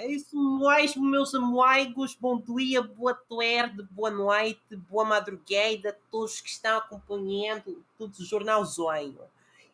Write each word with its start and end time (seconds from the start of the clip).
É 0.00 0.06
isso 0.06 0.34
mesmo, 0.58 1.04
meus 1.04 1.34
amigos. 1.34 2.16
Bom 2.18 2.40
dia, 2.40 2.80
boa 2.80 3.12
tarde, 3.12 3.86
boa 3.90 4.10
noite, 4.10 4.74
boa 4.88 5.04
madrugada, 5.04 5.94
todos 6.10 6.40
que 6.40 6.48
estão 6.48 6.78
acompanhando 6.78 7.84
todo 7.98 8.10
o 8.14 8.24
Jornal 8.24 8.64
Zonho. 8.64 9.20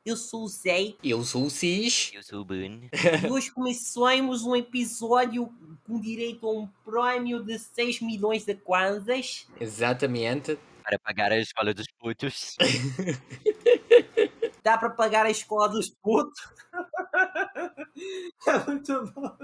Eu 0.05 0.17
sou 0.17 0.43
o 0.43 0.49
Zé. 0.49 0.95
Eu 1.01 1.23
sou 1.23 1.45
o 1.45 1.51
Cis. 1.51 2.11
Eu 2.13 2.25
sou 2.25 2.41
o 2.41 2.45
Bruno. 2.45 2.91
E 3.23 3.31
hoje 3.31 3.53
começamos 3.53 4.43
um 4.43 4.57
episódio 4.57 5.49
com 5.87 6.01
direito 6.01 6.45
a 6.45 6.51
um 6.51 6.67
prémio 6.85 7.45
de 7.45 7.57
6 7.57 8.01
milhões 8.01 8.45
de 8.45 8.57
kwanzas. 8.57 9.47
Exatamente. 9.61 10.59
Para 10.83 10.99
pagar 10.99 11.31
a 11.31 11.39
escola 11.39 11.73
dos 11.73 11.87
putos. 12.01 12.57
Dá 14.65 14.77
para 14.77 14.91
pagar 14.91 15.25
a 15.25 15.31
escola 15.31 15.69
dos 15.69 15.89
putos. 15.89 16.41
É 18.47 18.59
muito 18.67 19.13
bom. 19.13 19.37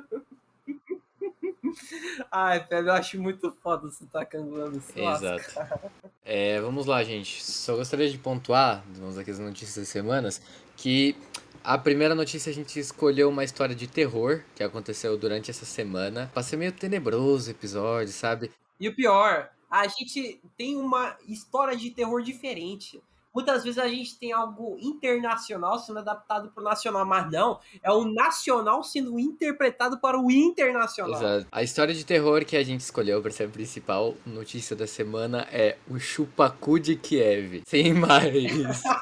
Ai, 2.30 2.64
velho, 2.68 2.88
eu 2.88 2.92
acho 2.92 3.20
muito 3.20 3.50
foda 3.62 3.90
você 3.90 4.04
tá 4.06 4.24
cangando 4.24 4.78
esse 4.78 4.98
Exato. 4.98 5.90
É, 6.24 6.60
vamos 6.60 6.86
lá, 6.86 7.02
gente. 7.02 7.44
Só 7.44 7.76
gostaria 7.76 8.08
de 8.08 8.18
pontuar, 8.18 8.84
vamos 8.94 9.18
aqui 9.18 9.30
as 9.30 9.38
notícias 9.38 9.76
das 9.76 9.88
semanas, 9.88 10.40
que 10.76 11.16
a 11.64 11.78
primeira 11.78 12.14
notícia 12.14 12.50
a 12.50 12.54
gente 12.54 12.78
escolheu 12.78 13.28
uma 13.28 13.44
história 13.44 13.74
de 13.74 13.86
terror 13.86 14.42
que 14.54 14.62
aconteceu 14.62 15.16
durante 15.16 15.50
essa 15.50 15.64
semana. 15.64 16.30
Passei 16.34 16.58
meio 16.58 16.72
tenebroso 16.72 17.48
o 17.48 17.50
episódio, 17.52 18.12
sabe? 18.12 18.50
E 18.80 18.88
o 18.88 18.94
pior, 18.94 19.50
a 19.70 19.86
gente 19.86 20.40
tem 20.56 20.76
uma 20.76 21.16
história 21.28 21.76
de 21.76 21.90
terror 21.90 22.22
diferente. 22.22 23.00
Muitas 23.34 23.64
vezes 23.64 23.78
a 23.78 23.88
gente 23.88 24.18
tem 24.18 24.32
algo 24.32 24.76
internacional 24.78 25.78
sendo 25.78 26.00
adaptado 26.00 26.50
para 26.50 26.60
o 26.60 26.64
nacional, 26.64 27.06
mas 27.06 27.30
não, 27.30 27.58
é 27.82 27.90
o 27.90 28.04
nacional 28.04 28.82
sendo 28.82 29.18
interpretado 29.18 29.98
para 29.98 30.20
o 30.20 30.30
internacional. 30.30 31.18
Exato. 31.18 31.46
A 31.50 31.62
história 31.62 31.94
de 31.94 32.04
terror 32.04 32.44
que 32.44 32.56
a 32.56 32.62
gente 32.62 32.80
escolheu 32.80 33.22
para 33.22 33.30
ser 33.30 33.44
a 33.44 33.48
principal 33.48 34.14
notícia 34.26 34.76
da 34.76 34.86
semana 34.86 35.46
é 35.50 35.76
o 35.88 35.98
Chupacu 35.98 36.78
de 36.78 36.96
Kiev. 36.96 37.62
Sem 37.66 37.94
mais. 37.94 38.22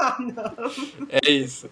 É 1.09 1.31
isso. 1.31 1.69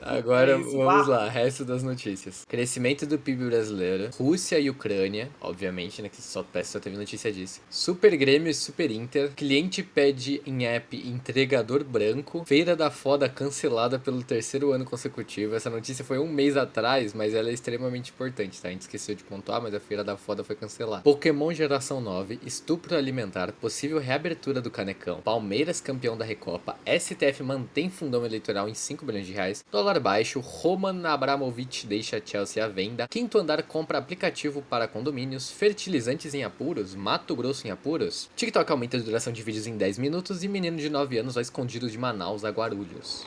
Agora 0.00 0.52
É 0.52 0.60
isso, 0.60 0.76
vamos 0.76 1.06
lá, 1.06 1.28
resto 1.28 1.64
das 1.64 1.82
notícias. 1.82 2.44
Crescimento 2.48 3.06
do 3.06 3.18
PIB 3.18 3.46
brasileiro, 3.46 4.10
Rússia 4.16 4.58
e 4.58 4.68
Ucrânia, 4.68 5.30
obviamente, 5.40 6.02
né, 6.02 6.08
que 6.08 6.20
só, 6.20 6.44
só 6.64 6.80
teve 6.80 6.96
notícia 6.96 7.32
disso. 7.32 7.60
Super 7.70 8.16
Grêmio 8.16 8.50
e 8.50 8.54
Super 8.54 8.90
Inter, 8.90 9.32
cliente 9.34 9.82
pede 9.82 10.42
em 10.44 10.66
app 10.66 10.96
entregador 10.96 11.71
branco, 11.80 12.44
Feira 12.44 12.76
da 12.76 12.90
Foda 12.90 13.28
cancelada 13.28 13.98
pelo 13.98 14.22
terceiro 14.22 14.72
ano 14.72 14.84
consecutivo. 14.84 15.54
Essa 15.54 15.70
notícia 15.70 16.04
foi 16.04 16.18
um 16.18 16.28
mês 16.28 16.56
atrás, 16.56 17.14
mas 17.14 17.34
ela 17.34 17.50
é 17.50 17.52
extremamente 17.52 18.10
importante, 18.10 18.60
tá? 18.60 18.68
A 18.68 18.70
gente 18.70 18.82
esqueceu 18.82 19.14
de 19.14 19.24
pontuar, 19.24 19.62
mas 19.62 19.74
a 19.74 19.80
Feira 19.80 20.04
da 20.04 20.16
Foda 20.16 20.44
foi 20.44 20.56
cancelada. 20.56 21.02
Pokémon 21.02 21.52
Geração 21.52 22.00
9, 22.00 22.40
estupro 22.44 22.96
alimentar, 22.96 23.52
possível 23.52 23.98
reabertura 23.98 24.60
do 24.60 24.70
Canecão, 24.70 25.20
Palmeiras 25.20 25.80
campeão 25.80 26.16
da 26.16 26.24
Recopa, 26.24 26.76
STF 26.86 27.42
mantém 27.42 27.88
fundão 27.88 28.26
eleitoral 28.26 28.68
em 28.68 28.74
5 28.74 29.04
bilhões 29.04 29.26
de 29.26 29.32
reais, 29.32 29.64
dólar 29.70 30.00
baixo, 30.00 30.40
Roman 30.40 31.06
Abramovich 31.06 31.86
deixa 31.86 32.20
Chelsea 32.24 32.64
à 32.64 32.68
venda, 32.68 33.06
quinto 33.08 33.38
andar 33.38 33.62
compra 33.62 33.98
aplicativo 33.98 34.62
para 34.62 34.88
condomínios, 34.88 35.50
fertilizantes 35.50 36.34
em 36.34 36.44
apuros, 36.44 36.94
Mato 36.94 37.36
Grosso 37.36 37.66
em 37.66 37.70
apuros, 37.70 38.28
TikTok 38.36 38.70
aumenta 38.70 38.96
a 38.96 39.00
duração 39.00 39.32
de 39.32 39.42
vídeos 39.42 39.66
em 39.66 39.76
10 39.76 39.98
minutos 39.98 40.42
e 40.42 40.48
menino 40.48 40.76
de 40.76 40.90
9 40.90 41.18
anos 41.18 41.34
vai 41.34 41.44
escondido 41.62 41.88
de 41.88 41.96
Manaus 41.96 42.44
a 42.44 42.50
Guarulhos. 42.50 43.26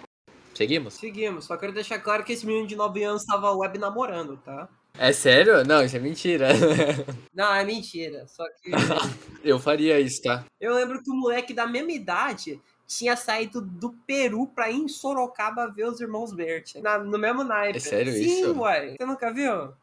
Seguimos? 0.54 0.96
Seguimos, 0.96 1.46
só 1.46 1.56
quero 1.58 1.72
deixar 1.74 2.00
claro 2.00 2.24
que 2.24 2.34
esse 2.34 2.46
menino 2.46 2.68
de 2.68 2.76
9 2.76 3.02
anos 3.04 3.22
estava 3.22 3.52
web 3.54 3.78
namorando, 3.78 4.38
tá? 4.38 4.68
É 4.98 5.12
sério? 5.14 5.64
Não, 5.66 5.84
isso 5.84 5.96
é 5.96 6.00
mentira. 6.00 6.50
Não, 7.34 7.54
é 7.54 7.64
mentira. 7.66 8.26
Só 8.28 8.44
que 8.62 8.72
Eu 9.44 9.60
faria 9.60 10.00
isso, 10.00 10.22
tá? 10.22 10.46
eu 10.60 10.74
lembro 10.74 11.02
que 11.04 11.10
o 11.12 11.16
moleque 11.16 11.54
da 11.54 11.66
mesma 11.68 11.92
idade 11.92 12.62
tinha 12.88 13.16
saído 13.16 13.62
do 13.62 13.92
Peru 14.06 14.48
pra 14.48 14.70
ir 14.70 14.76
em 14.78 14.88
Sorocaba 14.88 15.68
ver 15.68 15.86
os 15.88 16.00
irmãos 16.02 16.32
Bert. 16.34 16.76
Na- 16.76 16.98
no 16.98 17.18
mesmo 17.18 17.44
naipe. 17.44 17.78
É 17.78 17.82
sério 17.82 18.12
Sim, 18.14 18.42
isso? 18.42 18.54
uai. 18.60 18.96
Você 19.00 19.06
nunca 19.06 19.32
viu? 19.34 19.74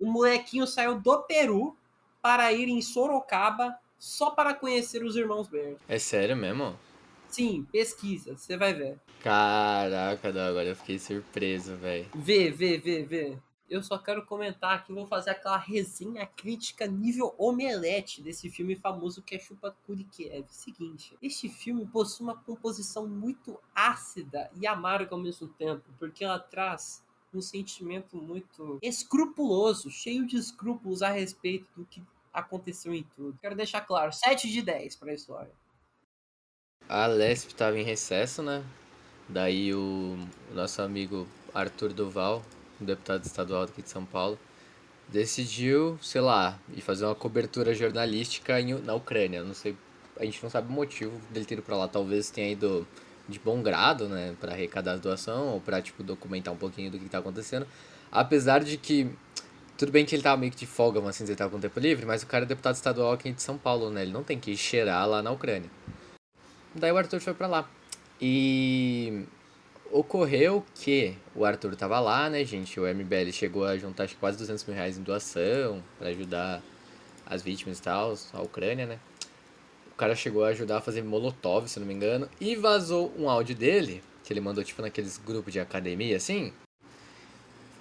O 0.00 0.06
molequinho 0.10 0.66
saiu 0.66 0.98
do 1.00 1.22
Peru 1.22 1.76
para 2.20 2.52
ir 2.52 2.68
em 2.68 2.80
Sorocaba 2.80 3.74
só 3.98 4.30
para 4.30 4.54
conhecer 4.54 5.02
os 5.02 5.16
irmãos 5.16 5.48
Bert. 5.48 5.76
É 5.88 5.98
sério 5.98 6.36
mesmo? 6.36 6.74
Sim, 7.32 7.66
pesquisa, 7.72 8.36
você 8.36 8.58
vai 8.58 8.74
ver. 8.74 9.00
Caraca, 9.22 10.30
não, 10.30 10.42
agora 10.42 10.68
eu 10.68 10.76
fiquei 10.76 10.98
surpreso, 10.98 11.74
velho. 11.76 12.06
Vê, 12.14 12.50
vê, 12.50 12.76
vê, 12.76 13.02
vê. 13.02 13.38
Eu 13.70 13.82
só 13.82 13.96
quero 13.96 14.26
comentar 14.26 14.84
que 14.84 14.92
vou 14.92 15.06
fazer 15.06 15.30
aquela 15.30 15.56
resenha 15.56 16.26
crítica 16.26 16.86
nível 16.86 17.34
omelete 17.38 18.20
desse 18.20 18.50
filme 18.50 18.76
famoso 18.76 19.22
que 19.22 19.34
é 19.34 19.38
Chupacu 19.38 19.96
de 19.96 20.04
Kiev. 20.04 20.44
Seguinte, 20.50 21.16
este 21.22 21.48
filme 21.48 21.86
possui 21.86 22.26
uma 22.26 22.36
composição 22.36 23.08
muito 23.08 23.58
ácida 23.74 24.50
e 24.60 24.66
amarga 24.66 25.14
ao 25.14 25.20
mesmo 25.20 25.48
tempo, 25.48 25.84
porque 25.98 26.22
ela 26.22 26.38
traz 26.38 27.02
um 27.32 27.40
sentimento 27.40 28.14
muito 28.18 28.78
escrupuloso, 28.82 29.90
cheio 29.90 30.26
de 30.26 30.36
escrúpulos 30.36 31.00
a 31.00 31.08
respeito 31.08 31.66
do 31.74 31.86
que 31.86 32.02
aconteceu 32.30 32.92
em 32.92 33.04
tudo. 33.16 33.38
Quero 33.40 33.56
deixar 33.56 33.80
claro, 33.80 34.12
7 34.12 34.50
de 34.50 34.60
10 34.60 34.96
pra 34.96 35.14
história. 35.14 35.61
A 36.94 37.06
Lesp 37.06 37.54
tava 37.54 37.78
em 37.78 37.82
recesso, 37.82 38.42
né? 38.42 38.62
Daí 39.26 39.72
o, 39.72 40.18
nosso 40.52 40.82
amigo 40.82 41.26
Arthur 41.54 41.90
Duval, 41.90 42.42
deputado 42.78 43.24
estadual 43.24 43.62
aqui 43.62 43.80
de 43.80 43.88
São 43.88 44.04
Paulo, 44.04 44.38
decidiu, 45.08 45.98
sei 46.02 46.20
lá, 46.20 46.58
ir 46.76 46.82
fazer 46.82 47.06
uma 47.06 47.14
cobertura 47.14 47.72
jornalística 47.72 48.60
em, 48.60 48.74
na 48.74 48.94
Ucrânia. 48.94 49.42
Não 49.42 49.54
sei, 49.54 49.74
a 50.20 50.24
gente 50.26 50.42
não 50.42 50.50
sabe 50.50 50.68
o 50.68 50.70
motivo 50.70 51.18
dele 51.30 51.46
ter 51.46 51.54
ido 51.54 51.62
pra 51.62 51.78
lá. 51.78 51.88
Talvez 51.88 52.28
tenha 52.28 52.52
ido 52.52 52.86
de 53.26 53.38
bom 53.38 53.62
grado, 53.62 54.06
né, 54.06 54.36
Pra 54.38 54.52
arrecadar 54.52 54.92
a 54.92 54.96
doação 54.96 55.48
ou 55.48 55.60
pra, 55.62 55.80
tipo, 55.80 56.02
documentar 56.02 56.52
um 56.52 56.58
pouquinho 56.58 56.90
do 56.90 56.98
que 56.98 57.08
tá 57.08 57.20
acontecendo. 57.20 57.66
Apesar 58.10 58.62
de 58.62 58.76
que 58.76 59.10
tudo 59.78 59.90
bem 59.90 60.04
que 60.04 60.14
ele 60.14 60.22
tava 60.22 60.36
meio 60.36 60.52
que 60.52 60.58
de 60.58 60.66
folga, 60.66 61.00
mas 61.00 61.16
assim, 61.16 61.24
ele 61.24 61.36
tava 61.36 61.52
com 61.52 61.58
tempo 61.58 61.80
livre, 61.80 62.04
mas 62.04 62.22
o 62.22 62.26
cara 62.26 62.44
é 62.44 62.46
deputado 62.46 62.74
estadual 62.74 63.12
aqui 63.12 63.32
de 63.32 63.40
São 63.40 63.56
Paulo, 63.56 63.88
né? 63.88 64.02
Ele 64.02 64.12
não 64.12 64.22
tem 64.22 64.38
que 64.38 64.54
cheirar 64.58 65.08
lá 65.08 65.22
na 65.22 65.30
Ucrânia. 65.30 65.70
Daí 66.74 66.90
o 66.90 66.96
Arthur 66.96 67.20
foi 67.20 67.34
pra 67.34 67.46
lá. 67.46 67.68
E 68.20 69.24
ocorreu 69.90 70.64
que 70.74 71.14
o 71.34 71.44
Arthur 71.44 71.76
tava 71.76 72.00
lá, 72.00 72.30
né, 72.30 72.44
gente? 72.44 72.80
O 72.80 72.86
MBL 72.86 73.30
chegou 73.32 73.64
a 73.64 73.76
juntar 73.76 74.04
acho 74.04 74.14
que 74.14 74.20
quase 74.20 74.38
200 74.38 74.64
mil 74.64 74.74
reais 74.74 74.96
em 74.96 75.02
doação 75.02 75.82
pra 75.98 76.08
ajudar 76.08 76.62
as 77.26 77.42
vítimas 77.42 77.78
e 77.78 77.82
tal, 77.82 78.14
a 78.32 78.42
Ucrânia, 78.42 78.86
né? 78.86 78.98
O 79.90 79.94
cara 79.94 80.14
chegou 80.14 80.44
a 80.44 80.48
ajudar 80.48 80.78
a 80.78 80.80
fazer 80.80 81.02
molotov, 81.02 81.68
se 81.68 81.78
não 81.78 81.86
me 81.86 81.94
engano, 81.94 82.28
e 82.40 82.56
vazou 82.56 83.12
um 83.18 83.28
áudio 83.28 83.54
dele, 83.54 84.02
que 84.24 84.32
ele 84.32 84.40
mandou 84.40 84.64
tipo 84.64 84.82
naqueles 84.82 85.18
grupos 85.18 85.52
de 85.52 85.60
academia, 85.60 86.16
assim. 86.16 86.52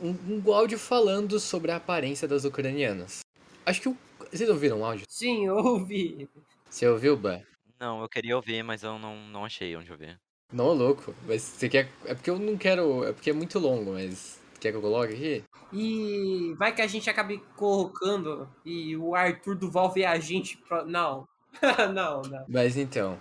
Um, 0.01 0.15
um 0.29 0.53
áudio 0.53 0.77
falando 0.77 1.39
sobre 1.39 1.71
a 1.71 1.77
aparência 1.77 2.27
das 2.27 2.43
ucranianas. 2.43 3.19
Acho 3.65 3.81
que 3.81 3.89
o. 3.89 3.97
Vocês 4.31 4.49
ouviram 4.49 4.81
o 4.81 4.85
áudio? 4.85 5.05
Sim, 5.07 5.47
eu 5.47 5.55
ouvi. 5.55 6.27
Você 6.69 6.87
ouviu, 6.87 7.15
Ban? 7.17 7.41
Não, 7.81 7.99
eu 7.99 8.07
queria 8.07 8.35
ouvir, 8.35 8.63
mas 8.63 8.83
eu 8.83 8.99
não, 8.99 9.15
não 9.29 9.43
achei 9.43 9.75
onde 9.75 9.91
ouvir. 9.91 10.15
Não, 10.53 10.71
louco. 10.71 11.15
Mas 11.27 11.41
você 11.41 11.67
quer. 11.67 11.89
É 12.05 12.13
porque 12.13 12.29
eu 12.29 12.37
não 12.37 12.55
quero. 12.55 13.03
É 13.03 13.11
porque 13.11 13.31
é 13.31 13.33
muito 13.33 13.57
longo, 13.57 13.93
mas. 13.93 14.39
Quer 14.59 14.69
que 14.69 14.77
eu 14.77 14.81
coloque 14.81 15.13
aqui? 15.13 15.43
E 15.73 16.53
vai 16.59 16.75
que 16.75 16.83
a 16.83 16.85
gente 16.87 17.09
acabe 17.09 17.41
colocando 17.55 18.47
e 18.63 18.95
o 18.95 19.15
Arthur 19.15 19.55
Duval 19.55 19.91
vê 19.91 20.05
a 20.05 20.19
gente. 20.19 20.57
Pro... 20.57 20.85
Não. 20.85 21.27
não, 21.91 22.21
não. 22.21 22.45
Mas 22.47 22.77
então. 22.77 23.17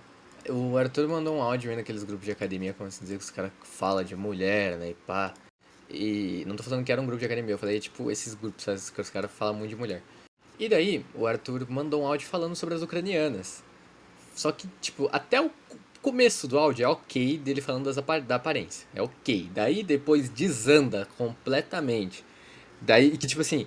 O 0.46 0.76
Arthur 0.76 1.08
mandou 1.08 1.36
um 1.36 1.42
áudio 1.42 1.70
aí 1.70 1.76
naqueles 1.76 2.04
grupos 2.04 2.26
de 2.26 2.32
academia, 2.32 2.74
como 2.74 2.88
assim 2.88 3.02
dizer 3.02 3.16
que 3.16 3.24
os 3.24 3.30
caras 3.30 3.52
falam 3.62 4.04
de 4.04 4.14
mulher, 4.14 4.76
né? 4.76 4.90
E 4.90 4.94
pá. 4.94 5.32
E 5.88 6.44
não 6.46 6.54
tô 6.54 6.62
falando 6.62 6.84
que 6.84 6.92
era 6.92 7.00
um 7.00 7.06
grupo 7.06 7.18
de 7.18 7.26
academia, 7.26 7.54
eu 7.54 7.58
falei, 7.58 7.80
tipo, 7.80 8.10
esses 8.10 8.34
grupos 8.34 8.62
sabe, 8.62 8.78
que 8.78 9.00
os 9.00 9.10
caras 9.10 9.30
falam 9.30 9.54
muito 9.54 9.70
de 9.70 9.76
mulher. 9.76 10.02
E 10.58 10.68
daí, 10.68 11.04
o 11.14 11.26
Arthur 11.26 11.66
mandou 11.68 12.02
um 12.02 12.06
áudio 12.06 12.28
falando 12.28 12.54
sobre 12.54 12.74
as 12.74 12.82
ucranianas. 12.82 13.62
Só 14.34 14.52
que, 14.52 14.68
tipo, 14.80 15.08
até 15.12 15.40
o 15.40 15.50
começo 16.02 16.48
do 16.48 16.58
áudio 16.58 16.84
é 16.84 16.88
ok 16.88 17.38
dele 17.38 17.60
falando 17.60 17.84
das 17.92 17.96
da 18.24 18.36
aparência. 18.36 18.86
É 18.94 19.02
ok. 19.02 19.50
Daí 19.54 19.82
depois 19.82 20.28
desanda 20.28 21.06
completamente. 21.16 22.24
Daí, 22.80 23.16
que 23.18 23.26
tipo 23.26 23.42
assim, 23.42 23.66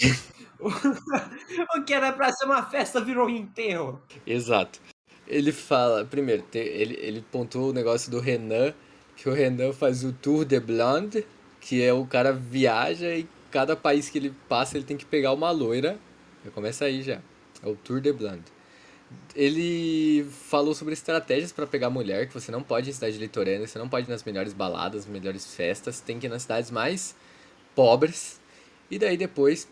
o 0.58 1.84
que 1.84 1.92
era 1.92 2.12
pra 2.12 2.32
ser 2.32 2.46
uma 2.46 2.64
festa 2.64 3.00
virou 3.00 3.26
um 3.26 3.30
enterro. 3.30 4.00
Exato. 4.26 4.80
Ele 5.26 5.52
fala, 5.52 6.04
primeiro, 6.04 6.44
ele, 6.54 6.96
ele 7.00 7.24
pontuou 7.30 7.70
o 7.70 7.72
negócio 7.72 8.10
do 8.10 8.20
Renan, 8.20 8.74
que 9.16 9.28
o 9.28 9.32
Renan 9.32 9.72
faz 9.72 10.04
o 10.04 10.12
Tour 10.12 10.44
de 10.44 10.58
Blonde, 10.60 11.26
que 11.60 11.82
é 11.82 11.92
o 11.92 12.06
cara 12.06 12.32
viaja 12.32 13.14
e 13.14 13.26
cada 13.50 13.76
país 13.76 14.08
que 14.10 14.18
ele 14.18 14.34
passa 14.48 14.76
ele 14.76 14.84
tem 14.84 14.96
que 14.96 15.04
pegar 15.04 15.32
uma 15.32 15.50
loira. 15.50 15.98
Já 16.44 16.50
começa 16.50 16.84
aí 16.84 17.02
já. 17.02 17.20
É 17.62 17.68
o 17.68 17.76
Tour 17.76 18.00
de 18.00 18.12
Blonde. 18.12 18.53
Ele 19.34 20.24
falou 20.48 20.74
sobre 20.74 20.94
estratégias 20.94 21.52
para 21.52 21.66
pegar 21.66 21.90
mulher, 21.90 22.28
que 22.28 22.34
você 22.34 22.52
não 22.52 22.62
pode 22.62 22.90
em 22.90 22.92
cidade 22.92 23.18
litorânea, 23.18 23.66
você 23.66 23.78
não 23.78 23.88
pode 23.88 24.08
ir 24.08 24.10
nas 24.10 24.22
melhores 24.22 24.52
baladas, 24.52 25.06
melhores 25.06 25.54
festas, 25.54 26.00
tem 26.00 26.18
que 26.18 26.26
ir 26.26 26.30
nas 26.30 26.42
cidades 26.42 26.70
mais 26.70 27.16
pobres. 27.74 28.40
E 28.90 28.98
daí 28.98 29.16
depois 29.16 29.68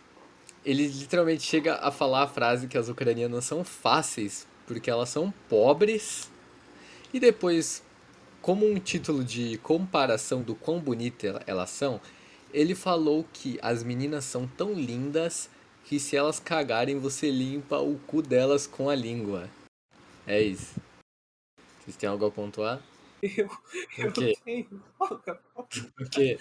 ele 0.65 0.87
literalmente 0.87 1.43
chega 1.43 1.77
a 1.77 1.91
falar 1.91 2.23
a 2.23 2.29
frase 2.29 2.67
que 2.67 2.79
as 2.79 2.89
ucranianas 2.89 3.45
são 3.45 3.65
fáceis 3.65 4.47
porque 4.67 4.91
elas 4.91 5.09
são 5.09 5.33
pobres. 5.49 6.31
E 7.13 7.21
depois, 7.21 7.83
como 8.41 8.67
um 8.67 8.79
título 8.79 9.25
de 9.25 9.59
comparação 9.59 10.43
do 10.43 10.55
quão 10.55 10.81
bonita 10.81 11.43
elas 11.47 11.71
são, 11.71 12.01
ele 12.53 12.75
falou 12.75 13.27
que 13.33 13.59
as 13.63 13.83
meninas 13.83 14.25
são 14.25 14.47
tão 14.47 14.73
lindas 14.73 15.49
que 15.85 15.99
se 16.01 16.17
elas 16.17 16.39
cagarem 16.41 16.99
você 16.99 17.31
limpa 17.31 17.79
o 17.79 17.99
cu 18.07 18.23
delas 18.23 18.67
com 18.67 18.89
a 18.89 18.95
língua. 18.95 19.49
É 20.27 20.41
isso. 20.41 20.81
Vocês 21.81 21.97
têm 21.97 22.09
algo 22.09 22.27
a 22.27 22.31
pontuar? 22.31 22.81
Eu, 23.23 23.49
eu 23.99 24.09
O 24.09 24.13
quê? 24.13 24.37
tenho. 24.45 24.83
O 24.99 26.05
quê? 26.11 26.39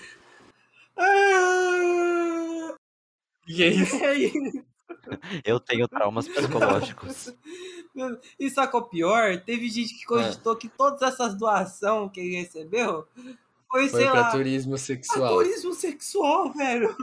Ah, 0.97 2.75
que 3.45 3.63
é 3.63 3.67
isso? 3.67 3.95
é 4.03 4.15
isso. 4.15 4.65
Eu 5.43 5.59
tenho 5.59 5.87
traumas 5.87 6.27
psicológicos. 6.27 7.33
E 8.39 8.49
é 8.75 8.77
o 8.77 8.83
pior? 8.83 9.41
Teve 9.41 9.69
gente 9.69 9.93
que 9.97 10.05
cogitou 10.05 10.55
que 10.55 10.69
todas 10.69 11.01
essas 11.01 11.35
doações 11.35 12.11
que 12.11 12.19
ele 12.19 12.35
recebeu 12.37 13.07
foi, 13.69 13.89
Foi 13.89 14.01
sei 14.01 14.09
pra 14.09 14.21
lá, 14.21 14.31
turismo 14.31 14.71
pra 14.71 14.77
sexual. 14.79 15.33
turismo 15.35 15.73
sexual, 15.73 16.53
velho. 16.53 16.95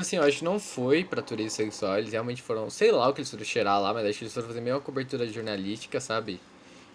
Assim, 0.00 0.16
eu 0.16 0.22
acho 0.22 0.38
que 0.38 0.44
não 0.44 0.58
foi 0.58 1.04
pra 1.04 1.20
turismo 1.20 1.50
sexual, 1.50 1.98
eles 1.98 2.10
realmente 2.10 2.40
foram, 2.40 2.70
sei 2.70 2.90
lá 2.90 3.06
o 3.06 3.12
que 3.12 3.20
eles 3.20 3.30
foram 3.30 3.44
cheirar 3.44 3.78
lá, 3.82 3.92
mas 3.92 4.06
acho 4.06 4.18
que 4.18 4.24
eles 4.24 4.32
foram 4.32 4.46
fazer 4.48 4.62
meio 4.62 4.76
uma 4.76 4.80
cobertura 4.80 5.26
jornalística, 5.26 6.00
sabe? 6.00 6.40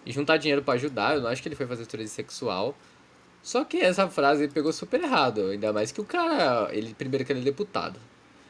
E 0.04 0.10
juntar 0.12 0.38
dinheiro 0.38 0.60
pra 0.60 0.74
ajudar, 0.74 1.14
eu 1.14 1.20
não 1.22 1.28
acho 1.30 1.40
que 1.40 1.46
ele 1.48 1.54
foi 1.54 1.68
fazer 1.68 1.86
turismo 1.86 2.12
sexual. 2.12 2.76
Só 3.42 3.64
que 3.64 3.78
essa 3.78 4.08
frase 4.08 4.48
pegou 4.48 4.72
super 4.72 5.00
errado, 5.00 5.50
ainda 5.50 5.72
mais 5.72 5.92
que 5.92 6.00
o 6.00 6.04
cara, 6.04 6.68
ele 6.74 6.94
primeiro 6.94 7.24
que 7.24 7.32
ele 7.32 7.40
é 7.42 7.44
deputado. 7.44 8.00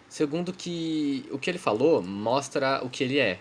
Segundo 0.08 0.52
que 0.54 1.26
o 1.30 1.38
que 1.38 1.50
ele 1.50 1.58
falou 1.58 2.02
mostra 2.02 2.80
o 2.82 2.88
que 2.88 3.04
ele 3.04 3.18
é, 3.18 3.40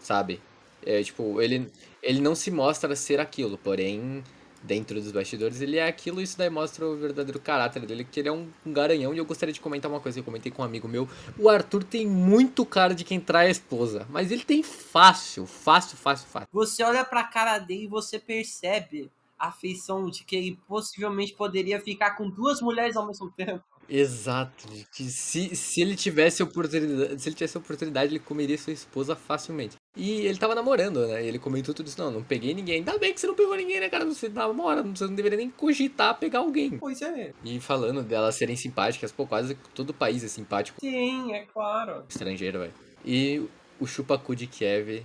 sabe? 0.00 0.40
É, 0.84 1.02
tipo, 1.02 1.40
ele, 1.40 1.70
ele 2.02 2.20
não 2.20 2.34
se 2.34 2.50
mostra 2.50 2.96
ser 2.96 3.20
aquilo, 3.20 3.58
porém, 3.58 4.24
dentro 4.62 5.00
dos 5.00 5.12
bastidores 5.12 5.60
ele 5.60 5.76
é 5.76 5.86
aquilo, 5.86 6.20
isso 6.20 6.36
daí 6.36 6.50
mostra 6.50 6.86
o 6.86 6.96
verdadeiro 6.96 7.40
caráter 7.40 7.86
dele, 7.86 8.04
que 8.04 8.20
ele 8.20 8.28
é 8.28 8.32
um, 8.32 8.48
garanhão, 8.66 9.14
e 9.14 9.18
eu 9.18 9.24
gostaria 9.24 9.52
de 9.52 9.60
comentar 9.60 9.90
uma 9.90 10.00
coisa 10.00 10.16
que 10.16 10.20
eu 10.20 10.24
comentei 10.24 10.52
com 10.52 10.62
um 10.62 10.64
amigo 10.64 10.88
meu, 10.88 11.08
o 11.38 11.48
Arthur 11.48 11.82
tem 11.84 12.06
muito 12.06 12.64
cara 12.64 12.94
de 12.94 13.04
quem 13.04 13.20
trai 13.20 13.46
a 13.46 13.50
esposa, 13.50 14.06
mas 14.10 14.30
ele 14.30 14.44
tem 14.44 14.62
fácil, 14.62 15.46
fácil, 15.46 15.96
fácil, 15.96 16.28
fácil. 16.28 16.48
Você 16.52 16.82
olha 16.82 17.04
pra 17.04 17.24
cara 17.24 17.58
dele 17.58 17.84
e 17.84 17.88
você 17.88 18.18
percebe 18.18 19.10
a 19.38 19.48
afeição 19.48 20.10
de 20.10 20.22
que 20.22 20.36
ele 20.36 20.58
possivelmente 20.68 21.32
poderia 21.32 21.80
ficar 21.80 22.10
com 22.10 22.28
duas 22.28 22.60
mulheres 22.60 22.94
ao 22.96 23.06
mesmo 23.06 23.30
tempo. 23.30 23.64
Exato, 23.90 24.68
que 24.94 25.04
se, 25.04 25.56
se 25.56 25.80
ele 25.80 25.96
tivesse 25.96 26.42
oportunidade, 26.42 27.20
se 27.20 27.28
ele 27.28 27.34
tivesse 27.34 27.58
oportunidade, 27.58 28.12
ele 28.12 28.20
comeria 28.20 28.56
sua 28.56 28.72
esposa 28.72 29.16
facilmente. 29.16 29.76
E 29.96 30.20
ele 30.20 30.38
tava 30.38 30.54
namorando, 30.54 31.06
né? 31.08 31.24
E 31.24 31.26
ele 31.26 31.38
comentou 31.40 31.74
tudo 31.74 31.88
isso, 31.88 32.00
não, 32.00 32.10
não 32.10 32.22
peguei 32.22 32.54
ninguém. 32.54 32.76
Ainda 32.76 32.96
bem 32.98 33.12
que 33.12 33.20
você 33.20 33.26
não 33.26 33.34
pegou 33.34 33.56
ninguém, 33.56 33.80
né, 33.80 33.88
cara? 33.88 34.04
Você 34.04 34.28
namora, 34.28 34.82
você 34.84 35.04
não 35.04 35.14
deveria 35.14 35.36
nem 35.36 35.50
cogitar 35.50 36.18
pegar 36.18 36.38
alguém. 36.38 36.78
Pois 36.78 37.02
é. 37.02 37.32
E 37.44 37.58
falando 37.58 38.02
delas 38.02 38.36
serem 38.36 38.54
simpáticas, 38.54 39.10
pô, 39.10 39.26
quase 39.26 39.56
todo 39.74 39.92
país 39.92 40.22
é 40.22 40.28
simpático 40.28 40.80
Sim, 40.80 41.32
é 41.32 41.44
claro. 41.46 42.04
estrangeiro, 42.08 42.60
velho. 42.60 42.74
E 43.04 43.44
o 43.80 43.86
chupacu 43.86 44.36
de 44.36 44.46
Kiev 44.46 45.02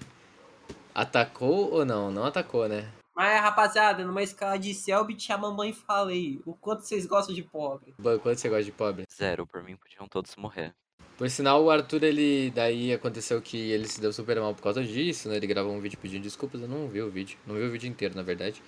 atacou 0.94 1.72
ou 1.72 1.86
não? 1.86 2.12
Não 2.12 2.26
atacou, 2.26 2.70
né? 2.70 2.92
Mas, 3.16 3.42
rapaziada, 3.42 4.04
numa 4.04 4.22
escala 4.22 4.60
de 4.60 4.74
Selbit, 4.74 5.32
a 5.32 5.38
mamãe 5.38 5.72
falei 5.72 6.42
o 6.46 6.54
quanto 6.54 6.82
vocês 6.82 7.06
gostam 7.06 7.34
de 7.34 7.44
pobre. 7.44 7.96
Quanto 8.22 8.38
você 8.38 8.50
gosta 8.50 8.66
de 8.66 8.74
pobre? 8.74 9.06
Zero, 9.10 9.48
por 9.48 9.64
mim 9.64 9.78
podiam 9.78 10.06
todos 10.06 10.36
morrer. 10.36 10.74
Por 11.18 11.30
sinal, 11.30 11.64
o 11.64 11.72
Arthur, 11.72 12.04
ele. 12.04 12.52
Daí 12.52 12.92
aconteceu 12.92 13.42
que 13.42 13.72
ele 13.72 13.88
se 13.88 14.02
deu 14.02 14.12
super 14.12 14.38
mal 14.42 14.54
por 14.54 14.62
causa 14.62 14.84
disso, 14.84 15.30
né? 15.30 15.38
Ele 15.38 15.48
gravou 15.48 15.72
um 15.72 15.80
vídeo 15.80 15.98
pedindo 15.98 16.24
desculpas, 16.24 16.62
eu 16.62 16.68
não 16.68 16.90
vi 16.90 17.02
o 17.02 17.10
vídeo. 17.10 17.38
Não 17.48 17.56
vi 17.56 17.62
o 17.62 17.72
vídeo 17.72 17.88
inteiro, 17.88 18.16
na 18.16 18.22
verdade. 18.22 18.62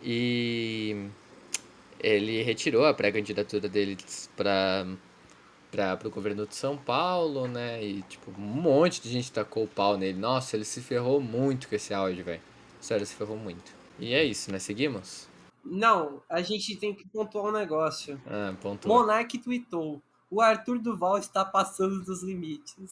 E. 0.00 1.08
Ele 1.98 2.42
retirou 2.42 2.86
a 2.86 2.94
pré-candidatura 2.94 3.68
dele 3.68 3.98
pra, 4.36 4.86
pra, 5.70 5.96
pro 5.96 6.10
governo 6.10 6.46
de 6.46 6.54
São 6.54 6.76
Paulo, 6.78 7.48
né? 7.48 7.82
E, 7.84 8.02
tipo, 8.02 8.30
um 8.30 8.40
monte 8.40 9.02
de 9.02 9.10
gente 9.10 9.32
tacou 9.32 9.64
o 9.64 9.68
pau 9.68 9.98
nele. 9.98 10.16
Nossa, 10.16 10.56
ele 10.56 10.64
se 10.64 10.80
ferrou 10.80 11.20
muito 11.20 11.68
com 11.68 11.74
esse 11.74 11.92
áudio, 11.92 12.24
velho. 12.24 12.40
Sério, 12.80 13.04
se 13.04 13.14
ferrou 13.14 13.36
muito. 13.36 13.79
E 14.00 14.14
é 14.14 14.24
isso, 14.24 14.50
né? 14.50 14.58
Seguimos? 14.58 15.28
Não, 15.62 16.22
a 16.28 16.40
gente 16.40 16.74
tem 16.76 16.94
que 16.94 17.06
pontuar 17.06 17.44
um 17.44 17.52
negócio. 17.52 18.20
Ah, 18.26 18.54
ponto. 18.60 18.88
Monark 18.88 19.36
tweetou. 19.38 20.02
O 20.30 20.40
Arthur 20.40 20.78
Duval 20.78 21.18
está 21.18 21.44
passando 21.44 22.02
dos 22.02 22.22
limites. 22.22 22.90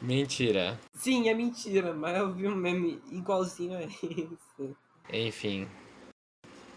Mentira. 0.00 0.78
Sim, 0.94 1.28
é 1.28 1.34
mentira, 1.34 1.92
mas 1.92 2.16
eu 2.16 2.32
vi 2.32 2.46
um 2.46 2.54
meme 2.54 3.02
igualzinho 3.10 3.76
a 3.76 3.82
isso. 3.82 4.76
Enfim. 5.12 5.68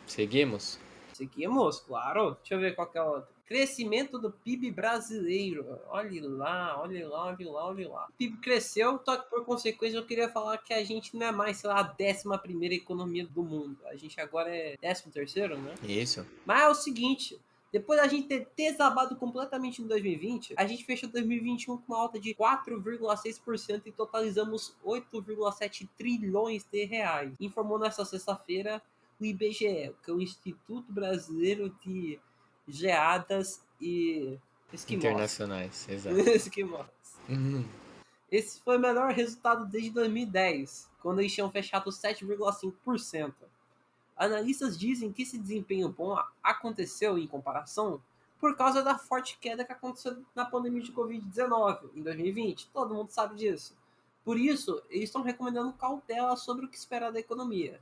Seguimos? 0.08 0.80
Seguimos, 1.14 1.80
claro. 1.80 2.36
Deixa 2.40 2.56
eu 2.56 2.60
ver 2.60 2.76
qual 2.76 2.90
é 2.94 3.00
a 3.00 3.06
outra. 3.06 3.33
Crescimento 3.46 4.18
do 4.18 4.32
PIB 4.32 4.72
brasileiro. 4.72 5.80
Olha 5.90 6.30
lá, 6.30 6.82
olha 6.82 7.08
lá, 7.08 7.26
olha 7.28 7.52
lá, 7.52 7.66
olha 7.66 7.90
lá. 7.90 8.08
O 8.10 8.14
PIB 8.14 8.38
cresceu, 8.38 9.00
só 9.04 9.18
que 9.18 9.30
por 9.30 9.46
consequência 9.46 9.98
eu 9.98 10.06
queria 10.06 10.30
falar 10.30 10.58
que 10.58 10.74
a 10.74 10.84
gente 10.84 11.16
não 11.16 11.28
é 11.28 11.32
mais, 11.32 11.58
sei 11.58 11.70
lá, 11.70 11.80
a 11.80 11.84
décima 11.84 12.38
primeira 12.38 12.74
economia 12.74 13.26
do 13.28 13.44
mundo. 13.44 13.78
A 13.86 13.96
gente 13.96 14.20
agora 14.20 14.50
é 14.50 14.78
décimo 14.82 15.12
terceiro, 15.12 15.58
né? 15.58 15.74
Isso. 15.84 16.26
Mas 16.46 16.62
é 16.62 16.70
o 16.70 16.74
seguinte, 16.74 17.40
depois 17.74 18.00
da 18.00 18.08
gente 18.08 18.28
ter 18.28 18.48
desabado 18.56 19.16
completamente 19.16 19.82
em 19.82 19.88
2020, 19.88 20.54
a 20.56 20.68
gente 20.68 20.86
fechou 20.86 21.10
2021 21.10 21.78
com 21.78 21.94
uma 21.94 22.02
alta 22.02 22.20
de 22.20 22.36
4,6% 22.36 23.82
e 23.88 23.92
totalizamos 23.92 24.76
8,7 24.86 25.90
trilhões 25.98 26.64
de 26.72 26.86
reais. 26.86 27.34
Informou 27.40 27.80
nesta 27.80 28.06
sexta-feira 28.06 28.80
o 29.20 29.26
IBGE, 29.26 29.92
que 30.04 30.12
é 30.12 30.14
o 30.14 30.22
Instituto 30.22 30.94
Brasileiro 30.94 31.76
de 31.84 32.20
Geadas 32.68 33.62
e 33.80 34.38
Esquimós. 34.72 35.06
Internacionais, 35.06 35.88
exato. 35.90 36.18
Esquimós. 36.18 36.88
Uhum. 37.30 37.66
Esse 38.32 38.60
foi 38.62 38.78
o 38.78 38.80
melhor 38.80 39.12
resultado 39.14 39.66
desde 39.66 39.92
2010, 39.92 40.90
quando 41.02 41.20
eles 41.20 41.34
tinham 41.34 41.52
fechado 41.52 41.92
7,5%. 41.92 43.34
Analistas 44.18 44.78
dizem 44.78 45.12
que 45.12 45.22
esse 45.22 45.38
desempenho 45.38 45.90
bom 45.90 46.18
aconteceu, 46.42 47.18
em 47.18 47.28
comparação, 47.28 48.02
por 48.40 48.56
causa 48.58 48.84
da 48.84 48.98
forte 48.98 49.38
queda 49.40 49.64
que 49.64 49.72
aconteceu 49.72 50.18
na 50.36 50.46
pandemia 50.46 50.82
de 50.82 50.92
Covid-19 50.92 51.90
em 51.96 52.02
2020. 52.02 52.70
Todo 52.74 52.94
mundo 52.94 53.10
sabe 53.12 53.36
disso. 53.36 53.78
Por 54.26 54.40
isso, 54.40 54.82
eles 54.90 55.06
estão 55.06 55.22
recomendando 55.22 55.74
cautela 55.74 56.36
sobre 56.36 56.66
o 56.66 56.70
que 56.70 56.78
esperar 56.78 57.12
da 57.12 57.20
economia. 57.20 57.80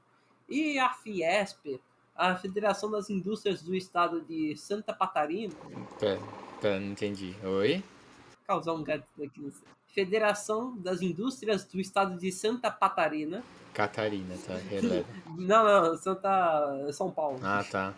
E 0.49 0.77
a 0.77 0.93
Fiesp, 0.93 1.79
a 2.21 2.35
Federação 2.35 2.91
das 2.91 3.09
Indústrias 3.09 3.63
do 3.63 3.73
Estado 3.73 4.21
de 4.21 4.55
Santa 4.55 4.93
Catarina, 4.93 5.53
Pera, 5.99 6.19
pera, 6.61 6.79
não 6.79 6.91
entendi. 6.91 7.35
Oi? 7.43 7.83
causar 8.45 8.73
um 8.73 8.83
gato 8.83 9.07
aqui 9.23 9.39
no 9.39 9.51
Federação 9.87 10.77
das 10.77 11.01
Indústrias 11.01 11.65
do 11.65 11.79
Estado 11.79 12.17
de 12.17 12.31
Santa 12.31 12.69
Catarina. 12.69 13.43
Catarina, 13.73 14.35
tá? 14.45 14.55
Releva. 14.55 15.07
Não, 15.37 15.63
não, 15.63 15.97
Santa 15.97 16.91
São 16.91 17.09
Paulo. 17.09 17.39
Ah, 17.41 17.63
tá. 17.69 17.93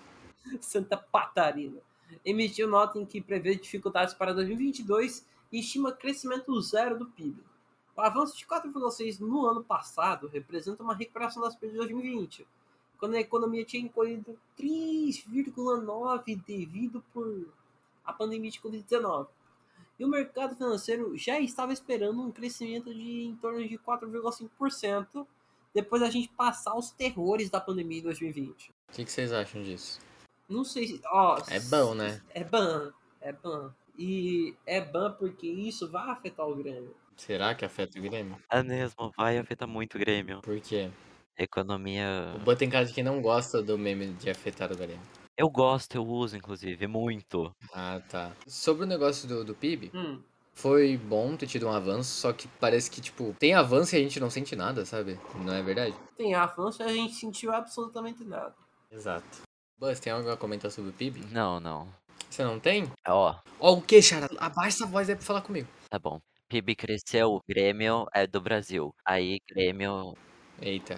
Santa 0.61 0.95
Catarina. 0.95 1.79
Emitiu 2.23 2.67
nota 2.67 2.99
em 2.99 3.05
que 3.05 3.19
prevê 3.19 3.55
dificuldades 3.55 4.13
para 4.13 4.33
2022 4.33 5.25
e 5.51 5.59
estima 5.59 5.91
crescimento 5.91 6.59
zero 6.61 6.97
do 6.97 7.07
PIB. 7.07 7.43
O 7.95 8.01
avanço 8.01 8.37
de 8.37 8.45
4,6 8.45 9.19
no 9.19 9.45
ano 9.45 9.63
passado 9.63 10.27
representa 10.27 10.81
uma 10.81 10.95
recuperação 10.95 11.41
das 11.41 11.55
perdas 11.55 11.73
de 11.73 11.93
2020, 11.93 12.47
quando 13.03 13.15
a 13.15 13.19
economia 13.19 13.65
tinha 13.65 13.83
encolhido 13.83 14.39
3,9 14.57 16.41
devido 16.47 17.03
por 17.13 17.49
a 18.05 18.13
pandemia 18.13 18.49
de 18.49 18.61
Covid-19. 18.61 19.27
E 19.99 20.05
o 20.05 20.07
mercado 20.07 20.55
financeiro 20.55 21.17
já 21.17 21.37
estava 21.37 21.73
esperando 21.73 22.21
um 22.21 22.31
crescimento 22.31 22.93
de 22.93 23.25
em 23.25 23.35
torno 23.35 23.67
de 23.67 23.77
4,5% 23.77 25.27
depois 25.73 26.01
da 26.01 26.09
gente 26.09 26.29
passar 26.29 26.77
os 26.77 26.91
terrores 26.91 27.49
da 27.49 27.59
pandemia 27.59 27.97
de 27.97 28.03
2020. 28.03 28.69
O 28.69 28.93
que, 28.93 29.03
que 29.03 29.11
vocês 29.11 29.33
acham 29.33 29.61
disso? 29.61 29.99
Não 30.47 30.63
sei 30.63 30.87
se. 30.87 31.01
Ó, 31.07 31.37
É 31.49 31.59
bom, 31.59 31.93
né? 31.93 32.21
É 32.29 32.45
ban. 32.45 32.93
É 33.19 33.33
ban. 33.33 33.75
E 33.99 34.55
é 34.65 34.79
ban 34.79 35.11
porque 35.11 35.47
isso 35.47 35.89
vai 35.89 36.09
afetar 36.09 36.47
o 36.47 36.55
Grêmio. 36.55 36.95
Será 37.17 37.53
que 37.53 37.65
afeta 37.65 37.99
o 37.99 38.01
Grêmio? 38.01 38.37
É 38.49 38.63
mesmo, 38.63 39.11
vai 39.17 39.37
afetar 39.37 39.67
muito 39.67 39.95
o 39.95 39.99
Grêmio. 39.99 40.39
Por 40.41 40.57
quê? 40.61 40.89
Economia. 41.37 42.33
O 42.35 42.39
Boa 42.39 42.55
tem 42.55 42.69
cara 42.69 42.85
de 42.85 42.93
quem 42.93 43.03
não 43.03 43.21
gosta 43.21 43.61
do 43.61 43.77
meme 43.77 44.07
de 44.13 44.29
afetar 44.29 44.71
o 44.71 44.75
Grêmio. 44.77 44.99
Eu 45.37 45.49
gosto, 45.49 45.95
eu 45.95 46.05
uso, 46.05 46.37
inclusive, 46.37 46.85
muito. 46.87 47.51
Ah, 47.73 47.99
tá. 48.09 48.31
Sobre 48.47 48.83
o 48.83 48.87
negócio 48.87 49.27
do, 49.27 49.43
do 49.43 49.55
PIB, 49.55 49.89
Hum, 49.93 50.21
foi 50.53 50.95
bom 50.95 51.35
ter 51.35 51.47
tido 51.47 51.67
um 51.67 51.71
avanço, 51.71 52.11
só 52.19 52.31
que 52.31 52.47
parece 52.59 52.89
que, 52.91 53.01
tipo, 53.01 53.35
tem 53.39 53.55
avanço 53.55 53.95
e 53.95 53.97
a 53.97 54.01
gente 54.01 54.19
não 54.19 54.29
sente 54.29 54.55
nada, 54.55 54.85
sabe? 54.85 55.19
Não 55.43 55.53
é 55.53 55.63
verdade? 55.63 55.95
tem 56.15 56.35
avanço 56.35 56.83
e 56.83 56.85
a 56.85 56.93
gente 56.93 57.15
sentiu 57.15 57.51
absolutamente 57.51 58.23
nada. 58.23 58.53
Exato. 58.91 59.41
Buzz, 59.79 59.99
tem 59.99 60.13
algo 60.13 60.29
a 60.29 60.37
comentar 60.37 60.69
sobre 60.69 60.91
o 60.91 60.93
PIB? 60.93 61.25
Não, 61.31 61.59
não. 61.59 61.87
Você 62.29 62.43
não 62.43 62.59
tem? 62.59 62.91
Ó, 63.07 63.35
Ó, 63.59 63.73
o 63.73 63.81
que, 63.81 64.01
Chara? 64.03 64.27
Abaixa 64.37 64.77
essa 64.83 64.85
voz 64.85 65.09
aí 65.09 65.15
pra 65.15 65.25
falar 65.25 65.41
comigo. 65.41 65.67
tá 65.89 65.97
bom. 65.97 66.19
PIB 66.47 66.75
cresceu, 66.75 67.39
Grêmio 67.49 68.05
é 68.13 68.27
do 68.27 68.39
Brasil. 68.39 68.93
Aí 69.03 69.39
Grêmio 69.49 70.13
Eita. 70.63 70.97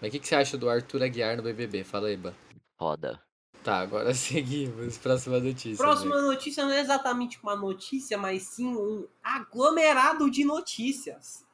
Mas 0.00 0.08
o 0.08 0.12
que, 0.12 0.20
que 0.20 0.28
você 0.28 0.36
acha 0.36 0.56
do 0.56 0.70
Arthur 0.70 1.02
Aguiar 1.02 1.36
no 1.36 1.42
BBB? 1.42 1.82
Fala 1.82 2.08
aí, 2.08 2.16
Ban. 2.16 2.32
roda. 2.78 3.20
Tá, 3.64 3.80
agora 3.80 4.12
seguimos. 4.14 4.96
Próxima 4.98 5.40
notícia. 5.40 5.76
Próxima 5.76 6.22
notícia 6.22 6.64
não 6.64 6.72
é 6.72 6.80
exatamente 6.80 7.38
uma 7.42 7.56
notícia, 7.56 8.16
mas 8.16 8.42
sim 8.44 8.68
um 8.68 9.06
aglomerado 9.22 10.30
de 10.30 10.44
notícias. 10.44 11.44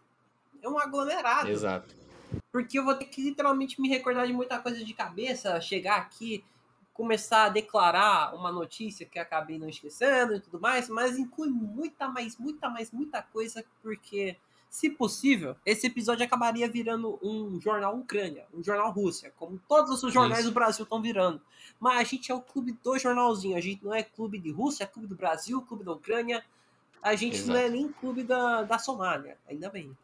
É 0.63 0.69
um 0.69 0.79
aglomerado. 0.79 1.49
Exato. 1.49 1.95
Porque 2.53 2.79
eu 2.79 2.85
vou 2.85 2.95
ter 2.95 3.07
que 3.07 3.23
literalmente 3.23 3.81
me 3.81 3.89
recordar 3.89 4.27
de 4.27 4.33
muita 4.33 4.59
coisa 4.59 4.85
de 4.85 4.93
cabeça, 4.93 5.61
chegar 5.61 5.97
aqui, 5.97 6.45
começar 6.93 7.45
a 7.45 7.49
declarar 7.49 8.35
uma 8.35 8.53
notícia 8.53 9.07
que 9.07 9.19
acabei 9.19 9.59
não 9.59 9.69
esquecendo 9.69 10.35
e 10.35 10.41
tudo 10.41 10.61
mais, 10.61 10.89
mas 10.89 11.19
inclui 11.19 11.49
muita 11.51 12.09
mais, 12.09 12.37
muita 12.37 12.69
mais, 12.69 12.91
muita 12.91 13.23
coisa, 13.23 13.65
porque, 13.83 14.37
se 14.77 14.91
possível, 14.91 15.57
esse 15.65 15.87
episódio 15.87 16.23
acabaria 16.23 16.69
virando 16.69 17.19
um 17.23 17.59
jornal 17.59 17.97
Ucrânia, 17.97 18.45
um 18.53 18.63
jornal 18.63 18.93
Rússia, 18.93 19.33
como 19.39 19.59
todos 19.67 20.03
os 20.03 20.13
jornais 20.13 20.43
Isso. 20.43 20.51
do 20.51 20.55
Brasil 20.55 20.83
estão 20.83 21.01
virando. 21.01 21.41
Mas 21.81 21.99
a 21.99 22.05
gente 22.05 22.31
é 22.31 22.35
o 22.35 22.43
clube 22.43 22.73
do 22.85 22.99
jornalzinho, 22.99 23.57
a 23.57 23.61
gente 23.63 23.83
não 23.83 23.95
é 23.95 24.03
clube 24.03 24.39
de 24.39 24.53
Rússia, 24.53 24.85
é 24.85 24.87
clube 24.87 25.09
do 25.09 25.17
Brasil, 25.17 25.63
clube 25.63 25.83
da 25.83 25.93
Ucrânia, 25.93 26.45
a 27.03 27.15
gente 27.15 27.43
não 27.45 27.57
é 27.57 27.61
Exato. 27.61 27.73
nem 27.73 27.89
clube 27.91 28.23
da, 28.23 28.65
da 28.65 28.79
Somália, 28.79 29.39
ainda 29.49 29.71
bem. 29.71 29.97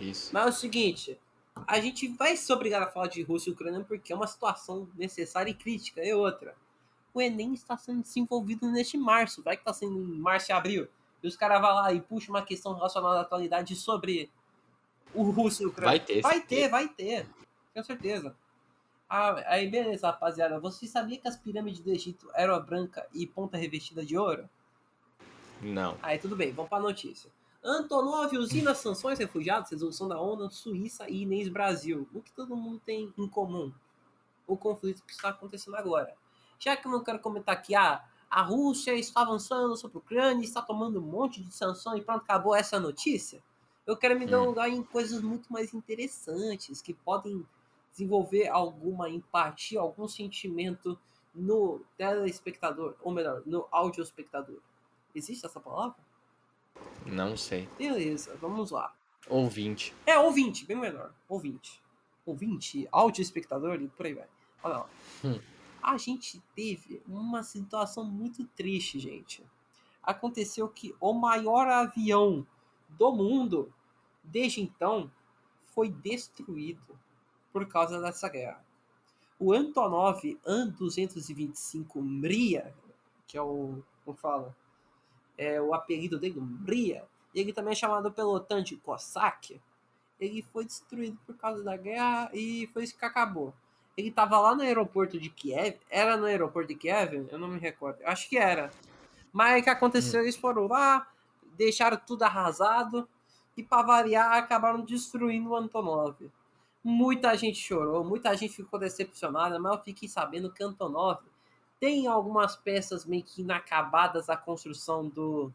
Isso. 0.00 0.30
Mas 0.32 0.46
é 0.46 0.48
o 0.48 0.52
seguinte, 0.52 1.18
a 1.54 1.78
gente 1.78 2.08
vai 2.08 2.34
ser 2.34 2.54
obrigado 2.54 2.84
a 2.84 2.90
falar 2.90 3.08
de 3.08 3.20
Rússia 3.20 3.50
e 3.50 3.52
Ucrânia 3.52 3.84
porque 3.86 4.10
é 4.10 4.16
uma 4.16 4.26
situação 4.26 4.88
necessária 4.96 5.50
e 5.50 5.54
crítica. 5.54 6.02
E 6.02 6.14
outra, 6.14 6.54
o 7.12 7.20
Enem 7.20 7.52
está 7.52 7.76
sendo 7.76 8.00
desenvolvido 8.00 8.70
neste 8.70 8.96
março, 8.96 9.42
vai 9.42 9.54
que 9.54 9.60
está 9.60 9.74
sendo 9.74 9.98
em 9.98 10.18
março 10.18 10.50
e 10.50 10.54
abril. 10.54 10.88
E 11.22 11.28
os 11.28 11.36
caras 11.36 11.60
vão 11.60 11.74
lá 11.74 11.92
e 11.92 12.00
puxam 12.00 12.34
uma 12.34 12.42
questão 12.42 12.74
relacionada 12.74 13.18
à 13.18 13.20
atualidade 13.22 13.76
sobre 13.76 14.30
o 15.14 15.22
Rússia 15.30 15.62
e 15.62 15.66
a 15.66 15.68
Ucrânia. 15.68 15.98
Vai 15.98 16.00
ter, 16.00 16.20
Vai 16.20 16.40
ter, 16.40 16.68
vai 16.68 16.88
ter. 16.88 17.26
Tenho 17.72 17.84
certeza. 17.84 18.36
Ah, 19.08 19.34
aí 19.46 19.68
beleza, 19.68 20.06
rapaziada. 20.06 20.58
Você 20.58 20.86
sabia 20.86 21.18
que 21.18 21.28
as 21.28 21.36
pirâmides 21.36 21.80
do 21.80 21.90
Egito 21.90 22.30
eram 22.34 22.60
branca 22.62 23.06
e 23.12 23.26
ponta 23.26 23.56
revestida 23.58 24.04
de 24.04 24.16
ouro? 24.16 24.48
Não. 25.60 25.96
Aí 26.02 26.18
tudo 26.18 26.34
bem, 26.34 26.50
vamos 26.52 26.70
para 26.70 26.78
a 26.78 26.82
notícia. 26.82 27.30
Antonov 27.62 28.36
usina 28.36 28.74
sanções 28.74 29.18
refugiados, 29.18 29.70
resolução 29.70 30.08
da 30.08 30.20
ONU, 30.20 30.50
Suíça 30.50 31.08
e 31.08 31.22
Inês 31.22 31.48
Brasil. 31.48 32.08
O 32.12 32.20
que 32.20 32.32
todo 32.32 32.56
mundo 32.56 32.80
tem 32.84 33.12
em 33.16 33.28
comum? 33.28 33.72
O 34.46 34.56
conflito 34.56 35.04
que 35.04 35.12
está 35.12 35.28
acontecendo 35.28 35.76
agora. 35.76 36.12
Já 36.58 36.76
que 36.76 36.86
eu 36.86 36.90
não 36.90 37.04
quero 37.04 37.20
comentar 37.20 37.60
que 37.62 37.74
ah, 37.74 38.04
a 38.32 38.40
Rússia 38.40 38.94
está 38.94 39.20
avançando 39.20 39.76
sobre 39.76 39.98
a 39.98 40.00
Ucrânia, 40.00 40.42
está 40.42 40.62
tomando 40.62 40.98
um 40.98 41.02
monte 41.02 41.42
de 41.42 41.52
sanção 41.54 41.94
e 41.98 42.00
pronto, 42.00 42.22
acabou 42.22 42.56
essa 42.56 42.80
notícia. 42.80 43.42
Eu 43.86 43.94
quero 43.94 44.18
me 44.18 44.24
dar 44.24 44.40
um 44.40 44.46
lugar 44.46 44.70
em 44.70 44.82
coisas 44.82 45.20
muito 45.20 45.52
mais 45.52 45.74
interessantes, 45.74 46.80
que 46.80 46.94
podem 46.94 47.46
desenvolver 47.90 48.48
alguma 48.48 49.10
empatia, 49.10 49.80
algum 49.80 50.08
sentimento 50.08 50.98
no 51.34 51.82
telespectador, 51.98 52.94
ou 53.02 53.12
melhor, 53.12 53.42
no 53.44 53.68
audiospectador. 53.70 54.60
Existe 55.14 55.44
essa 55.44 55.60
palavra? 55.60 55.96
Não 57.04 57.36
sei. 57.36 57.68
Beleza, 57.76 58.34
vamos 58.40 58.70
lá. 58.70 58.94
Ouvinte. 59.28 59.94
É, 60.06 60.18
ouvinte, 60.18 60.64
bem 60.64 60.78
melhor. 60.78 61.12
Ouvinte. 61.28 61.82
Ouvinte, 62.24 62.88
áudio 62.90 63.20
espectador 63.20 63.82
e 63.82 63.88
por 63.88 64.06
aí 64.06 64.14
vai. 64.14 64.28
Olha 64.62 64.78
lá. 64.78 64.86
Hum. 65.22 65.38
A 65.82 65.96
gente 65.96 66.40
teve 66.54 67.02
uma 67.08 67.42
situação 67.42 68.04
muito 68.04 68.46
triste, 68.46 69.00
gente. 69.00 69.44
Aconteceu 70.02 70.68
que 70.68 70.94
o 71.00 71.12
maior 71.12 71.66
avião 71.68 72.46
do 72.88 73.12
mundo, 73.12 73.72
desde 74.22 74.60
então, 74.60 75.10
foi 75.74 75.88
destruído 75.88 76.98
por 77.52 77.66
causa 77.66 78.00
dessa 78.00 78.28
guerra. 78.28 78.64
O 79.38 79.52
Antonov 79.52 80.22
An-225 80.46 82.00
Mria, 82.00 82.72
que 83.26 83.36
é 83.36 83.42
o. 83.42 83.82
Como 84.04 84.16
fala? 84.16 84.56
É 85.36 85.60
o 85.60 85.74
apelido 85.74 86.18
dele, 86.18 86.40
Mria. 86.40 87.04
Ele 87.34 87.52
também 87.52 87.72
é 87.72 87.76
chamado 87.76 88.12
pelo 88.12 88.34
OTAN 88.34 88.62
de 88.62 88.76
Cossack. 88.76 89.60
Ele 90.20 90.42
foi 90.42 90.64
destruído 90.64 91.18
por 91.26 91.36
causa 91.36 91.62
da 91.64 91.76
guerra 91.76 92.30
e 92.32 92.68
foi 92.72 92.84
isso 92.84 92.96
que 92.96 93.04
acabou. 93.04 93.52
Ele 93.96 94.10
tava 94.10 94.38
lá 94.38 94.54
no 94.54 94.62
aeroporto 94.62 95.18
de 95.18 95.28
Kiev. 95.28 95.78
Era 95.90 96.16
no 96.16 96.26
aeroporto 96.26 96.68
de 96.68 96.74
Kiev? 96.74 97.26
Eu 97.30 97.38
não 97.38 97.48
me 97.48 97.58
recordo. 97.58 97.98
Acho 98.04 98.28
que 98.28 98.38
era. 98.38 98.70
Mas 99.32 99.60
o 99.60 99.64
que 99.64 99.70
aconteceu? 99.70 100.22
Eles 100.22 100.36
foram 100.36 100.66
lá, 100.66 101.06
deixaram 101.56 101.96
tudo 102.06 102.22
arrasado 102.22 103.08
e, 103.56 103.62
para 103.62 103.82
variar, 103.82 104.32
acabaram 104.34 104.80
destruindo 104.80 105.50
o 105.50 105.56
Antonov. 105.56 106.16
Muita 106.84 107.36
gente 107.36 107.58
chorou, 107.58 108.04
muita 108.04 108.34
gente 108.36 108.54
ficou 108.54 108.78
decepcionada, 108.78 109.58
mas 109.58 109.72
eu 109.72 109.82
fiquei 109.84 110.08
sabendo 110.08 110.50
que 110.50 110.64
Antonov 110.64 111.20
tem 111.78 112.06
algumas 112.06 112.56
peças 112.56 113.04
meio 113.04 113.22
que 113.22 113.42
inacabadas 113.42 114.26
da 114.26 114.36
construção 114.36 115.08
do, 115.08 115.52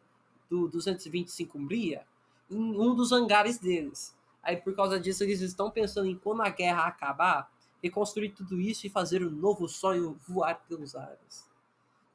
do 0.49 0.67
225 0.67 1.59
Mria 1.59 2.05
em 2.49 2.79
um 2.79 2.95
dos 2.95 3.11
hangares 3.11 3.59
deles. 3.59 4.15
Aí, 4.41 4.55
por 4.55 4.75
causa 4.75 4.99
disso, 4.99 5.23
eles 5.23 5.41
estão 5.41 5.69
pensando 5.69 6.07
em 6.07 6.15
quando 6.15 6.41
a 6.41 6.49
guerra 6.49 6.85
acabar, 6.85 7.51
reconstruir 7.81 8.29
tudo 8.29 8.59
isso 8.59 8.85
e 8.85 8.89
fazer 8.89 9.23
um 9.25 9.29
novo 9.29 9.67
sonho 9.67 10.19
voar 10.27 10.55
pelos 10.67 10.95
ares. 10.95 11.47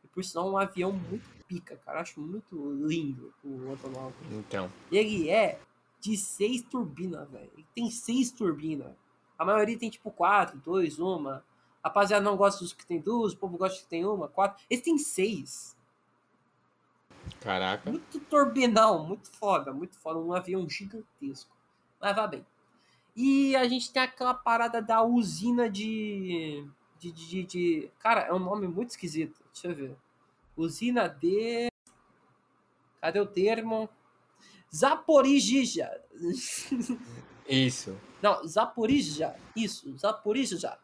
E 0.05 0.09
por 0.09 0.25
sinal, 0.25 0.51
um 0.51 0.59
avião 0.59 0.93
muito 0.93 1.29
pica, 1.47 1.77
cara. 1.77 1.99
Eu 1.99 2.03
acho 2.03 2.21
muito 2.21 2.73
lindo 2.87 3.33
o 3.45 3.73
Antonov. 3.73 4.15
Então. 4.31 4.71
Ele 4.91 5.29
é 5.31 5.59
de 6.01 6.17
seis 6.17 6.63
turbinas, 6.63 7.31
velho. 7.31 7.51
Ele 7.55 7.67
tem 7.75 7.91
seis 7.91 8.31
turbinas. 8.31 8.93
A 9.39 9.45
maioria 9.45 9.79
tem 9.79 9.91
tipo 9.91 10.11
quatro, 10.11 10.59
dois, 10.59 10.99
uma. 10.99 11.45
A 11.83 11.89
rapaziada 11.89 12.23
não 12.23 12.37
gosta 12.37 12.61
dos 12.61 12.73
que 12.73 12.87
tem 12.87 13.01
duas, 13.01 13.33
o 13.33 13.37
povo 13.37 13.57
gosta 13.57 13.75
dos 13.75 13.85
que 13.85 13.91
tem 13.91 14.05
uma, 14.05 14.29
quatro. 14.29 14.63
Esse 14.71 14.83
tem 14.83 14.99
seis. 14.99 15.77
Caraca. 17.41 17.91
Muito 17.91 18.21
turbinão, 18.21 19.05
muito 19.05 19.31
foda, 19.33 19.73
muito 19.73 19.97
foda. 19.99 20.19
Um 20.19 20.33
avião 20.33 20.69
gigantesco. 20.69 21.51
Mas 22.01 22.15
vá 22.15 22.27
bem. 22.27 22.45
E 23.15 23.55
a 23.57 23.69
gente 23.69 23.93
tem 23.93 24.03
aquela 24.03 24.35
parada 24.35 24.81
da 24.81 25.03
usina 25.03 25.69
de. 25.69 26.67
De, 26.99 27.11
de, 27.11 27.43
de- 27.43 27.91
Cara, 27.99 28.21
é 28.23 28.33
um 28.33 28.39
nome 28.39 28.67
muito 28.69 28.91
esquisito. 28.91 29.41
Deixa 29.53 29.69
eu 29.69 29.75
ver. 29.75 29.97
Usina 30.57 31.09
de. 31.09 31.69
Cadê 33.01 33.19
o 33.21 33.27
termo? 33.27 33.89
Zaporizhia. 34.75 35.91
Isso. 37.49 37.99
Não, 38.23 38.47
Zaporizhia. 38.47 39.35
Isso, 39.55 39.97
Zaporizhia. 39.99 40.79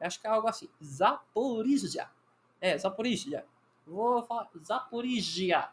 Acho 0.00 0.20
que 0.20 0.26
é 0.26 0.30
algo 0.30 0.48
assim. 0.48 0.68
Zaporizhia. 0.82 2.10
É, 2.60 2.76
Zaporizhia. 2.76 3.46
Vou 3.86 4.22
falar 4.24 4.48
Zaporizhia. 4.62 5.68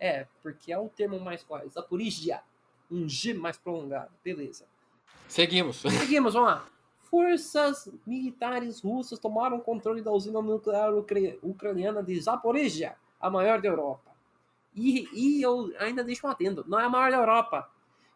É, 0.00 0.26
porque 0.42 0.72
é 0.72 0.78
o 0.78 0.88
termo 0.88 1.20
mais 1.20 1.42
correto. 1.44 1.70
Zaporizhia. 1.70 2.42
Um 2.90 3.08
G 3.08 3.34
mais 3.34 3.56
prolongado. 3.58 4.10
Beleza. 4.24 4.66
Seguimos. 5.28 5.76
Seguimos, 5.82 6.34
vamos 6.34 6.48
lá. 6.50 6.66
Forças 7.10 7.88
militares 8.06 8.80
russas 8.82 9.18
tomaram 9.18 9.60
controle 9.60 10.02
da 10.02 10.10
usina 10.12 10.42
nuclear 10.42 10.92
ucra- 10.94 11.38
ucraniana 11.42 12.02
de 12.02 12.20
Zaporizhia, 12.20 12.96
a 13.20 13.30
maior 13.30 13.60
da 13.60 13.68
Europa. 13.68 14.10
E, 14.74 15.08
e 15.12 15.42
eu 15.42 15.72
ainda 15.78 16.04
deixo 16.04 16.26
um 16.26 16.30
atendo. 16.30 16.64
Não 16.68 16.78
é 16.78 16.84
a 16.84 16.88
maior 16.88 17.10
da 17.10 17.16
Europa. 17.16 17.70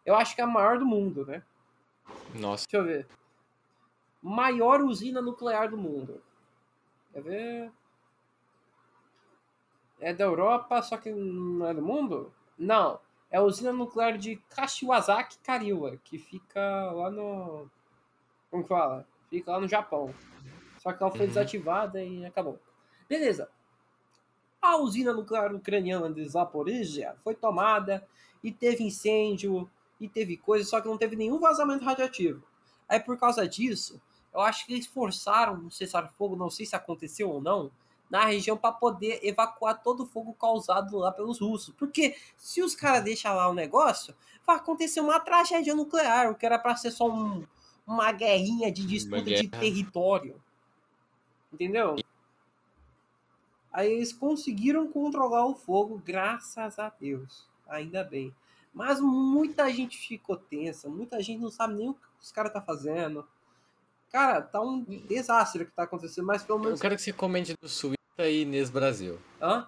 Eu 0.05 0.15
acho 0.15 0.35
que 0.35 0.41
é 0.41 0.43
a 0.43 0.47
maior 0.47 0.77
do 0.77 0.85
mundo, 0.85 1.25
né? 1.25 1.41
Nossa. 2.35 2.65
Deixa 2.69 2.77
eu 2.77 2.83
ver. 2.83 3.07
Maior 4.21 4.81
usina 4.81 5.21
nuclear 5.21 5.69
do 5.69 5.77
mundo. 5.77 6.21
Quer 7.11 7.21
ver? 7.23 7.71
É 9.99 10.13
da 10.13 10.23
Europa, 10.25 10.81
só 10.81 10.97
que 10.97 11.11
não 11.11 11.67
é 11.67 11.73
do 11.73 11.81
mundo? 11.81 12.33
Não. 12.57 12.99
É 13.33 13.37
a 13.37 13.41
usina 13.41 13.73
nuclear 13.73 14.15
de 14.15 14.35
Kashiwazaki 14.49 15.39
Kariwa, 15.39 15.97
que 16.03 16.19
fica 16.19 16.61
lá 16.91 17.09
no. 17.09 17.67
Como 18.51 18.61
que 18.61 18.69
fala? 18.69 19.07
Fica 19.27 19.51
lá 19.53 19.59
no 19.59 19.67
Japão. 19.67 20.13
Só 20.77 20.93
que 20.93 21.01
ela 21.01 21.11
foi 21.11 21.21
Uhum. 21.21 21.27
desativada 21.29 22.03
e 22.03 22.23
acabou. 22.23 22.59
Beleza. 23.09 23.49
A 24.61 24.77
usina 24.77 25.11
nuclear 25.11 25.51
ucraniana 25.51 26.11
de 26.13 26.23
Zaporizhia 26.29 27.15
foi 27.23 27.33
tomada 27.33 28.07
e 28.43 28.51
teve 28.51 28.83
incêndio 28.83 29.67
e 29.99 30.07
teve 30.07 30.37
coisa, 30.37 30.63
só 30.63 30.79
que 30.79 30.87
não 30.87 30.97
teve 30.97 31.15
nenhum 31.15 31.39
vazamento 31.39 31.83
radioativo. 31.83 32.43
Aí 32.87 32.99
por 32.99 33.17
causa 33.17 33.47
disso, 33.47 33.99
eu 34.31 34.41
acho 34.41 34.65
que 34.67 34.73
eles 34.73 34.85
forçaram 34.85 35.55
um 35.55 35.71
cessar-fogo, 35.71 36.35
não 36.35 36.51
sei 36.51 36.67
se 36.67 36.75
aconteceu 36.75 37.31
ou 37.31 37.41
não, 37.41 37.71
na 38.13 38.25
região 38.25 38.55
para 38.55 38.71
poder 38.71 39.21
evacuar 39.23 39.81
todo 39.81 40.03
o 40.03 40.05
fogo 40.05 40.35
causado 40.35 40.99
lá 40.99 41.11
pelos 41.11 41.39
russos. 41.41 41.73
Porque 41.73 42.15
se 42.37 42.61
os 42.61 42.75
caras 42.75 43.03
deixam 43.03 43.35
lá 43.35 43.49
o 43.49 43.55
negócio, 43.55 44.13
vai 44.45 44.55
acontecer 44.55 44.99
uma 45.01 45.19
tragédia 45.19 45.73
nuclear, 45.73 46.29
o 46.29 46.35
que 46.35 46.45
era 46.45 46.59
para 46.59 46.75
ser 46.75 46.91
só 46.91 47.09
um- 47.09 47.43
uma 47.87 48.11
guerrinha 48.11 48.71
de 48.71 48.85
disputa 48.85 49.23
de 49.23 49.47
território. 49.47 50.39
Entendeu? 51.51 51.95
Aí 53.71 53.91
eles 53.91 54.13
conseguiram 54.13 54.87
controlar 54.87 55.47
o 55.47 55.55
fogo, 55.55 55.99
graças 56.05 56.77
a 56.77 56.89
Deus. 56.89 57.47
Ainda 57.67 58.03
bem. 58.03 58.31
Mas 58.71 58.99
muita 58.99 59.71
gente 59.71 59.97
ficou 59.97 60.37
tensa, 60.37 60.87
muita 60.87 61.19
gente 61.19 61.41
não 61.41 61.49
sabe 61.49 61.73
nem 61.73 61.89
o 61.89 61.95
que 61.95 62.01
os 62.21 62.31
caras 62.31 62.53
tá 62.53 62.61
fazendo. 62.61 63.27
Cara, 64.11 64.39
tá 64.39 64.61
um 64.61 64.83
desastre 64.83 65.63
o 65.63 65.65
que 65.65 65.71
tá 65.71 65.81
acontecendo, 65.83 66.27
mas 66.27 66.43
pelo 66.43 66.59
menos. 66.59 66.79
Eu 66.79 66.81
quero 66.83 66.95
que 66.95 67.01
você 67.01 67.11
comente 67.11 67.55
do 67.59 67.67
Suíça 67.67 67.97
e 68.17 68.41
Inês 68.41 68.69
Brasil. 68.69 69.19
Hã? 69.41 69.67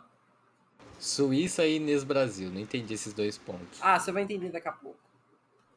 Suíça 1.00 1.66
e 1.66 1.78
Inês 1.78 2.04
Brasil. 2.04 2.50
Não 2.52 2.60
entendi 2.60 2.94
esses 2.94 3.14
dois 3.14 3.38
pontos. 3.38 3.80
Ah, 3.82 4.00
você 4.00 4.12
vai 4.12 4.24
entender 4.24 4.50
daqui 4.50 4.68
a 4.68 4.72
pouco. 4.72 5.00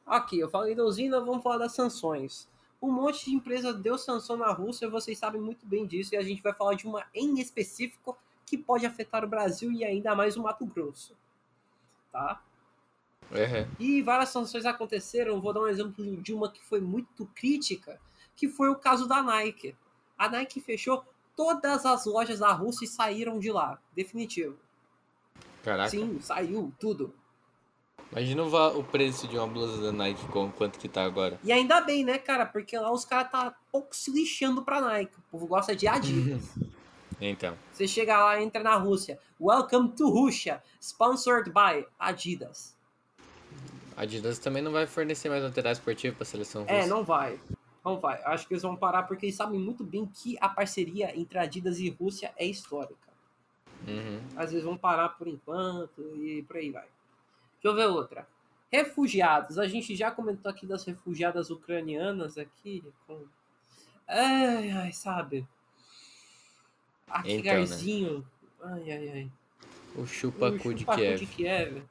Ok, 0.06 0.42
eu 0.42 0.48
falei 0.48 0.74
da 0.74 0.84
usina, 0.84 1.20
vamos 1.20 1.42
falar 1.42 1.58
das 1.58 1.72
sanções. 1.72 2.48
Um 2.80 2.90
monte 2.90 3.24
de 3.26 3.34
empresa 3.34 3.72
deu 3.74 3.98
sanção 3.98 4.36
na 4.36 4.50
Rússia, 4.52 4.88
vocês 4.88 5.18
sabem 5.18 5.40
muito 5.40 5.66
bem 5.66 5.86
disso, 5.86 6.14
e 6.14 6.16
a 6.16 6.22
gente 6.22 6.42
vai 6.42 6.54
falar 6.54 6.74
de 6.74 6.86
uma 6.86 7.04
em 7.14 7.40
específico 7.40 8.16
que 8.46 8.56
pode 8.56 8.86
afetar 8.86 9.24
o 9.24 9.28
Brasil 9.28 9.70
e 9.72 9.84
ainda 9.84 10.14
mais 10.14 10.36
o 10.36 10.42
Mato 10.42 10.64
Grosso. 10.64 11.14
Tá? 12.12 12.42
É. 13.30 13.66
E 13.78 14.00
várias 14.00 14.30
sanções 14.30 14.64
aconteceram. 14.64 15.40
Vou 15.40 15.52
dar 15.52 15.60
um 15.60 15.68
exemplo 15.68 16.16
de 16.16 16.32
uma 16.32 16.50
que 16.50 16.62
foi 16.64 16.80
muito 16.80 17.26
crítica, 17.34 18.00
que 18.34 18.48
foi 18.48 18.70
o 18.70 18.76
caso 18.76 19.06
da 19.06 19.22
Nike. 19.22 19.76
A 20.16 20.28
Nike 20.28 20.60
fechou 20.60 21.04
todas 21.38 21.86
as 21.86 22.04
lojas 22.04 22.40
da 22.40 22.50
Rússia 22.50 22.88
saíram 22.88 23.38
de 23.38 23.52
lá. 23.52 23.78
Definitivo. 23.94 24.56
Caraca. 25.62 25.88
Sim, 25.88 26.18
saiu 26.20 26.72
tudo. 26.80 27.14
Imagina 28.10 28.42
o, 28.42 28.82
preço 28.82 29.28
de 29.28 29.38
uma 29.38 29.46
blusa 29.46 29.80
da 29.80 29.92
Nike 29.92 30.26
com 30.28 30.50
quanto 30.50 30.80
que 30.80 30.88
tá 30.88 31.04
agora. 31.04 31.38
E 31.44 31.52
ainda 31.52 31.80
bem, 31.80 32.04
né, 32.04 32.18
cara? 32.18 32.44
Porque 32.44 32.76
lá 32.76 32.90
os 32.90 33.04
caras 33.04 33.30
tá 33.30 33.54
pouco 33.70 33.94
se 33.94 34.10
lixando 34.10 34.64
pra 34.64 34.80
Nike. 34.80 35.14
O 35.16 35.22
povo 35.30 35.46
gosta 35.46 35.76
de 35.76 35.86
Adidas. 35.86 36.42
Então. 37.20 37.56
Você 37.72 37.88
chega 37.88 38.16
lá, 38.16 38.40
entra 38.40 38.62
na 38.62 38.76
Rússia. 38.76 39.18
Welcome 39.40 39.88
to 39.88 40.08
Russia. 40.08 40.62
Sponsored 40.80 41.50
by 41.50 41.84
Adidas. 41.98 42.76
Adidas 43.96 44.38
também 44.38 44.62
não 44.62 44.70
vai 44.70 44.86
fornecer 44.86 45.28
mais 45.28 45.42
material 45.42 45.72
esportivo 45.72 46.14
pra 46.14 46.24
seleção 46.24 46.62
russa. 46.62 46.74
É, 46.74 46.86
não 46.86 47.02
vai. 47.02 47.36
Não 47.84 47.98
vai. 47.98 48.22
Acho 48.24 48.46
que 48.46 48.54
eles 48.54 48.62
vão 48.62 48.76
parar 48.76 49.04
porque 49.04 49.26
eles 49.26 49.36
sabem 49.36 49.58
muito 49.58 49.84
bem 49.84 50.06
que 50.06 50.36
a 50.40 50.48
parceria 50.48 51.18
entre 51.18 51.38
Adidas 51.38 51.78
e 51.78 51.88
Rússia 51.90 52.32
é 52.36 52.44
histórica. 52.44 53.08
Uhum. 53.86 54.20
Às 54.36 54.50
vezes 54.50 54.64
vão 54.64 54.76
parar 54.76 55.10
por 55.10 55.28
enquanto 55.28 56.00
e 56.16 56.42
por 56.42 56.56
aí 56.56 56.70
vai. 56.70 56.86
Deixa 57.62 57.68
eu 57.68 57.74
ver 57.74 57.86
outra. 57.86 58.26
Refugiados. 58.70 59.58
A 59.58 59.66
gente 59.66 59.96
já 59.96 60.10
comentou 60.10 60.50
aqui 60.50 60.66
das 60.66 60.84
refugiadas 60.84 61.50
ucranianas 61.50 62.36
aqui. 62.36 62.84
Com... 63.06 63.24
Ai, 64.06 64.70
ai, 64.70 64.92
sabe? 64.92 65.46
Aqui, 67.08 67.32
Então, 67.32 67.52
né? 67.52 67.58
Garzinho. 67.58 68.26
Ai, 68.62 68.92
ai, 68.92 69.08
ai. 69.08 69.30
O 69.96 70.06
chupacu 70.06 70.74
de 70.74 70.84
Kiev. 70.84 71.26
Kiev. 71.26 71.82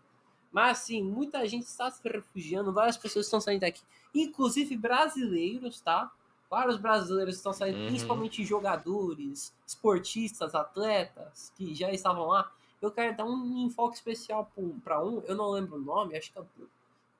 Mas 0.58 0.80
assim, 0.80 1.04
muita 1.04 1.48
gente 1.48 1.68
está 1.68 1.92
se 1.92 2.02
refugiando, 2.10 2.74
várias 2.74 2.98
pessoas 2.98 3.28
estão 3.28 3.40
saindo 3.40 3.62
daqui, 3.62 3.80
inclusive 4.12 4.76
brasileiros, 4.76 5.80
tá? 5.82 6.12
Vários 6.50 6.78
brasileiros 6.78 7.36
estão 7.36 7.54
saindo, 7.54 7.78
Uhum. 7.78 7.86
principalmente 7.86 8.44
jogadores, 8.44 9.54
esportistas, 9.68 10.56
atletas 10.56 11.54
que 11.56 11.76
já 11.76 11.92
estavam 11.92 12.26
lá. 12.26 12.52
Eu 12.82 12.90
quero 12.90 13.16
dar 13.16 13.26
um 13.26 13.68
enfoque 13.68 13.98
especial 13.98 14.52
para 14.84 15.00
um, 15.06 15.22
eu 15.28 15.36
não 15.36 15.52
lembro 15.52 15.76
o 15.76 15.80
nome, 15.80 16.18
acho 16.18 16.34
que 16.34 16.40
é. 16.40 16.44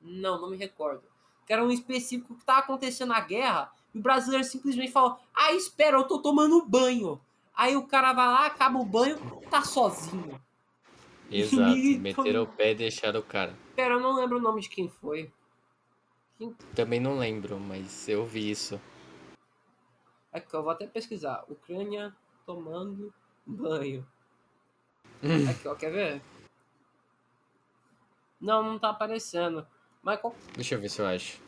Não, 0.02 0.42
não 0.42 0.50
me 0.50 0.58
recordo. 0.58 1.04
Que 1.46 1.54
era 1.54 1.64
um 1.64 1.70
específico 1.70 2.34
que 2.34 2.44
tá 2.44 2.58
acontecendo 2.58 3.14
a 3.14 3.20
guerra, 3.20 3.72
e 3.94 4.00
o 4.00 4.02
brasileiro 4.02 4.44
simplesmente 4.46 4.92
falou: 4.92 5.16
Ah, 5.32 5.54
espera, 5.54 5.96
eu 5.96 6.06
tô 6.06 6.18
tomando 6.24 6.66
banho. 6.66 7.22
Aí 7.56 7.76
o 7.76 7.86
cara 7.86 8.14
vai 8.14 8.26
lá, 8.26 8.48
acaba 8.48 8.80
o 8.80 8.84
banho, 8.86 9.20
tá 9.52 9.62
sozinho. 9.62 10.42
Exato. 11.30 11.78
Meteram 12.00 12.44
o 12.44 12.48
pé 12.48 12.72
e 12.72 12.76
deixaram 12.76 13.20
o 13.20 13.24
cara. 13.24 13.54
Pera, 13.76 13.96
eu 13.96 14.00
não 14.00 14.16
lembro 14.16 14.38
o 14.38 14.42
nome 14.42 14.62
de 14.62 14.70
quem 14.70 14.90
foi. 14.90 15.32
Também 16.76 17.00
não 17.00 17.18
lembro, 17.18 17.60
mas 17.60 18.08
eu 18.08 18.26
vi 18.26 18.52
isso. 18.52 18.80
Aqui, 20.32 20.54
eu 20.54 20.62
vou 20.62 20.72
até 20.72 20.86
pesquisar. 20.88 21.44
Ucrânia 21.50 22.16
tomando 22.46 23.14
banho. 23.46 24.08
Hum. 25.24 25.50
Aqui, 25.50 25.68
ó, 25.68 25.76
quer 25.76 25.92
ver? 25.92 26.22
Não, 28.40 28.62
não 28.62 28.78
tá 28.78 28.90
aparecendo. 28.90 29.66
Mas 30.04 30.22
qual 30.22 30.36
Deixa 30.54 30.76
eu 30.76 30.80
ver 30.80 30.90
se 30.90 31.02
eu 31.02 31.08
acho. 31.08 31.42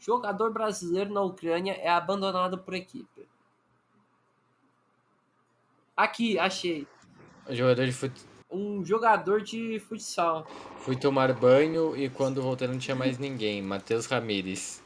jogador 0.00 0.52
brasileiro 0.52 1.12
na 1.12 1.22
Ucrânia 1.22 1.74
é 1.74 1.88
abandonado 1.88 2.58
por 2.58 2.74
equipe? 2.74 3.28
Aqui, 5.96 6.38
achei. 6.38 6.86
O 7.48 7.54
jogador 7.54 7.86
de 7.86 7.92
fut... 7.92 8.12
Um 8.50 8.84
jogador 8.84 9.42
de 9.42 9.78
futsal. 9.80 10.46
Fui 10.78 10.96
tomar 10.96 11.32
banho 11.32 11.96
e 11.96 12.08
quando 12.08 12.42
voltei 12.42 12.66
não 12.66 12.78
tinha 12.78 12.94
mais 12.94 13.18
ninguém. 13.18 13.60
Matheus 13.62 14.06
Ramires. 14.06 14.82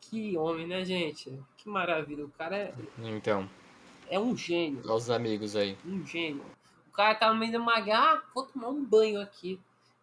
Que 0.00 0.36
homem, 0.36 0.66
né, 0.66 0.84
gente? 0.84 1.38
Que 1.56 1.68
maravilha. 1.68 2.24
O 2.24 2.30
cara 2.30 2.56
é, 2.56 2.74
Então, 3.02 3.48
é 4.10 4.18
um 4.18 4.36
gênio. 4.36 4.80
olha 4.84 4.94
os 4.94 5.10
amigos 5.10 5.56
aí. 5.56 5.76
Um 5.86 6.04
gênio. 6.06 6.42
O 6.88 6.92
cara 6.92 7.14
tá 7.14 7.32
no 7.32 7.38
meio 7.38 7.52
de 7.52 7.58
uma 7.58 7.80
guerra, 7.80 8.14
ah, 8.14 8.22
vou 8.34 8.44
tomar 8.44 8.68
um 8.68 8.84
banho 8.84 9.20
aqui. 9.20 9.60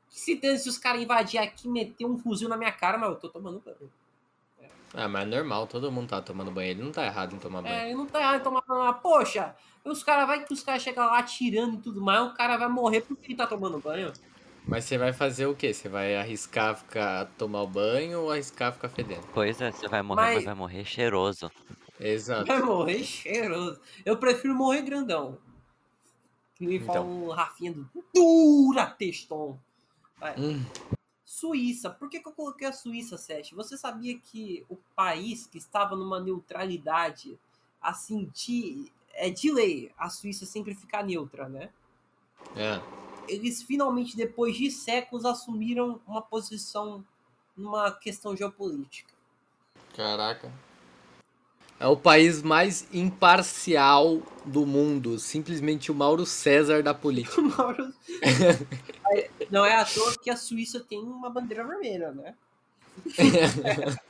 Que 0.10 0.20
se 0.20 0.36
tem 0.36 0.58
se 0.58 0.70
os 0.70 0.78
caras 0.78 1.02
invadir 1.02 1.39
aqui, 1.39 1.68
meter 1.68 2.06
um 2.06 2.18
fuzil 2.18 2.48
na 2.48 2.56
minha 2.58 2.72
cara, 2.72 2.98
mas 2.98 3.10
eu 3.10 3.15
tô 3.15 3.30
tomando 3.30 3.60
banho. 3.60 3.91
Ah, 4.95 5.08
mas 5.08 5.23
é 5.23 5.25
normal, 5.25 5.67
todo 5.67 5.91
mundo 5.91 6.10
tá 6.10 6.21
tomando 6.21 6.51
banho. 6.51 6.69
Ele 6.71 6.84
não 6.84 6.91
tá 6.91 7.05
errado 7.05 7.36
em 7.36 7.39
tomar 7.39 7.62
banho. 7.62 7.73
É, 7.73 7.93
não 7.93 8.05
tá 8.05 8.19
errado 8.19 8.39
em 8.39 8.43
tomar 8.43 8.63
banho. 8.67 8.84
mas, 8.86 9.01
Poxa, 9.01 9.55
os 9.84 10.03
caras 10.03 10.25
vai 10.27 10.43
que 10.45 10.53
os 10.53 10.63
caras 10.63 10.81
chegam 10.81 11.05
lá 11.05 11.19
atirando 11.19 11.75
e 11.75 11.81
tudo 11.81 12.01
mais, 12.01 12.21
o 12.21 12.34
cara 12.34 12.58
vai 12.58 12.69
morrer 12.69 13.01
porque 13.01 13.27
ele 13.27 13.36
tá 13.36 13.45
tomando 13.45 13.79
banho. 13.79 14.12
Mas 14.67 14.86
você 14.86 14.97
vai 14.97 15.13
fazer 15.13 15.45
o 15.45 15.53
quê? 15.55 15.73
Você 15.73 15.88
vai 15.88 16.15
arriscar 16.15 16.75
ficar 16.75 17.25
tomar 17.38 17.62
o 17.62 17.67
banho 17.67 18.21
ou 18.21 18.31
arriscar 18.31 18.73
ficar 18.73 18.89
fedendo? 18.89 19.21
Pois 19.34 19.62
é, 19.62 19.71
você 19.71 19.88
vai 19.88 20.01
morrer, 20.01 20.21
mas, 20.21 20.36
Mas- 20.36 20.45
vai 20.45 20.55
morrer 20.55 20.86
cheiroso. 20.86 21.51
Exato. 21.99 22.45
Vai 22.45 22.62
morrer 22.62 23.03
cheiroso. 23.03 23.79
Eu 24.05 24.17
prefiro 24.17 24.55
morrer 24.55 24.81
grandão. 24.81 25.38
Que 26.55 26.65
nem 26.65 26.79
fala 26.79 26.99
Então. 26.99 27.23
o 27.25 27.31
Rafinha 27.31 27.73
do 27.73 27.88
Dura 28.13 28.86
Teston. 28.88 29.60
Vai. 30.19 30.34
Hum, 30.38 30.63
Suíça. 31.25 31.89
Por 31.89 32.07
que, 32.07 32.19
que 32.19 32.27
eu 32.27 32.31
coloquei 32.31 32.67
a 32.67 32.71
Suíça, 32.71 33.17
Sete? 33.17 33.55
Você 33.55 33.75
sabia 33.77 34.17
que 34.17 34.63
o 34.69 34.77
país 34.95 35.47
que 35.47 35.57
estava 35.57 35.95
numa 35.95 36.19
neutralidade, 36.19 37.38
assim, 37.81 38.31
de, 38.33 38.91
é 39.13 39.29
de 39.29 39.51
lei, 39.51 39.91
a 39.97 40.09
Suíça 40.09 40.45
sempre 40.45 40.75
ficar 40.75 41.03
neutra, 41.03 41.49
né? 41.49 41.69
é. 42.55 42.79
Eles 43.27 43.63
finalmente, 43.63 44.15
depois 44.15 44.55
de 44.55 44.69
séculos, 44.69 45.25
assumiram 45.25 45.99
uma 46.05 46.21
posição 46.21 47.03
numa 47.57 47.91
questão 47.91 48.38
geopolítica. 48.38 49.11
Caraca. 49.95 50.53
É 51.86 51.88
o 51.88 51.95
país 51.95 52.41
mais 52.41 52.88
imparcial 52.91 54.19
do 54.43 54.65
mundo. 54.65 55.19
Simplesmente 55.19 55.91
o 55.91 55.93
Mauro 55.93 56.26
César 56.26 56.82
da 56.82 56.95
política. 56.95 57.39
Mauro- 57.45 57.93
Não 59.52 59.63
é 59.63 59.76
à 59.76 59.86
toa 59.86 60.17
que 60.17 60.32
a 60.32 60.36
Suíça 60.36 60.80
tem 60.80 60.98
uma 61.00 61.30
bandeira 61.30 61.63
vermelha, 61.63 62.12
né? 62.12 62.34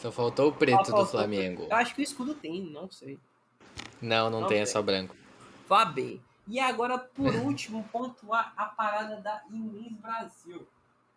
Só 0.00 0.10
faltou 0.10 0.48
o 0.48 0.52
preto 0.54 0.86
Faltou- 0.86 1.04
do 1.04 1.10
Flamengo. 1.10 1.66
Eu 1.68 1.76
acho 1.76 1.94
que 1.94 2.00
o 2.00 2.02
escudo 2.02 2.34
tem, 2.34 2.64
não 2.64 2.90
sei. 2.90 3.18
Não, 4.00 4.30
não 4.30 4.40
Não 4.40 4.48
tem, 4.48 4.60
é 4.60 4.66
só 4.66 4.80
branco. 4.80 5.14
Vá 5.68 5.84
bem. 5.84 6.18
E 6.48 6.58
agora, 6.58 6.96
por 6.96 7.34
último, 7.34 7.86
pontuar 7.92 8.54
a 8.56 8.64
parada 8.64 9.20
da 9.20 9.42
Inês 9.50 9.92
Brasil. 10.00 10.66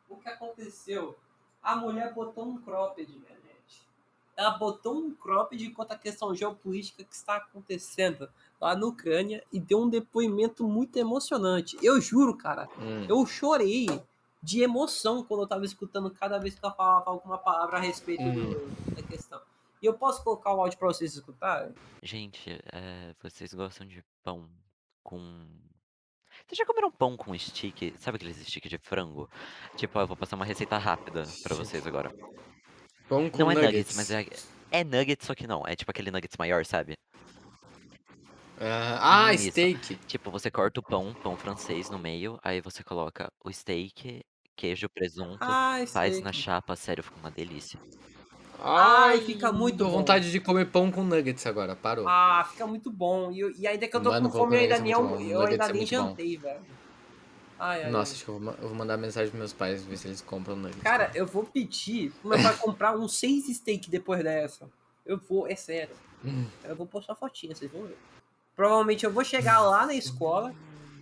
O 0.10 0.18
que 0.18 0.28
aconteceu? 0.28 1.18
A 1.64 1.78
mulher 1.78 2.14
botou 2.14 2.50
um 2.50 2.58
cropped, 2.58 3.10
gente. 3.10 3.39
Ela 4.40 4.52
botou 4.52 4.96
um 4.96 5.14
cropped 5.14 5.62
enquanto 5.66 5.92
a 5.92 5.98
questão 5.98 6.34
geopolítica 6.34 7.04
que 7.04 7.14
está 7.14 7.36
acontecendo 7.36 8.30
lá 8.62 8.74
na 8.74 8.86
Ucrânia 8.86 9.44
e 9.52 9.60
deu 9.60 9.82
um 9.82 9.90
depoimento 9.90 10.66
muito 10.66 10.96
emocionante. 10.98 11.78
Eu 11.84 12.00
juro, 12.00 12.38
cara, 12.38 12.70
Hum. 12.80 13.06
eu 13.10 13.26
chorei 13.26 13.88
de 14.42 14.62
emoção 14.62 15.24
quando 15.26 15.42
eu 15.44 15.48
tava 15.48 15.66
escutando 15.66 16.10
cada 16.12 16.38
vez 16.40 16.56
que 16.56 16.64
ela 16.66 16.74
falava 16.74 17.10
alguma 17.12 17.38
palavra 17.38 17.78
a 17.78 17.82
respeito 17.82 18.24
do- 18.24 18.96
da 18.96 19.04
questão. 19.04 19.42
E 19.82 19.86
eu 19.86 19.94
posso 19.94 20.24
colocar 20.24 20.54
o 20.54 20.62
áudio 20.62 20.78
pra 20.80 20.88
vocês 20.88 21.14
escutarem? 21.14 21.74
Gente, 22.02 22.50
é, 22.72 23.14
vocês 23.22 23.54
gostam 23.54 23.86
de 23.86 24.02
pão 24.24 24.50
com. 25.04 25.46
Vocês 26.48 26.58
já 26.58 26.66
comeram 26.66 26.90
pão 26.90 27.18
com 27.18 27.38
stick? 27.38 27.94
Sabe 27.98 28.16
aqueles 28.16 28.38
stick 28.38 28.68
de 28.70 28.78
frango? 28.78 29.30
Tipo, 29.76 30.00
ó, 30.00 30.04
eu 30.04 30.08
vou 30.08 30.16
passar 30.16 30.38
uma 30.38 30.46
receita 30.46 30.78
rápida 30.78 31.24
pra 31.44 31.56
vocês 31.56 31.86
agora. 31.86 32.10
Pão 33.10 33.28
com 33.30 33.38
Não 33.40 33.50
é 33.52 33.56
nuggets. 33.56 33.72
nuggets, 33.74 33.96
mas 33.98 34.12
é. 34.12 34.26
É 34.72 34.84
nuggets, 34.84 35.26
só 35.26 35.34
que 35.34 35.48
não. 35.48 35.66
É 35.68 35.76
tipo 35.76 35.90
aquele 35.90 36.12
nuggets 36.12 36.38
maior, 36.38 36.64
sabe? 36.64 36.96
Ah, 38.62 39.26
ah, 39.28 39.34
Isso. 39.34 39.50
steak. 39.50 39.96
Tipo, 40.06 40.30
você 40.30 40.52
corta 40.52 40.80
o 40.80 40.84
pão, 40.84 41.14
pão 41.24 41.36
francês 41.36 41.90
no 41.90 41.98
meio, 41.98 42.38
aí 42.44 42.62
você 42.62 42.84
coloca 42.84 43.32
o 43.44 43.52
steak, 43.52 44.22
queijo, 44.56 44.88
presunto, 44.90 45.38
Ah, 45.42 45.78
faz 45.88 46.14
sei. 46.16 46.22
na 46.24 46.32
chapa, 46.32 46.76
sério, 46.76 47.04
fica 47.04 47.18
uma 47.20 47.32
delícia. 47.32 47.80
Ai, 48.62 49.22
fica 49.22 49.52
muito 49.54 49.78
Tô 49.78 49.86
bom. 49.86 49.92
vontade 49.92 50.30
de 50.30 50.40
comer 50.42 50.66
pão 50.66 50.92
com 50.92 51.02
nuggets 51.02 51.48
agora, 51.48 51.76
parou. 51.76 52.06
Ah, 52.08 52.46
fica 52.52 52.68
muito 52.68 52.92
bom. 52.92 53.32
E, 53.32 53.40
eu- 53.40 53.52
e 53.58 53.66
ainda 53.66 53.88
que 53.88 53.96
eu 53.96 54.02
tô 54.04 54.10
Mano, 54.10 54.30
com 54.30 54.38
fome, 54.38 54.56
eu 54.56 54.60
com 54.60 54.64
ainda 54.66 54.80
nem, 54.80 54.92
é 54.92 54.96
almo- 54.96 55.16
bom. 55.16 55.22
eu 55.22 55.42
ainda 55.42 55.66
é 55.66 55.74
nem 55.74 55.86
jantei, 55.86 56.38
velho. 56.38 56.60
Ai, 57.60 57.84
ai, 57.84 57.92
Nossa, 57.92 58.14
acho 58.14 58.24
que 58.24 58.30
eu 58.30 58.40
vou, 58.40 58.54
eu 58.54 58.68
vou 58.70 58.76
mandar 58.76 58.98
mensagem 58.98 59.30
pros 59.30 59.40
meus 59.40 59.54
pais 59.54 59.84
ver 59.84 59.98
se 59.98 60.08
eles 60.08 60.22
compram 60.22 60.56
nuggets. 60.56 60.82
Cara, 60.82 61.12
eu 61.14 61.26
vou 61.28 61.44
pedir 61.44 62.12
pro 62.22 62.30
meu 62.30 62.42
pai 62.42 62.56
comprar 62.58 62.98
uns 62.98 63.16
seis 63.18 63.46
steak 63.56 63.90
depois 63.90 64.24
dessa. 64.24 64.70
Eu 65.06 65.18
vou, 65.18 65.46
é 65.48 65.56
sério. 65.56 65.96
Eu 66.64 66.76
vou 66.76 66.86
postar 66.86 67.16
fotinha, 67.16 67.54
vocês 67.56 67.70
vão 67.72 67.84
ver. 67.84 67.98
Provavelmente 68.56 69.06
eu 69.06 69.12
vou 69.12 69.24
chegar 69.24 69.60
lá 69.62 69.86
na 69.86 69.94
escola. 69.94 70.54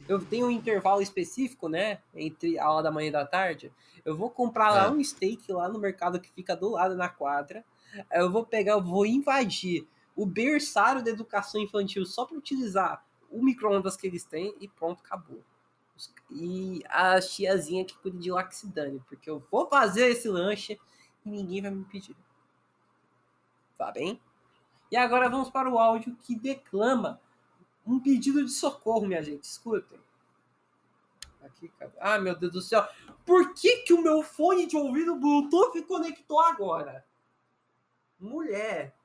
Eu 0.08 0.24
tenho 0.24 0.48
um 0.48 0.52
intervalo 0.52 1.02
específico, 1.02 1.68
né? 1.68 2.00
Entre 2.16 2.58
a 2.58 2.66
aula 2.66 2.82
da 2.84 2.92
manhã 2.92 3.10
e 3.10 3.12
da 3.12 3.26
tarde. 3.26 3.72
Eu 4.06 4.16
vou 4.16 4.30
comprar 4.30 4.70
lá 4.72 4.86
É. 4.86 4.90
um 4.90 5.04
steak 5.04 5.52
lá 5.52 5.68
no 5.68 5.78
mercado 5.80 6.20
que 6.20 6.30
fica 6.30 6.56
do 6.56 6.70
lado 6.70 6.96
na 6.96 7.10
quadra. 7.10 7.64
Eu 8.12 8.32
vou 8.32 8.46
pegar, 8.46 8.74
eu 8.74 8.82
vou 8.82 9.06
invadir 9.06 9.86
o 10.16 10.26
berçário 10.26 11.04
da 11.04 11.10
educação 11.12 11.60
infantil 11.62 12.06
só 12.06 12.26
para 12.26 12.38
utilizar 12.38 13.04
o 13.30 13.44
micro-ondas 13.44 13.98
que 13.98 14.08
eles 14.08 14.24
têm 14.24 14.56
e 14.62 14.68
pronto, 14.68 15.02
acabou. 15.06 15.42
E 16.30 16.84
a 16.90 17.20
tiazinha 17.20 17.86
que 17.86 17.98
cuida 17.98 18.18
de 18.18 18.32
laxidane, 18.32 19.04
porque 19.08 19.30
eu 19.30 19.44
vou 19.52 19.68
fazer 19.68 20.08
esse 20.08 20.28
lanche 20.28 20.80
e 21.26 21.30
ninguém 21.30 21.62
vai 21.62 21.72
me 21.72 21.86
pedir. 21.86 22.16
Tá 23.78 23.92
bem? 23.92 24.22
E 24.92 24.98
agora 24.98 25.30
vamos 25.30 25.50
para 25.50 25.70
o 25.70 25.78
áudio 25.78 26.16
que 26.22 26.36
declama 26.36 27.22
um 27.86 28.00
pedido 28.00 28.44
de 28.44 28.52
socorro, 28.52 29.06
minha 29.06 29.24
gente. 29.24 29.44
Escutem. 29.44 30.00
Aqui? 31.42 31.72
Ah, 32.00 32.20
meu 32.20 32.36
Deus 32.36 32.52
do 32.52 32.62
céu. 32.62 32.86
Por 33.26 33.54
que, 33.54 33.78
que 33.84 33.94
o 33.94 34.02
meu 34.02 34.22
fone 34.24 34.68
de 34.68 34.76
ouvido 34.76 35.16
Bluetooth 35.16 35.82
conectou 35.84 36.40
agora? 36.42 37.06
Mulher. 38.20 38.96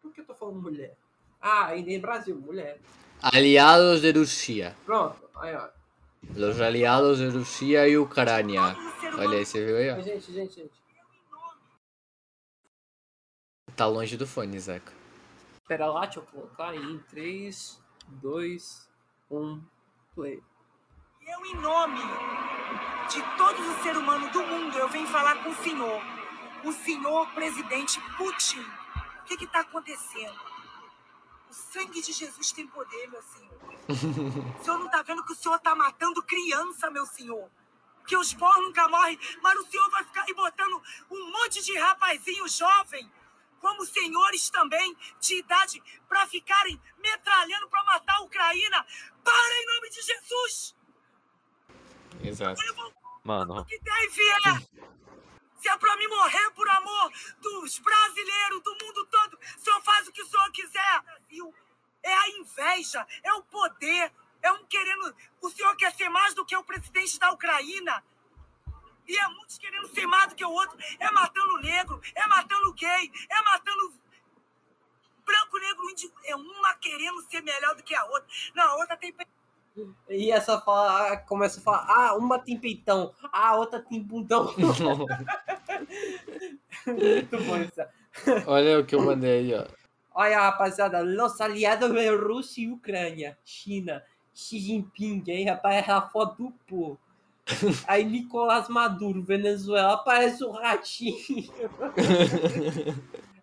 Por 0.00 0.12
que 0.12 0.20
eu 0.20 0.26
tô 0.26 0.34
falando 0.34 0.60
mulher? 0.60 0.96
Ah, 1.40 1.66
ainda 1.66 1.90
em 1.90 2.00
Brasil, 2.00 2.38
mulher. 2.38 2.80
Aliados 3.22 4.00
de 4.00 4.12
Rusia. 4.12 4.76
Pronto. 4.86 5.18
Aí, 5.36 5.54
ó. 5.54 5.68
Los 6.34 6.60
aliados 6.60 7.18
de 7.18 7.28
Rusia 7.28 7.88
e 7.88 7.96
Ucrânia. 7.96 8.76
Olha 9.18 9.38
aí, 9.38 9.46
você 9.46 9.64
viu 9.64 9.76
aí, 9.76 9.90
ó? 9.90 10.00
Gente, 10.00 10.32
gente, 10.32 10.54
gente. 10.54 10.78
Tá 13.74 13.86
longe 13.86 14.16
do 14.16 14.26
fone, 14.26 14.58
Zeca. 14.58 14.92
Pera 15.66 15.86
lá, 15.86 16.00
deixa 16.00 16.18
eu 16.20 16.24
colocar 16.24 16.74
em 16.74 16.98
3, 17.10 17.80
2, 18.08 18.88
1, 19.30 19.62
play. 20.14 20.42
Eu, 21.26 21.46
em 21.46 21.56
nome 21.56 22.00
de 23.10 23.22
todos 23.36 23.68
os 23.68 23.82
seres 23.82 23.98
humanos 23.98 24.32
do 24.32 24.42
mundo, 24.42 24.78
eu 24.78 24.88
venho 24.88 25.06
falar 25.08 25.42
com 25.42 25.50
o 25.50 25.54
senhor. 25.56 26.02
O 26.64 26.72
senhor 26.72 27.28
presidente 27.34 28.00
Putin. 28.16 28.64
O 29.20 29.24
que 29.24 29.44
está 29.44 29.60
acontecendo? 29.60 30.47
O 31.50 31.54
sangue 31.54 32.02
de 32.02 32.12
Jesus 32.12 32.52
tem 32.52 32.66
poder, 32.66 33.08
meu 33.08 33.22
senhor. 33.22 33.58
O 33.88 34.64
senhor 34.64 34.78
não 34.78 34.86
está 34.86 35.02
vendo 35.02 35.24
que 35.24 35.32
o 35.32 35.36
senhor 35.36 35.56
está 35.56 35.74
matando 35.74 36.22
criança, 36.22 36.90
meu 36.90 37.06
senhor? 37.06 37.50
Que 38.06 38.16
os 38.16 38.32
bons 38.32 38.56
nunca 38.56 38.88
morrem, 38.88 39.18
mas 39.42 39.58
o 39.58 39.66
senhor 39.66 39.90
vai 39.90 40.04
ficar 40.04 40.22
aí 40.22 40.34
botando 40.34 40.82
um 41.10 41.30
monte 41.30 41.62
de 41.62 41.76
rapazinho 41.78 42.46
jovem, 42.48 43.10
como 43.60 43.84
senhores 43.84 44.50
também, 44.50 44.96
de 45.20 45.38
idade, 45.38 45.82
para 46.08 46.26
ficarem 46.26 46.80
metralhando 46.98 47.68
para 47.68 47.84
matar 47.84 48.16
a 48.16 48.22
Ucrânia. 48.22 48.86
Para 49.24 49.62
em 49.62 49.66
nome 49.66 49.90
de 49.90 50.02
Jesus! 50.02 50.74
Exato. 52.22 52.60
Mano, 53.24 53.60
o 53.60 53.64
que 53.64 53.78
der 53.78 54.04
e 54.04 54.08
vier. 54.08 54.68
É 55.68 55.76
pra 55.76 55.96
mim 55.96 56.06
morrer 56.08 56.50
por 56.52 56.68
amor 56.68 57.12
dos 57.40 57.78
brasileiros, 57.78 58.62
do 58.62 58.72
mundo 58.72 59.06
todo, 59.06 59.38
o 59.38 59.60
senhor 59.60 59.82
faz 59.82 60.08
o 60.08 60.12
que 60.12 60.22
o 60.22 60.26
senhor 60.26 60.50
quiser. 60.50 61.02
É 62.02 62.14
a 62.14 62.28
inveja, 62.30 63.06
é 63.22 63.32
o 63.34 63.42
poder, 63.42 64.12
é 64.40 64.52
um 64.52 64.64
querendo. 64.64 65.14
O 65.42 65.50
senhor 65.50 65.76
quer 65.76 65.94
ser 65.94 66.08
mais 66.08 66.34
do 66.34 66.44
que 66.44 66.56
o 66.56 66.64
presidente 66.64 67.18
da 67.18 67.30
Ucrânia. 67.32 68.02
E 69.06 69.16
é 69.16 69.28
muitos 69.28 69.58
querendo 69.58 69.88
ser 69.88 70.06
mais 70.06 70.28
do 70.28 70.36
que 70.36 70.44
o 70.44 70.50
outro. 70.50 70.78
É 70.98 71.10
matando 71.10 71.58
negro, 71.58 72.00
é 72.14 72.26
matando 72.26 72.72
gay, 72.72 73.12
é 73.28 73.42
matando 73.42 73.94
branco, 75.24 75.58
negro, 75.58 75.90
índio. 75.90 76.12
É 76.24 76.34
uma 76.34 76.74
querendo 76.74 77.20
ser 77.28 77.42
melhor 77.42 77.74
do 77.74 77.82
que 77.82 77.94
a 77.94 78.04
outra. 78.06 78.28
Não, 78.54 78.64
a 78.64 78.76
outra 78.76 78.96
tem 78.96 79.12
E 80.08 80.30
essa 80.30 80.60
fala, 80.60 81.16
começa 81.18 81.60
a 81.60 81.62
falar, 81.62 81.86
ah, 81.88 82.14
uma 82.16 82.38
tem 82.38 82.58
peitão, 82.58 83.12
ah, 83.32 83.56
outra 83.56 83.80
tem 83.80 84.02
bundão. 84.02 84.52
Muito 86.86 87.38
bom 87.44 87.56
isso. 87.58 87.80
Olha 88.46 88.80
o 88.80 88.84
que 88.84 88.94
eu 88.94 89.02
mandei 89.02 89.38
aí, 89.38 89.54
ó. 89.54 89.66
Olha, 90.14 90.40
rapaziada, 90.40 91.00
los 91.00 91.40
aliados 91.40 91.94
é 91.94 92.10
Rússia 92.10 92.62
e 92.62 92.70
Ucrânia, 92.72 93.38
China, 93.44 94.02
Xi 94.34 94.58
Jinping, 94.58 95.22
aí, 95.28 95.44
rapaz, 95.44 95.86
é 95.86 95.92
a 95.92 96.02
foto 96.02 96.42
do 96.42 96.50
pô. 96.66 96.98
Aí 97.88 98.04
Nicolás 98.04 98.68
Maduro, 98.68 99.22
Venezuela, 99.22 99.94
aparece 99.94 100.44
o 100.44 100.50
ratinho. 100.50 101.16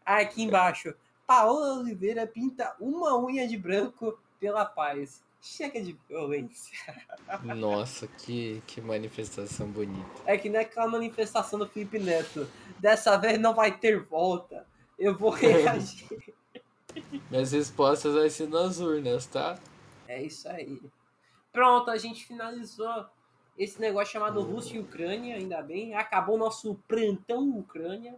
Aí, 0.06 0.26
aqui 0.26 0.43
embaixo, 0.43 0.93
Paola 1.26 1.80
Oliveira 1.80 2.28
pinta 2.28 2.76
uma 2.80 3.17
unha 3.17 3.48
de 3.48 3.58
branco 3.58 4.19
pela 4.39 4.63
paz. 4.63 5.24
Chega 5.47 5.79
de 5.79 5.95
violência. 6.10 6.75
Nossa, 7.43 8.08
que, 8.08 8.63
que 8.65 8.81
manifestação 8.81 9.67
bonita. 9.67 10.10
É 10.25 10.36
que 10.39 10.49
nem 10.49 10.60
aquela 10.62 10.88
manifestação 10.88 11.60
do 11.60 11.67
Felipe 11.69 11.99
Neto. 11.99 12.49
Dessa 12.79 13.15
vez 13.15 13.39
não 13.39 13.53
vai 13.53 13.77
ter 13.77 14.01
volta. 14.01 14.65
Eu 14.97 15.15
vou 15.15 15.29
reagir. 15.38 16.34
Minhas 17.29 17.51
respostas 17.51 18.15
vai 18.15 18.27
ser 18.27 18.49
nas 18.49 18.79
urnas, 18.79 19.27
tá? 19.27 19.60
É 20.08 20.19
isso 20.23 20.49
aí. 20.49 20.81
Pronto, 21.53 21.91
a 21.91 21.97
gente 21.97 22.25
finalizou 22.25 23.05
esse 23.55 23.79
negócio 23.79 24.13
chamado 24.13 24.41
Rússia 24.41 24.77
e 24.77 24.79
Ucrânia, 24.79 25.36
ainda 25.36 25.62
bem. 25.62 25.93
Acabou 25.93 26.36
o 26.36 26.39
nosso 26.39 26.73
plantão 26.88 27.47
Ucrânia. 27.60 28.15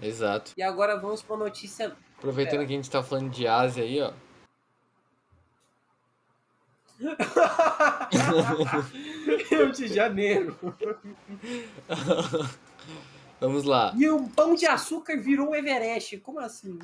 Exato. 0.00 0.52
E 0.56 0.62
agora 0.62 0.96
vamos 0.98 1.20
para 1.20 1.36
notícia. 1.36 1.94
Aproveitando 2.16 2.62
É. 2.62 2.66
que 2.66 2.72
a 2.72 2.76
gente 2.76 2.90
tá 2.90 3.02
falando 3.02 3.30
de 3.30 3.46
Ásia 3.46 3.84
aí, 3.84 4.00
ó. 4.00 4.12
Rio 9.50 9.72
de 9.72 9.88
Janeiro. 9.88 10.56
Vamos 13.40 13.64
lá. 13.64 13.92
E 13.96 14.08
o 14.08 14.28
pão 14.28 14.54
de 14.54 14.64
açúcar 14.66 15.16
virou 15.18 15.50
o 15.50 15.54
Everest. 15.56 16.16
Como 16.18 16.38
assim? 16.40 16.78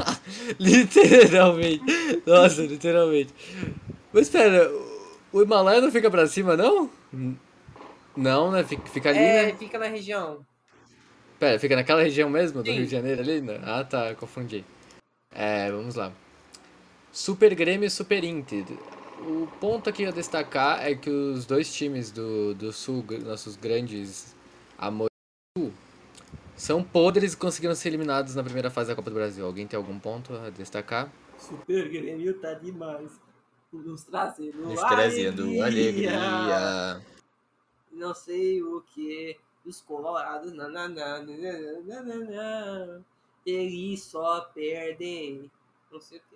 literalmente. 0.60 1.82
Nossa, 2.26 2.62
literalmente. 2.62 3.32
Mas 4.12 4.26
espera, 4.26 4.70
o- 5.32 5.42
Himalaia 5.42 5.80
não 5.80 5.90
fica 5.90 6.10
pra 6.10 6.26
cima, 6.26 6.54
não? 6.56 6.90
Não, 8.16 8.50
né? 8.52 8.62
Fica, 8.64 8.86
fica 8.88 9.08
ali, 9.10 9.18
É, 9.18 9.46
né? 9.46 9.54
fica 9.58 9.78
na 9.78 9.86
região. 9.86 10.44
Pera, 11.38 11.58
fica 11.58 11.76
naquela 11.76 12.02
região 12.02 12.30
mesmo 12.30 12.62
do 12.62 12.68
Sim. 12.70 12.76
Rio 12.76 12.86
de 12.86 12.92
Janeiro 12.92 13.20
ali? 13.20 13.42
Ah, 13.64 13.84
tá, 13.84 14.14
confundi. 14.14 14.64
É, 15.34 15.70
vamos 15.70 15.94
lá. 15.96 16.10
Super 17.12 17.54
Grêmio 17.54 17.86
e 17.86 17.90
Super 17.90 18.24
Inter. 18.24 18.64
O 19.20 19.46
ponto 19.58 19.88
aqui 19.88 20.04
a 20.04 20.10
destacar 20.10 20.86
é 20.86 20.94
que 20.94 21.08
os 21.08 21.46
dois 21.46 21.72
times 21.72 22.10
do, 22.10 22.54
do 22.54 22.72
Sul, 22.72 23.04
nossos 23.24 23.56
grandes 23.56 24.36
amores 24.76 25.10
do 25.56 25.62
Sul, 25.62 25.72
são 26.54 26.82
podres 26.82 27.32
e 27.32 27.36
conseguiram 27.36 27.74
ser 27.74 27.88
eliminados 27.88 28.34
na 28.34 28.42
primeira 28.42 28.70
fase 28.70 28.90
da 28.90 28.96
Copa 28.96 29.10
do 29.10 29.14
Brasil. 29.14 29.44
Alguém 29.44 29.66
tem 29.66 29.76
algum 29.76 29.98
ponto 29.98 30.34
a 30.34 30.50
destacar? 30.50 31.10
Super 31.38 31.88
Grêmio 31.88 32.38
tá 32.40 32.54
demais. 32.54 33.10
Nos 33.72 34.04
trazendo 34.04 34.58
Nos 34.58 34.80
trazendo 34.80 35.62
alegria. 35.62 37.02
Não 37.92 38.14
sei 38.14 38.62
o 38.62 38.82
que. 38.82 39.36
Os 39.64 39.80
colorados. 39.80 40.52
Nananá, 40.52 41.18
nananana, 41.84 43.04
eles 43.44 44.02
só 44.02 44.42
perdem. 44.54 45.50
Não 45.90 46.00
sei 46.00 46.18
o 46.18 46.22
que. 46.30 46.35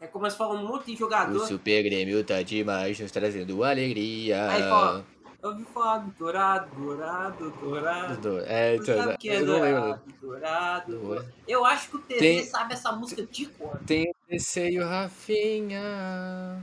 É 0.00 0.06
como 0.06 0.30
se 0.30 0.36
fala 0.36 0.54
um 0.54 0.66
monte 0.66 0.86
de 0.86 0.92
O 0.94 0.96
jogador. 0.98 1.46
Super 1.46 1.82
Grêmio 1.82 2.22
tá 2.22 2.42
demais, 2.42 3.00
nos 3.00 3.10
trazendo 3.10 3.64
alegria. 3.64 4.50
Aí 4.50 4.62
fala, 4.62 5.06
eu 5.42 5.48
ouvi 5.50 5.64
falar 5.64 5.98
do 5.98 6.10
dourado, 6.12 6.74
dourado, 6.76 7.50
dourado. 7.52 8.16
Do- 8.20 8.40
É, 8.40 8.74
então, 8.76 8.96
sabe 8.98 9.14
o 9.14 9.18
que 9.18 9.30
é 9.30 9.40
eu 9.40 9.46
não 9.46 9.60
lembro. 9.60 9.80
dourado, 9.80 10.02
dourado, 10.20 10.92
Do- 10.92 10.98
dourado. 11.00 11.32
Eu 11.48 11.64
acho 11.64 11.88
que 11.90 11.96
o 11.96 12.00
TZ 12.00 12.18
Tem- 12.18 12.44
sabe 12.44 12.74
essa 12.74 12.92
música 12.92 13.24
de 13.24 13.46
cor. 13.46 13.80
Tem 13.86 14.10
o 14.10 14.14
DC 14.30 14.70
e 14.70 14.80
o 14.80 14.86
Rafinha. 14.86 16.62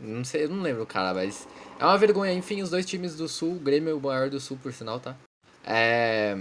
Não 0.00 0.24
sei, 0.24 0.44
eu 0.44 0.48
não 0.48 0.62
lembro, 0.62 0.86
cara, 0.86 1.12
mas. 1.14 1.46
É 1.78 1.84
uma 1.84 1.98
vergonha. 1.98 2.32
Enfim, 2.32 2.62
os 2.62 2.70
dois 2.70 2.86
times 2.86 3.14
do 3.16 3.28
Sul, 3.28 3.52
o 3.56 3.60
Grêmio 3.60 3.90
é 3.90 3.94
o 3.94 4.00
maior 4.00 4.30
do 4.30 4.40
Sul, 4.40 4.58
por 4.62 4.72
sinal, 4.72 4.98
tá? 4.98 5.14
É, 5.64 6.36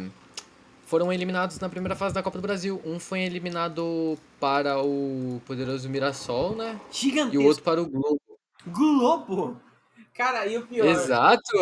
Foram 0.91 1.13
eliminados 1.13 1.57
na 1.57 1.69
primeira 1.69 1.95
fase 1.95 2.13
da 2.13 2.21
Copa 2.21 2.37
do 2.37 2.41
Brasil. 2.41 2.81
Um 2.83 2.99
foi 2.99 3.21
eliminado 3.21 4.17
para 4.41 4.83
o 4.83 5.41
poderoso 5.45 5.87
Mirassol, 5.87 6.53
né? 6.53 6.81
E 6.91 6.93
Gigantesco. 6.93 7.41
o 7.41 7.47
outro 7.47 7.63
para 7.63 7.81
o 7.81 7.85
Globo. 7.85 8.19
Globo. 8.67 9.57
Cara, 10.13 10.45
e 10.47 10.57
o 10.57 10.67
pior. 10.67 10.85
Exato! 10.85 11.57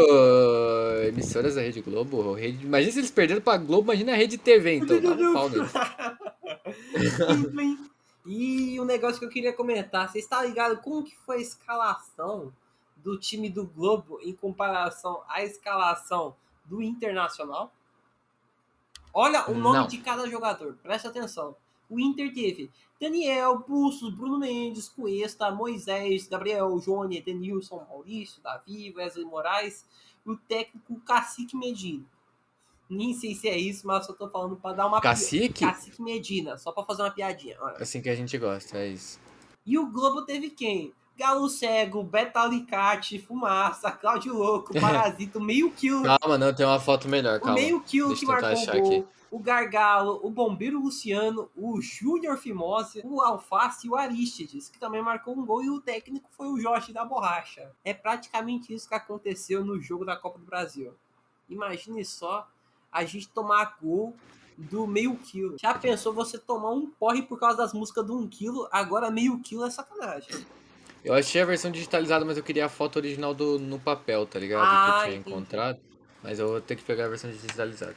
Emissoras 1.07 1.53
da 1.53 1.61
Rede 1.61 1.79
Globo. 1.81 2.33
Rede... 2.33 2.65
Imagina 2.65 2.91
se 2.91 2.99
eles 3.01 3.11
perderam 3.11 3.39
pra 3.39 3.55
Globo, 3.57 3.91
imagina 3.91 4.13
a 4.13 4.15
Rede 4.15 4.39
TV, 4.39 4.77
então. 4.77 4.97
Um 5.05 5.33
pau 5.33 5.47
plim. 7.51 7.77
E 8.25 8.79
o 8.79 8.83
negócio 8.83 9.19
que 9.19 9.25
eu 9.25 9.29
queria 9.29 9.53
comentar, 9.53 10.09
você 10.09 10.17
está 10.17 10.43
ligado 10.43 10.81
como 10.81 11.03
que 11.03 11.15
foi 11.15 11.37
a 11.37 11.41
escalação 11.41 12.51
do 12.97 13.15
time 13.19 13.47
do 13.47 13.63
Globo 13.63 14.19
em 14.23 14.33
comparação 14.33 15.21
à 15.29 15.43
escalação 15.43 16.35
do 16.65 16.81
Internacional? 16.81 17.71
Olha 19.13 19.49
o 19.49 19.53
nome 19.55 19.79
Não. 19.79 19.87
de 19.87 19.97
cada 19.99 20.27
jogador, 20.29 20.77
presta 20.81 21.09
atenção. 21.09 21.55
O 21.89 21.99
Inter 21.99 22.31
teve 22.33 22.69
Daniel, 23.01 23.59
Bustos, 23.67 24.13
Bruno 24.13 24.37
Mendes, 24.37 24.87
Cuesta, 24.89 25.49
Moisés, 25.51 26.27
Gabriel, 26.27 26.77
Johnny, 26.79 27.17
Edenilson, 27.17 27.83
Maurício, 27.89 28.41
Davi, 28.43 28.93
Wesley 28.95 29.25
Moraes 29.25 29.85
e 30.25 30.29
o 30.29 30.37
técnico 30.37 30.99
Cacique 31.01 31.57
Medina. 31.57 32.05
Nem 32.89 33.13
sei 33.13 33.33
se 33.35 33.47
é 33.47 33.57
isso, 33.57 33.85
mas 33.87 34.05
só 34.05 34.13
tô 34.13 34.29
falando 34.29 34.55
pra 34.55 34.73
dar 34.73 34.85
uma 34.87 34.97
pi- 34.99 35.03
Cacique? 35.07 35.59
Cacique 35.65 36.01
Medina, 36.01 36.57
só 36.57 36.71
pra 36.71 36.83
fazer 36.83 37.03
uma 37.03 37.11
piadinha. 37.11 37.57
Olha. 37.61 37.77
Assim 37.77 38.01
que 38.01 38.09
a 38.09 38.15
gente 38.15 38.37
gosta, 38.37 38.77
é 38.77 38.87
isso. 38.89 39.19
E 39.65 39.77
o 39.77 39.87
Globo 39.91 40.23
teve 40.25 40.49
quem? 40.49 40.93
Galo 41.19 41.49
Cego, 41.49 42.01
Beta 42.01 42.39
Alicate, 42.39 43.19
Fumaça, 43.19 43.91
Cláudio 43.91 44.33
Louco, 44.33 44.71
Parasito, 44.79 45.41
meio 45.41 45.69
quilo. 45.69 46.03
Calma, 46.03 46.37
não, 46.37 46.53
tem 46.53 46.65
uma 46.65 46.79
foto 46.79 47.09
melhor, 47.09 47.39
o 47.39 47.41
calma. 47.41 47.55
meio 47.55 47.81
quilo 47.81 48.07
Deixa 48.07 48.21
que 48.21 48.25
marcou 48.25 48.53
o 48.53 48.65
gol. 48.65 48.85
aqui. 48.85 49.05
O 49.29 49.37
Gargalo, 49.37 50.19
o 50.23 50.29
Bombeiro 50.31 50.79
Luciano, 50.79 51.51
o 51.57 51.81
Júnior 51.81 52.37
Fimose, 52.37 53.01
o 53.03 53.21
Alface 53.21 53.85
e 53.85 53.89
o 53.89 53.97
Aristides, 53.97 54.69
que 54.69 54.79
também 54.79 55.01
marcou 55.01 55.37
um 55.37 55.45
gol, 55.45 55.61
e 55.61 55.69
o 55.69 55.81
técnico 55.81 56.29
foi 56.31 56.47
o 56.47 56.57
Jorge 56.57 56.93
da 56.93 57.03
Borracha. 57.03 57.69
É 57.83 57.93
praticamente 57.93 58.73
isso 58.73 58.87
que 58.87 58.95
aconteceu 58.95 59.63
no 59.63 59.79
jogo 59.79 60.05
da 60.05 60.15
Copa 60.15 60.39
do 60.39 60.45
Brasil. 60.45 60.93
Imagine 61.49 62.03
só 62.05 62.47
a 62.89 63.03
gente 63.03 63.27
tomar 63.27 63.77
gol 63.81 64.15
do 64.57 64.87
meio 64.87 65.15
quilo. 65.17 65.57
Já 65.59 65.73
pensou 65.73 66.13
você 66.13 66.37
tomar 66.37 66.71
um 66.71 66.89
porre 66.89 67.21
por 67.21 67.37
causa 67.37 67.57
das 67.57 67.73
músicas 67.73 68.05
do 68.05 68.17
um 68.17 68.25
quilo? 68.27 68.69
Agora 68.71 69.11
meio 69.11 69.37
quilo 69.39 69.65
é 69.65 69.69
sacanagem. 69.69 70.45
Eu 71.03 71.13
achei 71.13 71.41
a 71.41 71.45
versão 71.45 71.71
digitalizada, 71.71 72.25
mas 72.25 72.37
eu 72.37 72.43
queria 72.43 72.65
a 72.65 72.69
foto 72.69 72.97
original 72.97 73.33
do, 73.33 73.57
no 73.57 73.79
papel, 73.79 74.25
tá 74.25 74.37
ligado? 74.39 74.63
Ah, 74.63 74.85
que 74.85 74.91
eu 74.91 75.03
tinha 75.03 75.19
entendi. 75.19 75.29
encontrado. 75.29 75.79
Mas 76.21 76.39
eu 76.39 76.47
vou 76.49 76.61
ter 76.61 76.75
que 76.75 76.83
pegar 76.83 77.05
a 77.05 77.07
versão 77.07 77.31
digitalizada. 77.31 77.95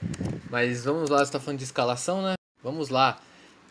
Mas 0.48 0.84
vamos 0.84 1.10
lá, 1.10 1.24
você 1.24 1.32
tá 1.32 1.40
falando 1.40 1.58
de 1.58 1.64
escalação, 1.64 2.22
né? 2.22 2.34
Vamos 2.62 2.88
lá. 2.88 3.20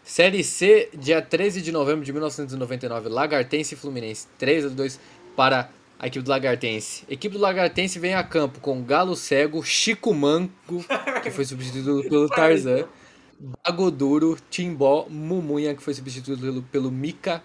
Série 0.04 0.44
C, 0.44 0.90
dia 0.94 1.22
13 1.22 1.62
de 1.62 1.72
novembro 1.72 2.04
de 2.04 2.12
1999, 2.12 3.08
Lagartense 3.08 3.76
e 3.76 3.78
Fluminense. 3.78 4.28
3 4.38 4.66
a 4.66 4.70
2 4.70 5.00
para 5.36 5.70
a 5.98 6.08
equipe 6.08 6.26
do 6.26 6.30
Lagartense. 6.30 7.06
Equipe 7.08 7.36
do 7.36 7.42
Lagartense 7.42 8.00
vem 8.00 8.16
a 8.16 8.24
campo 8.24 8.60
com 8.60 8.84
Galo 8.84 9.16
Cego, 9.16 9.64
Chico 9.64 10.14
Manco, 10.14 10.84
que 11.24 11.30
foi 11.30 11.46
substituído 11.46 12.04
pelo 12.10 12.28
Tarzan, 12.28 12.86
Bagoduro, 13.64 14.38
Timbó, 14.50 15.06
Mumunha, 15.08 15.76
que 15.76 15.82
foi 15.82 15.94
substituído 15.94 16.42
pelo, 16.42 16.62
pelo 16.64 16.92
Mika, 16.92 17.42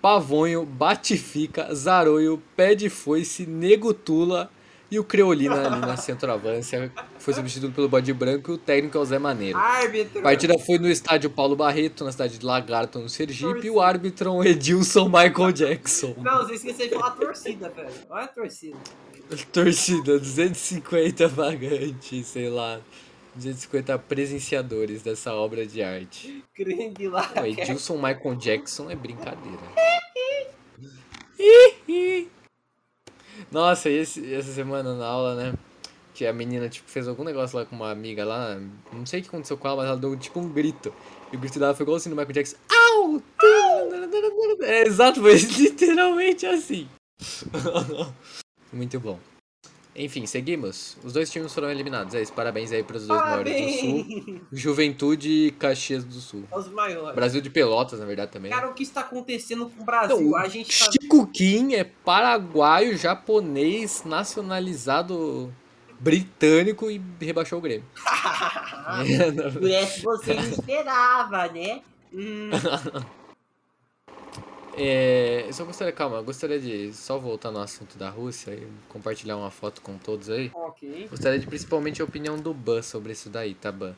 Pavonho, 0.00 0.64
Batifica, 0.64 1.74
Zaroio, 1.74 2.42
Pé 2.56 2.74
de 2.74 2.88
Foice, 2.88 3.46
Nego 3.46 3.92
Tula 3.92 4.50
e 4.90 4.98
o 4.98 5.04
Creolina 5.04 5.66
ali 5.66 5.80
na 5.80 5.96
centroavância, 5.98 6.90
foi 7.18 7.32
substituído 7.32 7.72
pelo 7.72 7.88
Bode 7.88 8.12
Branco 8.12 8.50
e 8.50 8.54
o 8.54 8.58
técnico 8.58 8.98
é 8.98 9.00
o 9.00 9.04
Zé 9.04 9.18
Maneiro. 9.18 9.56
Árbitro! 9.56 10.18
A 10.18 10.22
partida 10.22 10.58
foi 10.58 10.78
no 10.78 10.88
estádio 10.88 11.30
Paulo 11.30 11.54
Barreto, 11.54 12.04
na 12.04 12.10
cidade 12.10 12.38
de 12.38 12.44
Lagarto, 12.44 12.98
no 12.98 13.08
Sergipe, 13.08 13.66
e 13.66 13.70
o 13.70 13.80
árbitro 13.80 14.30
é 14.30 14.32
um 14.32 14.44
Edilson 14.44 15.04
Michael 15.04 15.52
Jackson. 15.52 16.14
Não, 16.18 16.38
você 16.38 16.54
esqueceu 16.54 16.88
de 16.88 16.94
falar 16.94 17.10
torcida, 17.12 17.68
velho. 17.68 17.90
Olha 18.08 18.24
a 18.24 18.28
torcida. 18.28 18.76
Torcida, 19.52 20.18
250 20.18 21.28
vagantes, 21.28 22.26
sei 22.26 22.48
lá, 22.48 22.80
250 23.34 23.98
presenciadores 24.00 25.02
dessa 25.02 25.32
obra 25.34 25.66
de 25.66 25.82
arte. 25.82 26.44
Grande 26.56 27.08
lá. 27.08 27.32
O 27.40 27.46
Edilson 27.46 27.94
Michael 27.96 28.34
Jackson 28.36 28.90
é 28.90 28.94
brincadeira. 28.96 29.58
Nossa, 33.50 33.88
e 33.88 33.98
esse- 33.98 34.32
essa 34.34 34.52
semana 34.52 34.94
na 34.94 35.06
aula, 35.06 35.34
né? 35.34 35.54
Que 36.14 36.26
a 36.26 36.32
menina, 36.32 36.68
tipo, 36.68 36.88
fez 36.90 37.08
algum 37.08 37.24
negócio 37.24 37.56
lá 37.58 37.64
com 37.64 37.74
uma 37.74 37.90
amiga 37.90 38.24
lá. 38.24 38.60
Não 38.92 39.06
sei 39.06 39.20
o 39.20 39.22
que 39.22 39.28
aconteceu 39.28 39.56
com 39.56 39.66
ela, 39.66 39.76
mas 39.78 39.86
ela 39.86 39.96
deu, 39.96 40.16
tipo, 40.16 40.38
um 40.38 40.48
grito. 40.48 40.92
E 41.32 41.36
o 41.36 41.38
grito 41.38 41.58
dela 41.58 41.74
foi 41.74 41.84
igual 41.84 41.96
assim 41.96 42.10
no 42.10 42.16
Michael 42.16 42.34
Jackson. 42.34 42.56
Au! 42.70 43.22
É, 44.62 44.82
exato, 44.86 45.20
foi 45.20 45.34
literalmente 45.58 46.44
assim. 46.46 46.88
Muito 48.72 49.00
bom. 49.00 49.18
Enfim, 50.04 50.24
seguimos. 50.26 50.96
Os 51.04 51.12
dois 51.12 51.30
times 51.30 51.52
foram 51.52 51.70
eliminados. 51.70 52.14
É 52.14 52.22
isso, 52.22 52.32
parabéns 52.32 52.72
aí 52.72 52.82
para 52.82 52.96
os 52.96 53.06
dois 53.06 53.20
maiores 53.20 53.54
do 53.54 53.78
Sul. 53.78 54.40
Juventude 54.52 55.30
e 55.30 55.50
Caxias 55.52 56.04
do 56.04 56.20
Sul. 56.20 56.44
Os 56.50 56.68
maiores. 56.68 57.14
Brasil 57.14 57.40
de 57.40 57.50
Pelotas, 57.50 58.00
na 58.00 58.06
verdade, 58.06 58.32
também. 58.32 58.50
Cara, 58.50 58.70
o 58.70 58.74
que 58.74 58.82
está 58.82 59.02
acontecendo 59.02 59.68
com 59.68 59.82
o 59.82 59.84
Brasil? 59.84 60.16
Então, 60.18 60.36
a 60.36 60.48
gente 60.48 60.78
tá. 60.78 60.90
Chico 60.90 61.26
Kim 61.26 61.74
é 61.74 61.84
paraguaio, 61.84 62.96
japonês, 62.96 64.02
nacionalizado 64.04 65.52
britânico 65.98 66.90
e 66.90 67.00
rebaixou 67.20 67.58
o 67.58 67.62
Grêmio. 67.62 67.84
Por 69.52 69.70
essa 69.70 70.02
você 70.02 70.34
não 70.34 70.42
esperava, 70.42 71.48
né? 71.48 71.82
Hum, 72.12 72.50
É, 74.76 75.44
eu 75.46 75.52
só 75.52 75.64
gostaria, 75.64 75.92
calma, 75.92 76.16
eu 76.18 76.24
gostaria 76.24 76.58
de 76.60 76.92
só 76.92 77.18
voltar 77.18 77.50
no 77.50 77.58
assunto 77.60 77.98
da 77.98 78.08
Rússia 78.08 78.52
e 78.52 78.66
compartilhar 78.88 79.36
uma 79.36 79.50
foto 79.50 79.80
com 79.82 79.98
todos 79.98 80.30
aí. 80.30 80.50
ok. 80.54 81.08
Gostaria 81.10 81.38
de 81.38 81.46
principalmente 81.46 82.00
a 82.00 82.04
opinião 82.04 82.38
do 82.38 82.54
Ban 82.54 82.80
sobre 82.82 83.12
isso 83.12 83.28
daí, 83.28 83.54
tá, 83.54 83.70
Ban? 83.72 83.94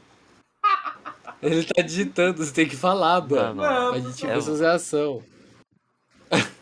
Ele 1.42 1.64
tá 1.64 1.82
digitando, 1.82 2.44
você 2.44 2.52
tem 2.52 2.68
que 2.68 2.76
falar, 2.76 3.20
Ban. 3.20 3.54
Não, 3.54 3.54
não. 3.54 3.92
A 3.94 3.98
gente 4.00 4.24
Eu- 4.24 4.40
suas 4.42 4.60
reações. 4.60 5.22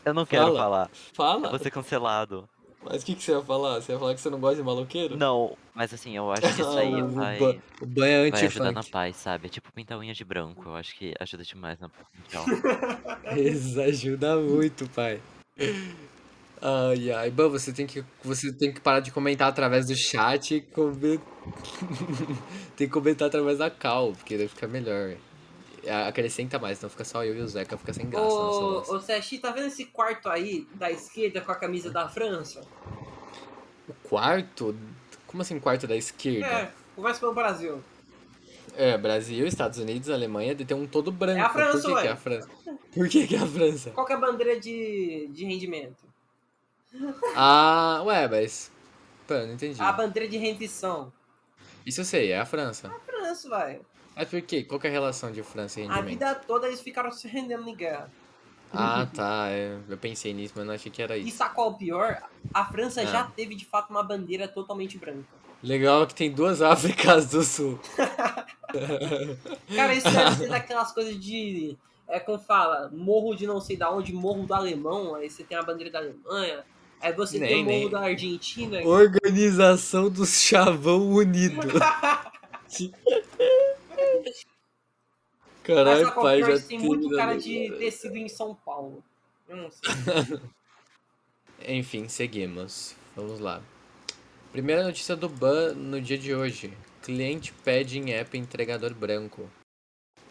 Eu 0.04 0.14
não 0.14 0.26
quero 0.26 0.46
Fala. 0.46 0.58
falar. 0.58 0.90
Eu 0.90 1.14
Fala. 1.14 1.48
vou 1.50 1.58
ser 1.58 1.70
cancelado. 1.70 2.48
Mas 2.84 3.02
o 3.02 3.06
que, 3.06 3.14
que 3.14 3.22
você 3.22 3.32
ia 3.32 3.42
falar? 3.42 3.80
Você 3.80 3.92
ia 3.92 3.98
falar 3.98 4.14
que 4.14 4.20
você 4.20 4.30
não 4.30 4.40
gosta 4.40 4.56
de 4.56 4.62
maloqueiro? 4.62 5.16
Não, 5.16 5.56
mas 5.74 5.92
assim, 5.92 6.16
eu 6.16 6.30
acho 6.32 6.42
que 6.42 6.62
isso 6.62 6.78
aí 6.78 7.02
vai, 7.14 7.60
o 7.80 7.86
Ban 7.86 8.06
é 8.06 8.30
vai 8.30 8.46
ajudar 8.46 8.72
na 8.72 8.82
paz, 8.84 9.16
sabe? 9.16 9.46
É 9.46 9.50
tipo 9.50 9.70
pintar 9.72 9.98
unha 9.98 10.14
de 10.14 10.24
branco. 10.24 10.62
Eu 10.66 10.74
acho 10.76 10.96
que 10.96 11.14
ajuda 11.20 11.42
demais 11.44 11.78
na 11.78 11.88
paz 11.88 12.06
mundial. 12.16 12.44
Isso 13.36 13.80
ajuda 13.80 14.36
muito, 14.36 14.88
pai. 14.90 15.20
Ai, 16.62 17.10
ai. 17.12 17.30
Ban, 17.30 17.48
você 17.48 17.72
tem 17.72 17.86
que, 17.86 18.04
você 18.24 18.52
tem 18.52 18.72
que 18.72 18.80
parar 18.80 19.00
de 19.00 19.10
comentar 19.10 19.48
através 19.48 19.86
do 19.86 19.94
chat 19.94 20.54
e 20.56 20.60
come- 20.60 21.18
tem 22.76 22.86
que 22.86 22.92
comentar 22.92 23.28
através 23.28 23.58
da 23.58 23.70
cal, 23.70 24.12
porque 24.12 24.36
daí 24.36 24.48
fica 24.48 24.66
melhor. 24.66 25.12
A- 25.12 25.29
Acrescenta 26.06 26.58
mais, 26.58 26.78
então 26.78 26.90
fica 26.90 27.04
só 27.04 27.24
eu 27.24 27.34
e 27.34 27.40
o 27.40 27.48
Zeca, 27.48 27.76
fica 27.76 27.92
sem 27.92 28.08
graça 28.08 28.26
Ô, 28.26 28.80
ô 28.80 29.00
Sechi, 29.00 29.38
tá 29.38 29.50
vendo 29.50 29.68
esse 29.68 29.86
quarto 29.86 30.28
aí 30.28 30.66
da 30.74 30.90
esquerda 30.90 31.40
com 31.40 31.52
a 31.52 31.54
camisa 31.54 31.90
da 31.90 32.08
França? 32.08 32.60
O 33.88 33.94
quarto? 34.08 34.76
Como 35.26 35.42
assim 35.42 35.58
quarto 35.58 35.86
da 35.86 35.96
esquerda? 35.96 36.46
É, 36.46 36.72
começa 36.94 37.20
pelo 37.20 37.32
Brasil. 37.32 37.82
É, 38.76 38.96
Brasil, 38.96 39.46
Estados 39.46 39.78
Unidos, 39.78 40.10
Alemanha, 40.10 40.54
tem 40.54 40.76
um 40.76 40.86
todo 40.86 41.10
branco. 41.10 41.40
É 41.40 41.42
a 41.42 41.50
França, 41.50 41.82
Por 41.82 41.94
que, 41.94 42.00
que 42.00 42.06
é 42.06 42.10
a 42.10 42.16
França? 42.16 42.48
Por 42.92 43.08
que, 43.08 43.26
que 43.26 43.36
é 43.36 43.38
a 43.38 43.46
França? 43.46 43.90
Qual 43.90 44.06
que 44.06 44.12
é 44.12 44.16
a 44.16 44.18
bandeira 44.18 44.58
de, 44.58 45.28
de 45.32 45.44
rendimento? 45.44 46.04
Ah, 47.34 48.02
ué, 48.04 48.28
mas. 48.28 48.70
Pô, 49.26 49.34
não 49.34 49.52
entendi. 49.52 49.80
A 49.80 49.92
bandeira 49.92 50.28
de 50.28 50.36
rendição. 50.36 51.12
Isso 51.86 52.00
eu 52.00 52.04
sei, 52.04 52.32
é 52.32 52.38
a 52.38 52.44
França. 52.44 52.90
França, 53.06 53.48
vai. 53.48 53.80
Mas 54.16 54.28
por 54.28 54.42
quê? 54.42 54.62
Qual 54.64 54.78
que 54.80 54.86
é 54.86 54.90
a 54.90 54.92
relação 54.92 55.30
de 55.32 55.42
França 55.42 55.80
e 55.80 55.84
A 55.84 55.86
rendimento? 55.94 56.06
vida 56.08 56.34
toda 56.34 56.66
eles 56.66 56.80
ficaram 56.80 57.10
se 57.12 57.26
rendendo 57.28 57.68
em 57.68 57.74
guerra. 57.74 58.10
Ah, 58.72 59.06
tá. 59.12 59.48
é, 59.48 59.76
Eu 59.88 59.96
pensei 59.96 60.32
nisso, 60.32 60.54
mas 60.56 60.66
não 60.66 60.74
achei 60.74 60.92
que 60.92 61.02
era 61.02 61.16
E 61.16 61.26
isso. 61.28 61.38
sabe 61.38 61.54
qual 61.54 61.70
é 61.70 61.72
o 61.72 61.74
pior? 61.74 62.22
A 62.54 62.64
França 62.66 63.00
Ah. 63.00 63.06
já 63.06 63.24
teve 63.24 63.54
de 63.54 63.64
fato 63.64 63.90
uma 63.90 64.02
bandeira 64.02 64.46
totalmente 64.46 64.96
branca. 64.98 65.26
Legal 65.62 66.06
que 66.06 66.14
tem 66.14 66.30
duas 66.30 66.62
Áfricas 66.62 67.26
do 67.30 67.42
Sul. 67.42 67.78
Cara, 69.74 69.94
isso 69.94 70.10
deve 70.10 70.36
ser 70.36 70.48
daquelas 70.50 70.92
coisas 70.92 71.18
de. 71.18 71.76
É 72.08 72.18
como 72.18 72.38
fala, 72.38 72.90
morro 72.92 73.34
de 73.36 73.46
não 73.46 73.60
sei 73.60 73.76
da 73.76 73.90
onde, 73.90 74.12
morro 74.12 74.44
do 74.44 74.52
alemão, 74.54 75.14
aí 75.14 75.30
você 75.30 75.44
tem 75.44 75.56
a 75.56 75.62
bandeira 75.62 75.92
da 75.92 75.98
Alemanha, 76.00 76.64
aí 77.00 77.12
você 77.12 77.38
tem 77.38 77.64
Nem, 77.64 77.76
o 77.76 77.80
morro 77.80 77.88
da 77.90 78.00
Argentina. 78.00 78.80
Organização 78.84 80.10
dos 80.10 80.40
Chavão 80.42 81.08
Unido. 81.08 81.60
Caralho, 85.62 86.14
pai, 86.14 86.40
já 86.40 86.60
Tem 86.66 86.78
muito 86.78 87.10
cara 87.10 87.36
de 87.36 87.48
vida. 87.48 87.76
tecido 87.76 88.16
em 88.16 88.28
São 88.28 88.54
Paulo. 88.54 89.04
Eu 89.48 89.56
não 89.56 89.70
sei. 89.70 89.90
Enfim, 91.66 92.08
seguimos. 92.08 92.94
Vamos 93.14 93.38
lá. 93.40 93.62
Primeira 94.52 94.82
notícia 94.82 95.14
do 95.14 95.28
Ban 95.28 95.74
no 95.74 96.00
dia 96.00 96.18
de 96.18 96.34
hoje. 96.34 96.72
Cliente 97.02 97.52
pede 97.64 97.98
em 97.98 98.12
app 98.12 98.36
entregador 98.36 98.94
branco. 98.94 99.48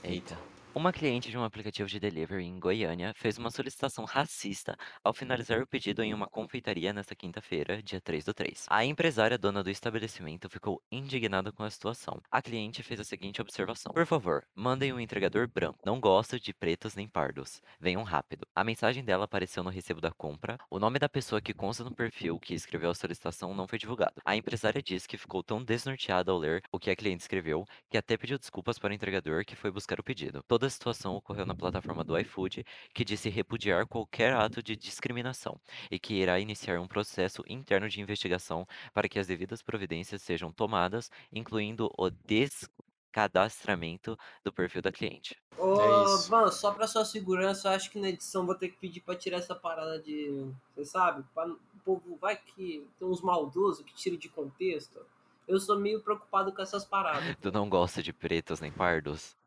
Eita. 0.04 0.38
Uma 0.80 0.94
cliente 0.94 1.30
de 1.30 1.38
um 1.38 1.44
aplicativo 1.44 1.90
de 1.90 2.00
delivery 2.00 2.46
em 2.46 2.58
Goiânia 2.58 3.12
fez 3.14 3.38
uma 3.38 3.52
solicitação 3.52 4.06
racista 4.06 4.78
ao 5.04 5.14
finalizar 5.14 5.62
o 5.62 5.68
pedido 5.68 6.02
em 6.02 6.14
uma 6.14 6.26
confeitaria 6.26 6.94
nesta 6.94 7.14
quinta-feira, 7.14 7.84
dia 7.84 8.00
3 8.00 8.24
do 8.24 8.34
3. 8.34 8.66
A 8.70 8.86
empresária 8.86 9.38
dona 9.38 9.62
do 9.62 9.70
estabelecimento 9.70 10.50
ficou 10.50 10.82
indignada 10.90 11.52
com 11.52 11.64
a 11.64 11.70
situação. 11.70 12.22
A 12.32 12.42
cliente 12.42 12.82
fez 12.82 12.98
a 12.98 13.04
seguinte 13.04 13.42
observação: 13.42 13.92
Por 13.92 14.06
favor, 14.06 14.46
mandem 14.56 14.94
um 14.94 15.02
entregador 15.02 15.50
branco. 15.50 15.80
Não 15.86 16.00
gosto 16.00 16.40
de 16.40 16.54
pretos 16.54 16.96
nem 16.96 17.10
pardos. 17.10 17.62
Venham 17.78 18.04
rápido. 18.04 18.48
A 18.56 18.64
mensagem 18.64 19.04
dela 19.04 19.26
apareceu 19.26 19.62
no 19.66 19.70
recibo 19.70 20.00
da 20.00 20.12
compra. 20.12 20.58
O 20.70 20.80
nome 20.80 20.98
da 20.98 21.10
pessoa 21.10 21.42
que 21.42 21.54
consta 21.54 21.84
no 21.84 21.94
perfil 21.94 22.40
que 22.40 22.54
escreveu 22.54 22.92
a 22.92 22.96
solicitação 22.96 23.54
não 23.54 23.68
foi 23.68 23.78
divulgado. 23.78 24.22
A 24.24 24.34
empresária 24.34 24.82
disse 24.82 25.10
que 25.10 25.18
ficou 25.18 25.44
tão 25.44 25.62
desnorteada 25.62 26.32
ao 26.32 26.38
ler 26.38 26.64
o 26.72 26.80
que 26.80 26.90
a 26.90 26.96
cliente 26.96 27.24
escreveu 27.24 27.66
que 27.90 27.98
até 27.98 28.16
pediu 28.16 28.40
desculpas 28.40 28.80
para 28.80 28.92
o 28.92 28.94
entregador 28.94 29.44
que 29.44 29.58
foi 29.58 29.70
buscar 29.72 30.00
o 30.00 30.04
pedido. 30.04 30.42
Toda 30.70 30.70
a 30.70 30.72
situação 30.72 31.16
ocorreu 31.16 31.48
na 31.48 31.56
plataforma 31.56 32.04
do 32.04 32.16
iFood, 32.20 32.64
que 32.94 33.04
disse 33.04 33.28
repudiar 33.28 33.88
qualquer 33.88 34.36
ato 34.36 34.62
de 34.62 34.76
discriminação 34.76 35.60
e 35.90 35.98
que 35.98 36.14
irá 36.14 36.40
iniciar 36.40 36.80
um 36.80 36.88
processo 36.88 37.44
interno 37.48 37.90
de 37.90 38.00
investigação 38.00 38.68
para 38.94 39.10
que 39.10 39.18
as 39.18 39.26
devidas 39.26 39.64
providências 39.64 40.22
sejam 40.22 40.52
tomadas, 40.52 41.10
incluindo 41.34 41.92
o 41.98 42.12
descadastramento 42.12 44.16
do 44.44 44.54
perfil 44.54 44.84
da 44.84 44.92
cliente. 44.92 45.36
Ô, 45.58 45.82
É 45.82 46.30
mano, 46.30 46.52
só 46.52 46.72
pra 46.72 46.86
sua 46.86 47.04
segurança, 47.04 47.70
eu 47.70 47.72
acho 47.72 47.90
que 47.90 48.00
na 48.00 48.10
edição 48.10 48.46
vou 48.46 48.54
ter 48.54 48.70
que 48.70 48.78
pedir 48.78 49.02
pra 49.02 49.16
tirar 49.16 49.38
essa 49.38 49.56
parada 49.56 50.00
de. 50.00 50.52
Você 50.76 50.86
sabe? 50.86 51.24
Pra, 51.34 51.48
o 51.48 51.58
povo 51.84 52.16
vai 52.22 52.36
que 52.36 52.86
tem 53.00 53.08
uns 53.08 53.22
maldosos 53.22 53.84
que 53.84 53.96
tiram 53.96 54.18
de 54.18 54.30
contexto. 54.30 55.00
Eu 55.48 55.60
sou 55.60 55.80
meio 55.80 56.00
preocupado 56.00 56.54
com 56.54 56.62
essas 56.62 56.86
paradas. 56.86 57.36
Tu 57.42 57.52
não 57.52 57.68
gosta 57.68 58.04
de 58.04 58.14
pretos 58.14 58.60
nem 58.60 58.72
pardos? 58.72 59.39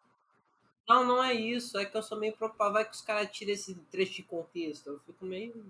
Não, 0.88 1.04
não 1.04 1.22
é 1.22 1.32
isso. 1.32 1.78
É 1.78 1.84
que 1.84 1.96
eu 1.96 2.02
sou 2.02 2.18
meio 2.18 2.32
preocupado. 2.34 2.74
Vai 2.74 2.84
que 2.84 2.94
os 2.94 3.00
caras 3.00 3.30
tiram 3.30 3.52
esse 3.52 3.74
trecho 3.90 4.14
de 4.16 4.22
contexto. 4.22 4.88
Eu 4.88 5.00
fico 5.00 5.24
meio. 5.24 5.64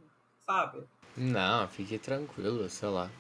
Sabe? 0.45 0.83
Não, 1.17 1.69
fique 1.69 1.99
tranquilo, 1.99 2.69
sei 2.69 2.89
lá. 2.89 3.11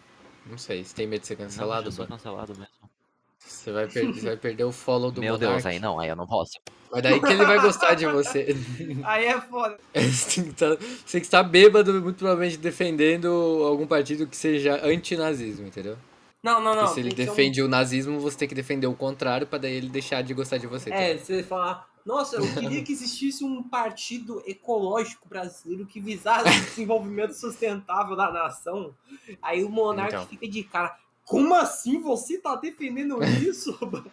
Não 0.46 0.58
sei, 0.58 0.84
você 0.84 0.94
tem 0.94 1.06
medo 1.06 1.20
de 1.20 1.28
ser 1.28 1.38
Não, 1.38 1.44
cancelado, 1.44 1.88
eu 1.88 1.92
sou 1.92 2.06
cancelado 2.06 2.52
mesmo. 2.58 2.90
Você 3.38 3.72
vai, 3.72 3.86
perder, 3.88 4.14
você 4.14 4.26
vai 4.26 4.36
perder 4.36 4.64
o 4.64 4.72
follow 4.72 5.10
do 5.10 5.20
Meu 5.20 5.34
Monark. 5.34 5.54
Deus, 5.54 5.66
aí 5.66 5.78
não, 5.78 5.98
aí 5.98 6.08
eu 6.08 6.16
não 6.16 6.26
posso. 6.26 6.52
Mas 6.90 7.02
daí 7.02 7.20
que 7.20 7.26
ele 7.26 7.44
vai 7.44 7.60
gostar 7.60 7.94
de 7.94 8.06
você. 8.06 8.54
Aí 9.04 9.24
é 9.24 9.40
foda. 9.40 9.78
Você 9.94 10.42
que 10.42 10.50
estar, 10.50 10.68
você 10.76 11.12
tem 11.12 11.20
que 11.20 11.26
estar 11.26 11.42
bêbado, 11.42 11.90
muito 12.02 12.16
provavelmente 12.18 12.58
defendendo 12.58 13.28
algum 13.64 13.86
partido 13.86 14.26
que 14.26 14.36
seja 14.36 14.78
antinazismo, 14.86 15.66
entendeu? 15.66 15.96
Não, 16.42 16.60
não, 16.60 16.74
não. 16.74 16.82
Porque 16.86 16.94
se 16.94 17.00
ele 17.00 17.10
ser 17.14 17.22
um- 17.22 17.26
defende 17.26 17.62
o 17.62 17.68
nazismo, 17.68 18.18
você 18.18 18.36
tem 18.38 18.48
que 18.48 18.54
defender 18.54 18.86
o 18.86 18.94
contrário 18.94 19.46
pra 19.46 19.58
daí 19.58 19.74
ele 19.74 19.88
deixar 19.88 20.22
de 20.22 20.34
gostar 20.34 20.58
de 20.58 20.66
você. 20.66 20.90
É, 20.90 21.14
entendeu? 21.14 21.24
você 21.24 21.42
fala, 21.44 21.86
nossa, 22.04 22.36
eu 22.36 22.42
queria 22.54 22.82
que 22.82 22.90
existisse 22.92 23.44
um 23.44 23.62
partido 23.62 24.42
ecológico 24.46 25.28
brasileiro 25.28 25.86
que 25.86 26.00
visasse 26.00 26.48
o 26.48 26.64
desenvolvimento 26.64 27.32
sustentável 27.32 28.16
da 28.16 28.32
nação. 28.32 28.92
Aí 29.40 29.62
o 29.62 29.68
monarca 29.68 30.16
Então. 30.16 30.26
fica 30.26 30.48
de 30.48 30.64
cara, 30.64 30.96
como 31.24 31.54
assim 31.54 32.00
você 32.00 32.38
tá 32.38 32.56
defendendo 32.56 33.22
isso? 33.22 33.78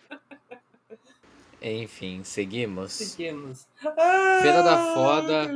Enfim, 1.61 2.21
seguimos. 2.23 2.93
Seguimos. 2.93 3.67
Feira 4.41 4.63
da 4.63 4.75
Ah, 4.79 4.93
Foda. 4.93 5.51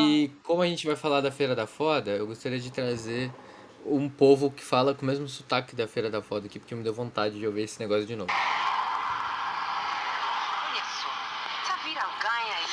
E 0.00 0.30
como 0.44 0.62
a 0.62 0.66
gente 0.66 0.86
vai 0.86 0.96
falar 0.96 1.20
da 1.20 1.30
Feira 1.30 1.54
da 1.54 1.66
Foda, 1.66 2.12
eu 2.12 2.26
gostaria 2.26 2.58
de 2.58 2.72
trazer 2.72 3.30
um 3.84 4.08
povo 4.08 4.50
que 4.50 4.64
fala 4.64 4.94
com 4.94 5.02
o 5.02 5.04
mesmo 5.06 5.28
sotaque 5.28 5.74
da 5.76 5.86
Feira 5.88 6.10
da 6.10 6.22
Foda 6.22 6.46
aqui, 6.46 6.58
porque 6.58 6.74
me 6.74 6.82
deu 6.82 6.94
vontade 6.94 7.38
de 7.38 7.46
ouvir 7.46 7.62
esse 7.62 7.78
negócio 7.80 8.06
de 8.06 8.16
novo. 8.16 8.30
Olha 10.70 10.82
só, 10.84 11.10
já 11.68 11.76
viram 11.84 12.02
alguém 12.02 12.54
aí 12.54 12.66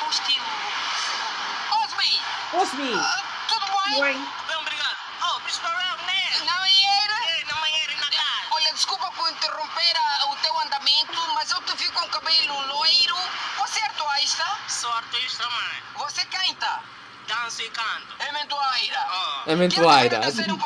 com 0.00 0.10
estilo. 0.10 0.44
Osmi! 1.84 2.20
Osmin, 2.54 3.02
Tudo 3.48 3.66
bem? 3.66 4.00
ué, 4.00 4.12
Bem, 4.12 4.56
obrigado. 4.60 4.96
Mr. 5.44 6.44
Na 6.44 6.56
banheira? 6.58 7.14
Na 7.46 7.54
banheira 7.60 7.92
na 7.96 8.10
casa. 8.10 8.46
Olha, 8.50 8.72
desculpa 8.72 9.10
por 9.12 9.30
interromper 9.30 9.96
a- 9.96 10.26
o 10.32 10.36
teu 10.36 10.58
andamento, 10.60 11.20
mas 11.34 11.50
eu 11.50 11.60
te 11.62 11.76
vi 11.76 11.88
com 11.90 12.00
o 12.04 12.08
cabelo 12.08 12.66
loiro. 12.66 13.16
Você 13.58 13.78
é 13.80 13.84
artista? 13.86 14.58
Sou 14.68 14.92
artista, 14.92 15.44
mãe. 15.48 15.82
Você 15.98 16.24
canta? 16.24 16.80
Danço 17.26 17.62
e 17.62 17.70
canto. 17.70 18.06
É? 18.18 18.26
Oh. 19.46 19.50
É. 19.50 19.68
Quero 19.68 20.54
um. 20.54 20.58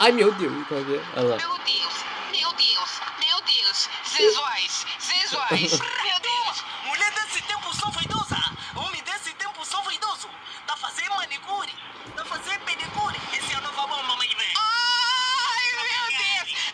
Ai 0.00 0.12
meu 0.12 0.32
Deus, 0.34 0.66
como 0.68 0.80
é 0.80 0.84
que 0.84 0.96
é? 0.96 1.02
Olha 1.16 1.28
lá. 1.28 1.36
Meu 1.36 1.58
Deus, 1.58 1.94
meu 2.32 2.52
Deus, 2.52 3.00
meu 3.20 3.40
Deus. 3.42 3.88
Sensuais, 4.04 4.86
sensuais. 4.98 5.72
meu 6.04 6.20
Deus. 6.20 6.64
Mulher 6.86 7.12
desse 7.12 7.42
tempo 7.42 7.74
sou 7.74 7.90
vaidosa. 7.92 8.36
Homem 8.76 9.02
desse 9.04 9.32
tempo 9.34 9.64
sou 9.64 9.82
vaidoso. 9.82 10.28
Tá 10.66 10.76
fazendo 10.76 11.14
manicure. 11.16 11.72
Tá 12.16 12.24
fazendo 12.24 12.60
pedicure. 12.64 13.16
Esse 13.32 13.52
é 13.52 13.56
a 13.56 13.60
nova 13.60 13.86
bomba, 13.86 14.16
mãe 14.16 14.28
que 14.28 14.36
vem. 14.36 14.54
Ai, 14.56 15.64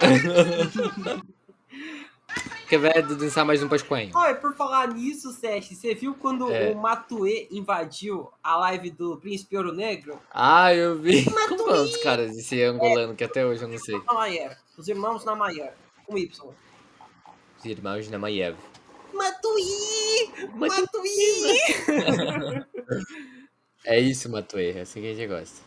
meu 0.00 0.16
Deus. 1.14 1.24
Quer 2.70 2.78
ver 2.78 3.02
dançar 3.02 3.44
mais 3.44 3.60
um 3.64 3.68
pascoenho? 3.68 4.12
Olha, 4.14 4.36
por 4.36 4.54
falar 4.54 4.86
nisso, 4.86 5.32
Sete, 5.32 5.74
você 5.74 5.92
viu 5.92 6.14
quando 6.14 6.48
É. 6.52 6.70
o 6.70 6.76
Matue 6.76 7.48
invadiu 7.50 8.30
a 8.40 8.56
live 8.58 8.90
do 8.90 9.16
Príncipe 9.16 9.56
Ouro 9.56 9.72
Negro? 9.72 10.16
Ah, 10.32 10.72
eu 10.72 10.96
vi. 10.96 11.24
Como 11.48 11.68
é 11.68 11.80
os 11.80 11.96
caras 11.96 12.36
desse 12.36 12.62
angolano 12.62 13.16
que 13.16 13.24
até 13.24 13.44
hoje 13.44 13.64
eu 13.64 13.68
não 13.68 13.76
sei. 13.76 14.00
Os 14.78 14.86
irmãos 14.86 15.24
Namayer, 15.24 15.74
com 16.06 16.16
Y. 16.16 16.30
Os 17.58 17.64
irmãos 17.64 18.08
Namayev. 18.08 18.56
Matui! 19.12 20.48
Matui! 20.54 21.10
É 23.82 23.98
isso, 23.98 24.30
Matuê. 24.30 24.72
É 24.72 24.82
assim 24.82 25.00
que 25.00 25.10
a 25.10 25.14
gente 25.14 25.26
gosta. 25.26 25.62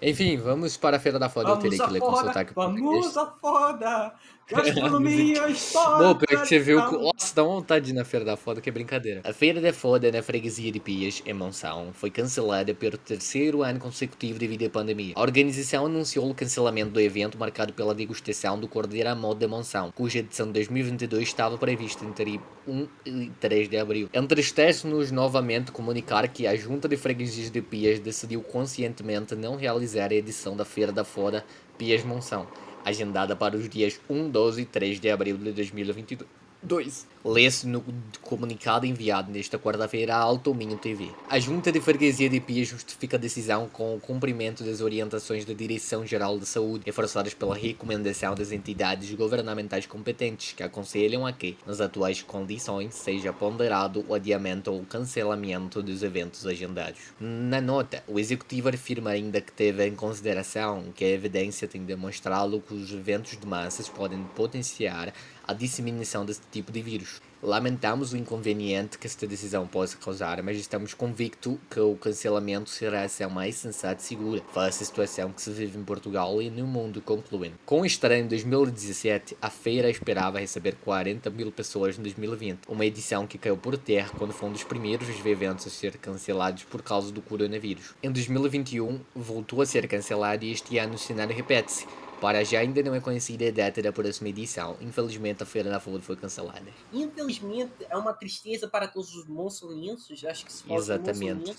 Enfim, 0.00 0.38
vamos 0.38 0.76
para 0.76 0.96
a 0.96 1.00
Feira 1.00 1.18
da 1.18 1.28
Foda. 1.28 1.50
Eu 1.50 1.58
terei 1.58 1.78
que 1.78 1.90
ler 1.90 2.00
com 2.00 2.16
sotaque 2.16 2.54
português. 2.54 2.82
vamos 2.82 3.16
a 3.16 3.26
foda! 3.26 4.14
Gastronomia! 4.48 5.42
Bom, 5.74 6.14
pior 6.14 6.40
que 6.42 6.46
você 6.46 6.58
viu. 6.60 6.80
que- 6.88 6.96
Nossa, 6.96 7.34
dá 7.34 7.42
uma 7.42 7.56
vontade 7.56 7.92
na 7.92 8.04
Feira 8.04 8.24
da 8.24 8.36
Foda, 8.36 8.60
que 8.60 8.68
é 8.68 8.72
brincadeira. 8.72 9.20
A 9.24 9.32
Feira 9.32 9.60
da 9.60 9.72
Foda 9.72 10.10
na 10.12 10.22
freguesia 10.22 10.70
de 10.70 10.78
Pias, 10.78 11.20
em 11.26 11.32
Monção, 11.32 11.88
foi 11.92 12.10
cancelada 12.10 12.72
pelo 12.72 12.96
terceiro 12.96 13.64
ano 13.64 13.80
consecutivo 13.80 14.38
devido 14.38 14.64
à 14.64 14.70
pandemia. 14.70 15.14
A 15.16 15.20
organização 15.20 15.86
anunciou 15.86 16.30
o 16.30 16.34
cancelamento 16.34 16.92
do 16.92 17.00
evento 17.00 17.36
marcado 17.36 17.72
pela 17.72 17.92
degustação 17.92 18.56
do 18.58 18.68
Cordeiro 18.68 19.08
à 19.08 19.16
Moda 19.16 19.40
de 19.40 19.46
Monção, 19.48 19.90
cuja 19.92 20.20
edição 20.20 20.46
de 20.46 20.52
2022 20.52 21.24
estava 21.26 21.58
prevista 21.58 22.04
entre 22.04 22.40
1 22.68 22.86
e 23.04 23.30
3 23.40 23.68
de 23.68 23.76
abril. 23.76 24.08
Entristece-nos 24.14 25.10
novamente 25.10 25.72
comunicar 25.72 26.28
que 26.28 26.46
a 26.46 26.54
Junta 26.54 26.86
de 26.88 26.96
Freguesias 26.96 27.50
de 27.50 27.60
Pias 27.60 27.98
decidiu 27.98 28.42
conscientemente 28.42 29.34
não 29.34 29.56
realizar 29.56 30.12
a 30.12 30.14
edição 30.14 30.56
da 30.56 30.64
Feira 30.64 30.92
da 30.92 31.02
Foda 31.04 31.44
Pias 31.76 32.04
Monção 32.04 32.46
agendada 32.86 33.34
para 33.34 33.56
os 33.56 33.68
dias 33.68 34.00
1, 34.08 34.30
12 34.30 34.62
e 34.62 34.64
3 34.64 35.00
de 35.00 35.10
abril 35.10 35.36
de 35.36 35.50
2022. 35.50 37.06
Lê-se 37.28 37.66
no 37.66 37.82
comunicado 38.22 38.86
enviado 38.86 39.32
nesta 39.32 39.58
quarta-feira 39.58 40.14
à 40.14 40.18
Alto 40.18 40.54
Minho 40.54 40.78
TV. 40.78 41.10
A 41.28 41.40
Junta 41.40 41.72
de 41.72 41.80
Freguesia 41.80 42.30
de 42.30 42.38
Pia 42.38 42.64
justifica 42.64 43.16
a 43.16 43.18
decisão 43.18 43.68
com 43.68 43.96
o 43.96 44.00
cumprimento 44.00 44.62
das 44.62 44.80
orientações 44.80 45.44
da 45.44 45.52
Direção-Geral 45.52 46.38
de 46.38 46.46
Saúde, 46.46 46.84
reforçadas 46.86 47.34
pela 47.34 47.56
recomendação 47.56 48.32
das 48.36 48.52
entidades 48.52 49.12
governamentais 49.12 49.86
competentes, 49.86 50.52
que 50.52 50.62
aconselham 50.62 51.26
a 51.26 51.32
que, 51.32 51.58
nas 51.66 51.80
atuais 51.80 52.22
condições, 52.22 52.94
seja 52.94 53.32
ponderado 53.32 54.04
o 54.06 54.14
adiamento 54.14 54.70
ou 54.70 54.84
cancelamento 54.84 55.82
dos 55.82 56.04
eventos 56.04 56.46
agendados. 56.46 57.00
Na 57.18 57.60
nota, 57.60 58.04
o 58.06 58.20
Executivo 58.20 58.68
afirma 58.68 59.10
ainda 59.10 59.40
que 59.40 59.50
teve 59.50 59.84
em 59.84 59.96
consideração 59.96 60.84
que 60.94 61.04
a 61.04 61.10
evidência 61.10 61.66
tem 61.66 61.84
demonstrado 61.84 62.60
que 62.60 62.72
os 62.72 62.92
eventos 62.92 63.36
de 63.36 63.46
massas 63.48 63.88
podem 63.88 64.22
potenciar 64.36 65.12
a 65.46 65.52
disseminação 65.52 66.24
desse 66.24 66.40
tipo 66.50 66.72
de 66.72 66.82
vírus. 66.82 67.15
Lamentamos 67.42 68.14
o 68.14 68.16
inconveniente 68.16 68.98
que 68.98 69.06
esta 69.06 69.26
decisão 69.26 69.66
possa 69.66 69.96
causar, 69.98 70.42
mas 70.42 70.56
estamos 70.56 70.94
convictos 70.94 71.58
que 71.70 71.78
o 71.78 71.94
cancelamento 71.94 72.70
será 72.70 73.02
a 73.02 73.04
ação 73.04 73.28
mais 73.28 73.56
sensata 73.56 74.00
e 74.00 74.04
segura, 74.04 74.42
face 74.54 74.82
à 74.82 74.86
situação 74.86 75.30
que 75.30 75.42
se 75.42 75.50
vive 75.50 75.78
em 75.78 75.84
Portugal 75.84 76.40
e 76.40 76.48
no 76.48 76.66
mundo, 76.66 77.02
concluindo. 77.02 77.54
Com 77.66 77.82
a 77.82 77.86
estreia 77.86 78.22
em 78.22 78.26
2017, 78.26 79.36
a 79.40 79.50
feira 79.50 79.90
esperava 79.90 80.40
receber 80.40 80.76
40 80.76 81.28
mil 81.28 81.52
pessoas 81.52 81.98
em 81.98 82.02
2020, 82.02 82.60
uma 82.68 82.86
edição 82.86 83.26
que 83.26 83.36
caiu 83.36 83.56
por 83.56 83.76
terra 83.76 84.10
quando 84.16 84.32
foi 84.32 84.48
um 84.48 84.52
dos 84.52 84.64
primeiros 84.64 85.08
eventos 85.24 85.66
a 85.66 85.70
ser 85.70 85.98
cancelados 85.98 86.64
por 86.64 86.80
causa 86.82 87.12
do 87.12 87.20
coronavírus. 87.20 87.94
Em 88.02 88.10
2021, 88.10 88.98
voltou 89.14 89.60
a 89.60 89.66
ser 89.66 89.86
cancelado 89.86 90.42
e 90.42 90.52
este 90.52 90.78
ano 90.78 90.94
o 90.94 90.98
cenário 90.98 91.36
repete-se. 91.36 91.86
Para 92.20 92.42
já 92.42 92.60
ainda 92.60 92.82
não 92.82 92.94
é 92.94 93.00
conhecida 93.00 93.48
a 93.48 93.50
data 93.50 93.82
da 93.82 93.92
próxima 93.92 94.28
edição. 94.30 94.76
Infelizmente 94.80 95.42
a 95.42 95.46
Feira 95.46 95.68
da 95.68 95.78
Foda 95.78 96.00
foi 96.00 96.16
cancelada. 96.16 96.70
Infelizmente, 96.92 97.72
é 97.88 97.96
uma 97.96 98.12
tristeza 98.14 98.68
para 98.68 98.88
todos 98.88 99.14
os 99.14 99.26
moçonenses, 99.26 100.24
acho 100.24 100.46
que 100.46 100.52
se 100.52 100.64
fala 100.64 100.78
Exatamente. 100.78 101.54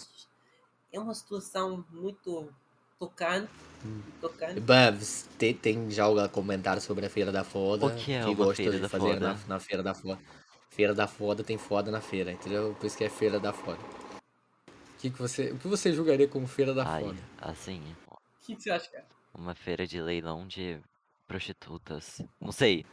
É 0.92 1.00
uma 1.00 1.14
situação 1.14 1.86
muito 1.92 2.52
tocante. 2.98 3.52
Hum. 3.86 4.02
tocante. 4.20 4.60
Babs, 4.60 5.30
tem, 5.38 5.54
tem 5.54 5.92
já 5.92 6.06
algo 6.06 6.20
a 6.20 6.28
comentar 6.28 6.82
sobre 6.82 7.06
a 7.06 7.10
Feira 7.10 7.32
da 7.32 7.44
Foda? 7.44 7.86
O 7.88 7.96
que 7.96 8.14
é 8.14 8.26
uma 8.26 8.34
gosta 8.34 8.56
Feira 8.56 8.72
de 8.72 8.82
da 8.82 8.90
fazer 8.90 9.14
Foda? 9.14 9.20
Na, 9.20 9.40
na 9.48 9.60
Feira 9.60 9.84
da 9.84 9.94
Foda? 9.94 10.20
Feira 10.70 10.94
da 10.94 11.08
foda 11.08 11.44
tem 11.44 11.58
foda 11.58 11.90
na 11.90 12.02
feira, 12.02 12.32
entendeu? 12.32 12.76
Por 12.80 12.86
isso 12.86 12.98
que 12.98 13.04
é 13.04 13.10
feira 13.10 13.40
da 13.40 13.52
foda. 13.52 13.80
O 13.80 15.00
que, 15.00 15.10
que 15.10 15.18
você, 15.18 15.52
o 15.52 15.58
que 15.58 15.68
você 15.68 15.92
julgaria 15.94 16.28
como 16.28 16.46
feira 16.46 16.74
da 16.74 16.84
Ai, 16.86 17.04
foda? 17.04 17.20
assim, 17.40 17.82
O 18.12 18.18
que, 18.42 18.56
que 18.56 18.62
você 18.62 18.70
acha, 18.70 18.90
cara? 18.92 19.06
Uma 19.34 19.56
feira 19.56 19.86
de 19.88 20.02
leilão 20.02 20.48
de 20.48 20.80
prostitutas. 21.28 22.22
Não 22.40 22.52
sei. 22.52 22.86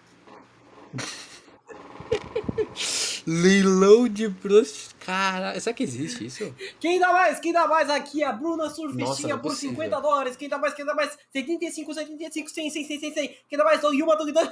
Leilão 3.26 4.09
de 4.09 4.28
prostitutas. 4.28 4.95
Caralho, 5.01 5.61
será 5.61 5.74
que 5.74 5.82
existe 5.82 6.26
isso? 6.26 6.55
Quem 6.80 6.99
dá 6.99 7.12
mais? 7.12 7.39
Quem 7.41 7.53
dá 7.53 7.66
mais 7.66 7.91
aqui? 7.91 8.22
A 8.22 8.32
Bruna 8.32 8.70
Surfistinha 8.70 9.35
é 9.35 9.37
por 9.37 9.51
possível. 9.51 9.76
50 9.76 10.01
dólares. 10.01 10.37
Quem 10.37 10.49
dá 10.49 10.59
mais? 10.59 10.74
Quem 10.74 10.85
dá 10.85 10.95
mais? 10.95 11.16
75, 11.32 11.95
75, 11.95 12.51
100, 12.51 12.70
100, 12.70 12.85
100, 12.87 13.01
100, 13.01 13.14
100. 13.14 13.37
Quem 13.49 13.59
dá 13.59 13.64
mais? 13.64 13.80
Dois, 13.80 14.01
uma, 14.01 14.16
dois, 14.16 14.32
dois. 14.32 14.49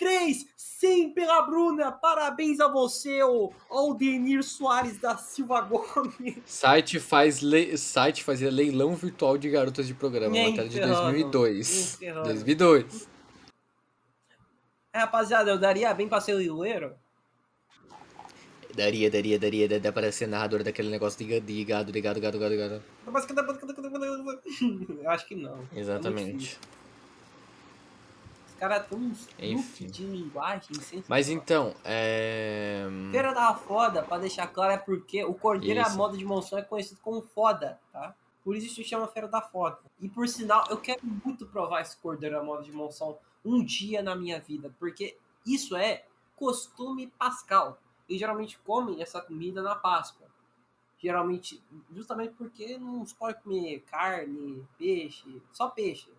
Três, 0.00 0.46
100 0.56 1.12
pela 1.12 1.42
Bruna. 1.42 1.92
Parabéns 1.92 2.58
a 2.58 2.68
você, 2.68 3.22
o 3.22 3.52
Aldenir 3.68 4.42
Soares 4.42 4.98
da 4.98 5.14
Silva 5.14 5.60
Gomes. 5.60 6.38
Site 6.46 6.98
faz 6.98 7.42
le... 7.42 7.76
site 7.76 8.24
fazia 8.24 8.50
leilão 8.50 8.94
virtual 8.94 9.36
de 9.36 9.50
garotas 9.50 9.86
de 9.86 9.92
programa, 9.92 10.32
Nem 10.32 10.52
matéria 10.52 10.70
de 10.70 10.76
ferrando, 10.76 11.02
2002. 11.02 11.68
nem 12.00 12.08
ferrando. 12.08 12.28
2002. 12.28 13.08
É, 14.94 15.00
rapaziada, 15.00 15.50
eu 15.50 15.58
daria 15.58 15.92
bem 15.92 16.08
pra 16.08 16.18
ser 16.18 16.32
leiloeiro? 16.32 16.94
Daria, 18.74 19.10
daria, 19.10 19.38
daria, 19.38 19.38
daria, 19.38 19.68
daria 19.68 19.92
para 19.92 20.10
ser 20.10 20.28
narrador 20.28 20.62
daquele 20.62 20.88
negócio 20.88 21.18
de 21.18 21.26
gado, 21.26 21.44
de 21.44 21.62
gado, 21.62 21.92
de 21.92 22.00
gado, 22.00 22.20
gado, 22.20 22.38
gado, 22.38 22.56
gado. 22.56 22.82
Eu 25.02 25.10
acho 25.10 25.28
que 25.28 25.34
não. 25.34 25.58
É 25.74 25.80
Exatamente. 25.80 26.38
difícil. 26.38 26.79
Caras 28.60 28.86
têm 28.88 28.98
uns 28.98 29.26
Enfim. 29.38 29.86
truque 29.86 29.86
de 29.86 30.04
linguagem 30.04 30.74
sensacional. 30.74 31.04
Mas 31.08 31.30
então, 31.30 31.74
é. 31.82 32.86
Feira 33.10 33.32
da 33.32 33.54
Foda, 33.54 34.02
pra 34.02 34.18
deixar 34.18 34.46
claro, 34.48 34.74
é 34.74 34.76
porque 34.76 35.24
o 35.24 35.32
Cordeiro 35.32 35.80
à 35.80 35.84
Isso. 35.84 35.96
moda 35.96 36.14
de 36.14 36.26
monção 36.26 36.58
é 36.58 36.62
conhecido 36.62 37.00
como 37.00 37.22
Foda, 37.22 37.80
tá? 37.90 38.14
Por 38.44 38.54
isso 38.54 38.74
se 38.74 38.84
chama 38.84 39.08
Feira 39.08 39.28
da 39.28 39.40
Foda. 39.40 39.78
E 39.98 40.10
por 40.10 40.28
sinal, 40.28 40.66
eu 40.68 40.76
quero 40.76 41.00
muito 41.02 41.46
provar 41.46 41.80
esse 41.80 41.96
Cordeiro 41.96 42.38
à 42.38 42.42
moda 42.44 42.62
de 42.62 42.70
monção 42.70 43.18
um 43.42 43.64
dia 43.64 44.02
na 44.02 44.14
minha 44.14 44.38
vida, 44.38 44.70
porque 44.78 45.16
isso 45.46 45.74
é 45.74 46.04
costume 46.36 47.06
pascal. 47.18 47.78
E 48.06 48.18
geralmente 48.18 48.58
comem 48.58 49.00
essa 49.00 49.22
comida 49.22 49.62
na 49.62 49.74
Páscoa. 49.74 50.26
Geralmente, 50.98 51.62
justamente 51.90 52.34
porque 52.34 52.76
não 52.76 53.06
se 53.06 53.14
pode 53.14 53.40
comer 53.42 53.80
carne, 53.90 54.68
peixe, 54.76 55.40
só 55.50 55.68
peixe. 55.68 56.10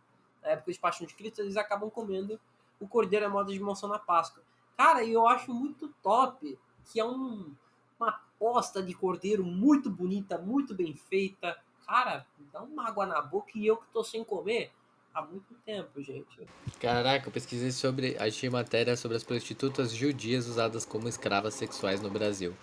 Na 0.41 0.49
época 0.49 0.71
de 0.71 0.79
Paixão 0.79 1.05
de 1.05 1.13
Cristo, 1.13 1.41
eles 1.41 1.57
acabam 1.57 1.89
comendo 1.89 2.39
o 2.79 2.87
cordeiro 2.87 3.25
à 3.25 3.29
moda 3.29 3.51
de 3.51 3.59
monção 3.59 3.87
na 3.89 3.99
Páscoa. 3.99 4.43
Cara, 4.75 5.03
e 5.03 5.13
eu 5.13 5.27
acho 5.27 5.53
muito 5.53 5.89
top 6.01 6.57
que 6.91 6.99
é 6.99 7.05
um, 7.05 7.53
uma 7.99 8.19
posta 8.39 8.81
de 8.81 8.93
cordeiro 8.93 9.43
muito 9.43 9.89
bonita, 9.89 10.37
muito 10.37 10.73
bem 10.73 10.93
feita. 10.93 11.57
Cara, 11.85 12.25
dá 12.51 12.61
uma 12.63 12.87
água 12.87 13.05
na 13.05 13.21
boca 13.21 13.51
e 13.55 13.67
eu 13.67 13.77
que 13.77 13.85
tô 13.93 14.03
sem 14.03 14.23
comer 14.23 14.71
há 15.13 15.21
muito 15.21 15.53
tempo, 15.65 16.01
gente. 16.01 16.47
Caraca, 16.79 17.27
eu 17.27 17.31
pesquisei 17.31 17.71
sobre. 17.71 18.17
Achei 18.17 18.49
matéria 18.49 18.97
sobre 18.97 19.17
as 19.17 19.23
prostitutas 19.23 19.91
judias 19.91 20.47
usadas 20.47 20.85
como 20.85 21.07
escravas 21.07 21.53
sexuais 21.53 22.01
no 22.01 22.09
Brasil. 22.09 22.55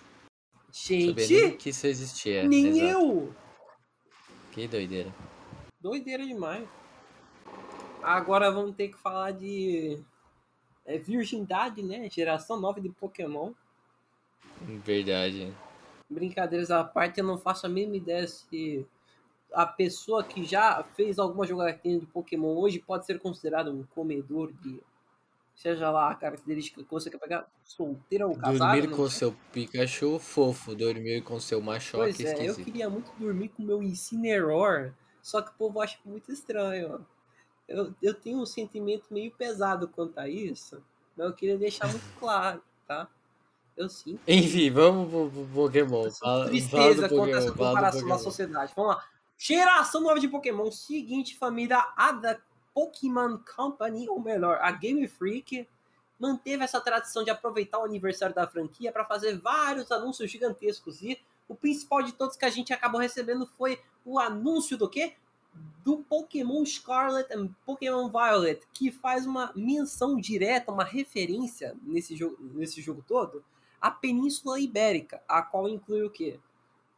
Sabia 0.71 1.25
Gente, 1.25 1.57
que 1.57 1.69
isso 1.69 1.87
existia. 1.87 2.47
nem 2.47 2.67
exato. 2.67 2.85
eu! 2.85 3.35
Que 4.51 4.67
doideira. 4.67 5.13
Doideira 5.81 6.25
demais. 6.25 6.67
Agora 8.01 8.51
vamos 8.51 8.75
ter 8.75 8.89
que 8.89 8.97
falar 8.97 9.31
de 9.31 9.99
é, 10.85 10.97
virgindade, 10.97 11.83
né? 11.83 12.09
Geração 12.09 12.59
9 12.59 12.81
de 12.81 12.89
Pokémon. 12.89 13.53
Verdade. 14.61 15.53
Brincadeiras 16.09 16.71
à 16.71 16.83
parte, 16.83 17.19
eu 17.19 17.25
não 17.25 17.37
faço 17.37 17.65
a 17.65 17.69
mínima 17.69 17.97
ideia 17.97 18.27
se 18.27 18.85
a 19.53 19.65
pessoa 19.65 20.23
que 20.23 20.43
já 20.43 20.83
fez 20.95 21.19
alguma 21.19 21.45
jogatina 21.45 21.99
de 21.99 22.05
Pokémon 22.05 22.55
hoje 22.55 22.79
pode 22.79 23.05
ser 23.05 23.19
considerado 23.19 23.71
um 23.71 23.83
comedor 23.83 24.51
de. 24.53 24.81
Seja 25.55 25.91
lá 25.91 26.09
a 26.09 26.15
característica 26.15 26.81
que 26.81 26.89
você 26.89 27.09
quer 27.09 27.17
pegar, 27.17 27.45
solteira 27.65 28.25
ou 28.25 28.33
casado. 28.33 28.79
Dormir 28.79 28.95
com 28.95 29.09
seu 29.09 29.35
Pikachu 29.51 30.17
fofo, 30.17 30.73
dormir 30.73 31.21
com 31.21 31.37
seu 31.37 31.61
machoque 31.61 32.15
Pois 32.15 32.19
é, 32.21 32.31
eu 32.31 32.51
esquisito. 32.51 32.63
queria 32.63 32.89
muito 32.89 33.11
dormir 33.19 33.49
com 33.49 33.63
meu 33.63 33.83
Incineroar, 33.83 34.95
só 35.21 35.41
que 35.41 35.49
o 35.51 35.53
povo 35.55 35.81
acha 35.81 35.97
muito 36.05 36.31
estranho. 36.31 37.05
Eu, 37.69 37.93
eu 38.01 38.15
tenho 38.15 38.39
um 38.39 38.45
sentimento 38.47 39.05
meio 39.11 39.31
pesado 39.31 39.87
quanto 39.87 40.17
a 40.17 40.27
isso, 40.27 40.83
mas 41.15 41.27
eu 41.27 41.33
queria 41.33 41.57
deixar 41.57 41.87
muito 41.87 42.03
claro, 42.19 42.61
tá? 42.87 43.07
Eu 43.77 43.87
sinto 43.87 44.19
Enfim, 44.27 44.71
vamos 44.71 45.31
pro, 45.31 45.47
Pokémon. 45.53 46.11
Fala, 46.11 46.47
tristeza 46.47 47.07
quanto 47.07 47.33
a 47.33 47.37
essa 47.37 47.51
comparação 47.51 48.01
Pokémon. 48.01 48.19
sociedade. 48.19 48.73
Vamos 48.75 48.95
lá. 48.95 49.05
Geração 49.37 50.01
nova 50.01 50.19
de 50.19 50.27
Pokémon. 50.27 50.69
Seguinte, 50.69 51.37
família, 51.37 51.87
a 51.95 52.11
da 52.11 52.37
Pokémon 52.73 53.37
Company, 53.55 54.09
ou 54.09 54.19
melhor, 54.19 54.57
a 54.61 54.71
Game 54.71 55.07
Freak, 55.07 55.65
manteve 56.19 56.63
essa 56.63 56.81
tradição 56.81 57.23
de 57.23 57.29
aproveitar 57.29 57.79
o 57.79 57.85
aniversário 57.85 58.35
da 58.35 58.45
franquia 58.47 58.91
para 58.91 59.05
fazer 59.05 59.37
vários 59.37 59.91
anúncios 59.91 60.29
gigantescos. 60.29 61.01
E 61.01 61.17
o 61.47 61.55
principal 61.55 62.03
de 62.03 62.11
todos 62.11 62.35
que 62.35 62.45
a 62.45 62.49
gente 62.49 62.73
acabou 62.73 62.99
recebendo 62.99 63.47
foi 63.57 63.79
o 64.03 64.19
anúncio 64.19 64.77
do 64.77 64.89
quê? 64.89 65.13
Do 65.83 65.97
Pokémon 65.97 66.65
Scarlet 66.65 67.31
e 67.31 67.49
Pokémon 67.65 68.09
Violet, 68.09 68.61
que 68.73 68.91
faz 68.91 69.25
uma 69.25 69.51
menção 69.55 70.15
direta, 70.15 70.71
uma 70.71 70.83
referência 70.83 71.75
nesse 71.81 72.15
jogo, 72.15 72.37
nesse 72.53 72.81
jogo 72.81 73.03
todo 73.07 73.43
à 73.81 73.89
Península 73.89 74.59
Ibérica, 74.59 75.21
a 75.27 75.41
qual 75.41 75.67
inclui 75.67 76.03
o 76.03 76.09
quê? 76.09 76.39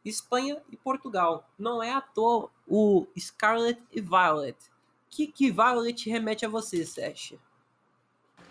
Espanha 0.04 0.60
e 0.70 0.76
Portugal. 0.76 1.48
Não 1.58 1.82
é 1.82 1.92
à 1.92 2.00
toa 2.00 2.50
o 2.66 3.06
Scarlet 3.16 3.80
e 3.92 4.00
Violet. 4.00 4.56
O 4.56 5.14
que, 5.14 5.26
que 5.26 5.50
Violet 5.50 6.08
remete 6.10 6.44
a 6.44 6.48
você, 6.48 6.84
Sesh? 6.84 7.34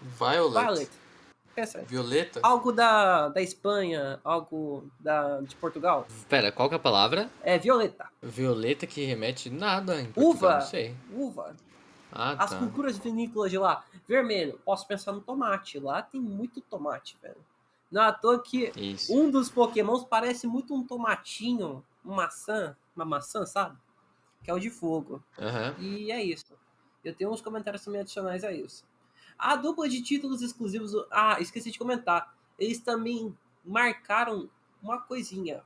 Violet. 0.01 0.53
Violet. 0.53 0.91
Aí. 1.57 1.85
Violeta? 1.85 2.39
Algo 2.43 2.71
da, 2.71 3.29
da 3.29 3.41
Espanha, 3.41 4.19
algo 4.23 4.89
da, 4.99 5.41
de 5.41 5.55
Portugal. 5.55 6.07
Pera, 6.29 6.51
qual 6.51 6.69
que 6.69 6.75
é 6.75 6.77
a 6.77 6.79
palavra? 6.79 7.29
É 7.41 7.57
violeta. 7.57 8.07
Violeta 8.21 8.87
que 8.87 9.03
remete 9.05 9.49
nada 9.49 9.99
em 9.99 10.05
Uva. 10.07 10.13
Portugal, 10.13 10.53
Não 10.59 10.61
sei. 10.61 10.95
Uva. 11.13 11.55
Ah, 12.11 12.35
As 12.43 12.49
tá. 12.51 12.57
culturas 12.59 12.97
vinícolas 12.97 13.51
de 13.51 13.57
lá. 13.57 13.83
Vermelho. 14.07 14.59
Posso 14.65 14.87
pensar 14.87 15.11
no 15.13 15.21
tomate. 15.21 15.79
Lá 15.79 16.01
tem 16.01 16.19
muito 16.19 16.59
tomate, 16.61 17.17
velho. 17.21 17.37
Não 17.91 18.01
é 18.03 18.07
à 18.07 18.11
toa 18.13 18.41
que 18.41 18.71
Isso. 18.75 19.13
um 19.13 19.29
dos 19.29 19.49
pokémons 19.49 20.03
parece 20.05 20.47
muito 20.47 20.73
um 20.73 20.85
tomatinho, 20.85 21.83
uma 22.03 22.15
maçã, 22.15 22.75
uma 22.95 23.03
maçã, 23.05 23.45
sabe? 23.45 23.77
Que 24.43 24.49
é 24.49 24.53
o 24.53 24.59
de 24.59 24.69
fogo. 24.69 25.21
Aham. 25.37 25.75
E 25.77 26.11
é 26.11 26.23
isso. 26.23 26.53
Eu 27.03 27.13
tenho 27.13 27.31
uns 27.31 27.41
comentários 27.41 27.83
também 27.83 28.01
adicionais 28.01 28.43
a 28.43 28.51
isso. 28.51 28.85
A 29.41 29.55
dupla 29.55 29.89
de 29.89 30.03
títulos 30.03 30.43
exclusivos. 30.43 30.93
Ah, 31.09 31.41
esqueci 31.41 31.71
de 31.71 31.79
comentar. 31.79 32.37
Eles 32.59 32.79
também 32.79 33.35
marcaram 33.65 34.47
uma 34.83 35.01
coisinha. 35.01 35.63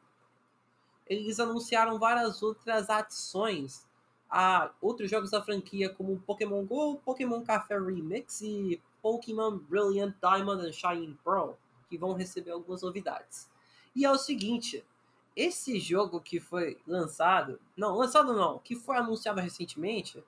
Eles 1.05 1.41
anunciaram 1.41 1.99
várias 1.99 2.41
outras 2.41 2.89
adições 2.89 3.86
a 4.30 4.71
outros 4.82 5.11
jogos 5.11 5.32
da 5.32 5.43
franquia, 5.43 5.89
como 5.89 6.21
Pokémon 6.26 6.63
Go, 6.65 7.01
Pokémon 7.03 7.43
Café 7.43 7.78
Remix 7.78 8.39
e 8.39 8.82
Pokémon 9.01 9.57
Brilliant 9.57 10.15
Diamond 10.21 10.65
and 10.65 10.71
Shining 10.71 11.19
Pearl, 11.21 11.55
que 11.89 11.97
vão 11.97 12.13
receber 12.13 12.51
algumas 12.51 12.82
novidades. 12.82 13.49
E 13.93 14.05
é 14.05 14.11
o 14.11 14.17
seguinte, 14.17 14.86
esse 15.36 15.82
jogo 15.82 16.21
que 16.21 16.39
foi 16.39 16.80
lançado, 16.88 17.59
não, 17.76 17.93
lançado 17.97 18.34
não, 18.34 18.57
que 18.59 18.73
foi 18.73 18.95
anunciado 18.95 19.41
recentemente, 19.41 20.23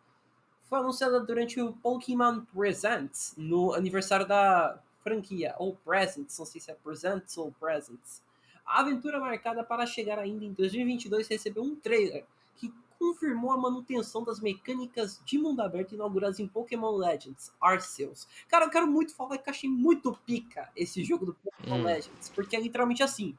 foi 0.68 0.80
anunciado 0.80 1.26
durante 1.26 1.62
o 1.62 1.74
Pokémon 1.74 2.42
Presents, 2.54 3.34
no 3.38 3.74
aniversário 3.74 4.28
da 4.28 4.78
franquia, 5.00 5.56
ou 5.58 5.76
Presents, 5.78 6.38
não 6.38 6.46
sei 6.46 6.60
se 6.60 6.70
é 6.70 6.76
Presents 6.76 7.38
ou 7.38 7.52
Presents. 7.54 8.22
A 8.66 8.82
aventura 8.82 9.18
marcada 9.20 9.64
para 9.64 9.86
chegar 9.86 10.20
ainda 10.20 10.44
em 10.44 10.52
2022 10.52 11.28
recebeu 11.30 11.64
um 11.64 11.76
trailer 11.76 12.26
que 12.58 12.74
confirmou 13.00 13.52
a 13.52 13.58
manutenção 13.58 14.24
das 14.24 14.42
mecânicas 14.42 15.22
de 15.24 15.38
mundo 15.38 15.62
aberto 15.62 15.96
inauguradas 15.96 16.40
em 16.40 16.48
Pokémon 16.48 16.92
Legends 16.98 17.54
Arceus. 17.62 18.28
Cara, 18.50 18.66
eu 18.66 18.70
quero 18.70 18.88
muito 18.88 19.16
falar 19.16 19.38
que 19.38 19.50
eu 19.50 19.54
achei 19.54 19.70
muito 19.70 20.12
pica 20.26 20.70
esse 20.76 21.02
jogo 21.02 21.28
do 21.28 21.34
Pokémon 21.36 21.78
Hum. 21.78 21.84
Legends, 21.84 22.30
porque 22.36 22.58
é 22.58 22.60
literalmente 22.60 23.02
assim. 23.02 23.38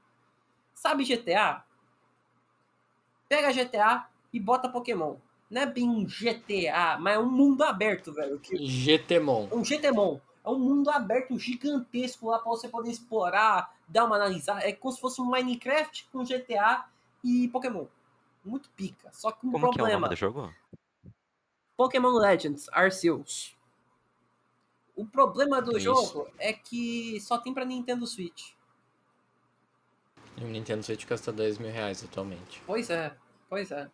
Sabe 0.75 1.05
GTA? 1.05 1.63
Pega 3.29 3.53
GTA 3.53 4.09
e 4.33 4.41
bota 4.41 4.69
Pokémon. 4.71 5.17
Não 5.51 5.63
é 5.63 5.67
bem 5.67 5.89
um 5.89 6.05
GTA, 6.05 6.99
mas 7.01 7.15
é 7.15 7.19
um 7.19 7.31
mundo 7.31 7.63
aberto, 7.63 8.13
velho. 8.13 8.39
Que 8.39 8.57
GTmon. 8.67 9.49
um 9.51 9.65
GTMon. 9.65 10.21
É 10.45 10.49
um 10.51 10.59
mundo 10.59 10.91
aberto 10.91 11.39
gigantesco 11.39 12.29
lá 12.29 12.39
pra 12.39 12.51
você 12.51 12.69
poder 12.69 12.91
explorar, 12.91 13.75
dar 13.87 14.05
uma 14.05 14.17
analisada. 14.17 14.61
É 14.61 14.73
como 14.73 14.93
se 14.93 15.01
fosse 15.01 15.21
um 15.21 15.27
Minecraft 15.27 16.09
com 16.13 16.25
GTA 16.25 16.87
e 17.25 17.49
Pokémon. 17.49 17.87
Muito 18.45 18.69
pica. 18.71 19.11
Só 19.13 19.31
que 19.31 19.47
um 19.47 19.53
Como 19.53 19.65
que 19.65 19.67
é 19.67 19.71
o 19.71 19.75
problema. 19.75 20.01
nome 20.01 20.15
do 20.15 20.19
jogo? 20.19 20.55
Pokémon 21.77 22.13
Legends 22.13 22.69
Arceus. 22.73 23.57
O 24.97 25.07
problema 25.07 25.63
do 25.63 25.73
Isso. 25.77 25.81
jogo 25.81 26.29
é 26.39 26.53
que 26.53 27.21
só 27.21 27.39
tem 27.39 27.55
pra 27.55 27.65
Nintendo 27.65 28.07
Switch. 28.07 28.53
E 30.37 30.45
o 30.45 30.49
Nintendo 30.49 30.83
Switch 30.83 31.07
custa 31.07 31.33
10 31.33 31.59
mil 31.59 31.71
reais 31.71 32.03
atualmente. 32.05 32.63
Pois 32.67 32.91
é, 32.91 33.15
pois 33.49 33.71
é. 33.71 33.89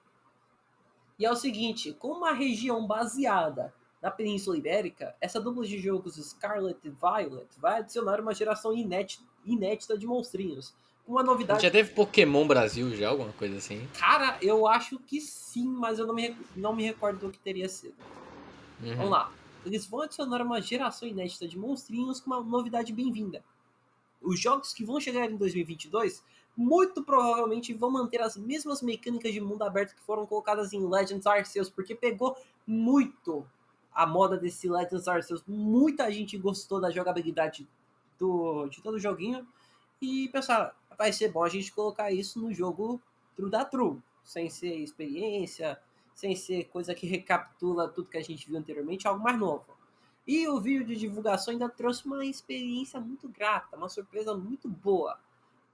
E 1.18 1.24
é 1.24 1.30
o 1.30 1.36
seguinte, 1.36 1.92
com 1.92 2.08
uma 2.08 2.32
região 2.32 2.86
baseada 2.86 3.72
na 4.02 4.10
Península 4.10 4.58
Ibérica, 4.58 5.14
essa 5.20 5.40
dupla 5.40 5.64
de 5.64 5.78
jogos 5.78 6.16
Scarlet 6.16 6.78
e 6.84 6.90
Violet 6.90 7.48
vai 7.58 7.78
adicionar 7.78 8.20
uma 8.20 8.34
geração 8.34 8.76
inédita, 8.76 9.22
inédita 9.46 9.96
de 9.96 10.06
monstrinhos. 10.06 10.74
Uma 11.06 11.22
novidade. 11.22 11.62
Já 11.62 11.70
teve 11.70 11.92
Pokémon 11.92 12.46
Brasil 12.46 12.94
já, 12.96 13.10
alguma 13.10 13.32
coisa 13.32 13.56
assim? 13.58 13.86
Cara, 13.98 14.38
eu 14.40 14.66
acho 14.66 14.98
que 14.98 15.20
sim, 15.20 15.66
mas 15.66 15.98
eu 15.98 16.06
não 16.06 16.14
me, 16.14 16.36
não 16.56 16.74
me 16.74 16.82
recordo 16.82 17.18
do 17.18 17.30
que 17.30 17.38
teria 17.38 17.68
sido. 17.68 17.94
Uhum. 18.82 18.96
Vamos 18.96 19.10
lá. 19.10 19.32
Eles 19.66 19.86
vão 19.86 20.02
adicionar 20.02 20.42
uma 20.42 20.60
geração 20.60 21.06
inédita 21.06 21.46
de 21.46 21.58
monstrinhos 21.58 22.20
com 22.20 22.30
uma 22.30 22.42
novidade 22.42 22.92
bem-vinda. 22.92 23.44
Os 24.20 24.40
jogos 24.40 24.72
que 24.72 24.84
vão 24.84 24.98
chegar 24.98 25.30
em 25.30 25.36
2022 25.36 26.22
muito 26.56 27.02
provavelmente 27.02 27.74
vão 27.74 27.90
manter 27.90 28.20
as 28.20 28.36
mesmas 28.36 28.80
mecânicas 28.80 29.32
de 29.32 29.40
mundo 29.40 29.62
aberto 29.62 29.94
que 29.94 30.02
foram 30.02 30.26
colocadas 30.26 30.72
em 30.72 30.86
Legends 30.86 31.26
Arceus, 31.26 31.68
porque 31.68 31.94
pegou 31.94 32.36
muito 32.66 33.46
a 33.92 34.06
moda 34.06 34.36
desse 34.36 34.68
Legends 34.68 35.08
Arceus. 35.08 35.42
Muita 35.46 36.10
gente 36.10 36.36
gostou 36.38 36.80
da 36.80 36.90
jogabilidade 36.90 37.68
do, 38.18 38.66
de 38.68 38.82
todo 38.82 38.94
o 38.94 39.00
joguinho 39.00 39.46
e 40.00 40.28
pensaram, 40.28 40.70
vai 40.96 41.12
ser 41.12 41.30
bom 41.30 41.42
a 41.42 41.48
gente 41.48 41.72
colocar 41.72 42.10
isso 42.12 42.40
no 42.40 42.52
jogo 42.52 43.00
True 43.36 43.50
da 43.50 43.64
True, 43.64 43.98
sem 44.22 44.48
ser 44.48 44.76
experiência, 44.76 45.80
sem 46.14 46.36
ser 46.36 46.64
coisa 46.64 46.94
que 46.94 47.06
recapitula 47.06 47.88
tudo 47.88 48.08
que 48.08 48.16
a 48.16 48.22
gente 48.22 48.46
viu 48.46 48.58
anteriormente, 48.58 49.06
algo 49.06 49.22
mais 49.22 49.38
novo. 49.38 49.66
E 50.26 50.48
o 50.48 50.60
vídeo 50.60 50.86
de 50.86 50.96
divulgação 50.96 51.52
ainda 51.52 51.68
trouxe 51.68 52.06
uma 52.06 52.24
experiência 52.24 52.98
muito 52.98 53.28
grata, 53.28 53.76
uma 53.76 53.88
surpresa 53.88 54.34
muito 54.34 54.68
boa. 54.68 55.18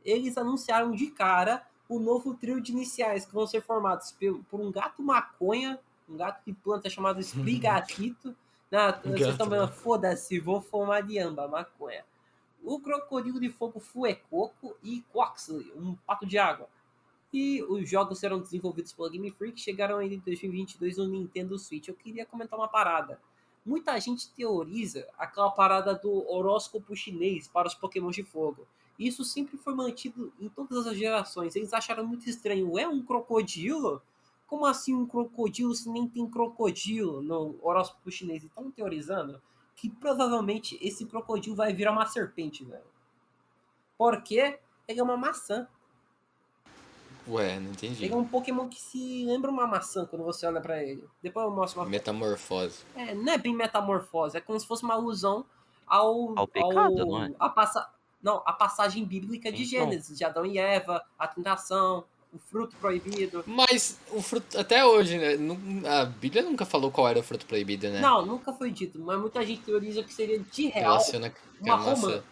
Eles 0.05 0.37
anunciaram 0.37 0.93
de 0.93 1.09
cara 1.11 1.67
o 1.89 1.99
novo 1.99 2.35
trio 2.35 2.61
de 2.61 2.73
iniciais 2.73 3.25
que 3.25 3.35
vão 3.35 3.47
ser 3.47 3.61
formados 3.63 4.15
por 4.49 4.61
um 4.61 4.71
gato 4.71 5.03
maconha, 5.03 5.79
um 6.09 6.17
gato 6.17 6.43
que 6.45 6.53
planta 6.53 6.89
chamado 6.89 7.21
Sprigatito. 7.21 8.35
Não, 8.71 8.93
vocês 9.03 9.31
estão 9.31 9.49
vendo, 9.49 9.67
foda-se, 9.67 10.39
vou 10.39 10.61
formar 10.61 11.01
de 11.01 11.19
amba, 11.19 11.49
maconha. 11.49 12.05
O 12.63 12.79
crocodilo 12.79 13.41
de 13.41 13.49
fogo 13.49 13.81
Fuecoco 13.81 14.77
e 14.83 15.03
Quoxley, 15.13 15.73
um 15.75 15.97
pato 16.07 16.25
de 16.25 16.39
água. 16.39 16.69
E 17.33 17.63
os 17.63 17.89
jogos 17.89 18.19
serão 18.19 18.41
desenvolvidos 18.41 18.93
pela 18.93 19.11
Game 19.11 19.31
Freak, 19.31 19.61
chegaram 19.61 19.99
ainda 19.99 20.15
em 20.15 20.19
2022 20.21 20.99
no 20.99 21.09
Nintendo 21.09 21.59
Switch. 21.59 21.89
Eu 21.89 21.95
queria 21.95 22.27
comentar 22.27 22.59
uma 22.59 22.69
parada. 22.69 23.21
Muita 23.65 23.99
gente 23.99 24.31
teoriza 24.31 25.07
aquela 25.19 25.51
parada 25.51 25.95
do 25.95 26.29
horóscopo 26.31 26.95
chinês 26.95 27.49
para 27.49 27.69
os 27.69 27.75
Pokémon 27.75 28.11
de 28.11 28.23
fogo. 28.23 28.67
Isso 29.01 29.25
sempre 29.25 29.57
foi 29.57 29.75
mantido 29.75 30.31
em 30.39 30.47
todas 30.51 30.87
as 30.87 30.95
gerações. 30.95 31.57
Eles 31.57 31.73
acharam 31.73 32.07
muito 32.07 32.29
estranho. 32.29 32.79
É 32.79 32.87
um 32.87 33.03
crocodilo? 33.03 34.03
Como 34.47 34.67
assim 34.67 34.95
um 34.95 35.07
crocodilo 35.07 35.75
se 35.75 35.89
nem 35.89 36.07
tem 36.07 36.29
crocodilo 36.29 37.23
no 37.23 37.57
horóscopo 37.63 38.11
chinês? 38.11 38.45
Estão 38.45 38.71
teorizando 38.71 39.41
que 39.75 39.89
provavelmente 39.89 40.79
esse 40.83 41.07
crocodilo 41.07 41.57
vai 41.57 41.73
virar 41.73 41.93
uma 41.93 42.05
serpente, 42.05 42.63
velho. 42.63 42.85
Porque 43.97 44.59
ele 44.87 45.01
é 45.01 45.03
uma 45.03 45.17
maçã. 45.17 45.67
Ué, 47.27 47.59
não 47.59 47.71
entendi. 47.71 48.05
Ele 48.05 48.13
é 48.13 48.17
um 48.17 48.27
Pokémon 48.27 48.69
que 48.69 48.81
se 48.83 49.25
lembra 49.25 49.51
uma 49.51 49.67
maçã 49.67 50.05
quando 50.05 50.25
você 50.25 50.47
olha 50.47 50.61
pra 50.61 50.83
ele. 50.83 51.09
Depois 51.23 51.47
eu 51.47 51.53
mostro 51.53 51.81
uma 51.81 51.89
Metamorfose. 51.89 52.85
É, 52.95 53.15
não 53.15 53.33
é 53.33 53.39
bem 53.39 53.55
metamorfose, 53.55 54.37
é 54.37 54.41
como 54.43 54.61
se 54.61 54.67
fosse 54.67 54.83
uma 54.83 54.95
alusão 54.95 55.47
ao. 55.87 56.39
Ao 56.39 56.47
pecado, 56.47 57.07
não 57.07 57.23
é? 57.23 57.33
A 57.39 57.49
passa... 57.49 57.89
Não, 58.23 58.43
a 58.45 58.53
passagem 58.53 59.05
bíblica 59.05 59.51
de. 59.51 59.65
Gênesis, 59.65 60.17
de 60.17 60.25
Adão 60.25 60.45
e 60.45 60.59
Eva, 60.59 61.03
a 61.19 61.27
tentação, 61.27 62.05
o 62.33 62.39
fruto 62.39 62.77
proibido. 62.77 63.43
Mas 63.47 63.99
o 64.13 64.21
fruto, 64.21 64.59
até 64.59 64.85
hoje, 64.85 65.19
né? 65.19 65.37
A 65.89 66.05
Bíblia 66.05 66.43
nunca 66.43 66.65
falou 66.65 66.91
qual 66.91 67.09
era 67.09 67.19
o 67.19 67.23
fruto 67.23 67.47
proibido, 67.47 67.89
né? 67.89 68.01
Não, 68.01 68.25
nunca 68.25 68.53
foi 68.53 68.71
dito, 68.71 68.99
mas 68.99 69.19
muita 69.19 69.45
gente 69.45 69.63
teoriza 69.63 70.03
que 70.03 70.13
seria 70.13 70.39
de 70.39 70.69
real. 70.69 70.93
Relaciona 70.93 71.33
uma 71.61 71.75
a 71.75 71.77
maçã. 71.77 71.91
romã. 71.93 72.23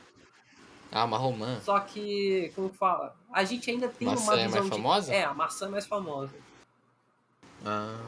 Ah, 0.91 1.05
uma 1.05 1.19
romã. 1.19 1.61
Só 1.63 1.79
que, 1.81 2.51
como 2.55 2.71
que 2.71 2.77
fala? 2.79 3.15
A 3.31 3.45
gente 3.45 3.71
ainda 3.71 3.89
tem 3.89 4.09
Maçã 4.09 4.33
uma 4.33 4.41
é 4.41 4.47
visão 4.47 4.61
mais 4.61 4.65
de... 4.65 4.71
famosa? 4.71 5.15
É, 5.15 5.25
a 5.25 5.35
maçã 5.35 5.67
é 5.67 5.69
mais 5.69 5.87
famosa. 5.87 6.35
Ah. 7.65 7.99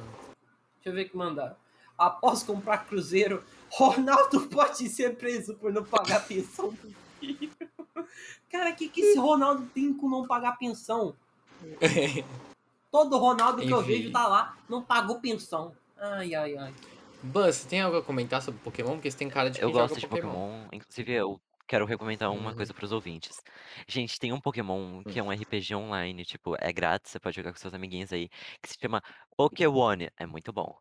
Deixa 0.76 0.88
eu 0.88 0.92
ver 0.94 1.06
o 1.06 1.10
que 1.10 1.16
mandar. 1.16 1.58
Após 1.98 2.42
comprar 2.42 2.78
cruzeiro, 2.86 3.44
Ronaldo 3.70 4.40
pode 4.48 4.88
ser 4.88 5.16
preso 5.16 5.54
por 5.56 5.72
não 5.72 5.84
pagar 5.84 6.26
pensão. 6.26 6.74
Cara, 8.50 8.70
o 8.70 8.76
que, 8.76 8.88
que 8.88 9.00
esse 9.00 9.18
Ronaldo 9.18 9.68
tem 9.74 9.92
com 9.94 10.08
não 10.08 10.26
pagar 10.26 10.56
pensão? 10.58 11.14
Todo 12.90 13.18
Ronaldo 13.18 13.62
que 13.62 13.72
eu 13.72 13.80
Enfim. 13.80 13.86
vejo 13.86 14.12
tá 14.12 14.26
lá, 14.26 14.56
não 14.68 14.82
pagou 14.82 15.20
pensão. 15.20 15.74
Ai, 15.96 16.34
ai, 16.34 16.56
ai. 16.56 16.74
Buzz, 17.22 17.56
você 17.56 17.68
tem 17.68 17.80
algo 17.82 17.98
a 17.98 18.02
comentar 18.02 18.42
sobre 18.42 18.60
Pokémon? 18.60 18.94
Porque 18.94 19.10
você 19.10 19.18
tem 19.18 19.28
cara 19.28 19.50
de 19.50 19.60
Eu 19.60 19.70
gosto 19.70 20.00
de 20.00 20.08
Pokémon. 20.08 20.66
Inclusive, 20.72 21.12
eu 21.12 21.40
quero 21.68 21.84
recomendar 21.84 22.32
uma 22.32 22.50
Uhum. 22.50 22.56
coisa 22.56 22.74
pros 22.74 22.90
ouvintes. 22.90 23.40
Gente, 23.86 24.18
tem 24.18 24.32
um 24.32 24.40
Pokémon 24.40 25.04
que 25.04 25.18
é 25.18 25.22
um 25.22 25.30
RPG 25.30 25.74
online, 25.74 26.24
tipo, 26.24 26.56
é 26.58 26.72
grátis, 26.72 27.12
você 27.12 27.20
pode 27.20 27.36
jogar 27.36 27.52
com 27.52 27.58
seus 27.58 27.74
amiguinhos 27.74 28.12
aí, 28.12 28.28
que 28.60 28.68
se 28.68 28.76
chama 28.80 29.02
Pokémon. 29.36 29.98
É 30.16 30.26
muito 30.26 30.52
bom. 30.52 30.76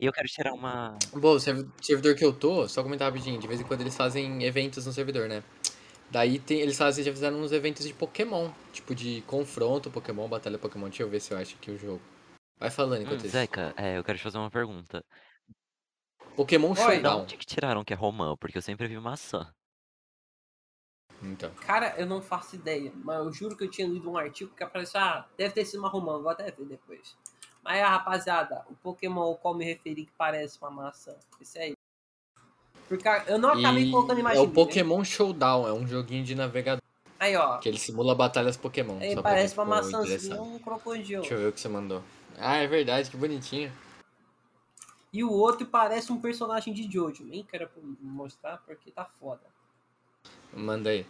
E 0.00 0.06
eu 0.06 0.12
quero 0.12 0.26
tirar 0.28 0.54
uma. 0.54 0.98
Bom, 1.12 1.34
o 1.34 1.40
servi- 1.40 1.68
servidor 1.82 2.14
que 2.14 2.24
eu 2.24 2.32
tô, 2.32 2.66
só 2.66 2.82
comentar 2.82 3.08
rapidinho, 3.12 3.38
de 3.38 3.46
vez 3.46 3.60
em 3.60 3.64
quando 3.64 3.82
eles 3.82 3.94
fazem 3.94 4.42
eventos 4.44 4.86
no 4.86 4.92
servidor, 4.92 5.28
né? 5.28 5.42
Daí 6.10 6.38
tem, 6.38 6.60
eles 6.60 6.76
fazem, 6.76 7.04
já 7.04 7.12
fizeram 7.12 7.38
uns 7.40 7.52
eventos 7.52 7.86
de 7.86 7.92
Pokémon, 7.92 8.50
tipo 8.72 8.94
de 8.94 9.20
confronto 9.26 9.90
Pokémon, 9.90 10.26
batalha 10.26 10.58
Pokémon. 10.58 10.88
Deixa 10.88 11.02
eu 11.02 11.08
ver 11.10 11.20
se 11.20 11.32
eu 11.32 11.38
acho 11.38 11.54
aqui 11.56 11.70
o 11.70 11.78
jogo. 11.78 12.00
Vai 12.58 12.70
falando 12.70 13.00
Hum, 13.00 13.02
enquanto 13.02 13.20
isso. 13.20 13.28
Zeca, 13.28 13.74
é, 13.76 13.98
eu 13.98 14.02
quero 14.04 14.18
te 14.18 14.24
fazer 14.24 14.38
uma 14.38 14.50
pergunta. 14.50 15.04
Pokémon 16.34 16.70
Oi. 16.70 16.76
Da 16.76 16.82
Showdown. 16.84 17.22
onde 17.22 17.36
que 17.36 17.46
tiraram 17.46 17.84
que 17.84 17.92
é 17.92 17.96
romã? 17.96 18.34
Porque 18.38 18.56
eu 18.58 18.62
sempre 18.62 18.88
vi 18.88 18.98
maçã. 18.98 19.52
Então. 21.22 21.50
Cara, 21.66 21.94
eu 21.98 22.06
não 22.06 22.22
faço 22.22 22.56
ideia, 22.56 22.90
mas 23.04 23.18
eu 23.18 23.30
juro 23.32 23.54
que 23.56 23.64
eu 23.64 23.70
tinha 23.70 23.86
lido 23.86 24.10
um 24.10 24.16
artigo 24.16 24.54
que 24.54 24.64
apareceu, 24.64 24.98
ah, 25.00 25.28
deve 25.36 25.52
ter 25.52 25.66
sido 25.66 25.80
uma 25.80 25.88
romã, 25.90 26.18
vou 26.18 26.30
até 26.30 26.50
ver 26.50 26.64
depois. 26.64 27.14
Mas, 27.62 27.80
rapaziada, 27.82 28.64
o 28.70 28.74
Pokémon 28.74 29.20
ao 29.20 29.36
qual 29.36 29.54
me 29.54 29.64
referi 29.64 30.06
que 30.06 30.12
parece 30.16 30.58
uma 30.60 30.70
maçã, 30.70 31.14
esse 31.40 31.58
aí. 31.58 31.72
Porque 32.88 33.06
eu 33.28 33.38
não 33.38 33.50
acabei 33.50 33.84
E 33.84 33.90
colocando 33.90 34.18
é 34.18 34.20
imagem. 34.20 34.42
o 34.42 34.50
Pokémon 34.50 35.04
Showdown, 35.04 35.68
é 35.68 35.72
um 35.72 35.86
joguinho 35.86 36.24
de 36.24 36.34
navegador 36.34 36.82
Aí, 37.18 37.36
ó. 37.36 37.58
que 37.58 37.68
ele 37.68 37.78
simula 37.78 38.14
batalhas 38.14 38.56
Pokémon. 38.56 38.98
Aí 38.98 39.20
parece 39.20 39.54
uma 39.54 39.64
maçãzinha 39.66 40.40
um 40.40 40.58
crocodilo. 40.58 41.20
Deixa 41.20 41.34
eu 41.34 41.38
ver 41.40 41.48
o 41.48 41.52
que 41.52 41.60
você 41.60 41.68
mandou. 41.68 42.02
Ah, 42.38 42.56
é 42.56 42.66
verdade, 42.66 43.10
que 43.10 43.16
bonitinho. 43.16 43.70
E 45.12 45.22
o 45.22 45.30
outro 45.30 45.66
parece 45.66 46.10
um 46.12 46.20
personagem 46.20 46.72
de 46.72 46.90
Jojo. 46.90 47.24
Nem 47.24 47.44
quero 47.44 47.68
mostrar 48.00 48.58
porque 48.58 48.90
tá 48.90 49.04
foda. 49.04 49.42
Manda 50.52 50.90
aí. 50.90 51.06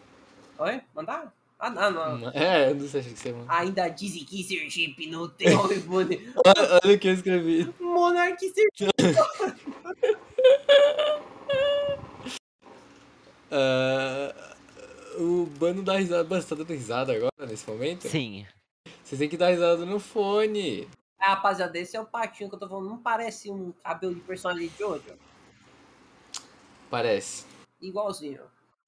Oi? 0.58 0.82
Mandar? 0.94 1.32
Ah, 1.60 1.68
não, 1.68 2.18
não. 2.18 2.30
É, 2.30 2.70
eu 2.70 2.74
não 2.74 2.88
sei 2.88 3.02
o 3.02 3.04
que 3.04 3.10
você. 3.10 3.34
Ainda 3.48 3.86
dizem 3.88 4.24
que 4.24 4.42
Sergipe 4.42 5.06
não 5.08 5.28
tem 5.28 5.52
hormônio. 5.54 6.32
Olha, 6.46 6.80
olha 6.82 6.96
o 6.96 6.98
que 6.98 7.08
eu 7.08 7.12
escrevi. 7.12 7.74
Monark 7.78 8.40
Sergipe. 8.40 8.90
Ah, 13.52 14.32
o 15.18 15.44
Bano 15.58 15.82
dá 15.82 15.96
risada. 15.96 16.22
Bano, 16.22 16.40
você 16.40 16.48
tá 16.48 16.54
dando 16.54 16.72
risada 16.72 17.12
agora, 17.12 17.32
nesse 17.48 17.68
momento? 17.68 18.08
Sim. 18.08 18.46
Vocês 19.02 19.18
têm 19.18 19.28
que 19.28 19.36
dar 19.36 19.50
risada 19.50 19.84
no 19.84 19.98
fone. 19.98 20.88
Ah, 21.18 21.30
rapaziada, 21.34 21.76
esse 21.78 21.96
é 21.96 22.00
o 22.00 22.06
patinho 22.06 22.48
que 22.48 22.54
eu 22.54 22.60
tô 22.60 22.68
falando. 22.68 22.88
Não 22.88 22.98
parece 22.98 23.50
um 23.50 23.72
cabelo 23.82 24.14
de 24.14 24.20
personagem 24.20 24.68
de 24.68 24.78
Jojo? 24.78 25.02
Parece. 26.88 27.44
Igualzinho. 27.80 28.42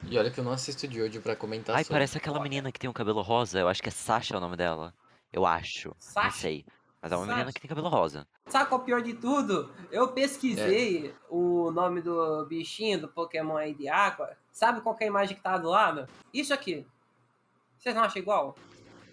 E 0.08 0.18
olha 0.18 0.30
que 0.30 0.38
eu 0.38 0.44
não 0.44 0.52
assisto 0.52 0.86
de 0.86 1.00
hoje 1.00 1.20
pra 1.20 1.36
comentar 1.36 1.76
Ai, 1.76 1.84
sobre. 1.84 1.94
parece 1.94 2.18
aquela 2.18 2.40
menina 2.40 2.70
que 2.70 2.78
tem 2.78 2.90
um 2.90 2.92
cabelo 2.92 3.22
rosa. 3.22 3.60
Eu 3.60 3.68
acho 3.68 3.82
que 3.82 3.88
é 3.88 3.92
Sasha 3.92 4.36
o 4.36 4.40
nome 4.40 4.56
dela. 4.56 4.92
Eu 5.32 5.46
acho. 5.46 5.88
Não 5.88 5.96
Sasha? 5.98 6.38
sei. 6.38 6.64
Mas 7.00 7.10
é 7.10 7.16
uma 7.16 7.26
menina 7.26 7.44
Sasha? 7.44 7.52
que 7.54 7.60
tem 7.60 7.68
cabelo 7.68 7.88
rosa. 7.88 8.26
Sabe 8.46 8.68
qual 8.68 8.80
é 8.80 8.82
o 8.82 8.86
pior 8.86 9.02
de 9.02 9.14
tudo? 9.14 9.72
Eu 9.90 10.08
pesquisei 10.08 11.14
o 11.30 11.70
nome 11.70 12.00
do 12.00 12.44
bichinho 12.46 13.00
do 13.00 13.08
Pokémon 13.08 13.56
aí 13.56 13.74
de 13.74 13.88
água. 13.88 14.36
Sabe 14.52 14.80
qual 14.80 14.94
que 14.94 15.04
é 15.04 15.06
a 15.06 15.10
imagem 15.10 15.36
que 15.36 15.42
tá 15.42 15.56
do 15.56 15.68
lado? 15.70 16.06
Isso 16.32 16.52
aqui. 16.52 16.86
Vocês 17.78 17.94
não 17.94 18.02
acham 18.02 18.20
igual? 18.20 18.54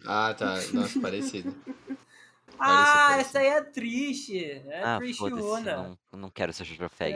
Ah, 0.06 0.34
tá. 0.34 0.56
Nossa, 0.74 1.00
parecido. 1.00 1.56
Ah, 2.62 3.12
parecido. 3.12 3.22
essa 3.22 3.40
aí 3.40 3.48
é 3.48 3.62
triste. 3.62 4.44
É 4.68 4.84
ah, 4.84 4.98
triste. 4.98 5.24
Una. 5.24 5.98
Não, 6.12 6.20
não 6.20 6.30
quero 6.30 6.52
ser 6.52 6.66
Jojo 6.66 6.90
Fag. 6.90 7.14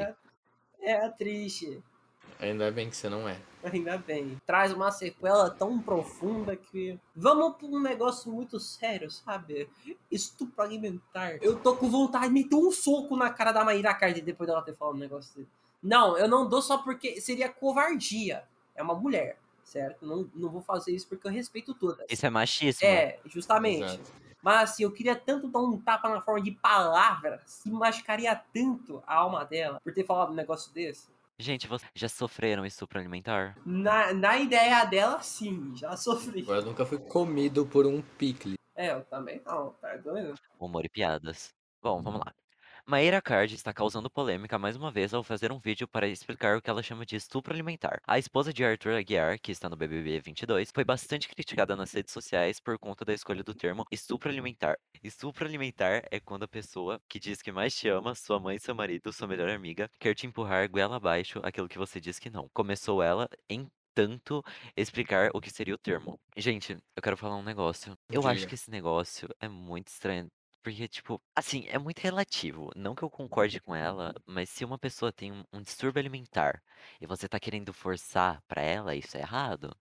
É, 0.80 0.92
é 0.92 1.10
triste. 1.10 1.84
Ainda 2.40 2.72
bem 2.72 2.90
que 2.90 2.96
você 2.96 3.10
não 3.10 3.28
é. 3.28 3.38
Ainda 3.72 3.98
bem. 3.98 4.42
Traz 4.46 4.74
uma 4.74 4.92
sequela 4.92 5.50
tão 5.50 5.80
profunda 5.80 6.56
que. 6.56 7.00
Vamos 7.16 7.56
pra 7.56 7.68
um 7.68 7.80
negócio 7.80 8.32
muito 8.32 8.60
sério, 8.60 9.10
sabe? 9.10 9.70
Estupro 10.12 10.62
alimentar. 10.62 11.38
Eu 11.42 11.58
tô 11.60 11.76
com 11.76 11.90
vontade 11.90 12.28
de 12.28 12.34
meter 12.34 12.56
um 12.56 12.72
soco 12.72 13.16
na 13.16 13.30
cara 13.30 13.52
da 13.52 13.64
Maíra 13.64 13.94
Cardi 13.94 14.22
depois 14.22 14.48
dela 14.48 14.62
ter 14.62 14.76
falado 14.76 14.96
um 14.96 15.00
negócio 15.00 15.34
dele. 15.36 15.48
Não, 15.82 16.18
eu 16.18 16.28
não 16.28 16.48
dou 16.48 16.62
só 16.62 16.78
porque 16.78 17.20
seria 17.22 17.50
covardia. 17.50 18.44
É 18.76 18.84
uma 18.84 18.96
mulher. 18.96 19.38
certo? 19.64 20.06
Não, 20.06 20.30
não 20.36 20.50
vou 20.50 20.62
fazer 20.62 20.92
isso 20.92 21.08
porque 21.08 21.28
eu 21.28 21.32
respeito 21.32 21.74
todas. 21.74 22.06
Isso 22.10 22.26
é 22.26 22.30
machismo. 22.30 22.86
É, 22.86 23.20
justamente. 23.26 23.84
Exato. 23.84 24.12
Mas 24.42 24.72
assim, 24.72 24.84
eu 24.84 24.92
queria 24.92 25.16
tanto 25.16 25.48
dar 25.48 25.60
um 25.60 25.80
tapa 25.80 26.10
na 26.10 26.20
forma 26.20 26.42
de 26.42 26.52
palavras 26.52 27.62
que 27.64 27.72
machucaria 27.72 28.36
tanto 28.54 29.02
a 29.08 29.16
alma 29.16 29.46
dela 29.46 29.80
por 29.82 29.94
ter 29.94 30.06
falado 30.06 30.32
um 30.32 30.36
negócio 30.36 30.72
desse. 30.74 31.08
Gente, 31.40 31.68
vocês 31.68 31.92
já 31.96 32.08
sofreram 32.08 32.66
estupro 32.66 33.00
alimentar? 33.00 33.58
Na, 33.66 34.14
na 34.14 34.38
ideia 34.38 34.86
dela, 34.86 35.22
sim, 35.22 35.76
já 35.76 35.98
sofri. 35.98 36.46
Eu 36.48 36.62
nunca 36.64 36.86
fui 36.86 37.00
comido 37.00 37.66
por 37.66 37.86
um 37.88 38.02
picle. 38.02 38.56
É, 38.76 38.92
eu 38.92 39.04
também 39.06 39.42
não, 39.46 39.72
tá 39.74 39.98
doido? 39.98 40.36
Humor 40.60 40.86
e 40.86 40.90
piadas. 40.90 41.54
Bom, 41.82 42.02
vamos 42.02 42.20
lá. 42.20 42.34
Maíra 42.86 43.22
Card 43.22 43.56
está 43.56 43.74
causando 43.74 44.10
polêmica 44.10 44.60
mais 44.60 44.76
uma 44.76 44.92
vez 44.92 45.14
ao 45.14 45.24
fazer 45.24 45.54
um 45.54 45.58
vídeo 45.58 45.88
para 45.88 46.06
explicar 46.06 46.58
o 46.58 46.62
que 46.62 46.70
ela 46.70 46.84
chama 46.84 47.06
de 47.06 47.16
estupro 47.16 47.54
alimentar. 47.54 48.02
A 48.06 48.20
esposa 48.20 48.52
de 48.52 48.62
Arthur 48.62 48.96
Aguiar, 48.96 49.40
que 49.40 49.54
está 49.54 49.70
no 49.70 49.78
BBB 49.78 50.20
22, 50.20 50.70
foi 50.74 50.84
bastante 50.84 51.30
criticada 51.30 51.78
nas 51.78 51.94
redes 51.94 52.12
sociais 52.12 52.60
por 52.60 52.78
conta 52.78 53.06
da 53.06 53.14
escolha 53.14 53.42
do 53.42 53.56
termo 53.56 53.86
estupro 53.90 54.30
alimentar. 54.30 54.78
Estupro 55.02 55.46
alimentar 55.46 56.04
é 56.12 56.20
quando 56.20 56.44
a 56.44 56.48
pessoa 56.48 57.00
que 57.08 57.22
diz 57.22 57.42
que 57.42 57.54
mais 57.54 57.74
te 57.74 57.88
ama, 57.88 58.14
sua 58.16 58.38
mãe, 58.38 58.60
seu 58.60 58.76
marido, 58.76 59.14
sua 59.14 59.30
melhor 59.30 59.50
amiga, 59.50 59.90
quer 59.98 60.14
te 60.14 60.28
empurrar 60.28 60.70
goela 60.70 60.98
abaixo 60.98 61.40
aquilo 61.42 61.70
que 61.70 61.78
você 61.78 62.02
diz 62.02 62.20
que 62.20 62.30
não. 62.30 62.50
Começou 62.54 63.02
ela 63.02 63.30
em 63.50 63.66
tanto 63.94 64.44
explicar 64.76 65.30
o 65.34 65.40
que 65.40 65.50
seria 65.50 65.76
o 65.76 65.78
termo. 65.78 66.20
Gente, 66.36 66.78
eu 66.96 67.02
quero 67.02 67.16
falar 67.16 67.38
um 67.38 67.44
negócio. 67.44 67.98
Eu 68.10 68.28
acho 68.28 68.46
que 68.46 68.56
esse 68.56 68.70
negócio 68.70 69.30
é 69.40 69.48
muito 69.48 69.88
estranho. 69.88 70.30
Porque, 70.64 70.88
tipo, 70.88 71.22
assim, 71.36 71.66
é 71.68 71.78
muito 71.78 72.00
relativo. 72.00 72.72
Não 72.76 72.96
que 72.96 73.04
eu 73.04 73.10
concorde 73.10 73.60
com 73.60 73.76
ela, 73.76 74.14
mas 74.26 74.50
se 74.50 74.64
uma 74.66 74.78
pessoa 74.80 75.12
tem 75.12 75.32
um, 75.32 75.44
um 75.54 75.62
distúrbio 75.62 76.00
alimentar 76.00 76.64
e 77.02 77.06
você 77.08 77.28
tá 77.28 77.40
querendo 77.40 77.74
forçar 77.74 78.42
pra 78.48 78.62
ela, 78.62 78.96
isso 78.96 79.18
é 79.18 79.22
errado. 79.22 79.76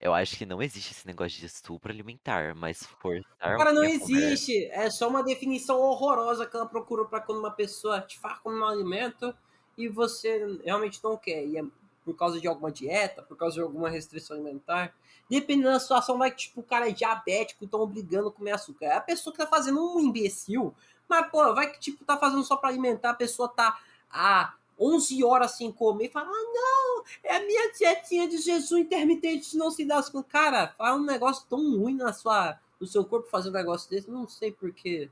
Eu 0.00 0.14
acho 0.14 0.36
que 0.38 0.46
não 0.46 0.62
existe 0.62 0.92
esse 0.92 1.06
negócio 1.06 1.38
de 1.40 1.46
estupro 1.46 1.92
alimentar, 1.92 2.54
mas 2.54 2.84
forçar 2.86 3.26
Cara, 3.56 3.72
não 3.72 3.84
a 3.84 3.90
comer- 3.90 4.40
existe. 4.40 4.66
É 4.66 4.90
só 4.90 5.08
uma 5.08 5.22
definição 5.22 5.78
horrorosa 5.80 6.46
que 6.46 6.54
ela 6.56 6.66
procurou 6.66 7.06
pra 7.06 7.20
quando 7.20 7.38
uma 7.38 7.50
pessoa 7.50 8.00
te 8.00 8.18
faz 8.18 8.38
comer 8.38 8.60
um 8.60 8.64
alimento 8.66 9.34
e 9.76 9.88
você 9.88 10.58
realmente 10.64 11.02
não 11.02 11.16
quer. 11.16 11.44
E 11.46 11.56
é 11.58 11.62
por 12.08 12.16
causa 12.16 12.40
de 12.40 12.48
alguma 12.48 12.72
dieta, 12.72 13.22
por 13.22 13.36
causa 13.36 13.56
de 13.56 13.60
alguma 13.60 13.90
restrição 13.90 14.34
alimentar. 14.34 14.94
Dependendo 15.28 15.68
da 15.68 15.78
situação, 15.78 16.16
vai 16.16 16.30
que 16.30 16.38
tipo, 16.38 16.60
o 16.60 16.64
cara 16.64 16.88
é 16.88 16.92
diabético, 16.92 17.64
estão 17.64 17.80
obrigando 17.80 18.28
a 18.28 18.32
comer 18.32 18.52
açúcar. 18.52 18.86
É 18.86 18.96
a 18.96 19.00
pessoa 19.00 19.30
que 19.30 19.38
tá 19.38 19.46
fazendo 19.46 19.78
um 19.78 20.00
imbecil. 20.00 20.74
Mas, 21.06 21.30
pô, 21.30 21.54
vai 21.54 21.70
que 21.70 21.78
tipo, 21.78 22.02
tá 22.06 22.16
fazendo 22.16 22.42
só 22.44 22.56
pra 22.56 22.70
alimentar, 22.70 23.10
a 23.10 23.14
pessoa 23.14 23.46
tá 23.46 23.78
há 24.10 24.54
11 24.80 25.22
horas 25.22 25.50
sem 25.50 25.70
comer 25.70 26.06
e 26.06 26.10
fala: 26.10 26.30
ah, 26.30 26.52
não, 26.54 27.04
é 27.22 27.36
a 27.36 27.40
minha 27.44 27.72
dietinha 27.72 28.26
de 28.26 28.38
jejum 28.38 28.78
intermitente, 28.78 29.54
não 29.54 29.70
se 29.70 29.84
dá 29.84 30.02
com 30.02 30.22
Cara, 30.22 30.68
fala 30.78 30.96
um 30.96 31.04
negócio 31.04 31.44
tão 31.46 31.76
ruim 31.76 31.94
na 31.94 32.14
sua, 32.14 32.58
no 32.80 32.86
seu 32.86 33.04
corpo 33.04 33.28
fazer 33.28 33.50
um 33.50 33.52
negócio 33.52 33.90
desse, 33.90 34.10
não 34.10 34.26
sei 34.26 34.50
porquê. 34.50 35.10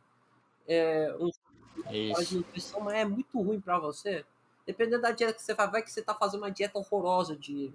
É, 0.67 1.15
um 1.21 1.31
de 1.91 2.45
Isso. 2.55 2.81
mas 2.81 2.95
é 2.95 3.05
muito 3.05 3.39
ruim 3.39 3.61
pra 3.61 3.79
você. 3.79 4.25
Dependendo 4.67 5.03
da 5.03 5.13
dieta 5.13 5.35
que 5.35 5.43
você 5.43 5.55
faz, 5.55 5.71
vai 5.71 5.83
que 5.83 5.91
você 5.91 6.03
tá 6.03 6.15
fazendo 6.15 6.41
uma 6.41 6.51
dieta 6.51 6.79
horrorosa 6.79 7.37
de 7.37 7.73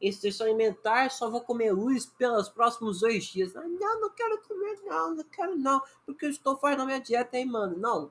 restrição 0.00 0.46
alimentar, 0.46 1.10
só 1.10 1.28
vou 1.28 1.40
comer 1.40 1.72
luz 1.72 2.06
pelos 2.06 2.48
próximos 2.48 3.00
dois 3.00 3.24
dias. 3.24 3.56
Ah, 3.56 3.64
não, 3.64 4.00
não 4.00 4.10
quero 4.10 4.40
comer, 4.42 4.78
não, 4.84 5.16
não 5.16 5.24
quero 5.24 5.56
não, 5.56 5.82
porque 6.06 6.26
eu 6.26 6.30
estou 6.30 6.56
fazendo 6.56 6.82
a 6.82 6.86
minha 6.86 7.00
dieta 7.00 7.36
aí, 7.36 7.44
mano. 7.44 7.76
Não, 7.76 8.10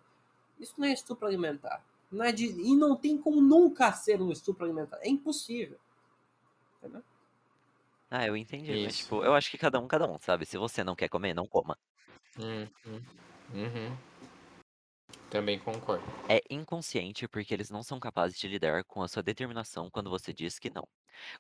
isso 0.59 0.73
não 0.78 0.88
é 0.88 0.91
estupro 0.91 1.28
alimentar. 1.28 1.82
Não 2.11 2.23
é 2.23 2.32
de, 2.32 2.45
e 2.45 2.75
não 2.75 2.95
tem 2.95 3.17
como 3.17 3.41
nunca 3.41 3.91
ser 3.93 4.21
um 4.21 4.32
estupro 4.32 4.65
alimentar. 4.65 4.99
É 5.01 5.09
impossível. 5.09 5.78
Entendeu? 6.78 7.03
Ah, 8.09 8.25
eu 8.25 8.38
entendi, 8.38 8.71
mas 8.84 8.93
Isso. 8.93 9.03
tipo, 9.03 9.23
eu 9.23 9.34
acho 9.34 9.51
que 9.51 9.57
cada 9.57 9.80
um, 9.80 9.88
cada 9.88 10.09
um, 10.09 10.17
sabe? 10.19 10.45
Se 10.45 10.57
você 10.57 10.84
não 10.84 10.95
quer 10.95 11.09
comer, 11.09 11.34
não 11.34 11.45
coma. 11.45 11.78
Uhum. 12.38 13.01
Uhum. 13.53 13.97
Também 15.30 15.59
concordo. 15.59 16.03
É 16.30 16.41
inconsciente 16.49 17.28
porque 17.28 17.53
eles 17.53 17.69
não 17.69 17.84
são 17.84 17.99
capazes 17.99 18.39
de 18.39 18.47
lidar 18.47 18.84
com 18.86 19.01
a 19.01 19.07
sua 19.07 19.23
determinação 19.23 19.89
quando 19.89 20.09
você 20.09 20.34
diz 20.34 20.57
que 20.59 20.69
não. 20.69 20.88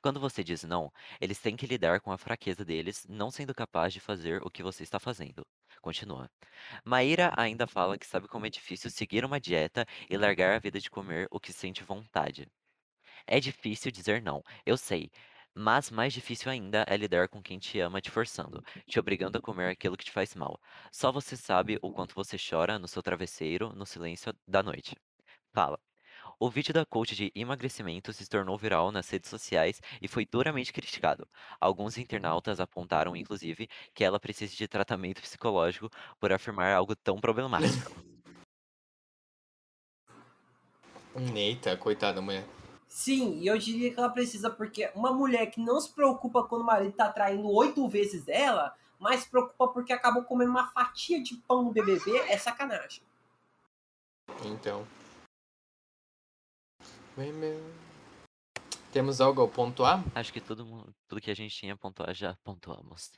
Quando 0.01 0.19
você 0.19 0.43
diz 0.43 0.63
não, 0.63 0.91
eles 1.21 1.39
têm 1.39 1.55
que 1.55 1.67
lidar 1.67 2.01
com 2.01 2.11
a 2.11 2.17
fraqueza 2.17 2.65
deles, 2.65 3.05
não 3.07 3.31
sendo 3.31 3.53
capaz 3.53 3.93
de 3.93 3.99
fazer 3.99 4.41
o 4.43 4.49
que 4.49 4.63
você 4.63 4.83
está 4.83 4.99
fazendo. 4.99 5.45
Continua. 5.81 6.29
Maíra 6.83 7.31
ainda 7.37 7.67
fala 7.67 7.97
que 7.97 8.05
sabe 8.05 8.27
como 8.27 8.45
é 8.45 8.49
difícil 8.49 8.89
seguir 8.89 9.23
uma 9.23 9.39
dieta 9.39 9.85
e 10.09 10.17
largar 10.17 10.55
a 10.55 10.59
vida 10.59 10.79
de 10.79 10.89
comer 10.89 11.27
o 11.31 11.39
que 11.39 11.53
sente 11.53 11.83
vontade. 11.83 12.47
É 13.27 13.39
difícil 13.39 13.91
dizer 13.91 14.21
não, 14.21 14.41
eu 14.65 14.77
sei. 14.77 15.09
Mas 15.59 15.89
mais 15.89 16.13
difícil 16.13 16.51
ainda 16.51 16.85
é 16.87 16.95
lidar 16.95 17.27
com 17.27 17.41
quem 17.41 17.57
te 17.57 17.79
ama 17.79 17.99
te 17.99 18.11
forçando, 18.11 18.63
te 18.85 18.99
obrigando 18.99 19.39
a 19.39 19.41
comer 19.41 19.71
aquilo 19.71 19.97
que 19.97 20.05
te 20.05 20.11
faz 20.11 20.35
mal. 20.35 20.61
Só 20.91 21.11
você 21.11 21.35
sabe 21.35 21.79
o 21.81 21.91
quanto 21.91 22.13
você 22.13 22.37
chora 22.37 22.77
no 22.77 22.87
seu 22.87 23.01
travesseiro 23.01 23.73
no 23.73 23.83
silêncio 23.83 24.31
da 24.47 24.61
noite. 24.61 24.95
Fala. 25.51 25.79
O 26.39 26.47
vídeo 26.47 26.71
da 26.75 26.85
coach 26.85 27.15
de 27.15 27.31
emagrecimento 27.33 28.13
se 28.13 28.29
tornou 28.29 28.55
viral 28.55 28.91
nas 28.91 29.09
redes 29.09 29.31
sociais 29.31 29.81
e 29.99 30.07
foi 30.07 30.27
duramente 30.27 30.71
criticado. 30.71 31.27
Alguns 31.59 31.97
internautas 31.97 32.59
apontaram, 32.59 33.15
inclusive, 33.15 33.67
que 33.95 34.03
ela 34.03 34.19
precisa 34.19 34.55
de 34.55 34.67
tratamento 34.67 35.23
psicológico 35.23 35.89
por 36.19 36.31
afirmar 36.31 36.71
algo 36.71 36.95
tão 36.95 37.19
problemático. 37.19 37.91
Eita, 41.35 41.75
coitada 41.75 42.13
da 42.13 42.21
mulher. 42.21 42.56
Sim, 42.87 43.37
e 43.39 43.47
eu 43.47 43.57
diria 43.57 43.93
que 43.93 43.99
ela 43.99 44.09
precisa, 44.09 44.49
porque 44.49 44.89
uma 44.95 45.11
mulher 45.11 45.47
que 45.47 45.59
não 45.59 45.79
se 45.79 45.91
preocupa 45.91 46.43
quando 46.43 46.61
o 46.61 46.65
marido 46.65 46.93
tá 46.93 47.11
traindo 47.11 47.47
oito 47.49 47.87
vezes 47.87 48.27
ela, 48.27 48.75
mas 48.97 49.21
se 49.21 49.29
preocupa 49.29 49.67
porque 49.67 49.93
acabou 49.93 50.23
comendo 50.23 50.51
uma 50.51 50.67
fatia 50.71 51.21
de 51.21 51.35
pão 51.35 51.63
no 51.63 51.71
BBB, 51.71 52.17
é 52.29 52.37
sacanagem. 52.37 53.03
Então. 54.45 54.85
Temos 58.91 59.19
algo 59.21 59.43
a 59.43 59.47
pontuar? 59.47 60.03
Acho 60.15 60.31
que 60.31 60.39
tudo, 60.39 60.65
mu- 60.65 60.87
tudo 61.07 61.21
que 61.21 61.31
a 61.31 61.35
gente 61.35 61.55
tinha 61.55 61.73
a 61.73 61.77
pontuar 61.77 62.13
já 62.13 62.35
pontuamos. 62.43 63.11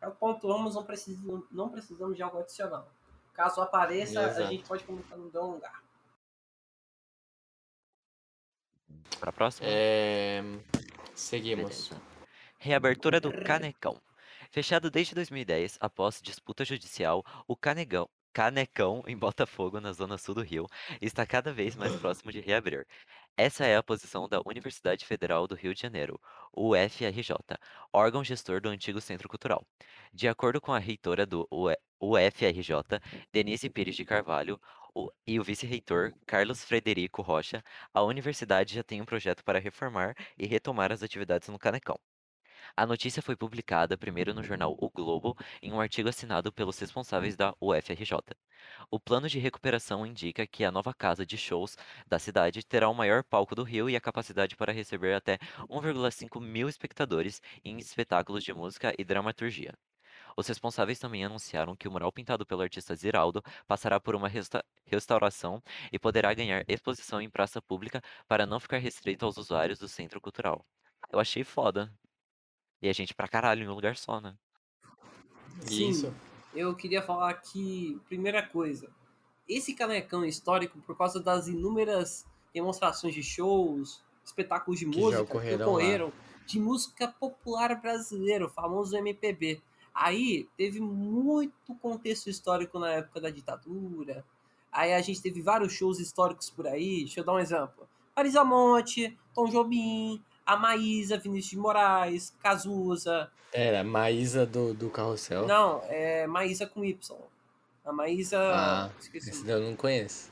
É 0.00 0.08
o 0.08 0.12
pontuamos, 0.12 0.74
não 0.74 0.82
precisamos, 0.84 1.44
não 1.50 1.68
precisamos 1.68 2.16
de 2.16 2.22
algo 2.22 2.38
adicional. 2.38 2.90
Caso 3.32 3.60
apareça, 3.60 4.20
a 4.20 4.28
Exato. 4.28 4.48
gente 4.48 4.64
pode 4.66 4.84
comentar 4.84 5.16
no 5.16 5.30
dão 5.30 5.52
lugar. 5.52 5.81
Pra 9.18 9.32
próxima? 9.32 9.66
É... 9.68 10.42
Seguimos. 11.14 11.88
Beleza. 11.88 12.02
Reabertura 12.58 13.20
do 13.20 13.32
Canecão. 13.32 14.00
Fechado 14.50 14.90
desde 14.90 15.14
2010, 15.14 15.78
após 15.80 16.20
disputa 16.22 16.64
judicial, 16.64 17.24
o 17.48 17.56
Canegão, 17.56 18.08
Canecão, 18.32 19.02
em 19.06 19.16
Botafogo, 19.16 19.80
na 19.80 19.92
zona 19.92 20.16
sul 20.16 20.34
do 20.34 20.42
Rio, 20.42 20.66
está 21.00 21.26
cada 21.26 21.52
vez 21.52 21.74
mais 21.74 21.94
próximo 21.96 22.30
de 22.30 22.40
reabrir. 22.40 22.86
Essa 23.36 23.66
é 23.66 23.76
a 23.76 23.82
posição 23.82 24.28
da 24.28 24.40
Universidade 24.46 25.04
Federal 25.04 25.46
do 25.46 25.54
Rio 25.54 25.74
de 25.74 25.80
Janeiro, 25.80 26.20
UFRJ, 26.54 27.34
órgão 27.92 28.22
gestor 28.22 28.60
do 28.60 28.68
antigo 28.68 29.00
Centro 29.00 29.28
Cultural. 29.28 29.66
De 30.12 30.28
acordo 30.28 30.60
com 30.60 30.72
a 30.72 30.78
reitora 30.78 31.26
do 31.26 31.48
UFRJ, 32.00 33.00
Denise 33.32 33.68
Pires 33.70 33.96
de 33.96 34.04
Carvalho, 34.04 34.60
e 35.26 35.38
o 35.40 35.44
vice-reitor 35.44 36.12
Carlos 36.26 36.64
Frederico 36.64 37.22
Rocha, 37.22 37.62
a 37.92 38.02
universidade 38.02 38.74
já 38.74 38.82
tem 38.82 39.00
um 39.00 39.04
projeto 39.04 39.44
para 39.44 39.58
reformar 39.58 40.14
e 40.38 40.46
retomar 40.46 40.92
as 40.92 41.02
atividades 41.02 41.48
no 41.48 41.58
Canecão. 41.58 41.98
A 42.76 42.86
notícia 42.86 43.22
foi 43.22 43.36
publicada 43.36 43.98
primeiro 43.98 44.34
no 44.34 44.42
jornal 44.42 44.76
O 44.78 44.90
Globo, 44.90 45.36
em 45.62 45.72
um 45.72 45.80
artigo 45.80 46.08
assinado 46.08 46.52
pelos 46.52 46.78
responsáveis 46.78 47.36
da 47.36 47.54
UFRJ. 47.60 48.18
O 48.90 49.00
plano 49.00 49.28
de 49.28 49.38
recuperação 49.38 50.06
indica 50.06 50.46
que 50.46 50.64
a 50.64 50.70
nova 50.70 50.94
casa 50.94 51.26
de 51.26 51.36
shows 51.36 51.76
da 52.06 52.18
cidade 52.18 52.64
terá 52.64 52.88
o 52.88 52.94
maior 52.94 53.24
palco 53.24 53.54
do 53.54 53.62
Rio 53.62 53.90
e 53.90 53.96
a 53.96 54.00
capacidade 54.00 54.56
para 54.56 54.72
receber 54.72 55.14
até 55.14 55.38
1,5 55.68 56.40
mil 56.40 56.68
espectadores 56.68 57.40
em 57.64 57.78
espetáculos 57.78 58.44
de 58.44 58.54
música 58.54 58.94
e 58.98 59.04
dramaturgia. 59.04 59.74
Os 60.36 60.46
responsáveis 60.46 60.98
também 60.98 61.24
anunciaram 61.24 61.76
que 61.76 61.86
o 61.86 61.90
mural 61.90 62.12
pintado 62.12 62.46
pelo 62.46 62.62
artista 62.62 62.94
Ziraldo 62.94 63.42
passará 63.66 64.00
por 64.00 64.14
uma 64.14 64.28
resta- 64.28 64.64
restauração 64.86 65.62
e 65.92 65.98
poderá 65.98 66.32
ganhar 66.34 66.64
exposição 66.68 67.20
em 67.20 67.30
praça 67.30 67.60
pública 67.60 68.02
para 68.26 68.46
não 68.46 68.60
ficar 68.60 68.78
restrito 68.78 69.24
aos 69.24 69.36
usuários 69.36 69.78
do 69.78 69.88
centro 69.88 70.20
cultural. 70.20 70.64
Eu 71.10 71.18
achei 71.18 71.44
foda. 71.44 71.92
E 72.80 72.88
a 72.88 72.92
gente 72.92 73.14
pra 73.14 73.28
caralho 73.28 73.64
em 73.64 73.68
um 73.68 73.74
lugar 73.74 73.96
só, 73.96 74.20
né? 74.20 74.34
Sim. 75.66 75.90
Isso. 75.90 76.14
Eu 76.54 76.74
queria 76.74 77.00
falar 77.00 77.34
que, 77.34 78.00
primeira 78.08 78.42
coisa, 78.42 78.90
esse 79.48 79.74
canecão 79.74 80.24
histórico, 80.24 80.78
por 80.80 80.96
causa 80.96 81.20
das 81.20 81.46
inúmeras 81.46 82.26
demonstrações 82.52 83.14
de 83.14 83.22
shows, 83.22 84.02
espetáculos 84.24 84.80
de 84.80 84.86
Que 84.86 84.98
música 84.98 85.24
que 85.24 85.30
ocorreram 85.30 85.66
lá. 85.66 85.72
ocorreram, 85.72 86.12
de 86.46 86.60
música 86.60 87.08
popular 87.08 87.80
brasileira, 87.80 88.46
o 88.46 88.50
famoso 88.50 88.96
MPB. 88.96 89.62
Aí 89.94 90.48
teve 90.56 90.80
muito 90.80 91.74
contexto 91.80 92.28
histórico 92.30 92.78
na 92.78 92.90
época 92.92 93.20
da 93.20 93.30
ditadura. 93.30 94.24
Aí 94.70 94.94
a 94.94 95.02
gente 95.02 95.20
teve 95.20 95.42
vários 95.42 95.72
shows 95.72 95.98
históricos 96.00 96.48
por 96.50 96.66
aí. 96.66 97.00
Deixa 97.00 97.20
eu 97.20 97.24
dar 97.24 97.34
um 97.34 97.38
exemplo. 97.38 97.86
Marisa 98.16 98.42
Monte, 98.44 99.18
Tom 99.34 99.46
Jobim, 99.48 100.22
a 100.46 100.56
Maísa, 100.56 101.18
Vinícius 101.18 101.50
de 101.50 101.58
Moraes, 101.58 102.34
Cazuza. 102.42 103.30
Era, 103.52 103.84
Maísa 103.84 104.46
do, 104.46 104.72
do 104.72 104.88
Carrossel. 104.88 105.46
Não, 105.46 105.82
é 105.88 106.26
Maísa 106.26 106.66
com 106.66 106.82
Y. 106.84 107.16
A 107.84 107.92
Maísa. 107.92 108.38
Ah, 108.40 108.90
esqueci. 108.98 109.46
eu 109.48 109.60
não 109.60 109.76
conheço. 109.76 110.30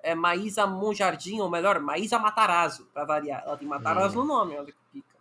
É 0.00 0.14
Maísa 0.14 0.66
Monjardim, 0.66 1.40
ou 1.40 1.50
melhor, 1.50 1.78
Maísa 1.80 2.18
Matarazzo, 2.18 2.86
pra 2.94 3.04
variar. 3.04 3.42
Ela 3.44 3.56
tem 3.56 3.68
Matarazzo 3.68 4.18
Hum. 4.18 4.22
no 4.22 4.28
nome, 4.28 4.56
olha 4.56 4.66
que 4.66 4.74
pica. 4.92 5.16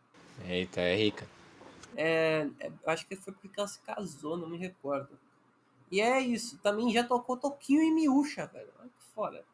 Eita, 0.47 0.79
é 0.81 0.95
rica. 0.95 1.27
É, 1.99 2.47
é, 2.59 2.71
acho 2.85 3.07
que 3.07 3.15
foi 3.15 3.33
porque 3.33 3.59
ela 3.59 3.67
se 3.67 3.79
casou, 3.81 4.37
não 4.37 4.47
me 4.47 4.57
recordo. 4.57 5.17
E 5.91 5.99
é 5.99 6.19
isso, 6.19 6.59
também 6.59 6.91
já 6.91 7.03
tocou 7.03 7.35
Toquinho 7.35 7.81
e 7.81 7.91
Miúcha, 7.91 8.45
velho. 8.45 8.71
Olha 8.79 8.89
que 8.89 9.03
foda. 9.15 9.45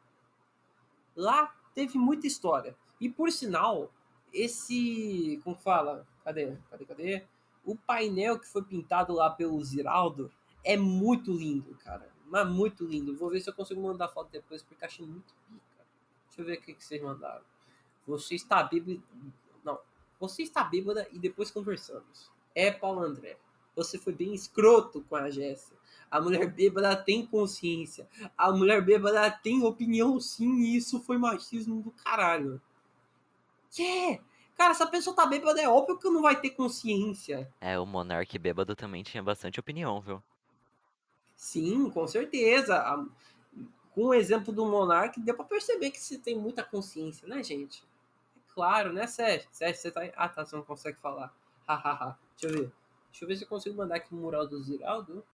Lá 1.16 1.54
teve 1.74 1.96
muita 1.96 2.26
história. 2.26 2.76
E 3.00 3.08
por 3.08 3.32
sinal, 3.32 3.90
esse. 4.30 5.40
Como 5.42 5.56
fala? 5.56 6.06
Cadê? 6.22 6.54
Cadê? 6.70 6.84
Cadê? 6.84 7.24
O 7.64 7.74
painel 7.74 8.38
que 8.38 8.46
foi 8.46 8.62
pintado 8.62 9.14
lá 9.14 9.30
pelo 9.30 9.62
Ziraldo 9.64 10.30
é 10.62 10.76
muito 10.76 11.32
lindo, 11.32 11.74
cara. 11.76 12.12
Mas 12.26 12.46
muito 12.46 12.84
lindo. 12.84 13.16
Vou 13.16 13.30
ver 13.30 13.40
se 13.40 13.48
eu 13.48 13.54
consigo 13.54 13.80
mandar 13.80 14.08
foto 14.08 14.30
depois, 14.30 14.62
porque 14.62 14.84
achei 14.84 15.06
muito 15.06 15.32
pica. 15.48 15.86
Deixa 16.26 16.42
eu 16.42 16.44
ver 16.44 16.58
o 16.58 16.60
que 16.60 16.74
vocês 16.74 17.00
mandaram. 17.00 17.44
Você 18.06 18.34
está 18.34 18.62
bêbado. 18.62 19.02
Não. 19.64 19.78
Você 20.20 20.42
está 20.42 20.62
bêbada 20.62 21.08
e 21.10 21.18
depois 21.18 21.50
conversamos. 21.50 22.33
É, 22.54 22.70
Paulo 22.70 23.00
André. 23.00 23.36
Você 23.76 23.98
foi 23.98 24.12
bem 24.12 24.32
escroto 24.34 25.02
com 25.08 25.16
a 25.16 25.28
Jéssica. 25.30 25.74
A 26.10 26.20
mulher 26.20 26.46
bêbada 26.46 26.94
tem 26.96 27.26
consciência. 27.26 28.08
A 28.38 28.52
mulher 28.52 28.84
bêbada 28.84 29.28
tem 29.30 29.62
opinião 29.64 30.20
sim, 30.20 30.60
e 30.60 30.76
isso 30.76 31.00
foi 31.00 31.18
machismo 31.18 31.82
do 31.82 31.90
caralho. 31.90 32.60
Que? 33.70 34.20
Cara, 34.56 34.72
se 34.74 34.82
a 34.82 34.86
pessoa 34.86 35.16
tá 35.16 35.26
bêbada, 35.26 35.60
é 35.60 35.68
óbvio 35.68 35.98
que 35.98 36.08
não 36.08 36.22
vai 36.22 36.40
ter 36.40 36.50
consciência. 36.50 37.52
É, 37.60 37.76
o 37.78 37.84
Monark 37.84 38.38
bêbado 38.38 38.76
também 38.76 39.02
tinha 39.02 39.22
bastante 39.22 39.58
opinião, 39.58 40.00
viu? 40.00 40.22
Sim, 41.36 41.90
com 41.90 42.06
certeza. 42.06 42.76
A- 42.78 43.04
Com 43.92 44.06
o 44.06 44.14
exemplo 44.14 44.52
do 44.52 44.66
Monark, 44.66 45.20
deu 45.20 45.36
pra 45.36 45.44
perceber 45.44 45.90
que 45.92 46.00
você 46.00 46.18
tem 46.18 46.36
muita 46.36 46.64
consciência, 46.64 47.28
né, 47.28 47.42
gente? 47.44 47.84
É 48.36 48.40
claro, 48.52 48.92
né, 48.92 49.06
Sérgio? 49.06 49.48
Sérgio, 49.52 49.80
você 49.82 49.90
tá. 49.90 50.00
Ah, 50.16 50.28
tá, 50.28 50.44
você 50.44 50.56
não 50.56 50.64
consegue 50.64 50.98
falar. 50.98 51.32
Hahaha. 51.66 52.18
Deixa 52.40 52.54
eu 52.54 52.62
ver. 52.62 52.72
Deixa 53.10 53.24
eu 53.24 53.28
ver 53.28 53.36
se 53.36 53.44
eu 53.44 53.48
consigo 53.48 53.76
mandar 53.76 53.96
aqui 53.96 54.12
o 54.14 54.16
mural 54.16 54.46
do 54.46 54.60
Ziraldo. 54.62 55.24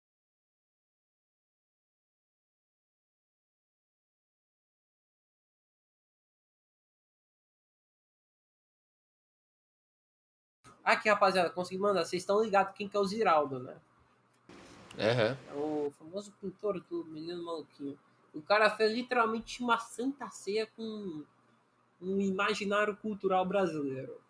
Aqui, 10.85 11.09
rapaziada, 11.09 11.51
consegui 11.51 11.81
mandar. 11.81 12.05
Vocês 12.05 12.23
estão 12.23 12.43
ligados 12.43 12.75
quem 12.75 12.89
que 12.89 12.97
é 12.97 13.01
o 13.01 13.05
Ziraldo, 13.05 13.61
né? 13.61 13.77
Aham. 14.99 15.39
É 15.49 15.55
o 15.55 15.93
famoso 15.99 16.33
pintor 16.41 16.81
do 16.81 17.05
Menino 17.05 17.43
Maluquinho. 17.45 17.99
O 18.35 18.43
cara 18.43 18.71
fez 18.71 18.93
literalmente 18.93 19.63
uma 19.63 19.79
santa 19.79 20.29
ceia 20.31 20.67
com 20.77 21.25
um 22.01 22.21
imaginário 22.21 22.97
cultural 22.97 23.45
brasileiro. 23.45 24.21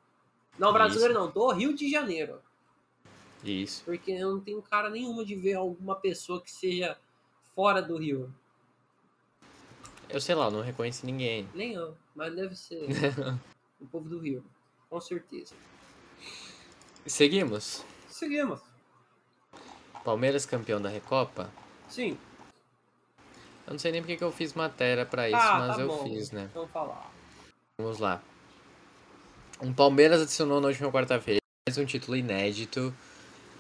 Não, 0.59 0.73
brasileiro 0.73 1.15
não, 1.15 1.31
do 1.31 1.51
Rio 1.53 1.75
de 1.75 1.91
Janeiro. 1.91 2.41
Isso. 3.45 3.83
Porque 3.85 4.13
eu 4.13 4.33
não 4.33 4.41
tenho 4.41 4.61
cara 4.63 4.91
nenhuma 4.91 5.25
de 5.25 5.35
ver 5.35 5.55
alguma 5.55 5.95
pessoa 5.97 6.41
que 6.41 6.51
seja 6.51 6.97
fora 7.55 7.81
do 7.81 7.97
Rio. 7.97 8.33
Eu 10.09 10.21
sei 10.21 10.35
lá, 10.35 10.47
eu 10.47 10.51
não 10.51 10.61
reconheço 10.61 11.07
ninguém. 11.07 11.49
Nem 11.55 11.75
eu, 11.75 11.97
mas 12.15 12.35
deve 12.35 12.57
ser 12.57 12.85
o 13.81 13.87
povo 13.87 14.09
do 14.09 14.19
Rio. 14.19 14.45
Com 14.89 15.01
certeza. 15.01 15.55
Seguimos. 17.07 17.85
Seguimos. 18.09 18.61
Palmeiras 20.05 20.45
campeão 20.45 20.81
da 20.81 20.89
Recopa. 20.89 21.51
Sim. 21.89 22.19
Eu 23.67 23.75
não 23.75 23.79
sei 23.79 23.93
nem 23.93 24.01
porque 24.03 24.17
que 24.17 24.25
eu 24.25 24.33
fiz 24.33 24.53
matéria 24.55 25.07
pra 25.07 25.29
isso, 25.29 25.39
ah, 25.39 25.59
mas 25.61 25.77
tá 25.77 25.83
eu 25.83 25.89
bom. 25.89 26.03
fiz, 26.03 26.33
né? 26.33 26.51
Vamos 26.53 26.71
falar. 26.71 27.11
Vamos 27.81 27.99
lá. 27.99 28.21
O 29.61 29.73
Palmeiras 29.73 30.23
adicionou 30.23 30.61
na 30.61 30.69
última 30.69 30.91
quarta-feira 30.91 31.41
mais 31.69 31.79
um 31.79 31.85
título 31.85 32.17
inédito 32.17 32.93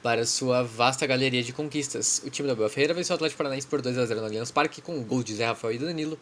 para 0.02 0.24
sua 0.24 0.62
vasta 0.62 1.06
galeria 1.06 1.42
de 1.42 1.52
conquistas. 1.52 2.22
O 2.24 2.30
time 2.30 2.48
da 2.48 2.54
Boa 2.54 2.68
Ferreira 2.68 2.94
venceu 2.94 3.14
o 3.14 3.16
Atlético 3.16 3.38
Paranaense 3.38 3.66
por 3.66 3.82
2 3.82 3.98
a 3.98 4.06
0 4.06 4.20
no 4.20 4.26
Allianz 4.26 4.50
Parque 4.50 4.80
com 4.80 4.96
um 4.96 5.04
gol 5.04 5.22
de 5.22 5.34
Zé 5.34 5.46
Rafael 5.46 5.74
e 5.74 5.78
Danilo 5.78 6.18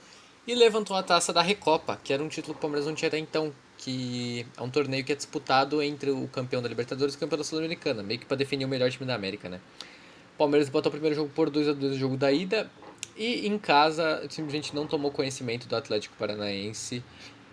e 0.47 0.55
levantou 0.55 0.97
a 0.97 1.03
taça 1.03 1.33
da 1.33 1.43
Recopa, 1.43 2.01
que 2.03 2.13
era 2.13 2.23
um 2.23 2.29
título 2.29 2.55
que 2.55 2.59
o 2.59 2.63
Palmeiras 2.63 2.87
não 2.87 2.95
tinha 2.95 3.09
até 3.09 3.19
então, 3.19 3.53
que 3.77 4.47
é 4.57 4.63
um 4.63 4.71
torneio 4.71 5.05
que 5.05 5.13
é 5.13 5.15
disputado 5.15 5.83
entre 5.83 6.11
o 6.11 6.27
campeão 6.29 6.63
da 6.63 6.69
Libertadores 6.69 7.15
e 7.15 7.17
o 7.19 7.21
campeão 7.21 7.39
da 7.39 7.45
Sul-Americana, 7.45 8.03
meio 8.03 8.19
que 8.19 8.27
para 8.27 8.37
definir 8.37 8.65
o 8.65 8.69
melhor 8.69 8.91
time 8.91 9.07
da 9.07 9.15
América, 9.15 9.49
né? 9.49 9.61
O 10.35 10.39
Palmeiras 10.39 10.69
botou 10.69 10.89
o 10.89 10.93
primeiro 10.93 11.15
jogo 11.15 11.31
por 11.35 11.51
2 11.51 11.69
a 11.69 11.73
2 11.73 11.93
no 11.93 11.99
jogo 11.99 12.17
da 12.17 12.33
ida 12.33 12.71
e 13.15 13.47
em 13.47 13.59
casa 13.59 14.25
simplesmente 14.31 14.75
não 14.75 14.87
tomou 14.87 15.11
conhecimento 15.11 15.69
do 15.69 15.77
Atlético 15.77 16.17
Paranaense 16.17 17.03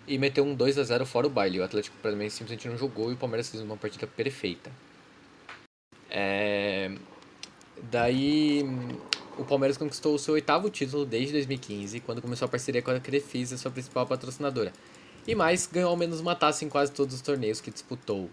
e 0.07 0.17
meteu 0.17 0.45
um 0.45 0.55
2 0.55 0.77
a 0.77 0.83
0 0.83 1.05
fora 1.05 1.27
o 1.27 1.29
baile. 1.29 1.59
O 1.59 1.63
Atlético 1.63 1.97
Paranaense 1.97 2.37
simplesmente 2.37 2.69
não 2.69 2.77
jogou 2.77 3.11
e 3.11 3.15
o 3.15 3.17
Palmeiras 3.17 3.49
fez 3.49 3.61
uma 3.61 3.75
partida 3.75 4.07
perfeita. 4.07 4.71
É... 6.17 6.95
Daí 7.91 8.63
o 9.37 9.43
Palmeiras 9.43 9.77
conquistou 9.77 10.15
o 10.15 10.19
seu 10.19 10.33
oitavo 10.35 10.69
título 10.69 11.05
desde 11.05 11.33
2015, 11.33 11.99
quando 11.99 12.21
começou 12.21 12.45
a 12.45 12.49
parceria 12.49 12.81
com 12.81 12.89
a 12.89 12.99
Crefisa, 13.01 13.57
sua 13.57 13.69
principal 13.69 14.07
patrocinadora. 14.07 14.71
E 15.27 15.35
mais, 15.35 15.67
ganhou 15.67 15.89
ao 15.89 15.97
menos 15.97 16.21
uma 16.21 16.33
taça 16.33 16.63
em 16.63 16.69
quase 16.69 16.93
todos 16.93 17.15
os 17.15 17.21
torneios 17.21 17.59
que 17.59 17.69
disputou. 17.69 18.29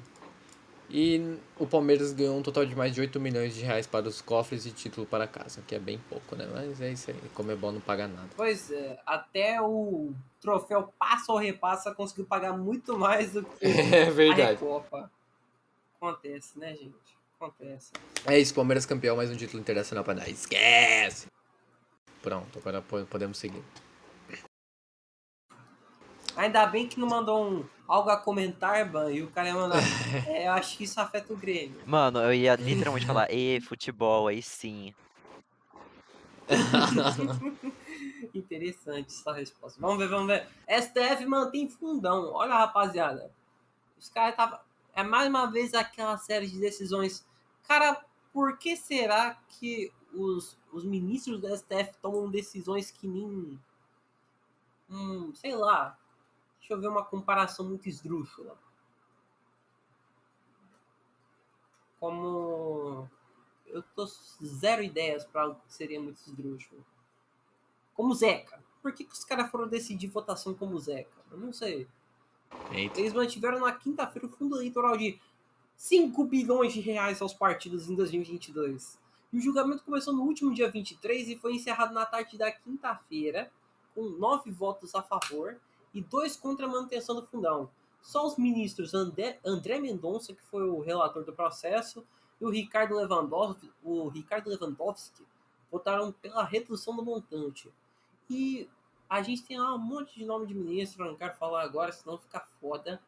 E 0.88 1.38
o 1.58 1.66
Palmeiras 1.66 2.12
ganhou 2.12 2.36
um 2.36 2.42
total 2.42 2.66
de 2.66 2.76
mais 2.76 2.94
de 2.94 3.00
8 3.00 3.18
milhões 3.18 3.54
de 3.54 3.64
reais 3.64 3.86
para 3.86 4.06
os 4.06 4.20
cofres 4.20 4.66
e 4.66 4.70
título 4.70 5.06
para 5.06 5.26
casa, 5.26 5.62
que 5.66 5.74
é 5.74 5.78
bem 5.78 5.98
pouco, 6.08 6.36
né? 6.36 6.46
Mas 6.52 6.80
é 6.82 6.92
isso 6.92 7.10
aí, 7.10 7.16
como 7.34 7.50
é 7.50 7.56
bom 7.56 7.72
não 7.72 7.80
paga 7.80 8.06
nada. 8.06 8.28
Pois 8.36 8.70
é, 8.70 9.00
até 9.06 9.60
o 9.60 10.12
troféu 10.40 10.92
passa 10.98 11.32
ou 11.32 11.38
repassa 11.38 11.94
conseguiu 11.94 12.26
pagar 12.26 12.56
muito 12.56 12.96
mais 12.96 13.32
do 13.32 13.42
que 13.42 13.64
É 13.66 14.06
a 14.06 14.10
verdade. 14.10 14.52
Recopa. 14.52 15.10
Acontece, 15.96 16.58
né, 16.58 16.74
gente? 16.74 17.21
Acontece. 17.46 17.90
É 18.24 18.38
isso, 18.38 18.54
Palmeiras 18.54 18.86
campeão, 18.86 19.16
mais 19.16 19.28
um 19.28 19.36
título 19.36 19.60
internacional 19.60 20.04
para 20.04 20.14
dar. 20.14 20.28
Esquece! 20.28 21.26
Pronto, 22.22 22.56
agora 22.60 22.80
po- 22.80 23.04
podemos 23.06 23.36
seguir. 23.36 23.60
Ainda 26.36 26.64
bem 26.66 26.86
que 26.86 27.00
não 27.00 27.08
mandou 27.08 27.44
um 27.44 27.64
algo 27.88 28.10
a 28.10 28.16
comentar, 28.16 28.88
Ban, 28.88 29.10
e 29.10 29.24
o 29.24 29.30
cara 29.32 29.48
ia 29.48 29.54
mandar. 29.54 29.82
é, 30.28 30.46
eu 30.46 30.52
acho 30.52 30.78
que 30.78 30.84
isso 30.84 31.00
afeta 31.00 31.32
o 31.32 31.36
Grêmio. 31.36 31.80
Mano, 31.84 32.20
eu 32.20 32.32
ia 32.32 32.54
literalmente 32.54 33.06
falar, 33.06 33.28
e 33.28 33.60
futebol, 33.60 34.28
aí 34.28 34.40
sim. 34.40 34.94
Interessante 38.32 39.08
essa 39.08 39.32
resposta. 39.32 39.80
Vamos 39.80 39.98
ver, 39.98 40.08
vamos 40.08 40.28
ver. 40.28 40.46
STF 40.68 41.26
mantém 41.26 41.68
fundão. 41.68 42.32
Olha, 42.34 42.54
rapaziada. 42.54 43.32
Os 43.98 44.08
caras 44.08 44.30
estavam. 44.30 44.60
É 44.94 45.02
mais 45.02 45.28
uma 45.28 45.50
vez 45.50 45.74
aquela 45.74 46.16
série 46.18 46.46
de 46.46 46.60
decisões. 46.60 47.26
Cara, 47.66 48.04
por 48.32 48.58
que 48.58 48.76
será 48.76 49.34
que 49.48 49.92
os, 50.12 50.58
os 50.72 50.84
ministros 50.84 51.40
do 51.40 51.56
STF 51.56 51.96
tomam 52.00 52.30
decisões 52.30 52.90
que 52.90 53.06
nem. 53.06 53.58
Hum, 54.90 55.32
sei 55.34 55.54
lá. 55.54 55.98
Deixa 56.58 56.74
eu 56.74 56.80
ver 56.80 56.88
uma 56.88 57.04
comparação 57.04 57.68
muito 57.68 57.88
esdrúxula. 57.88 58.56
Como. 61.98 63.08
Eu 63.66 63.82
tô 63.94 64.06
zero 64.44 64.82
ideias 64.82 65.24
para 65.24 65.42
algo 65.42 65.60
que 65.66 65.72
seria 65.72 66.00
muito 66.00 66.18
esdrúxulo. 66.18 66.84
Como 67.94 68.14
Zeca. 68.14 68.62
Por 68.82 68.92
que, 68.92 69.04
que 69.04 69.12
os 69.12 69.24
caras 69.24 69.50
foram 69.50 69.68
decidir 69.68 70.08
votação 70.08 70.54
como 70.54 70.78
Zeca? 70.78 71.16
Eu 71.30 71.38
não 71.38 71.52
sei. 71.52 71.88
Eita. 72.70 73.00
Eles 73.00 73.12
mantiveram 73.12 73.60
na 73.60 73.72
quinta-feira 73.72 74.26
o 74.26 74.30
fundo 74.30 74.56
eleitoral 74.56 74.96
de 74.96 75.18
5 75.82 76.24
bilhões 76.26 76.72
de 76.72 76.80
reais 76.80 77.20
aos 77.20 77.34
partidos 77.34 77.90
em 77.90 77.96
2022. 77.96 79.00
E 79.32 79.36
o 79.36 79.40
julgamento 79.40 79.82
começou 79.82 80.14
no 80.14 80.22
último 80.22 80.54
dia 80.54 80.70
23 80.70 81.30
e 81.30 81.36
foi 81.36 81.56
encerrado 81.56 81.92
na 81.92 82.06
tarde 82.06 82.38
da 82.38 82.52
quinta-feira, 82.52 83.50
com 83.92 84.02
nove 84.10 84.52
votos 84.52 84.94
a 84.94 85.02
favor 85.02 85.60
e 85.92 86.00
dois 86.00 86.36
contra 86.36 86.66
a 86.66 86.68
manutenção 86.68 87.16
do 87.16 87.26
fundão. 87.26 87.68
Só 88.00 88.24
os 88.24 88.36
ministros 88.36 88.94
André, 88.94 89.40
André 89.44 89.80
Mendonça, 89.80 90.32
que 90.32 90.42
foi 90.44 90.62
o 90.62 90.78
relator 90.78 91.24
do 91.24 91.32
processo, 91.32 92.06
e 92.40 92.44
o 92.44 92.48
Ricardo 92.48 92.94
Lewandowski, 92.94 93.68
o 93.82 94.06
Ricardo 94.06 94.50
Lewandowski 94.50 95.26
votaram 95.68 96.12
pela 96.12 96.44
redução 96.44 96.94
do 96.94 97.04
montante. 97.04 97.68
E 98.30 98.70
a 99.10 99.20
gente 99.20 99.42
tem 99.42 99.58
lá 99.58 99.74
um 99.74 99.78
monte 99.78 100.14
de 100.16 100.24
nome 100.24 100.46
de 100.46 100.54
ministro, 100.54 101.04
não 101.04 101.16
quero 101.16 101.34
falar 101.34 101.62
agora, 101.62 101.90
senão 101.90 102.16
fica 102.18 102.38
foda. 102.60 103.02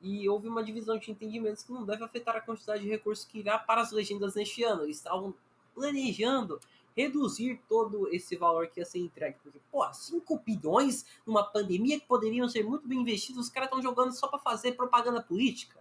E 0.00 0.28
houve 0.28 0.48
uma 0.48 0.64
divisão 0.64 0.98
de 0.98 1.10
entendimentos 1.10 1.62
que 1.62 1.72
não 1.72 1.84
deve 1.84 2.02
afetar 2.02 2.36
a 2.36 2.40
quantidade 2.40 2.82
de 2.82 2.88
recursos 2.88 3.24
que 3.24 3.38
irá 3.38 3.58
para 3.58 3.82
as 3.82 3.92
legendas 3.92 4.34
neste 4.34 4.62
ano. 4.62 4.84
Eles 4.84 4.96
estavam 4.96 5.34
planejando 5.74 6.58
reduzir 6.96 7.60
todo 7.68 8.08
esse 8.12 8.36
valor 8.36 8.68
que 8.68 8.80
ia 8.80 8.86
ser 8.86 8.98
entregue. 8.98 9.36
Porque, 9.42 9.60
pô, 9.70 9.86
5 9.92 10.38
bilhões 10.38 11.04
numa 11.26 11.44
pandemia 11.44 11.98
que 12.00 12.06
poderiam 12.06 12.48
ser 12.48 12.64
muito 12.64 12.86
bem 12.86 13.00
investidos, 13.00 13.46
os 13.46 13.52
caras 13.52 13.68
estão 13.68 13.82
jogando 13.82 14.12
só 14.12 14.26
para 14.26 14.38
fazer 14.38 14.72
propaganda 14.72 15.22
política. 15.22 15.80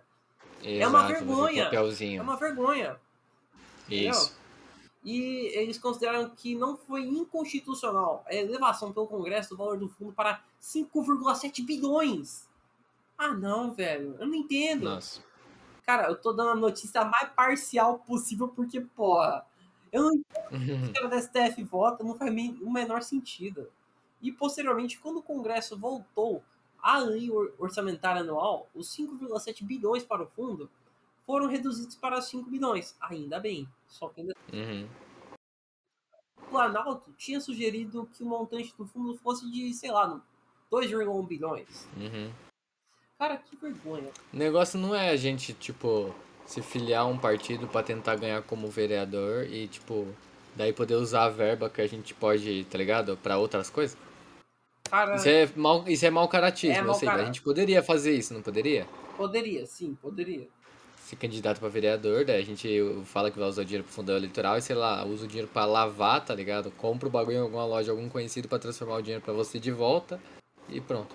É 0.63 0.85
uma 0.87 0.99
Exato, 0.99 1.13
fazer 1.13 1.25
vergonha. 1.25 1.63
papelzinho. 1.65 2.19
É 2.19 2.21
uma 2.21 2.35
vergonha. 2.35 2.99
Isso. 3.89 4.37
E 5.03 5.51
eles 5.55 5.77
consideraram 5.77 6.29
que 6.29 6.55
não 6.55 6.75
foi 6.75 7.03
inconstitucional 7.03 8.23
a 8.27 8.35
elevação 8.35 8.91
pelo 8.91 9.07
Congresso 9.07 9.51
do 9.51 9.57
valor 9.57 9.77
do 9.77 9.87
fundo 9.87 10.11
para 10.11 10.43
5,7 10.61 11.65
bilhões. 11.65 12.48
Ah, 13.19 13.33
não, 13.33 13.73
velho. 13.73 14.15
Eu 14.17 14.25
não 14.27 14.33
entendo. 14.35 14.85
Nossa. 14.85 15.21
Cara, 15.85 16.07
eu 16.07 16.15
tô 16.19 16.31
dando 16.31 16.51
a 16.51 16.55
notícia 16.55 17.03
mais 17.03 17.29
parcial 17.33 17.99
possível 17.99 18.47
porque, 18.47 18.79
porra, 18.79 19.45
eu 19.91 20.03
não 20.03 20.13
entendo 20.13 20.49
que 20.49 20.89
o 20.89 20.93
cara 20.95 21.07
da 21.09 21.21
STF 21.21 21.63
vota, 21.63 22.03
não 22.03 22.15
faz 22.15 22.31
o 22.31 22.71
menor 22.71 23.03
sentido. 23.03 23.69
E, 24.21 24.31
posteriormente, 24.31 24.97
quando 24.99 25.17
o 25.17 25.23
Congresso 25.23 25.77
voltou 25.77 26.41
à 26.81 26.97
lei 26.99 27.29
or- 27.29 27.53
orçamentária 27.59 28.21
anual, 28.21 28.69
os 28.73 28.87
5,7 28.95 29.63
bilhões 29.65 30.03
para 30.03 30.23
o 30.23 30.27
fundo 30.27 30.69
foram 31.25 31.47
reduzidos 31.47 31.95
para 31.95 32.21
5 32.21 32.49
bilhões. 32.49 32.95
Ainda 33.01 33.37
bem. 33.39 33.67
Só 33.87 34.07
que 34.09 34.21
ainda 34.21 34.33
Uhum. 34.53 34.87
o 36.37 36.41
Planalto 36.49 37.11
tinha 37.17 37.39
sugerido 37.41 38.09
que 38.13 38.23
o 38.23 38.25
montante 38.25 38.73
do 38.77 38.85
fundo 38.85 39.17
fosse 39.17 39.49
de, 39.51 39.73
sei 39.73 39.91
lá, 39.91 40.21
2,1 40.71 41.25
bilhões. 41.27 41.87
Uhum. 41.97 42.31
Cara, 43.19 43.35
que 43.37 43.55
vergonha. 43.57 44.09
O 44.33 44.37
negócio 44.37 44.79
não 44.79 44.95
é 44.95 45.09
a 45.09 45.15
gente, 45.17 45.51
tipo, 45.53 46.15
se 46.45 46.61
filiar 46.61 47.01
a 47.01 47.05
um 47.05 47.17
partido 47.17 47.67
pra 47.67 47.83
tentar 47.83 48.15
ganhar 48.15 48.41
como 48.43 48.69
vereador 48.69 49.45
e, 49.45 49.67
tipo, 49.67 50.07
daí 50.55 50.71
poder 50.71 50.95
usar 50.95 51.25
a 51.25 51.29
verba 51.29 51.69
que 51.69 51.81
a 51.81 51.87
gente 51.87 52.13
pode, 52.13 52.63
tá 52.71 52.77
ligado? 52.77 53.17
Pra 53.21 53.37
outras 53.37 53.69
coisas. 53.69 53.97
Cara, 54.89 55.15
Isso 55.17 55.27
é 55.27 55.49
mau, 55.55 55.83
isso 55.87 56.05
é 56.05 56.09
mau 56.09 56.27
caratismo, 56.29 56.75
É 56.77 56.79
eu 56.79 56.85
mau 56.85 56.95
sei. 56.95 57.07
A 57.07 57.11
caráter. 57.11 57.27
gente 57.27 57.41
poderia 57.43 57.83
fazer 57.83 58.13
isso, 58.15 58.33
não 58.33 58.41
poderia? 58.41 58.87
poderia, 59.17 59.65
sim, 59.65 59.95
poderia. 60.01 60.47
Se 61.03 61.15
candidato 61.15 61.59
pra 61.59 61.67
vereador, 61.67 62.23
daí 62.23 62.41
a 62.41 62.45
gente 62.45 62.69
fala 63.03 63.29
que 63.29 63.37
vai 63.37 63.49
usar 63.49 63.63
dinheiro 63.63 63.83
pro 63.83 63.91
fundão 63.93 64.15
eleitoral 64.15 64.57
e, 64.57 64.61
sei 64.61 64.75
lá, 64.77 65.03
usa 65.05 65.25
o 65.25 65.27
dinheiro 65.27 65.49
pra 65.51 65.65
lavar, 65.65 66.23
tá 66.23 66.33
ligado? 66.33 66.71
Compra 66.71 67.07
o 67.09 67.11
bagulho 67.11 67.37
em 67.37 67.41
alguma 67.41 67.65
loja, 67.65 67.91
algum 67.91 68.07
conhecido 68.07 68.47
pra 68.47 68.57
transformar 68.59 68.95
o 68.95 69.01
dinheiro 69.01 69.21
pra 69.23 69.33
você 69.33 69.59
de 69.59 69.71
volta 69.71 70.19
e 70.69 70.79
pronto. 70.79 71.13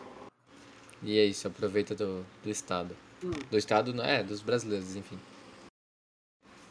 E 1.02 1.18
é 1.18 1.24
isso, 1.24 1.46
aproveita 1.48 1.94
do, 1.94 2.24
do 2.42 2.50
Estado. 2.50 2.96
Hum. 3.22 3.30
Do 3.50 3.58
Estado, 3.58 3.92
não 3.92 4.04
é, 4.04 4.22
dos 4.22 4.40
brasileiros, 4.40 4.96
enfim. 4.96 5.18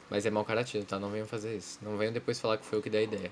Mas 0.10 0.26
é 0.26 0.30
mau 0.30 0.44
caratismo, 0.46 0.86
tá? 0.88 1.00
Não 1.00 1.10
venham 1.10 1.26
fazer 1.28 1.56
isso. 1.58 1.80
Não 1.82 1.98
venham 1.98 2.14
depois 2.14 2.40
falar 2.40 2.58
que 2.58 2.66
foi 2.66 2.78
eu 2.78 2.82
que 2.84 2.90
dei 2.90 3.02
a 3.02 3.04
ideia. 3.04 3.32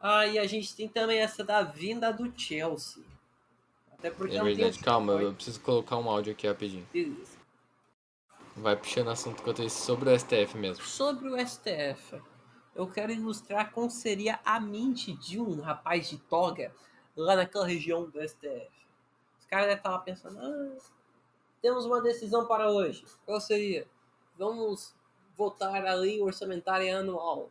Ah, 0.00 0.26
e 0.26 0.38
a 0.38 0.46
gente 0.46 0.74
tem 0.76 0.88
também 0.88 1.18
essa 1.18 1.42
da 1.42 1.62
vinda 1.62 2.12
do 2.12 2.32
Chelsea. 2.38 3.02
Até 3.92 4.10
porque 4.10 4.36
É 4.36 4.40
tem 4.42 4.54
verdade, 4.54 4.78
o- 4.78 4.84
calma, 4.84 5.12
eu 5.14 5.34
preciso 5.34 5.60
colocar 5.60 5.96
um 5.96 6.08
áudio 6.08 6.32
aqui 6.32 6.46
rapidinho. 6.46 6.86
Beleza. 6.92 7.36
Vai 8.56 8.76
puxando 8.76 9.08
assunto 9.10 9.40
enquanto 9.40 9.62
isso 9.62 9.84
sobre 9.84 10.08
o 10.08 10.12
STF 10.18 10.56
mesmo. 10.56 10.84
Sobre 10.84 11.28
o 11.28 11.36
STF, 11.36 12.20
eu 12.74 12.86
quero 12.88 13.12
ilustrar 13.12 13.72
como 13.72 13.90
seria 13.90 14.38
a 14.44 14.60
mente 14.60 15.12
de 15.14 15.40
um 15.40 15.60
rapaz 15.60 16.08
de 16.08 16.18
toga 16.18 16.72
lá 17.22 17.36
naquela 17.36 17.66
região 17.66 18.08
do 18.08 18.20
STF. 18.20 18.70
Os 19.38 19.46
caras 19.46 19.66
devem 19.66 19.78
estar 19.78 19.98
pensando: 20.00 20.38
ah, 20.38 20.76
temos 21.60 21.84
uma 21.84 22.00
decisão 22.00 22.46
para 22.46 22.70
hoje. 22.70 23.04
Qual 23.24 23.40
seria? 23.40 23.88
Vamos 24.36 24.94
votar 25.36 25.84
a 25.86 25.94
lei 25.94 26.20
orçamentária 26.20 26.98
anual. 26.98 27.50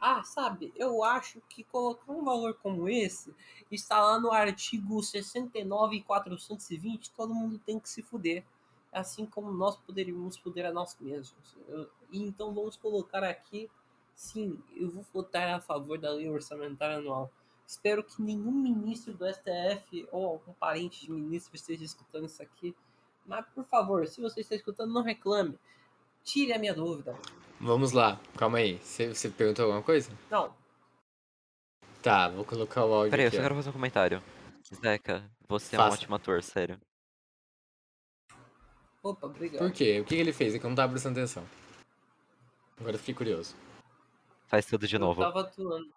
Ah, 0.00 0.22
sabe, 0.24 0.72
eu 0.76 1.02
acho 1.04 1.40
que 1.48 1.62
colocar 1.64 2.12
um 2.12 2.24
valor 2.24 2.54
como 2.54 2.88
esse 2.88 3.34
está 3.70 4.02
lá 4.02 4.18
no 4.18 4.32
artigo 4.32 5.02
69 5.02 5.96
e 5.96 6.02
420, 6.02 7.10
todo 7.12 7.32
mundo 7.34 7.58
tem 7.58 7.78
que 7.78 7.88
se 7.88 8.02
fuder. 8.02 8.44
Assim 8.92 9.24
como 9.26 9.50
nós 9.52 9.76
poderíamos 9.76 10.36
fuder 10.36 10.66
a 10.66 10.72
nós 10.72 10.96
mesmos. 11.00 11.56
Eu- 11.68 11.88
então 12.12 12.52
vamos 12.52 12.76
colocar 12.76 13.24
aqui, 13.24 13.70
sim, 14.14 14.60
eu 14.76 14.90
vou 14.90 15.04
votar 15.12 15.48
a 15.48 15.60
favor 15.60 15.98
da 15.98 16.10
lei 16.10 16.28
orçamentária 16.28 16.98
anual. 16.98 17.30
Espero 17.66 18.04
que 18.04 18.20
nenhum 18.22 18.52
ministro 18.52 19.14
do 19.14 19.24
STF 19.26 20.06
ou 20.12 20.26
algum 20.26 20.52
parente 20.52 21.06
de 21.06 21.10
ministro 21.12 21.54
esteja 21.56 21.84
escutando 21.84 22.26
isso 22.26 22.42
aqui. 22.42 22.74
Mas, 23.26 23.44
por 23.54 23.64
favor, 23.64 24.06
se 24.06 24.20
você 24.20 24.40
está 24.40 24.54
escutando, 24.54 24.92
não 24.92 25.02
reclame. 25.02 25.58
Tire 26.22 26.52
a 26.52 26.58
minha 26.58 26.74
dúvida. 26.74 27.18
Vamos 27.60 27.92
lá, 27.92 28.20
calma 28.36 28.58
aí. 28.58 28.78
Você, 28.78 29.14
você 29.14 29.28
perguntou 29.30 29.64
alguma 29.64 29.82
coisa? 29.82 30.10
Não, 30.30 30.54
Tá, 32.02 32.28
vou 32.28 32.44
colocar 32.44 32.84
o 32.84 32.92
áudio 32.92 33.10
Peraí, 33.12 33.24
eu 33.24 33.28
aqui. 33.28 33.36
só 33.38 33.42
quero 33.42 33.54
fazer 33.54 33.70
um 33.70 33.72
comentário. 33.72 34.22
Zeca, 34.82 35.30
você 35.48 35.74
é 35.74 35.78
um 35.78 35.82
Faça. 35.84 35.94
ótimo 35.96 36.14
ator, 36.16 36.42
sério. 36.42 36.78
opa, 39.02 39.26
obrigado. 39.26 39.60
Por 39.62 39.72
quê? 39.72 40.00
O 40.00 40.04
que 40.04 40.14
ele 40.14 40.30
fez? 40.32 40.54
É 40.54 40.58
que 40.58 40.66
eu 40.66 40.68
não 40.68 40.74
tava 40.76 40.92
prestando 40.92 41.18
atenção. 41.18 41.46
Agora 42.78 42.94
eu 42.96 42.98
fiquei 42.98 43.14
curioso. 43.14 43.54
Faz 44.48 44.66
tudo 44.66 44.86
de 44.86 44.96
Eu 44.96 45.00
novo. 45.00 45.22
tava 45.22 45.40
atuando. 45.40 45.90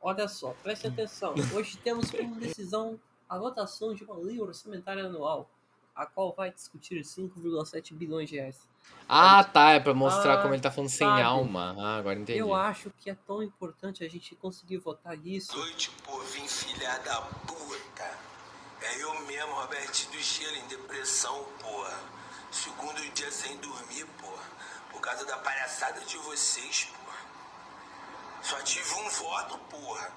Olha 0.00 0.28
só, 0.28 0.54
preste 0.62 0.86
atenção. 0.86 1.34
Hoje 1.54 1.76
temos 1.78 2.10
como 2.10 2.36
decisão 2.36 2.98
a 3.28 3.36
votação 3.38 3.94
de 3.94 4.04
uma 4.04 4.16
lei 4.16 4.40
orçamentária 4.40 5.04
anual, 5.04 5.50
a 5.94 6.06
qual 6.06 6.32
vai 6.32 6.50
discutir 6.52 7.00
5,7 7.02 7.92
bilhões 7.94 8.28
de 8.30 8.36
reais. 8.36 8.56
Ah, 9.08 9.42
tá. 9.44 9.72
É 9.72 9.80
pra 9.80 9.92
mostrar 9.92 10.34
Ah, 10.38 10.42
como 10.42 10.54
ele 10.54 10.62
tá 10.62 10.70
falando 10.70 10.88
sem 10.88 11.06
sabe. 11.06 11.20
alma. 11.22 11.74
Ah, 11.78 11.96
agora 11.98 12.18
entendi. 12.18 12.38
Eu 12.38 12.54
acho 12.54 12.90
que 12.98 13.10
é 13.10 13.14
tão 13.26 13.42
importante 13.42 14.04
a 14.04 14.08
gente 14.08 14.34
conseguir 14.36 14.78
votar 14.78 15.18
isso. 15.26 15.56
Noite, 15.56 15.90
povinho, 16.04 16.48
filha 16.48 16.96
da 16.98 17.20
puta. 17.46 18.10
É 18.80 19.02
eu 19.02 19.20
mesmo, 19.26 19.52
Robertinho 19.54 20.12
do 20.12 20.18
Gelo, 20.22 20.56
em 20.56 20.68
depressão, 20.68 21.44
porra. 21.60 21.98
Segundo 22.50 23.00
dia 23.12 23.30
sem 23.32 23.56
dormir, 23.58 24.06
porra. 24.20 24.44
Por 24.92 25.00
causa 25.00 25.24
da 25.26 25.36
palhaçada 25.38 26.00
de 26.02 26.16
vocês, 26.18 26.84
porra. 26.84 26.97
Só 28.42 28.56
tive 28.62 28.92
um 28.94 29.08
voto, 29.10 29.58
porra. 29.70 30.12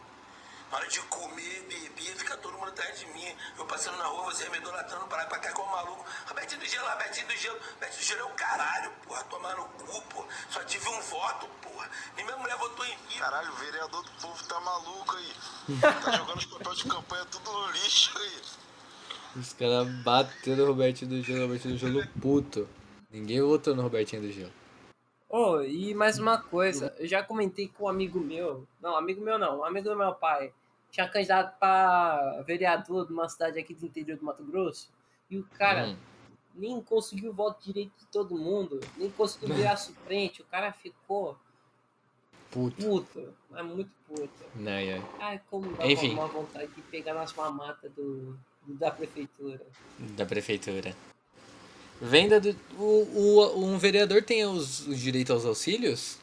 Na 0.72 0.78
hora 0.78 0.88
de 0.88 1.02
comer, 1.02 1.68
beber, 1.68 2.16
fica 2.16 2.38
todo 2.38 2.58
mundo 2.58 2.70
atrás 2.70 2.98
de 2.98 3.06
mim. 3.08 3.28
Eu 3.58 3.66
passando 3.66 3.98
na 3.98 4.06
rua, 4.06 4.24
você 4.24 4.48
me 4.50 4.58
idolatrando 4.58 5.06
e 5.06 5.10
pra 5.10 5.26
cá 5.26 5.50
igual 5.50 5.68
um 5.68 5.72
maluco. 5.72 6.06
Robertinho 6.28 6.62
do 6.62 6.66
Gelo, 6.66 6.88
Robertinho 6.88 7.28
do 7.28 7.36
Gelo. 7.36 7.60
Robertinho 7.74 8.00
do 8.00 8.06
Gelo 8.06 8.22
é 8.22 8.24
o 8.24 8.36
caralho, 8.36 8.92
porra. 9.06 9.24
Tomar 9.26 9.56
no 9.58 9.66
cu, 9.66 10.02
porra. 10.04 10.28
Só 10.50 10.64
tive 10.64 10.88
um 10.88 11.02
voto, 11.02 11.48
porra. 11.62 11.90
Nem 12.16 12.24
minha 12.24 12.38
mulher 12.38 12.56
votou 12.56 12.86
em 12.86 12.98
mim. 13.10 13.18
Caralho, 13.20 13.52
o 13.52 13.56
vereador 13.56 14.02
do 14.02 14.12
povo 14.22 14.44
tá 14.48 14.60
maluco 14.62 15.18
aí. 15.18 15.36
Tá 15.82 16.12
jogando 16.16 16.38
os 16.38 16.46
papéis 16.46 16.78
de 16.78 16.86
campanha 16.86 17.26
tudo 17.26 17.52
no 17.52 17.72
lixo 17.72 18.18
aí. 18.18 18.42
Os 19.36 19.54
caras 19.54 19.90
batendo 20.04 20.64
o 20.64 20.68
Robertinho 20.68 21.12
do 21.12 21.22
Gelo, 21.22 21.42
Robertinho 21.42 21.74
do 21.74 21.80
Gelo 21.80 22.08
puto. 22.22 22.70
Ninguém 23.12 23.42
votou 23.42 23.76
no 23.76 23.82
Robertinho 23.82 24.22
do 24.22 24.32
Gelo. 24.32 24.61
Oh, 25.34 25.62
e 25.62 25.94
mais 25.94 26.20
uma 26.20 26.42
coisa, 26.42 26.94
eu 27.00 27.08
já 27.08 27.24
comentei 27.24 27.70
com 27.70 27.86
um 27.86 27.88
amigo 27.88 28.20
meu, 28.20 28.68
não, 28.82 28.98
amigo 28.98 29.22
meu 29.22 29.40
não, 29.40 29.60
um 29.60 29.64
amigo 29.64 29.90
do 29.90 29.96
meu 29.96 30.14
pai, 30.14 30.52
tinha 30.92 31.08
candidato 31.08 31.58
para 31.58 32.42
vereador 32.42 33.08
de 33.08 33.14
uma 33.14 33.30
cidade 33.30 33.58
aqui 33.58 33.74
do 33.74 33.86
interior 33.86 34.18
do 34.18 34.26
Mato 34.26 34.44
Grosso, 34.44 34.92
e 35.30 35.38
o 35.38 35.46
cara 35.58 35.88
Hum. 35.88 35.96
nem 36.54 36.82
conseguiu 36.82 37.32
o 37.32 37.34
voto 37.34 37.64
direito 37.64 37.94
de 37.98 38.06
todo 38.08 38.36
mundo, 38.38 38.82
nem 38.98 39.10
conseguiu 39.10 39.56
virar 39.56 39.78
suplente, 39.78 40.42
o 40.42 40.46
cara 40.46 40.74
ficou 40.74 41.38
Puto. 42.52 42.76
puto, 42.86 43.34
mas 43.50 43.66
muito 43.66 43.92
puto. 44.06 44.30
Né, 44.56 44.86
é. 44.98 45.02
Ai, 45.22 45.42
como 45.50 45.72
dá 45.78 45.88
Enfim. 45.88 46.12
uma 46.12 46.28
vontade 46.28 46.68
de 46.74 46.82
pegar 46.82 47.14
nas 47.14 47.32
mamatas 47.34 47.90
do- 47.94 48.38
da 48.68 48.92
prefeitura. 48.92 49.66
Da 49.98 50.26
prefeitura. 50.26 50.94
Venda 52.02 52.39
do. 52.39 52.56
O, 52.80 52.84
o- 53.14 53.66
um 53.66 53.78
vereador 53.78 54.24
tem 54.24 54.43
os, 54.45 54.88
os 54.88 54.99
direitos 54.99 55.32
aos 55.32 55.45
auxílios? 55.45 56.18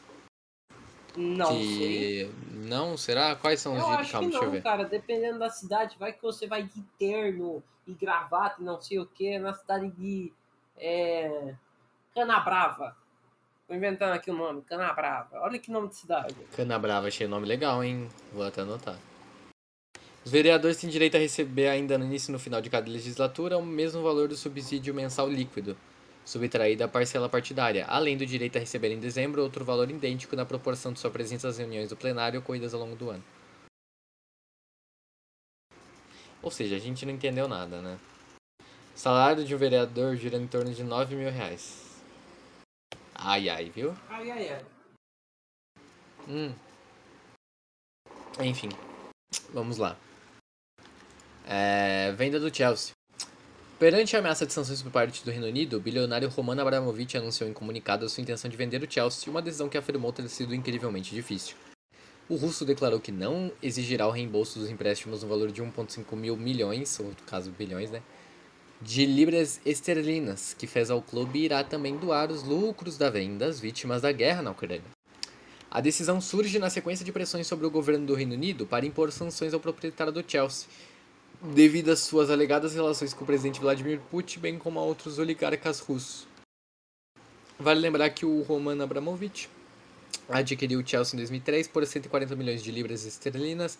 Não 1.15 1.57
que... 1.57 1.77
sei. 1.77 2.31
Não? 2.51 2.97
Será? 2.97 3.35
Quais 3.35 3.59
são 3.61 3.73
os 3.73 3.79
direitos? 3.79 4.01
acho 4.03 4.11
Calma, 4.11 4.27
que 4.27 4.31
deixa 4.31 4.45
eu 4.45 4.53
não, 4.53 4.61
cara. 4.61 4.83
Dependendo 4.85 5.39
da 5.39 5.49
cidade, 5.49 5.95
vai 5.97 6.11
que 6.13 6.21
você 6.21 6.45
vai 6.47 6.63
de 6.63 6.81
terno 6.99 7.63
e 7.87 7.93
gravata 7.93 8.61
e 8.61 8.63
não 8.65 8.79
sei 8.81 8.99
o 8.99 9.05
que 9.05 9.39
na 9.39 9.53
cidade 9.53 9.89
de 9.91 10.31
é, 10.77 11.55
Canabrava. 12.13 12.95
Tô 13.67 13.73
inventando 13.73 14.13
aqui 14.13 14.29
o 14.29 14.35
nome, 14.35 14.61
Canabrava. 14.63 15.39
Olha 15.39 15.57
que 15.59 15.71
nome 15.71 15.89
de 15.89 15.95
cidade. 15.95 16.35
Canabrava, 16.55 17.07
achei 17.07 17.25
o 17.25 17.29
nome 17.29 17.45
legal, 17.47 17.83
hein? 17.83 18.07
Vou 18.33 18.43
até 18.45 18.61
anotar. 18.61 18.97
Os 20.25 20.31
vereadores 20.31 20.77
têm 20.77 20.89
direito 20.89 21.15
a 21.15 21.19
receber 21.19 21.69
ainda 21.69 21.97
no 21.97 22.05
início 22.05 22.29
e 22.29 22.33
no 22.33 22.39
final 22.39 22.61
de 22.61 22.69
cada 22.69 22.89
legislatura 22.91 23.57
o 23.57 23.65
mesmo 23.65 24.03
valor 24.03 24.27
do 24.27 24.35
subsídio 24.35 24.93
mensal 24.93 25.29
líquido, 25.29 25.77
subtraído 26.25 26.79
da 26.79 26.87
parcela 26.87 27.29
partidária, 27.29 27.85
além 27.87 28.17
do 28.17 28.25
direito 28.25 28.57
a 28.57 28.59
receber 28.59 28.91
em 28.91 28.99
dezembro 28.99 29.41
outro 29.41 29.63
valor 29.63 29.89
idêntico 29.89 30.35
na 30.35 30.45
proporção 30.45 30.91
de 30.91 30.99
sua 30.99 31.09
presença 31.09 31.47
às 31.47 31.57
reuniões 31.57 31.89
do 31.89 31.95
plenário 31.95 32.39
ocorridas 32.39 32.73
ao 32.73 32.81
longo 32.81 32.95
do 32.95 33.09
ano. 33.09 33.23
Ou 36.41 36.51
seja, 36.51 36.75
a 36.75 36.79
gente 36.79 37.05
não 37.05 37.13
entendeu 37.13 37.47
nada, 37.47 37.81
né? 37.81 37.97
O 38.95 38.99
salário 38.99 39.45
de 39.45 39.55
um 39.55 39.57
vereador 39.57 40.15
gira 40.15 40.37
em 40.37 40.47
torno 40.47 40.73
de 40.73 40.83
9 40.83 41.15
mil 41.15 41.31
reais. 41.31 42.01
Ai, 43.15 43.49
ai, 43.49 43.69
viu? 43.69 43.93
Ai, 44.09 44.31
ai, 44.31 44.49
ai. 44.49 44.65
Hum. 46.27 46.53
Enfim, 48.41 48.69
vamos 49.53 49.77
lá. 49.77 49.97
É, 51.51 52.13
venda 52.15 52.39
do 52.39 52.55
Chelsea. 52.55 52.93
Perante 53.79 54.15
a 54.15 54.19
ameaça 54.19 54.45
de 54.45 54.53
sanções 54.53 54.83
por 54.83 54.91
parte 54.91 55.25
do 55.25 55.31
Reino 55.31 55.47
Unido, 55.47 55.77
o 55.77 55.79
bilionário 55.79 56.29
Roman 56.29 56.61
Abramovich 56.61 57.17
anunciou 57.17 57.49
em 57.49 57.53
comunicado 57.53 58.05
a 58.05 58.09
sua 58.09 58.21
intenção 58.21 58.51
de 58.51 58.55
vender 58.55 58.83
o 58.83 58.91
Chelsea, 58.91 59.31
uma 59.31 59.41
decisão 59.41 59.67
que 59.67 59.75
afirmou 59.75 60.13
ter 60.13 60.29
sido 60.29 60.53
incrivelmente 60.53 61.15
difícil. 61.15 61.55
O 62.29 62.35
russo 62.35 62.63
declarou 62.63 62.99
que 62.99 63.11
não 63.11 63.51
exigirá 63.63 64.05
o 64.05 64.11
reembolso 64.11 64.59
dos 64.59 64.69
empréstimos 64.69 65.23
no 65.23 65.29
valor 65.29 65.51
de 65.51 65.63
1,5 65.63 66.15
mil 66.15 66.37
milhões, 66.37 66.99
ou 66.99 67.07
no 67.07 67.15
caso 67.25 67.49
bilhões, 67.49 67.89
né? 67.89 68.03
De 68.79 69.07
libras 69.07 69.59
esterlinas, 69.65 70.53
que 70.53 70.67
fez 70.67 70.91
ao 70.91 71.01
clube 71.01 71.39
irá 71.39 71.63
também 71.63 71.97
doar 71.97 72.29
os 72.29 72.43
lucros 72.43 72.95
da 72.95 73.09
venda 73.09 73.47
às 73.47 73.59
vítimas 73.59 74.03
da 74.03 74.11
guerra 74.11 74.43
na 74.43 74.51
Ucrânia. 74.51 74.99
A 75.71 75.81
decisão 75.81 76.21
surge 76.21 76.59
na 76.59 76.69
sequência 76.69 77.03
de 77.03 77.11
pressões 77.11 77.47
sobre 77.47 77.65
o 77.65 77.71
governo 77.71 78.05
do 78.05 78.13
Reino 78.13 78.33
Unido 78.33 78.67
para 78.67 78.85
impor 78.85 79.11
sanções 79.11 79.53
ao 79.53 79.59
proprietário 79.59 80.13
do 80.13 80.23
Chelsea, 80.27 80.67
devido 81.41 81.89
às 81.89 81.99
suas 81.99 82.29
alegadas 82.29 82.73
relações 82.73 83.13
com 83.13 83.23
o 83.23 83.27
presidente 83.27 83.59
Vladimir 83.59 83.99
Putin, 84.11 84.39
bem 84.39 84.57
como 84.57 84.79
a 84.79 84.83
outros 84.83 85.19
oligarcas 85.19 85.79
russos. 85.79 86.27
Vale 87.57 87.79
lembrar 87.79 88.09
que 88.11 88.25
o 88.25 88.41
Roman 88.43 88.81
Abramovich 88.81 89.49
adquiriu 90.29 90.79
o 90.79 90.87
Chelsea 90.87 91.15
em 91.15 91.17
2003 91.17 91.67
por 91.67 91.85
140 91.85 92.35
milhões 92.35 92.63
de 92.63 92.71
libras 92.71 93.05
esterlinas 93.05 93.77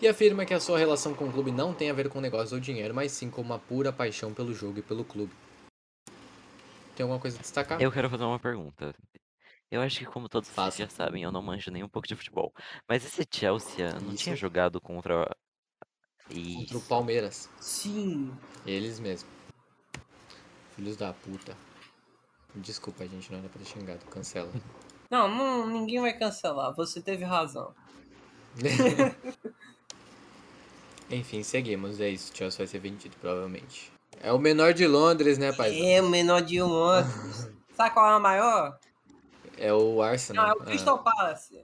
e 0.00 0.06
afirma 0.06 0.46
que 0.46 0.54
a 0.54 0.60
sua 0.60 0.78
relação 0.78 1.12
com 1.14 1.26
o 1.26 1.32
clube 1.32 1.50
não 1.50 1.74
tem 1.74 1.90
a 1.90 1.92
ver 1.92 2.08
com 2.08 2.20
negócio 2.20 2.54
ou 2.54 2.60
dinheiro, 2.60 2.94
mas 2.94 3.12
sim 3.12 3.28
com 3.28 3.42
uma 3.42 3.58
pura 3.58 3.92
paixão 3.92 4.32
pelo 4.32 4.54
jogo 4.54 4.78
e 4.78 4.82
pelo 4.82 5.04
clube. 5.04 5.32
Tem 6.94 7.04
alguma 7.04 7.20
coisa 7.20 7.36
a 7.38 7.40
destacar? 7.40 7.80
Eu 7.80 7.92
quero 7.92 8.08
fazer 8.08 8.24
uma 8.24 8.38
pergunta. 8.38 8.94
Eu 9.70 9.82
acho 9.82 9.98
que, 9.98 10.06
como 10.06 10.28
todos 10.28 10.48
vocês 10.48 10.56
Faça. 10.56 10.78
já 10.78 10.88
sabem, 10.88 11.22
eu 11.22 11.30
não 11.30 11.42
manjo 11.42 11.70
nem 11.70 11.84
um 11.84 11.88
pouco 11.88 12.08
de 12.08 12.16
futebol. 12.16 12.52
Mas 12.88 13.04
esse 13.04 13.26
Chelsea 13.30 13.92
não 14.00 14.14
tinha 14.14 14.34
Isso. 14.34 14.40
jogado 14.40 14.80
contra. 14.80 15.28
Contra 16.28 16.78
o. 16.78 16.80
Palmeiras. 16.82 17.48
Sim. 17.60 18.32
Eles 18.66 19.00
mesmos. 19.00 19.30
Filhos 20.76 20.96
da 20.96 21.12
puta. 21.12 21.56
Desculpa, 22.54 23.06
gente, 23.06 23.30
não 23.30 23.38
era 23.38 23.48
pra 23.48 23.58
ter 23.58 23.68
xingado. 23.68 24.04
Cancela. 24.06 24.50
Não, 25.10 25.26
não, 25.26 25.66
ninguém 25.66 26.02
vai 26.02 26.12
cancelar. 26.12 26.74
Você 26.74 27.00
teve 27.00 27.24
razão. 27.24 27.74
Enfim, 31.10 31.42
seguimos. 31.42 31.98
É 31.98 32.10
isso. 32.10 32.30
O 32.30 32.36
Chelsea 32.36 32.58
vai 32.58 32.66
ser 32.66 32.78
vendido, 32.78 33.16
provavelmente. 33.18 33.90
É 34.20 34.30
o 34.32 34.38
menor 34.38 34.74
de 34.74 34.86
Londres, 34.86 35.38
né, 35.38 35.50
pai? 35.52 35.80
É 35.80 36.02
o 36.02 36.10
menor 36.10 36.42
de 36.42 36.60
Londres. 36.60 37.50
Sabe 37.74 37.94
qual 37.94 38.10
é 38.10 38.16
o 38.16 38.20
maior? 38.20 38.78
É 39.56 39.72
o 39.72 40.02
Arsenal. 40.02 40.48
Não, 40.48 40.52
é 40.52 40.56
o 40.56 40.64
Crystal 40.66 41.02
Palace. 41.02 41.58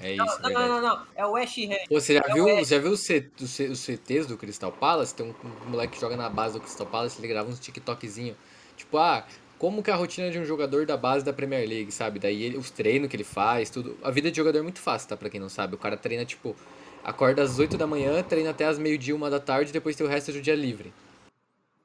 É 0.00 0.14
Não, 0.14 0.26
isso, 0.26 0.36
não, 0.42 0.48
verdade. 0.50 0.68
não, 0.68 0.80
não, 0.82 0.96
não. 0.96 1.06
É 1.14 1.24
o 1.26 1.30
West 1.32 1.56
Ham. 1.58 1.74
Pô, 1.88 2.00
você 2.00 2.14
já 2.14 2.22
É 2.26 2.32
viu, 2.32 2.44
West. 2.44 2.70
já 2.70 2.78
viu 2.78 2.90
os, 2.92 3.00
CTs 3.00 4.26
do 4.26 4.36
Crystal 4.36 4.70
Palace? 4.70 5.14
Tem 5.14 5.26
um, 5.26 5.34
moleque 5.70 5.94
que 5.94 6.00
joga 6.00 6.16
na 6.16 6.28
base 6.28 6.54
do 6.54 6.60
Crystal 6.60 6.86
Palace, 6.86 7.18
ele 7.18 7.28
grava 7.28 7.48
uns 7.48 7.58
TikTokzinho. 7.58 8.36
Tipo, 8.76 8.98
ah, 8.98 9.26
como 9.58 9.82
que 9.82 9.90
é 9.90 9.94
a 9.94 9.96
rotina 9.96 10.30
de 10.30 10.38
um 10.38 10.44
jogador 10.44 10.84
da 10.84 10.96
base 10.98 11.24
da 11.24 11.32
Premier 11.32 11.66
League, 11.66 11.90
sabe? 11.90 12.18
Daí 12.18 12.42
ele- 12.42 12.58
os 12.58 12.70
treinos 12.70 13.08
que 13.08 13.16
ele 13.16 13.24
faz, 13.24 13.70
tudo. 13.70 13.96
A 14.02 14.10
vida 14.10 14.30
de 14.30 14.36
jogador 14.36 14.58
é 14.58 14.62
muito 14.62 14.80
fácil, 14.80 15.08
tá? 15.08 15.16
Pra 15.16 15.30
quem 15.30 15.40
não 15.40 15.48
sabe. 15.48 15.74
O 15.74 15.78
cara 15.78 15.96
treina, 15.96 16.26
tipo, 16.26 16.54
acorda 17.02 17.42
às 17.42 17.58
8 17.58 17.78
da 17.78 17.86
manhã, 17.86 18.22
treina 18.22 18.50
até 18.50 18.66
às 18.66 18.78
meio-dia, 18.78 19.16
uma 19.16 19.30
da 19.30 19.40
tarde, 19.40 19.72
depois 19.72 19.96
tem 19.96 20.06
o 20.06 20.10
resto 20.10 20.30
do 20.30 20.42
dia 20.42 20.54
livre. 20.54 20.92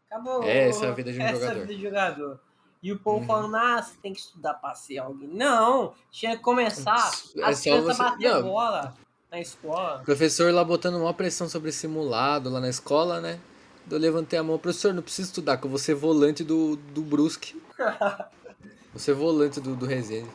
Acabou. 0.09 0.43
Essa 0.43 0.87
é 0.87 0.89
a 0.89 0.91
vida 0.91 1.13
de 1.13 1.19
um 1.19 1.21
Essa 1.21 1.31
é 1.31 1.37
a 1.37 1.39
jogador. 1.39 1.61
vida 1.61 1.75
de 1.75 1.81
jogador. 1.81 2.39
E 2.83 2.91
o 2.91 2.97
povo 2.99 3.19
Uhum. 3.19 3.27
falando, 3.27 3.55
ah, 3.55 3.81
você 3.81 3.93
tem 4.01 4.11
que 4.13 4.19
estudar 4.19 4.55
pra 4.55 4.73
ser 4.73 4.97
alguém. 4.97 5.27
Não, 5.29 5.93
tinha 6.11 6.35
que 6.35 6.41
começar 6.41 7.11
É 7.35 7.43
as 7.43 7.57
só 7.59 7.63
crianças 7.63 7.97
você- 7.97 8.03
bater 8.03 8.33
não. 8.33 8.41
bola 8.43 8.93
na 9.31 9.39
escola. 9.39 9.99
O 10.01 10.05
professor 10.05 10.51
lá 10.53 10.63
botando 10.63 10.95
uma 10.95 11.13
pressão 11.13 11.47
sobre 11.47 11.69
esse 11.69 11.79
simulado 11.79 12.49
lá 12.49 12.59
na 12.59 12.69
escola, 12.69 13.21
né? 13.21 13.39
Eu 13.89 13.97
levantei 13.97 14.37
a 14.39 14.43
mão, 14.43 14.57
professor, 14.57 14.93
não 14.93 15.03
precisa 15.03 15.27
estudar, 15.29 15.57
que 15.57 15.65
eu 15.65 15.69
vou 15.69 15.79
ser 15.79 15.93
volante 15.95 16.43
do, 16.43 16.75
do 16.75 17.01
Brusque. 17.01 17.61
Vou 18.93 18.99
ser 18.99 19.13
volante 19.13 19.61
do, 19.61 19.73
do 19.73 19.85
Resende. 19.85 20.29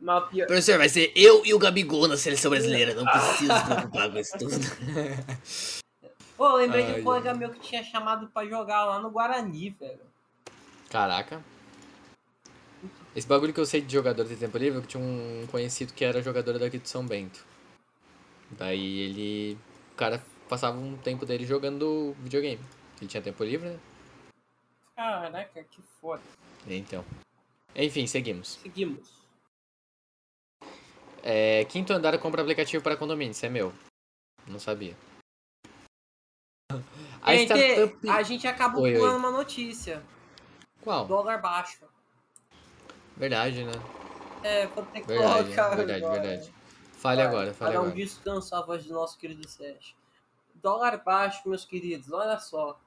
Mas 0.00 0.28
pior, 0.30 0.46
Professor, 0.46 0.78
vai 0.78 0.88
ser 0.88 1.12
eu 1.14 1.44
e 1.46 1.52
o 1.54 1.58
Gabigol 1.58 2.08
na 2.08 2.16
seleção 2.16 2.50
brasileira, 2.50 2.92
não 2.94 3.04
preciso 3.04 3.52
se 3.54 3.64
preocupar 3.66 4.10
com 4.10 4.18
isso 4.18 4.38
tudo. 4.38 4.56
Pô, 6.36 6.48
eu 6.48 6.56
lembrei 6.56 6.86
de 6.86 6.92
Ai, 6.92 7.00
um 7.00 7.04
colega 7.04 7.34
meu 7.34 7.50
que 7.50 7.60
tinha 7.60 7.84
chamado 7.84 8.26
pra 8.28 8.46
jogar 8.46 8.84
lá 8.84 8.98
no 8.98 9.10
Guarani, 9.10 9.70
velho. 9.78 10.00
Caraca. 10.90 11.42
Esse 13.14 13.26
bagulho 13.26 13.54
que 13.54 13.60
eu 13.60 13.66
sei 13.66 13.80
de 13.80 13.92
jogador 13.92 14.24
de 14.24 14.36
tempo 14.36 14.58
livre, 14.58 14.80
eu 14.80 14.86
tinha 14.86 15.02
um 15.02 15.46
conhecido 15.50 15.92
que 15.92 16.04
era 16.04 16.22
jogador 16.22 16.58
daqui 16.58 16.78
de 16.78 16.88
São 16.88 17.06
Bento. 17.06 17.44
Daí 18.50 19.00
ele. 19.00 19.58
O 19.92 19.96
cara 19.96 20.22
passava 20.48 20.76
um 20.78 20.96
tempo 20.96 21.24
dele 21.24 21.46
jogando 21.46 22.14
videogame. 22.20 22.60
Ele 23.00 23.08
tinha 23.08 23.22
tempo 23.22 23.42
livre, 23.44 23.68
né? 23.70 23.78
Caraca, 24.96 25.64
que 25.64 25.80
foda. 26.00 26.22
Então. 26.66 27.04
Enfim, 27.74 28.06
seguimos. 28.06 28.58
Seguimos. 28.62 29.20
É, 31.22 31.64
quinto 31.66 31.92
andar 31.92 32.18
compra 32.18 32.42
aplicativo 32.42 32.82
para 32.82 32.96
condomínio, 32.96 33.32
isso 33.32 33.46
é 33.46 33.48
meu. 33.48 33.72
Não 34.46 34.58
sabia. 34.58 34.96
A 37.22 37.34
Gente, 37.34 37.52
startup. 37.52 38.08
a 38.08 38.22
gente 38.22 38.46
acabou 38.46 38.82
Oi, 38.82 38.92
oi. 38.92 38.98
pulando 38.98 39.18
uma 39.18 39.30
notícia. 39.30 40.02
Qual? 40.82 41.06
Dólar 41.06 41.40
baixo. 41.40 41.84
Verdade, 43.16 43.64
né? 43.64 43.72
É, 44.42 44.66
vou 44.68 44.84
ter 44.86 45.00
que 45.02 45.06
Verdade, 45.06 45.44
colocar 45.44 45.76
verdade, 45.76 46.04
agora. 46.04 46.20
verdade. 46.22 46.54
Fale 46.94 47.22
agora, 47.22 47.54
fale 47.54 47.56
Para 47.58 47.72
dar 47.72 47.78
um 47.80 47.82
agora. 47.90 47.96
descanso 47.96 48.54
à 48.54 48.62
voz 48.62 48.84
do 48.84 48.94
nosso 48.94 49.18
querido 49.18 49.46
Sérgio. 49.48 49.94
Dólar 50.54 51.02
baixo, 51.02 51.48
meus 51.48 51.64
queridos, 51.64 52.10
olha 52.12 52.38
só. 52.38 52.78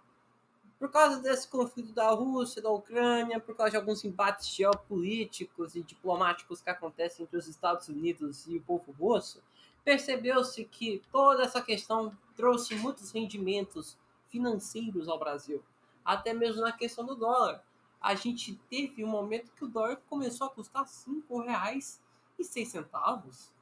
Por 0.80 0.92
causa 0.92 1.20
desse 1.22 1.48
conflito 1.48 1.94
da 1.94 2.10
Rússia, 2.10 2.62
da 2.62 2.70
Ucrânia, 2.70 3.40
por 3.40 3.56
causa 3.56 3.72
de 3.72 3.78
alguns 3.78 4.04
embates 4.04 4.50
geopolíticos 4.50 5.76
e 5.76 5.82
diplomáticos 5.82 6.62
que 6.62 6.70
acontecem 6.70 7.24
entre 7.24 7.38
os 7.38 7.48
Estados 7.48 7.88
Unidos 7.88 8.46
e 8.48 8.58
o 8.58 8.62
povo 8.62 8.92
russo, 8.92 9.42
percebeu-se 9.84 10.66
que 10.66 11.02
toda 11.12 11.44
essa 11.44 11.62
questão 11.62 12.16
trouxe 12.36 12.76
muitos 12.76 13.12
rendimentos 13.12 13.98
financeiros 14.30 15.08
ao 15.08 15.18
Brasil. 15.20 15.64
Até 16.04 16.34
mesmo 16.34 16.62
na 16.62 16.72
questão 16.72 17.06
do 17.06 17.16
dólar. 17.16 17.64
A 18.04 18.16
gente 18.16 18.56
teve 18.70 19.04
um 19.04 19.08
momento 19.08 19.52
que 19.54 19.64
o 19.64 19.68
dólar 19.68 19.96
começou 20.10 20.48
a 20.48 20.50
custar 20.50 20.84
R$ 20.84 20.90
5,06 20.90 23.54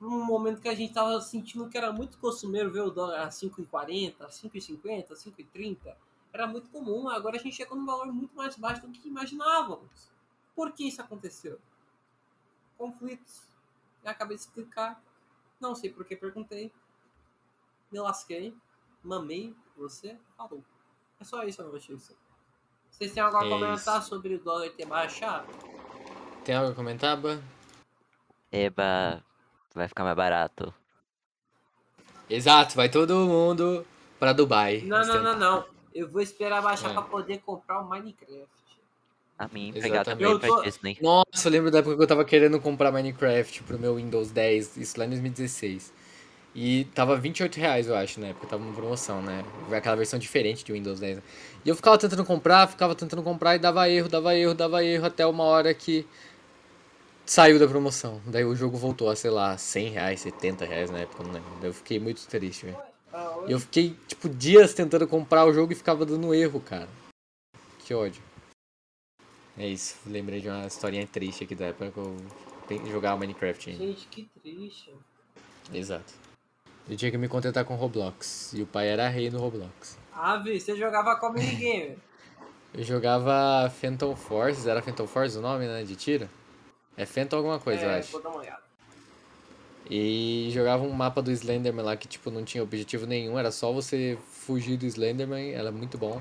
num 0.00 0.24
momento 0.24 0.60
que 0.60 0.68
a 0.68 0.74
gente 0.74 0.92
tava 0.92 1.20
sentindo 1.20 1.68
que 1.68 1.76
era 1.76 1.92
muito 1.92 2.18
costumeiro 2.18 2.70
ver 2.70 2.80
o 2.80 2.90
dólar 2.90 3.22
a 3.22 3.28
5,40, 3.28 4.28
5,50, 4.28 5.12
5,30. 5.12 5.96
Era 6.32 6.46
muito 6.46 6.70
comum, 6.70 7.08
agora 7.08 7.36
a 7.36 7.38
gente 7.38 7.56
chegou 7.56 7.76
num 7.76 7.86
valor 7.86 8.12
muito 8.12 8.36
mais 8.36 8.56
baixo 8.56 8.86
do 8.86 8.92
que 8.92 9.08
imaginávamos. 9.08 10.10
Por 10.54 10.72
que 10.72 10.88
isso 10.88 11.00
aconteceu? 11.00 11.58
Conflitos. 12.76 13.42
Eu 14.04 14.10
acabei 14.10 14.36
de 14.36 14.42
explicar. 14.42 15.02
Não 15.58 15.74
sei 15.74 15.90
por 15.90 16.04
que 16.04 16.14
perguntei. 16.14 16.70
Me 17.90 18.00
lasquei. 18.00 18.54
Mamei. 19.02 19.54
Você 19.76 20.18
falou. 20.36 20.62
É 21.18 21.24
só 21.24 21.42
isso 21.44 21.62
a 21.62 21.66
notícia. 21.66 22.14
Vocês 22.96 23.12
têm 23.12 23.22
algo 23.22 23.36
a 23.36 23.44
É 23.46 23.48
comentar 23.48 24.00
isso. 24.00 24.08
sobre 24.08 24.34
o 24.34 24.38
dólar 24.38 24.70
ter 24.70 24.86
baixado? 24.86 25.46
Tem 26.44 26.54
algo 26.54 26.72
a 26.72 26.74
comentar, 26.74 27.16
Ban? 27.16 27.40
Eba, 28.50 29.22
vai 29.74 29.86
ficar 29.88 30.04
mais 30.04 30.16
barato. 30.16 30.72
Exato, 32.28 32.74
vai 32.74 32.88
todo 32.88 33.14
mundo 33.26 33.86
pra 34.18 34.32
Dubai. 34.32 34.80
Não, 34.82 35.04
não, 35.06 35.22
não, 35.22 35.38
não. 35.38 35.64
Eu 35.94 36.08
vou 36.08 36.20
esperar 36.22 36.62
baixar 36.62 36.90
É. 36.90 36.92
pra 36.92 37.02
poder 37.02 37.38
comprar 37.44 37.80
o 37.80 37.88
Minecraft. 37.88 38.46
A 39.38 39.48
minha 39.48 39.68
Exatamente. 39.68 39.78
empregada 39.78 40.10
também 40.12 40.26
Eu 40.30 40.38
tô- 40.40 40.62
Disney. 40.62 40.98
Nossa, 41.02 41.48
eu 41.48 41.52
lembro 41.52 41.70
da 41.70 41.80
época 41.80 41.96
que 41.96 42.02
eu 42.02 42.06
tava 42.06 42.24
querendo 42.24 42.58
comprar 42.58 42.90
Minecraft 42.90 43.62
pro 43.64 43.78
meu 43.78 43.96
Windows 43.96 44.30
10, 44.30 44.76
isso 44.78 44.98
lá 44.98 45.04
em 45.04 45.10
2016. 45.10 45.92
E 46.58 46.86
tava 46.94 47.18
28 47.18 47.56
reais, 47.58 47.86
eu 47.86 47.94
acho, 47.94 48.18
na 48.18 48.28
época, 48.28 48.46
tava 48.46 48.64
em 48.64 48.72
promoção, 48.72 49.20
né? 49.20 49.44
Aquela 49.70 49.94
versão 49.94 50.18
diferente 50.18 50.64
de 50.64 50.72
Windows 50.72 50.98
10. 50.98 51.18
E 51.62 51.68
eu 51.68 51.76
ficava 51.76 51.98
tentando 51.98 52.24
comprar, 52.24 52.66
ficava 52.66 52.94
tentando 52.94 53.22
comprar 53.22 53.56
e 53.56 53.58
dava 53.58 53.86
erro, 53.90 54.08
dava 54.08 54.34
erro, 54.34 54.54
dava 54.54 54.82
erro, 54.82 55.04
até 55.04 55.26
uma 55.26 55.44
hora 55.44 55.74
que 55.74 56.06
saiu 57.26 57.58
da 57.58 57.68
promoção. 57.68 58.22
Daí 58.24 58.42
o 58.42 58.56
jogo 58.56 58.78
voltou 58.78 59.10
a, 59.10 59.14
sei 59.14 59.30
lá, 59.30 59.58
100 59.58 59.90
reais, 59.90 60.20
70 60.20 60.64
reais 60.64 60.90
na 60.90 61.00
época, 61.00 61.24
não 61.24 61.32
lembro. 61.32 61.50
Daí 61.60 61.68
eu 61.68 61.74
fiquei 61.74 62.00
muito 62.00 62.26
triste, 62.26 62.64
velho. 62.64 62.78
E 63.46 63.52
eu 63.52 63.60
fiquei, 63.60 63.94
tipo, 64.08 64.26
dias 64.26 64.72
tentando 64.72 65.06
comprar 65.06 65.44
o 65.44 65.52
jogo 65.52 65.72
e 65.72 65.76
ficava 65.76 66.06
dando 66.06 66.34
erro, 66.34 66.58
cara. 66.58 66.88
Que 67.80 67.92
ódio. 67.92 68.22
É 69.58 69.68
isso, 69.68 69.96
lembrei 70.06 70.40
de 70.40 70.48
uma 70.48 70.66
historinha 70.66 71.06
triste 71.06 71.44
aqui 71.44 71.54
da 71.54 71.66
época 71.66 71.90
que 71.90 71.98
eu 71.98 72.90
jogava 72.90 73.20
Minecraft 73.20 73.68
ainda. 73.70 73.84
Gente, 73.84 74.06
que 74.06 74.26
triste. 74.40 74.94
Exato. 75.70 76.25
Eu 76.88 76.96
tinha 76.96 77.10
que 77.10 77.18
me 77.18 77.28
contentar 77.28 77.64
com 77.64 77.74
Roblox. 77.74 78.52
E 78.54 78.62
o 78.62 78.66
pai 78.66 78.88
era 78.88 79.08
rei 79.08 79.30
no 79.30 79.38
Roblox. 79.38 79.98
Ave, 80.12 80.60
você 80.60 80.76
jogava 80.76 81.16
com 81.16 81.30
minigame. 81.30 81.98
Eu 82.74 82.84
jogava 82.84 83.70
Phantom 83.70 84.14
Forces, 84.14 84.66
era 84.66 84.82
Phantom 84.82 85.06
Force 85.06 85.38
o 85.38 85.40
nome, 85.40 85.66
né? 85.66 85.82
De 85.82 85.96
tiro? 85.96 86.28
É 86.94 87.06
Phantom 87.06 87.38
alguma 87.38 87.58
coisa, 87.58 87.84
eu 87.84 87.90
é, 87.90 87.98
acho. 88.00 88.12
vou 88.12 88.20
dar 88.20 88.28
uma 88.28 88.40
olhada. 88.40 88.62
E 89.88 90.50
jogava 90.50 90.82
um 90.82 90.92
mapa 90.92 91.22
do 91.22 91.30
Slenderman 91.30 91.84
lá 91.84 91.96
que, 91.96 92.06
tipo, 92.06 92.30
não 92.30 92.44
tinha 92.44 92.62
objetivo 92.62 93.06
nenhum, 93.06 93.38
era 93.38 93.50
só 93.50 93.72
você 93.72 94.18
fugir 94.26 94.76
do 94.76 94.84
Slenderman, 94.84 95.52
era 95.52 95.72
muito 95.72 95.96
bom. 95.96 96.20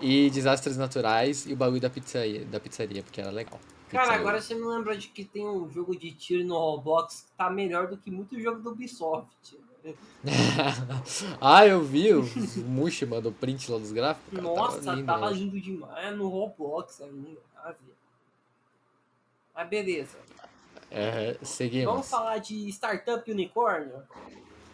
E 0.00 0.28
desastres 0.30 0.76
naturais 0.76 1.46
e 1.46 1.52
o 1.52 1.56
bagulho 1.56 1.80
da 1.80 1.90
pizzaria, 1.90 2.44
da 2.46 2.58
pizzaria 2.58 3.02
porque 3.02 3.20
era 3.20 3.30
legal. 3.30 3.60
Cara, 3.88 4.14
agora 4.14 4.40
você 4.40 4.54
me 4.54 4.64
lembra 4.64 4.96
de 4.96 5.08
que 5.08 5.24
tem 5.24 5.46
um 5.46 5.70
jogo 5.70 5.96
de 5.96 6.10
tiro 6.12 6.44
no 6.44 6.56
Roblox 6.58 7.26
que 7.28 7.36
tá 7.36 7.50
melhor 7.50 7.86
do 7.86 7.96
que 7.96 8.10
muito 8.10 8.40
jogo 8.40 8.60
do 8.60 8.70
Ubisoft. 8.70 9.56
ah, 11.40 11.66
eu 11.66 11.82
vi, 11.82 12.12
o 12.12 12.22
Mushi 12.64 13.04
mandou 13.04 13.32
print 13.32 13.70
lá 13.70 13.78
dos 13.78 13.92
gráficos. 13.92 14.30
cara, 14.30 14.42
Nossa, 14.42 14.82
tava 14.82 15.02
tava 15.02 15.30
lindo, 15.30 15.56
lindo, 15.56 15.56
né? 15.56 15.60
demais. 15.62 16.06
É 16.06 16.10
no 16.12 16.28
Roblox 16.28 17.00
ainda. 17.00 17.40
Ah. 17.56 17.74
Mas 19.54 19.68
beleza. 19.68 20.18
É, 20.90 21.36
seguimos. 21.42 21.92
Vamos 21.92 22.08
falar 22.08 22.38
de 22.38 22.68
Startup 22.68 23.30
Unicórnio? 23.30 24.02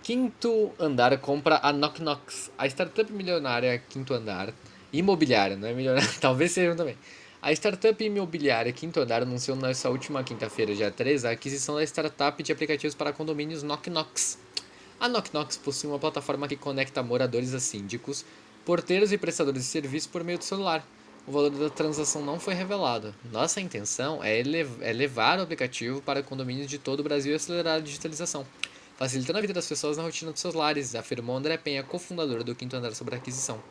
Quinto 0.03 0.73
Andar 0.79 1.17
compra 1.19 1.61
a 1.63 1.73
Knock 1.73 2.01
Knocks, 2.01 2.51
a 2.57 2.67
startup 2.67 3.13
milionária 3.13 3.79
Quinto 3.79 4.15
Andar, 4.15 4.55
imobiliária, 4.93 5.57
não 5.57 5.69
é 5.69 5.75
milionária, 5.75 6.09
talvez 6.21 6.53
seja 6.53 6.75
também. 6.75 6.97
A 7.41 7.53
startup 7.53 8.03
imobiliária 8.03 8.73
Quinto 8.73 9.01
Andar 9.01 9.23
anunciou 9.23 9.57
nessa 9.57 9.91
última 9.91 10.25
quinta-feira, 10.25 10.75
dia 10.75 10.91
3, 10.91 11.25
a 11.25 11.31
aquisição 11.31 11.77
da 11.77 11.85
startup 11.85 12.43
de 12.43 12.51
aplicativos 12.51 12.95
para 12.95 13.13
condomínios 13.13 13.63
Knock 13.63 13.91
Knocks. 13.91 14.39
A 15.01 15.09
Knock 15.09 15.31
Knocks 15.31 15.57
possui 15.57 15.89
uma 15.89 15.99
plataforma 15.99 16.49
que 16.49 16.57
conecta 16.57 17.03
moradores 17.03 17.55
a 17.55 17.61
síndicos, 17.61 18.25
porteiros 18.65 19.13
e 19.13 19.19
prestadores 19.19 19.63
de 19.63 19.69
serviço 19.69 20.09
por 20.09 20.25
meio 20.25 20.39
do 20.39 20.45
celular. 20.45 20.87
O 21.27 21.33
valor 21.33 21.51
da 21.51 21.71
transação 21.71 22.25
não 22.25 22.41
foi 22.41 22.55
revelado. 22.55 23.15
Nossa 23.31 23.61
intenção 23.61 24.25
é, 24.25 24.41
é 24.41 24.93
levar 24.93 25.39
o 25.39 25.43
aplicativo 25.43 26.01
para 26.01 26.23
condomínios 26.23 26.69
de 26.69 26.79
todo 26.79 27.01
o 27.01 27.03
Brasil 27.03 27.33
e 27.33 27.37
acelerar 27.37 27.77
a 27.77 27.81
digitalização 27.81 28.47
facilitando 28.99 29.39
a 29.39 29.41
vida 29.41 29.53
das 29.53 29.69
pessoas 29.69 29.97
na 29.97 30.03
rotina 30.03 30.33
dos 30.33 30.41
seus 30.41 30.55
lares, 30.55 30.97
afirmou 30.97 31.37
André 31.37 31.57
Penha, 31.57 31.85
cofundador 31.85 32.43
do 32.43 32.53
Quinto 32.53 32.75
Andar 32.75 32.93
sobre 32.97 33.15
a 33.15 33.19
aquisição. 33.19 33.63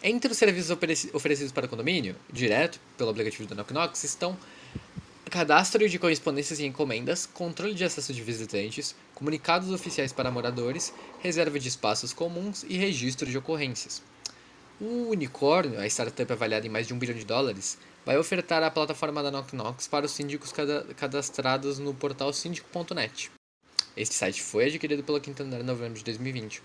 Entre 0.00 0.30
os 0.30 0.38
serviços 0.38 0.70
ofereci- 0.70 1.10
oferecidos 1.12 1.50
para 1.50 1.66
condomínio, 1.66 2.14
direto 2.32 2.78
pelo 2.96 3.10
aplicativo 3.10 3.48
da 3.48 3.56
Knock 3.56 3.72
Knocks, 3.72 4.04
estão 4.04 4.38
cadastro 5.28 5.88
de 5.88 5.98
correspondências 5.98 6.60
e 6.60 6.64
encomendas, 6.64 7.26
controle 7.26 7.74
de 7.74 7.82
acesso 7.82 8.14
de 8.14 8.22
visitantes, 8.22 8.94
comunicados 9.18 9.72
oficiais 9.72 10.12
para 10.12 10.30
moradores, 10.30 10.94
reserva 11.18 11.58
de 11.58 11.66
espaços 11.66 12.12
comuns 12.12 12.64
e 12.68 12.76
registro 12.76 13.28
de 13.28 13.36
ocorrências. 13.36 14.00
O 14.80 15.10
Unicórnio, 15.10 15.80
a 15.80 15.86
startup 15.86 16.32
avaliada 16.32 16.64
em 16.64 16.70
mais 16.70 16.86
de 16.86 16.94
um 16.94 16.98
bilhão 17.00 17.18
de 17.18 17.24
dólares, 17.24 17.76
vai 18.06 18.16
ofertar 18.16 18.62
a 18.62 18.70
plataforma 18.70 19.20
da 19.20 19.32
Knock 19.32 19.56
Knocks 19.56 19.88
para 19.88 20.06
os 20.06 20.12
síndicos 20.12 20.52
cada- 20.52 20.84
cadastrados 20.94 21.80
no 21.80 21.92
portal 21.92 22.32
síndico.net. 22.32 23.32
Este 23.96 24.14
site 24.14 24.40
foi 24.40 24.66
adquirido 24.66 25.02
pela 25.02 25.18
Quinta 25.18 25.42
Andar 25.42 25.60
em 25.60 25.64
novembro 25.64 25.98
de 25.98 26.04
2020. 26.04 26.62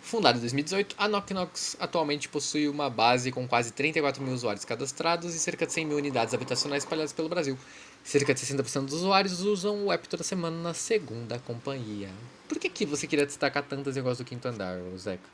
Fundada 0.00 0.38
em 0.38 0.40
2018, 0.42 0.94
a 0.96 1.08
Knock 1.08 1.34
Knocks 1.34 1.76
atualmente 1.80 2.28
possui 2.28 2.68
uma 2.68 2.88
base 2.88 3.32
com 3.32 3.48
quase 3.48 3.72
34 3.72 4.22
mil 4.22 4.32
usuários 4.32 4.64
cadastrados 4.64 5.34
e 5.34 5.38
cerca 5.40 5.66
de 5.66 5.72
100 5.72 5.84
mil 5.86 5.96
unidades 5.96 6.32
habitacionais 6.32 6.84
espalhadas 6.84 7.12
pelo 7.12 7.28
Brasil. 7.28 7.58
Cerca 8.06 8.32
de 8.32 8.40
60% 8.40 8.84
dos 8.84 8.94
usuários 8.94 9.40
usam 9.40 9.84
o 9.84 9.92
app 9.92 10.08
toda 10.08 10.22
semana 10.22 10.56
na 10.56 10.72
segunda 10.72 11.40
companhia. 11.40 12.08
Por 12.48 12.56
que, 12.56 12.70
que 12.70 12.86
você 12.86 13.04
queria 13.04 13.26
destacar 13.26 13.64
tantos 13.64 13.96
negócios 13.96 14.18
do 14.18 14.24
Quinto 14.24 14.46
Andar, 14.46 14.78
Zeca? 14.96 15.28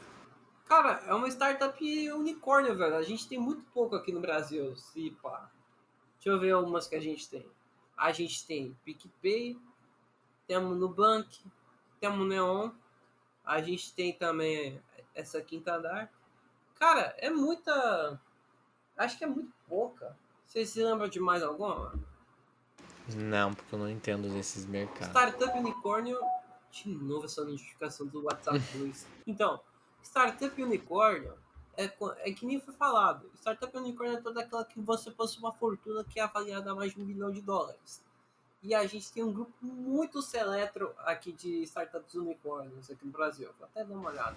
Cara, 0.64 1.02
é 1.06 1.12
uma 1.12 1.28
startup 1.28 2.10
unicórnio, 2.12 2.74
velho. 2.74 2.96
A 2.96 3.02
gente 3.02 3.28
tem 3.28 3.38
muito 3.38 3.62
pouco 3.74 3.94
aqui 3.94 4.10
no 4.10 4.20
Brasil, 4.22 4.74
se 4.74 5.10
pá. 5.22 5.50
Deixa 6.14 6.30
eu 6.30 6.40
ver 6.40 6.52
algumas 6.52 6.86
que 6.86 6.94
a 6.94 7.00
gente 7.00 7.28
tem. 7.28 7.46
A 7.94 8.10
gente 8.10 8.46
tem 8.46 8.74
PicPay, 8.86 9.58
temos 10.46 10.74
Nubank, 10.78 11.28
temos 12.00 12.26
Neon, 12.26 12.70
a 13.44 13.60
gente 13.60 13.92
tem 13.92 14.14
também 14.14 14.80
essa 15.14 15.42
quinta 15.42 15.74
andar. 15.74 16.10
Cara, 16.76 17.14
é 17.18 17.28
muita. 17.28 18.18
Acho 18.96 19.18
que 19.18 19.24
é 19.24 19.26
muito 19.26 19.52
pouca. 19.68 20.16
Vocês 20.46 20.70
se 20.70 20.82
lembram 20.82 21.06
de 21.06 21.20
mais 21.20 21.42
alguma? 21.42 21.92
Não, 23.16 23.52
porque 23.54 23.74
eu 23.74 23.78
não 23.78 23.90
entendo 23.90 24.28
desses 24.28 24.66
mercados. 24.66 25.08
Startup 25.08 25.58
Unicórnio. 25.58 26.18
De 26.70 26.88
novo 26.88 27.26
essa 27.26 27.44
notificação 27.44 28.06
do 28.06 28.24
WhatsApp 28.24 28.60
Plus. 28.72 29.06
Então, 29.26 29.60
Startup 30.02 30.62
Unicórnio 30.62 31.34
é, 31.76 31.90
é 32.20 32.32
que 32.32 32.46
nem 32.46 32.60
foi 32.60 32.74
falado. 32.74 33.30
Startup 33.34 33.76
Unicórnio 33.76 34.18
é 34.18 34.20
toda 34.20 34.40
aquela 34.40 34.64
que 34.64 34.80
você 34.80 35.10
possui 35.10 35.40
uma 35.40 35.52
fortuna 35.52 36.04
que 36.04 36.18
é 36.18 36.22
avaliada 36.22 36.72
a 36.72 36.74
mais 36.74 36.94
de 36.94 37.00
um 37.00 37.04
bilhão 37.04 37.30
de 37.30 37.40
dólares. 37.40 38.02
E 38.62 38.74
a 38.74 38.86
gente 38.86 39.12
tem 39.12 39.24
um 39.24 39.32
grupo 39.32 39.52
muito 39.60 40.22
seleto 40.22 40.90
aqui 40.98 41.32
de 41.32 41.62
startups 41.64 42.14
unicórnios 42.14 42.90
aqui 42.90 43.04
no 43.04 43.10
Brasil. 43.10 43.50
Vou 43.58 43.66
até 43.66 43.84
dar 43.84 43.94
uma 43.94 44.08
olhada. 44.08 44.36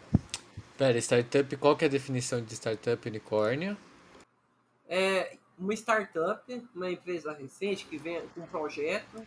Pera, 0.77 0.97
startup, 0.97 1.55
qual 1.57 1.77
que 1.77 1.85
é 1.85 1.87
a 1.87 1.91
definição 1.91 2.41
de 2.43 2.55
startup 2.55 3.07
unicórnio? 3.07 3.77
É 4.89 5.37
uma 5.57 5.73
startup, 5.73 6.63
uma 6.75 6.89
empresa 6.91 7.33
recente 7.33 7.85
que 7.85 7.97
vem 7.97 8.21
com 8.29 8.41
um 8.41 8.47
projeto 8.47 9.25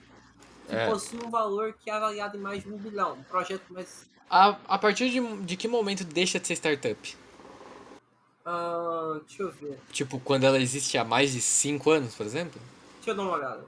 que 0.69 0.75
É. 0.75 0.87
possui 0.91 1.19
um 1.25 1.31
valor 1.31 1.73
que 1.73 1.89
é 1.89 1.95
avaliado 1.95 2.37
em 2.37 2.41
mais 2.41 2.63
de 2.63 2.71
um 2.71 2.77
bilhão. 2.77 3.15
Um 3.15 3.23
projeto 3.25 3.65
mais. 3.73 4.07
A, 4.29 4.59
a 4.69 4.79
partir 4.79 5.09
de, 5.11 5.21
de 5.43 5.57
que 5.57 5.67
momento 5.67 6.05
deixa 6.05 6.39
de 6.39 6.47
ser 6.47 6.55
startup? 6.55 7.17
ah, 8.45 9.21
deixa 9.27 9.43
eu 9.43 9.51
ver. 9.51 9.79
Tipo, 9.93 10.19
quando 10.21 10.45
ela 10.45 10.59
existe 10.59 10.97
há 10.99 11.05
mais 11.05 11.33
de 11.33 11.41
5 11.41 11.91
anos, 11.91 12.15
por 12.15 12.25
exemplo? 12.27 12.61
Deixa 12.97 13.11
eu 13.11 13.15
dar 13.17 13.23
uma 13.23 13.33
olhada. 13.33 13.65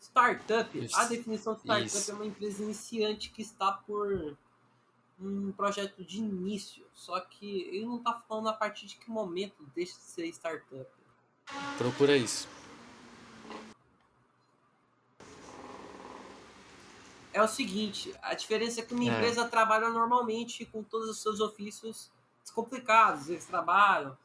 Startup, 0.00 0.78
Isso. 0.78 0.96
a 0.96 1.04
definição 1.04 1.54
de 1.54 1.60
startup 1.60 1.86
Isso. 1.86 2.10
é 2.10 2.14
uma 2.14 2.26
empresa 2.26 2.62
iniciante 2.62 3.30
que 3.30 3.42
está 3.42 3.72
por 3.72 4.36
um 5.20 5.52
projeto 5.52 6.04
de 6.04 6.18
início. 6.18 6.84
Só 6.92 7.18
que 7.20 7.62
ele 7.62 7.86
não 7.86 7.96
está 7.98 8.12
falando 8.14 8.48
a 8.48 8.52
partir 8.52 8.86
de 8.86 8.96
que 8.96 9.10
momento 9.10 9.64
deixa 9.74 9.94
de 9.94 10.04
ser 10.04 10.26
startup. 10.28 10.86
Procura 11.78 12.16
isso. 12.16 12.48
É 17.32 17.42
o 17.42 17.48
seguinte, 17.48 18.14
a 18.22 18.34
diferença 18.34 18.80
é 18.80 18.84
que 18.84 18.94
uma 18.94 19.04
É. 19.04 19.08
empresa 19.08 19.46
trabalha 19.46 19.90
normalmente 19.90 20.64
com 20.64 20.82
todos 20.82 21.08
os 21.10 21.20
seus 21.20 21.38
ofícios 21.40 22.10
descomplicados. 22.42 23.28
Eles 23.28 23.44
trabalham, 23.44 24.16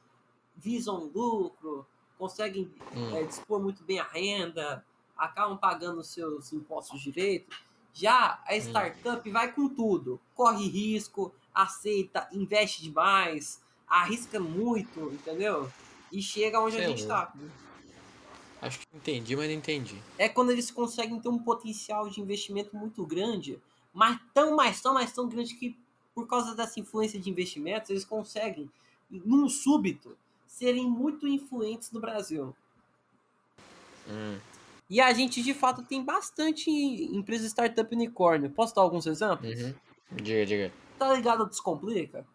visam 0.55 1.09
lucro, 1.13 1.85
conseguem 2.17 2.73
Hum. 2.95 3.15
é, 3.15 3.23
dispor 3.23 3.59
muito 3.61 3.83
bem 3.83 3.99
a 3.99 4.03
renda, 4.05 4.85
acabam 5.17 5.57
pagando 5.57 5.99
os 5.99 6.07
seus 6.07 6.53
impostos 6.53 7.01
direito. 7.01 7.53
Já 7.93 8.41
a 8.45 8.55
startup 8.55 9.29
vai 9.29 9.51
com 9.51 9.67
tudo, 9.67 10.19
corre 10.33 10.67
risco, 10.67 11.33
aceita, 11.53 12.27
investe 12.31 12.81
demais, 12.81 13.61
arrisca 13.87 14.39
muito, 14.39 15.11
entendeu? 15.11 15.71
E 16.11 16.21
chega 16.21 16.59
onde 16.59 16.77
Cê 16.77 16.83
a 16.83 16.87
gente 16.87 17.05
tá. 17.05 17.33
Acho 18.61 18.79
que 18.79 18.85
entendi, 18.93 19.35
mas 19.35 19.47
não 19.47 19.55
entendi. 19.55 19.97
É 20.17 20.29
quando 20.29 20.51
eles 20.51 20.69
conseguem 20.69 21.19
ter 21.19 21.29
um 21.29 21.39
potencial 21.39 22.09
de 22.09 22.21
investimento 22.21 22.75
muito 22.75 23.05
grande, 23.05 23.59
mas 23.93 24.19
tão, 24.33 24.55
mais 24.55 24.79
tão, 24.81 24.93
mais 24.93 25.11
tão 25.11 25.27
grande 25.27 25.55
que 25.55 25.75
por 26.13 26.27
causa 26.27 26.53
dessa 26.55 26.79
influência 26.79 27.19
de 27.19 27.29
investimentos, 27.29 27.89
eles 27.89 28.05
conseguem, 28.05 28.69
num 29.09 29.49
súbito, 29.49 30.15
serem 30.45 30.87
muito 30.87 31.27
influentes 31.27 31.91
no 31.91 31.99
Brasil. 31.99 32.55
Hum. 34.07 34.37
E 34.91 34.99
a 34.99 35.13
gente, 35.13 35.41
de 35.41 35.53
fato, 35.53 35.83
tem 35.83 36.03
bastante 36.03 36.69
empresa 36.69 37.47
startup 37.47 37.95
unicórnio. 37.95 38.49
Posso 38.49 38.75
dar 38.75 38.81
alguns 38.81 39.07
exemplos? 39.07 39.57
Uhum. 39.57 39.73
Diga, 40.11 40.45
diga. 40.45 40.73
Tá 40.99 41.13
ligado 41.13 41.43
ao 41.43 41.45
Descomplica? 41.47 42.25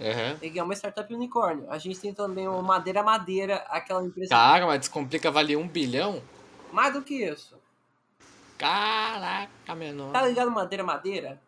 Aham. 0.00 0.38
Ele 0.40 0.58
é 0.58 0.62
uma 0.62 0.72
startup 0.74 1.12
unicórnio. 1.14 1.70
A 1.70 1.76
gente 1.76 2.00
tem 2.00 2.14
também 2.14 2.48
o 2.48 2.62
Madeira 2.62 3.02
Madeira, 3.02 3.56
aquela 3.68 4.02
empresa... 4.02 4.30
Caraca, 4.30 4.64
mas 4.64 4.80
Descomplica 4.80 5.30
vale 5.30 5.54
um 5.54 5.68
bilhão? 5.68 6.22
Mais 6.72 6.94
do 6.94 7.02
que 7.02 7.22
isso. 7.22 7.54
Caraca, 8.56 9.74
menor. 9.74 10.10
Tá 10.10 10.26
ligado 10.26 10.50
Madeira 10.50 10.82
Madeira? 10.82 11.38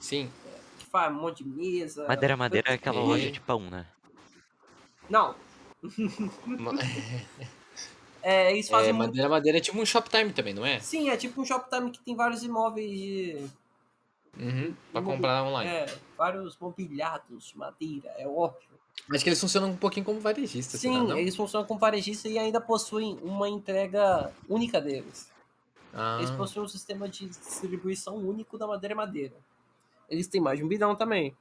Sim. 0.00 0.32
Que 0.80 0.86
faz 0.86 1.12
um 1.12 1.20
monte 1.20 1.44
de 1.44 1.48
mesa... 1.48 2.08
Madeira 2.08 2.36
Madeira 2.36 2.72
é 2.72 2.74
aquela 2.74 3.00
E- 3.00 3.04
loja 3.06 3.30
de 3.30 3.40
pão, 3.40 3.60
né? 3.60 3.86
Não, 5.08 5.36
é, 8.24 8.52
eles 8.52 8.68
fazem 8.68 8.90
É, 8.90 8.92
muito... 8.92 9.08
madeira, 9.08 9.28
madeira 9.28 9.58
é 9.58 9.60
tipo 9.60 9.78
um 9.78 9.84
Shoptime 9.86 10.32
também, 10.32 10.54
não 10.54 10.64
é? 10.64 10.80
Sim, 10.80 11.10
é 11.10 11.16
tipo 11.16 11.40
um 11.40 11.44
Shoptime 11.44 11.90
que 11.90 12.00
tem 12.00 12.16
vários 12.16 12.42
imóveis 12.42 12.90
de... 12.90 13.46
Uhum. 14.38 14.74
Pra 14.90 15.00
comprar 15.02 15.44
online. 15.44 15.70
É, 15.70 15.86
vários 16.16 16.58
mobiliados 16.58 17.44
de 17.48 17.58
madeira, 17.58 18.12
é 18.18 18.26
óbvio. 18.26 18.68
Acho 19.12 19.22
que 19.22 19.28
eles 19.28 19.40
funcionam 19.40 19.70
um 19.70 19.76
pouquinho 19.76 20.06
como 20.06 20.18
varejistas, 20.20 20.80
Sim, 20.80 21.06
não? 21.06 21.18
eles 21.18 21.36
funcionam 21.36 21.66
como 21.66 21.78
varejista 21.78 22.28
e 22.28 22.38
ainda 22.38 22.60
possuem 22.60 23.18
uma 23.22 23.48
entrega 23.48 24.32
única 24.48 24.80
deles. 24.80 25.30
Ah, 25.92 26.16
Eles 26.18 26.30
possuem 26.32 26.64
um 26.64 26.68
sistema 26.68 27.08
de 27.08 27.28
distribuição 27.28 28.16
único 28.16 28.58
da 28.58 28.66
madeira 28.66 28.94
madeira. 28.94 29.34
Eles 30.08 30.26
têm 30.26 30.40
mais 30.40 30.58
de 30.58 30.64
um 30.64 30.68
bilhão 30.68 30.96
também. 30.96 31.36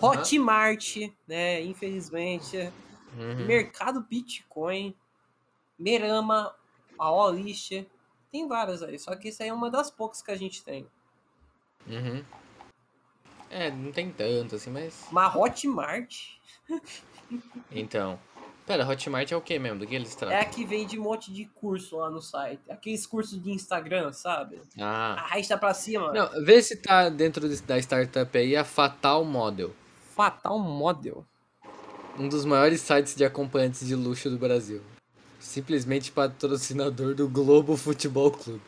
Hotmart, 0.00 0.96
né? 1.26 1.62
Infelizmente. 1.62 2.70
Uhum. 3.16 3.46
Mercado 3.46 4.00
Bitcoin, 4.00 4.94
Merama, 5.78 6.54
a 6.98 7.12
Olist. 7.12 7.86
Tem 8.30 8.48
várias 8.48 8.82
aí, 8.82 8.98
só 8.98 9.14
que 9.14 9.28
isso 9.28 9.42
aí 9.42 9.48
é 9.50 9.52
uma 9.52 9.70
das 9.70 9.90
poucas 9.90 10.22
que 10.22 10.30
a 10.30 10.36
gente 10.36 10.62
tem. 10.62 10.86
Uhum. 11.86 12.24
É, 13.50 13.70
não 13.70 13.92
tem 13.92 14.10
tanto 14.10 14.54
assim, 14.54 14.70
mas. 14.70 15.06
Mas 15.10 15.34
Hotmart 15.34 16.16
Então. 17.70 18.18
Pera, 18.66 18.88
Hotmart 18.88 19.30
é 19.32 19.36
o 19.36 19.40
que 19.40 19.58
mesmo? 19.58 19.80
Do 19.80 19.86
que 19.86 19.94
eles 19.94 20.14
é 20.14 20.18
tratam? 20.18 20.38
a 20.40 20.44
que 20.44 20.64
vende 20.64 20.98
um 20.98 21.02
monte 21.02 21.32
de 21.32 21.46
curso 21.46 21.96
lá 21.96 22.08
no 22.08 22.22
site. 22.22 22.62
Aqueles 22.70 23.04
cursos 23.04 23.42
de 23.42 23.50
Instagram, 23.50 24.12
sabe? 24.12 24.60
Ah. 24.78 25.14
Arrasta 25.18 25.58
pra 25.58 25.74
cima. 25.74 26.12
Não, 26.12 26.44
vê 26.44 26.62
se 26.62 26.76
tá 26.76 27.08
dentro 27.08 27.48
da 27.64 27.78
startup 27.78 28.38
aí 28.38 28.56
a 28.56 28.64
Fatal 28.64 29.24
Model. 29.24 29.74
Fatal 30.14 30.58
Model. 30.58 31.26
Um 32.16 32.28
dos 32.28 32.44
maiores 32.44 32.80
sites 32.80 33.16
de 33.16 33.24
acompanhantes 33.24 33.86
de 33.86 33.96
luxo 33.96 34.30
do 34.30 34.38
Brasil. 34.38 34.80
Simplesmente 35.42 36.12
patrocinador 36.12 37.14
do 37.14 37.28
Globo 37.28 37.76
Futebol 37.76 38.30
Clube. 38.30 38.62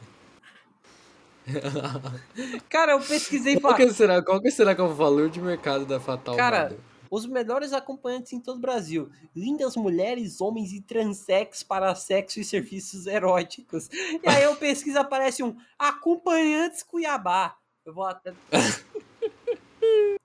Cara, 2.68 2.92
eu 2.92 3.00
pesquisei 3.00 3.60
Qual 3.60 3.74
que 3.76 3.90
será, 3.92 4.22
qual 4.22 4.40
que 4.40 4.50
será 4.50 4.74
que 4.74 4.80
é 4.80 4.84
o 4.84 4.92
valor 4.92 5.30
de 5.30 5.40
mercado 5.40 5.86
da 5.86 6.00
Fatal 6.00 6.36
Cara, 6.36 6.64
Model? 6.64 6.80
os 7.10 7.26
melhores 7.26 7.72
acompanhantes 7.72 8.32
em 8.32 8.40
todo 8.40 8.56
o 8.56 8.60
Brasil. 8.60 9.08
Lindas 9.36 9.76
mulheres, 9.76 10.40
homens 10.40 10.72
e 10.72 10.80
transex 10.80 11.62
para 11.62 11.94
sexo 11.94 12.40
e 12.40 12.44
serviços 12.44 13.06
eróticos. 13.06 13.88
E 13.92 14.28
aí 14.28 14.42
eu 14.42 14.56
pesquiso, 14.56 14.98
aparece 14.98 15.42
um 15.42 15.56
acompanhantes 15.78 16.82
Cuiabá. 16.82 17.56
Eu 17.86 17.94
vou 17.94 18.04
até. 18.04 18.34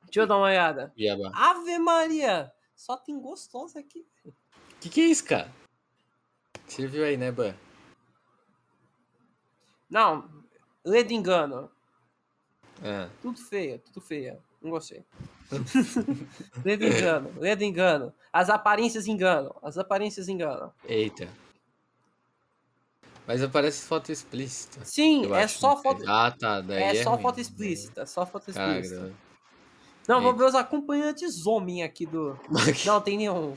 Deixa 0.04 0.22
eu 0.22 0.26
dar 0.28 0.38
uma 0.38 0.48
olhada. 0.48 0.92
Iaba. 0.98 1.32
Ave 1.34 1.78
Maria! 1.78 2.52
Só 2.76 2.98
tem 2.98 3.20
gostosa 3.20 3.80
aqui. 3.80 4.08
Que 4.80 4.90
que 4.90 5.02
é 5.02 5.06
isso, 5.06 5.26
cara? 5.26 5.59
Você 6.70 6.88
viu 6.88 7.04
aí, 7.04 7.18
né, 7.18 7.32
Ban? 7.34 7.54
Não, 9.90 10.30
ledo 10.86 11.12
engano. 11.14 11.70
Ah. 12.84 13.10
Tudo 13.22 13.40
feia, 13.40 13.80
tudo 13.80 14.02
feia. 14.02 14.40
Não 14.62 14.72
gostei. 14.72 15.06
ledo 16.64 16.86
engano, 16.86 17.34
ledo 17.40 17.64
engano. 17.64 18.14
As 18.32 18.50
aparências 18.50 19.08
enganam, 19.08 19.56
as 19.64 19.78
aparências 19.78 20.28
enganam. 20.30 20.74
Eita. 20.84 21.28
Mas 23.26 23.42
aparece 23.42 23.86
foto 23.86 24.12
explícita. 24.12 24.84
Sim, 24.84 25.34
é 25.34 25.44
acho, 25.44 25.60
só 25.60 25.82
foto. 25.82 26.04
Ah, 26.08 26.32
tá. 26.38 26.62
Daí 26.62 26.84
É 26.84 26.92
é 26.92 26.96
só 26.96 27.16
ruim. 27.16 27.22
foto 27.22 27.40
explícita, 27.40 28.06
só 28.06 28.26
foto 28.26 28.50
explícita. 28.50 29.16
Não, 30.08 30.22
vou 30.22 30.32
Eita. 30.32 30.38
ver 30.38 30.46
os 30.46 30.56
acompanhantes 30.56 31.46
homem 31.46 31.84
aqui 31.84 32.06
do. 32.06 32.38
Não, 32.86 33.02
tem 33.02 33.18
nenhum. 33.18 33.56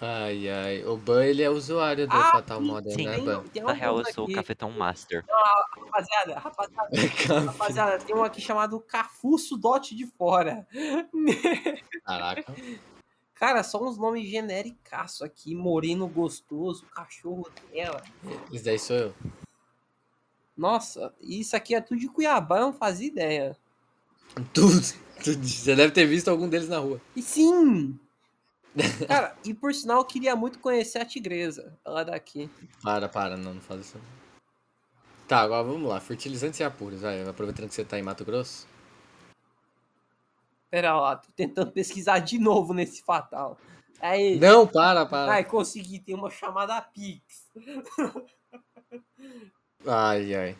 Ai, 0.00 0.48
ai. 0.48 0.84
O 0.84 0.96
Ban, 0.96 1.24
ele 1.24 1.42
é 1.42 1.50
usuário 1.50 2.06
do 2.08 2.14
Ah, 2.16 2.32
Fatal 2.32 2.58
sim, 2.60 2.66
Model, 2.66 2.92
sim. 2.92 3.04
né, 3.04 3.16
Tem, 3.16 3.24
Ban? 3.24 3.42
tem 3.44 3.62
Na 3.62 3.72
real, 3.72 3.98
eu 3.98 4.04
sou 4.12 4.24
o 4.24 4.26
aqui. 4.26 4.34
cafetão 4.34 4.70
master. 4.70 5.24
Rapaziada, 5.76 6.38
rapaziada, 6.38 6.88
rapaziada, 7.46 7.98
tem 7.98 8.16
um 8.16 8.24
aqui 8.24 8.40
chamado 8.40 8.80
Cafuço 8.80 9.58
Dote 9.58 9.94
de 9.94 10.06
Fora. 10.06 10.66
Caraca. 12.04 12.54
Cara, 13.34 13.62
só 13.62 13.82
uns 13.82 13.98
nomes 13.98 14.26
genéricaço 14.28 15.24
aqui. 15.24 15.54
Moreno 15.54 16.06
gostoso, 16.08 16.86
cachorro 16.86 17.46
dela. 17.72 18.02
Esse 18.52 18.64
daí 18.64 18.78
sou 18.78 18.96
eu. 18.96 19.14
Nossa, 20.56 21.14
isso 21.20 21.56
aqui 21.56 21.74
é 21.74 21.80
tudo 21.80 22.00
de 22.00 22.08
Cuiabá, 22.08 22.58
eu 22.58 22.66
não 22.66 22.72
fazia 22.72 23.06
ideia. 23.08 23.56
Tudo. 24.52 24.80
tudo. 25.24 25.46
Você 25.46 25.74
deve 25.74 25.92
ter 25.92 26.06
visto 26.06 26.28
algum 26.28 26.48
deles 26.48 26.68
na 26.68 26.78
rua. 26.78 27.00
E 27.16 27.22
sim! 27.22 27.98
Cara, 29.08 29.36
e 29.44 29.52
por 29.52 29.74
sinal, 29.74 29.98
eu 29.98 30.04
queria 30.04 30.36
muito 30.36 30.58
conhecer 30.58 30.98
a 30.98 31.04
tigresa. 31.04 31.76
Ela 31.84 32.02
é 32.02 32.04
daqui. 32.04 32.48
Para, 32.82 33.08
para, 33.08 33.36
não, 33.36 33.54
não 33.54 33.60
faz 33.60 33.80
isso. 33.86 34.00
Tá, 35.26 35.40
agora 35.40 35.62
vamos 35.62 35.88
lá. 35.88 36.00
Fertilizantes 36.00 36.60
e 36.60 36.64
apuros, 36.64 37.00
vai. 37.02 37.26
Aproveitando 37.28 37.68
que 37.68 37.74
você 37.74 37.84
tá 37.84 37.98
em 37.98 38.02
Mato 38.02 38.24
Grosso. 38.24 38.66
Pera 40.70 40.98
lá, 40.98 41.16
tô 41.16 41.28
tentando 41.34 41.72
pesquisar 41.72 42.20
de 42.20 42.38
novo 42.38 42.72
nesse 42.72 43.02
fatal. 43.02 43.58
Aí, 44.00 44.38
Não, 44.38 44.66
para, 44.66 45.04
para. 45.04 45.32
ai, 45.32 45.44
consegui, 45.44 45.98
tem 45.98 46.14
uma 46.14 46.30
chamada 46.30 46.80
Pix. 46.80 47.50
Ai, 49.86 50.34
ai. 50.34 50.56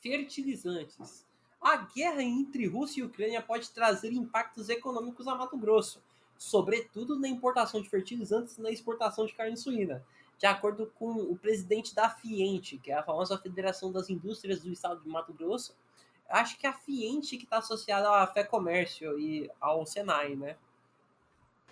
Fertilizantes. 0.00 1.24
A 1.60 1.76
guerra 1.76 2.22
entre 2.22 2.66
Rússia 2.66 3.00
e 3.00 3.04
Ucrânia 3.04 3.40
pode 3.40 3.70
trazer 3.70 4.12
impactos 4.12 4.68
econômicos 4.68 5.26
a 5.26 5.34
Mato 5.34 5.56
Grosso, 5.56 6.00
sobretudo 6.38 7.18
na 7.18 7.28
importação 7.28 7.80
de 7.80 7.88
fertilizantes 7.88 8.58
e 8.58 8.62
na 8.62 8.70
exportação 8.70 9.26
de 9.26 9.34
carne 9.34 9.56
suína. 9.56 10.04
De 10.38 10.46
acordo 10.46 10.92
com 10.98 11.12
o 11.12 11.36
presidente 11.36 11.94
da 11.94 12.10
FIENTE, 12.10 12.78
que 12.78 12.90
é 12.90 12.94
a 12.94 13.02
famosa 13.02 13.38
Federação 13.38 13.90
das 13.90 14.10
Indústrias 14.10 14.60
do 14.60 14.70
Estado 14.70 15.00
de 15.00 15.08
Mato 15.08 15.32
Grosso, 15.32 15.74
acho 16.28 16.58
que 16.58 16.66
é 16.66 16.70
a 16.70 16.74
FIENTE 16.74 17.38
que 17.38 17.44
está 17.44 17.58
associada 17.58 18.10
à 18.10 18.26
Fé 18.26 18.44
Comércio 18.44 19.18
e 19.18 19.50
ao 19.60 19.86
Senai, 19.86 20.36
né? 20.36 20.56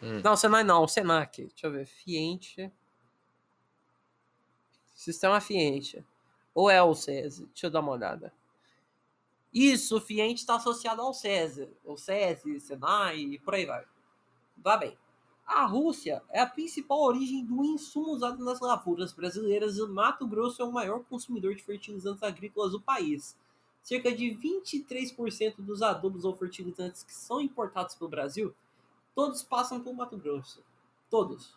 Hum. 0.03 0.21
Não, 0.25 0.37
Senai 0.37 0.65
não, 0.65 0.83
o 0.83 0.89
Senac. 0.89 1.43
Deixa 1.43 1.67
eu 1.67 1.73
ver. 1.73 1.87
Fiente. 1.87 2.73
Sistema 4.95 5.41
Fiente. 5.41 6.05
Ou 6.55 6.71
é 6.71 6.83
o 6.83 6.95
SESI? 6.95 7.47
Deixa 7.47 7.67
eu 7.67 7.71
dar 7.71 7.81
uma 7.81 7.93
olhada. 7.93 8.33
Isso, 9.53 9.99
o 9.99 10.01
Fiente 10.01 10.41
está 10.41 10.57
associado 10.57 11.03
ao 11.03 11.13
SESI. 11.13 11.69
O 11.85 11.97
SESI, 11.97 12.61
Senai 12.61 13.19
e 13.19 13.39
por 13.39 13.55
aí 13.55 13.67
vai. 13.67 13.85
Vá 14.57 14.77
bem. 14.77 14.97
A 15.47 15.67
Rússia 15.67 16.23
é 16.31 16.41
a 16.41 16.47
principal 16.47 17.01
origem 17.01 17.45
do 17.45 17.65
insumo 17.65 18.13
usado 18.13 18.43
nas 18.43 18.61
lavouras 18.61 19.13
brasileiras 19.13 19.77
e 19.77 19.87
Mato 19.87 20.27
Grosso 20.27 20.63
é 20.63 20.65
o 20.65 20.73
maior 20.73 21.05
consumidor 21.05 21.55
de 21.55 21.63
fertilizantes 21.63 22.23
agrícolas 22.23 22.73
do 22.73 22.81
país. 22.81 23.37
Cerca 23.83 24.11
de 24.11 24.25
23% 24.25 25.57
dos 25.59 25.83
adubos 25.83 26.25
ou 26.25 26.35
fertilizantes 26.35 27.03
que 27.03 27.13
são 27.13 27.41
importados 27.41 27.95
pelo 27.95 28.09
Brasil 28.09 28.55
todos 29.15 29.43
passam 29.43 29.81
por 29.81 29.95
Mato 29.95 30.17
Grosso. 30.17 30.63
Todos. 31.09 31.55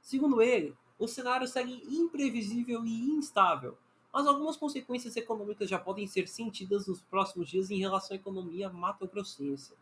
Segundo 0.00 0.40
ele, 0.40 0.74
o 0.98 1.06
cenário 1.06 1.46
segue 1.46 1.82
imprevisível 1.88 2.84
e 2.84 3.10
instável, 3.10 3.76
mas 4.12 4.26
algumas 4.26 4.56
consequências 4.56 5.14
econômicas 5.16 5.68
já 5.68 5.78
podem 5.78 6.06
ser 6.06 6.26
sentidas 6.26 6.86
nos 6.86 7.02
próximos 7.02 7.48
dias 7.48 7.70
em 7.70 7.78
relação 7.78 8.16
à 8.16 8.20
economia 8.20 8.70
mato-grossense. 8.70 9.74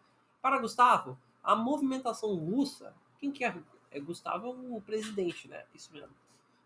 Para 0.43 0.59
Gustavo, 0.59 1.17
a 1.49 1.57
movimentação 1.57 2.35
russa. 2.35 2.95
Quem 3.19 3.33
que 3.33 3.43
é? 3.43 3.57
É 3.91 3.99
Gustavo 3.99 4.51
o 4.51 4.83
presidente, 4.83 5.49
né? 5.49 5.65
Isso 5.75 5.91
mesmo. 5.91 6.15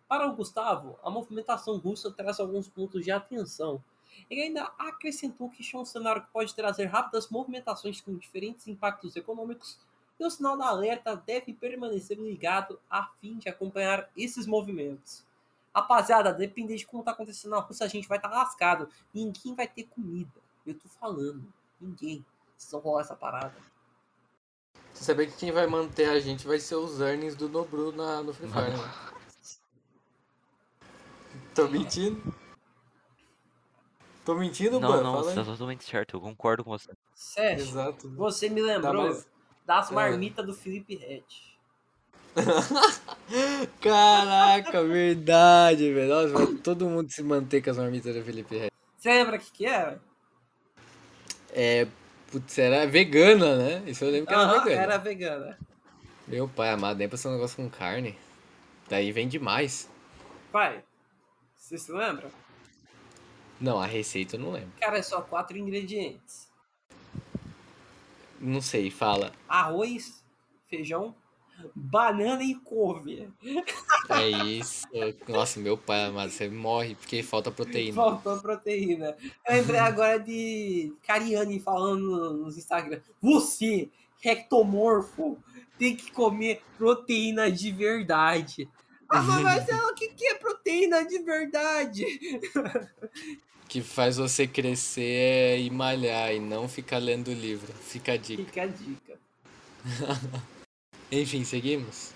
Para 0.08 0.26
o 0.26 0.34
Gustavo, 0.34 0.98
a 1.04 1.08
movimentação 1.08 1.76
russa 1.78 2.10
traz 2.10 2.40
alguns 2.40 2.68
pontos 2.68 3.04
de 3.04 3.12
atenção. 3.12 3.80
Ele 4.28 4.42
ainda 4.42 4.64
acrescentou 4.76 5.48
que 5.48 5.62
este 5.62 5.76
é 5.76 5.78
um 5.78 5.84
cenário 5.84 6.22
que 6.22 6.32
pode 6.32 6.52
trazer 6.52 6.86
rápidas 6.86 7.30
movimentações 7.30 8.00
com 8.00 8.16
diferentes 8.16 8.66
impactos 8.66 9.14
econômicos 9.14 9.78
e 10.18 10.24
o 10.24 10.30
sinal 10.30 10.58
da 10.58 10.66
alerta 10.66 11.14
deve 11.14 11.54
permanecer 11.54 12.18
ligado 12.18 12.80
a 12.90 13.04
fim 13.04 13.38
de 13.38 13.48
acompanhar 13.48 14.10
esses 14.16 14.48
movimentos. 14.48 15.24
Rapaziada, 15.72 16.32
dependendo 16.32 16.78
de 16.78 16.86
como 16.88 17.04
tá 17.04 17.12
acontecendo 17.12 17.52
na 17.52 17.60
Rússia, 17.60 17.86
a 17.86 17.88
gente 17.88 18.08
vai 18.08 18.18
estar 18.18 18.28
tá 18.28 18.36
lascado. 18.36 18.88
Ninguém 19.14 19.54
vai 19.54 19.68
ter 19.68 19.84
comida. 19.84 20.40
Eu 20.66 20.74
tô 20.74 20.88
falando. 20.88 21.44
Ninguém. 21.80 22.26
Vocês 22.56 22.72
vão 22.72 22.80
rolar 22.80 23.02
essa 23.02 23.14
parada. 23.14 23.54
Você 25.02 25.06
sabia 25.06 25.26
que 25.26 25.32
quem 25.36 25.50
vai 25.50 25.66
manter 25.66 26.08
a 26.08 26.20
gente 26.20 26.46
vai 26.46 26.60
ser 26.60 26.76
os 26.76 27.00
earnings 27.00 27.34
do 27.34 27.48
Nobru 27.48 27.90
na, 27.90 28.22
no 28.22 28.32
Free 28.32 28.46
Fire, 28.48 28.70
né? 28.70 28.92
Tô 31.52 31.66
mentindo? 31.66 32.22
Tô 34.24 34.36
mentindo, 34.36 34.78
Não, 34.78 34.88
Ban? 34.88 35.02
não, 35.02 35.12
Fala 35.14 35.24
você 35.24 35.34
tá 35.34 35.44
totalmente 35.44 35.84
certo, 35.84 36.16
eu 36.16 36.20
concordo 36.20 36.62
com 36.62 36.70
você. 36.70 36.92
Sérgio, 37.16 37.64
Exato. 37.66 38.08
você 38.10 38.48
me 38.48 38.62
lembrou 38.62 38.94
mais- 38.94 39.26
das 39.66 39.90
É. 39.90 39.94
marmitas 39.94 40.46
do 40.46 40.54
Felipe 40.54 40.94
Rett. 40.94 41.58
Caraca, 43.82 44.84
verdade, 44.84 45.92
velho. 45.92 46.08
Nossa, 46.14 46.28
vai 46.28 46.54
todo 46.58 46.88
mundo 46.88 47.10
se 47.10 47.24
manter 47.24 47.60
com 47.60 47.70
as 47.70 47.76
marmitas 47.76 48.14
do 48.14 48.22
Felipe 48.22 48.56
Ré. 48.56 48.68
Você 48.96 49.08
lembra 49.08 49.36
o 49.36 49.40
que, 49.40 49.50
que 49.50 49.66
era? 49.66 50.00
É, 51.50 51.88
putz, 52.32 52.58
era 52.58 52.86
vegana, 52.86 53.56
né? 53.56 53.82
Isso 53.86 54.04
eu 54.04 54.10
lembro 54.10 54.26
que 54.26 54.34
era 54.34 54.58
vegana. 54.58 54.82
era 54.82 54.98
vegana. 54.98 55.58
Meu 56.26 56.48
pai 56.48 56.70
amado, 56.70 56.96
nem 56.96 57.08
pra 57.08 57.18
ser 57.18 57.28
um 57.28 57.32
negócio 57.32 57.56
com 57.56 57.68
carne. 57.68 58.18
Daí 58.88 59.12
vem 59.12 59.28
demais. 59.28 59.88
Pai, 60.50 60.82
você 61.54 61.76
se 61.76 61.92
lembra? 61.92 62.30
Não, 63.60 63.78
a 63.78 63.86
receita 63.86 64.36
eu 64.36 64.40
não 64.40 64.50
lembro. 64.50 64.72
Cara, 64.80 64.98
é 64.98 65.02
só 65.02 65.20
quatro 65.20 65.56
ingredientes. 65.56 66.48
Não 68.40 68.60
sei, 68.60 68.90
fala. 68.90 69.30
Arroz, 69.48 70.24
feijão, 70.68 71.14
banana 71.74 72.42
e 72.42 72.54
couve. 72.54 73.28
É 74.08 74.28
isso. 74.28 74.86
Nossa, 75.28 75.60
meu 75.60 75.76
pai 75.76 76.04
amado, 76.04 76.30
você 76.30 76.48
morre 76.48 76.94
porque 76.94 77.22
falta 77.22 77.50
proteína. 77.50 77.94
Faltou 77.94 78.40
proteína. 78.40 79.16
Eu 79.46 79.54
lembrei 79.54 79.80
agora 79.80 80.18
de 80.18 80.92
Cariane 81.06 81.60
falando 81.60 82.34
nos 82.34 82.56
Instagram. 82.58 83.00
Você, 83.20 83.88
rectomorfo, 84.20 85.38
tem 85.78 85.96
que 85.96 86.10
comer 86.12 86.62
proteína 86.76 87.50
de 87.50 87.70
verdade. 87.72 88.68
Ah, 89.08 89.22
mas 89.22 89.42
Marcelo, 89.42 89.88
o 89.88 89.94
que, 89.94 90.08
que 90.08 90.26
é 90.26 90.34
proteína 90.34 91.04
de 91.04 91.18
verdade? 91.18 92.04
que 93.72 93.80
faz 93.80 94.18
você 94.18 94.46
crescer 94.46 95.58
e 95.58 95.70
malhar 95.70 96.34
e 96.34 96.38
não 96.38 96.68
ficar 96.68 96.98
lendo 96.98 97.32
livro. 97.32 97.72
Fica 97.72 98.12
a 98.12 98.16
dica. 98.18 98.44
Fica 98.44 98.62
a 98.62 98.66
dica. 98.66 99.18
Enfim, 101.12 101.44
seguimos? 101.44 102.14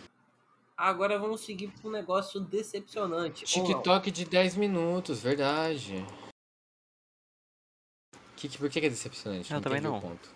Agora 0.75 1.19
vamos 1.19 1.43
seguir 1.43 1.69
para 1.69 1.89
um 1.89 1.93
negócio 1.93 2.41
decepcionante. 2.41 3.45
não. 3.59 3.67
TikTok 3.67 4.11
de 4.11 4.25
10 4.25 4.57
minutos, 4.57 5.21
verdade. 5.21 6.05
Que, 8.37 8.49
que, 8.49 8.57
por 8.59 8.71
que 8.71 8.81
que 8.81 8.87
é 8.87 8.91
decepcionante? 8.91 9.53
Eu 9.53 9.61
também 9.61 9.79
entendi 9.81 9.93
o 9.93 10.01
não. 10.01 10.01
ponto. 10.01 10.29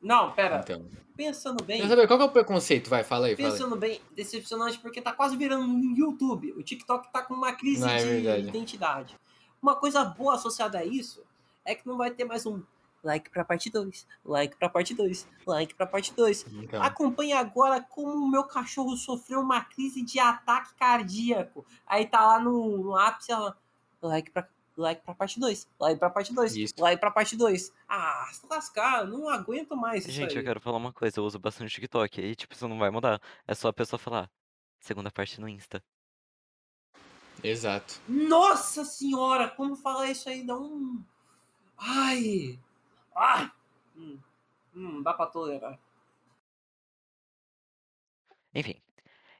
Não, 0.00 0.32
pera. 0.32 0.60
Então. 0.64 0.84
Pensando 1.16 1.62
bem, 1.64 1.80
Quer 1.80 1.88
saber 1.88 2.06
qual 2.06 2.18
que 2.18 2.24
é 2.24 2.28
o 2.28 2.32
preconceito? 2.32 2.88
Vai, 2.88 3.02
fala 3.02 3.26
aí, 3.26 3.34
fala 3.36 3.48
aí. 3.48 3.52
pensando 3.52 3.74
bem, 3.76 4.00
decepcionante 4.14 4.78
porque 4.78 5.00
tá 5.02 5.12
quase 5.12 5.36
virando 5.36 5.64
um 5.64 5.94
YouTube. 5.96 6.52
O 6.52 6.62
TikTok 6.62 7.12
tá 7.12 7.22
com 7.22 7.34
uma 7.34 7.52
crise 7.52 7.80
Não, 7.80 7.88
é 7.88 7.98
de 7.98 8.04
verdade. 8.04 8.48
identidade. 8.48 9.16
Uma 9.60 9.74
coisa 9.74 10.04
boa 10.04 10.34
associada 10.36 10.78
a 10.78 10.84
isso 10.84 11.24
é 11.64 11.74
que 11.74 11.84
não 11.86 11.96
vai 11.96 12.12
ter 12.12 12.24
mais 12.24 12.46
um 12.46 12.62
like 13.02 13.30
pra 13.30 13.44
parte 13.44 13.70
2, 13.70 14.06
like 14.24 14.56
pra 14.56 14.68
parte 14.68 14.94
2, 14.94 15.28
like 15.46 15.74
pra 15.74 15.86
parte 15.86 16.12
2. 16.14 16.46
Então, 16.62 16.82
Acompanhe 16.82 17.32
agora 17.32 17.80
como 17.82 18.12
o 18.12 18.28
meu 18.28 18.44
cachorro 18.44 18.96
sofreu 18.96 19.40
uma 19.40 19.64
crise 19.64 20.02
de 20.02 20.18
ataque 20.18 20.74
cardíaco. 20.74 21.64
Aí 21.86 22.06
tá 22.06 22.24
lá 22.26 22.40
no, 22.40 22.78
no 22.78 22.96
ápice, 22.96 23.30
ela, 23.32 23.56
like 24.02 24.30
pra, 24.30 24.48
like 24.76 25.02
pra 25.02 25.14
parte 25.14 25.38
2, 25.40 25.68
like 25.80 25.98
pra 25.98 26.10
parte 26.10 26.32
2, 26.34 26.56
Isso. 26.56 26.74
like 26.78 27.00
pra 27.00 27.10
parte 27.10 27.36
2. 27.36 27.72
Ah, 27.88 28.28
se 28.32 28.46
lascar, 28.46 29.06
não 29.06 29.28
aguento 29.28 29.76
mais 29.76 30.04
isso 30.04 30.12
Gente, 30.12 30.32
aí. 30.32 30.36
eu 30.38 30.44
quero 30.44 30.60
falar 30.60 30.78
uma 30.78 30.92
coisa, 30.92 31.18
eu 31.20 31.24
uso 31.24 31.38
bastante 31.38 31.74
TikTok, 31.74 32.20
e 32.20 32.34
tipo, 32.34 32.54
isso 32.54 32.68
não 32.68 32.78
vai 32.78 32.90
mudar. 32.90 33.20
É 33.46 33.54
só 33.54 33.68
a 33.68 33.72
pessoa 33.72 33.98
falar, 33.98 34.30
segunda 34.80 35.10
parte 35.10 35.40
no 35.40 35.48
Insta. 35.48 35.82
exato. 37.42 38.00
Nossa 38.08 38.84
senhora, 38.84 39.48
como 39.48 39.76
falar 39.76 40.10
isso 40.10 40.28
aí 40.28 40.44
dá 40.44 40.56
um... 40.56 41.02
Ai! 41.76 42.58
Ai! 43.18 43.50
Hum, 43.96 44.18
hum, 44.74 45.02
dá 45.02 45.12
pra 45.12 45.26
tolerar. 45.26 45.78
Enfim, 48.54 48.80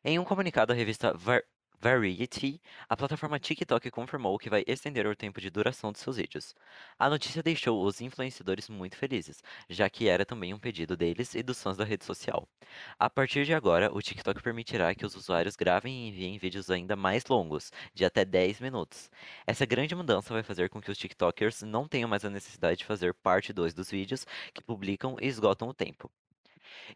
em 0.05 0.19
um 0.19 0.25
comunicado 0.25 0.73
à 0.73 0.77
revista 0.77 1.13
Var- 1.15 1.45
Variety, 1.81 2.61
a 2.89 2.97
plataforma 2.97 3.39
TikTok 3.39 3.89
confirmou 3.93 4.37
que 4.37 4.51
vai 4.51 4.65
estender 4.67 5.07
o 5.07 5.15
tempo 5.15 5.41
de 5.41 5.49
duração 5.49 5.93
de 5.93 6.01
seus 6.01 6.17
vídeos. 6.17 6.53
A 6.99 7.09
notícia 7.09 7.41
deixou 7.41 7.85
os 7.85 8.01
influenciadores 8.01 8.69
muito 8.69 8.97
felizes, 8.97 9.45
já 9.71 9.89
que 9.89 10.09
era 10.09 10.27
também 10.27 10.53
um 10.53 10.59
pedido 10.59 10.97
deles 10.97 11.37
e 11.37 11.43
dos 11.43 11.63
fãs 11.63 11.77
da 11.77 11.85
rede 11.85 12.05
social. 12.05 12.49
A 12.99 13.09
partir 13.09 13.45
de 13.45 13.55
agora, 13.55 13.95
o 13.95 14.03
TikTok 14.03 14.43
permitirá 14.43 14.93
que 14.93 15.07
os 15.07 15.15
usuários 15.15 15.55
gravem 15.55 15.95
e 15.95 16.09
enviem 16.09 16.37
vídeos 16.37 16.69
ainda 16.69 16.97
mais 16.97 17.25
longos, 17.27 17.71
de 17.95 18.05
até 18.05 18.25
10 18.25 18.59
minutos. 18.61 19.09
Essa 19.47 19.65
grande 19.65 19.95
mudança 19.95 20.35
vai 20.35 20.43
fazer 20.43 20.69
com 20.69 20.81
que 20.81 20.91
os 20.91 20.99
TikTokers 20.99 21.63
não 21.63 21.87
tenham 21.87 22.09
mais 22.09 22.25
a 22.25 22.31
necessidade 22.31 22.79
de 22.79 22.87
fazer 22.87 23.15
parte 23.15 23.53
2 23.53 23.73
dos 23.73 23.89
vídeos 23.89 24.27
que 24.53 24.65
publicam 24.65 25.17
e 25.21 25.29
esgotam 25.29 25.69
o 25.69 25.75
tempo. 25.75 26.11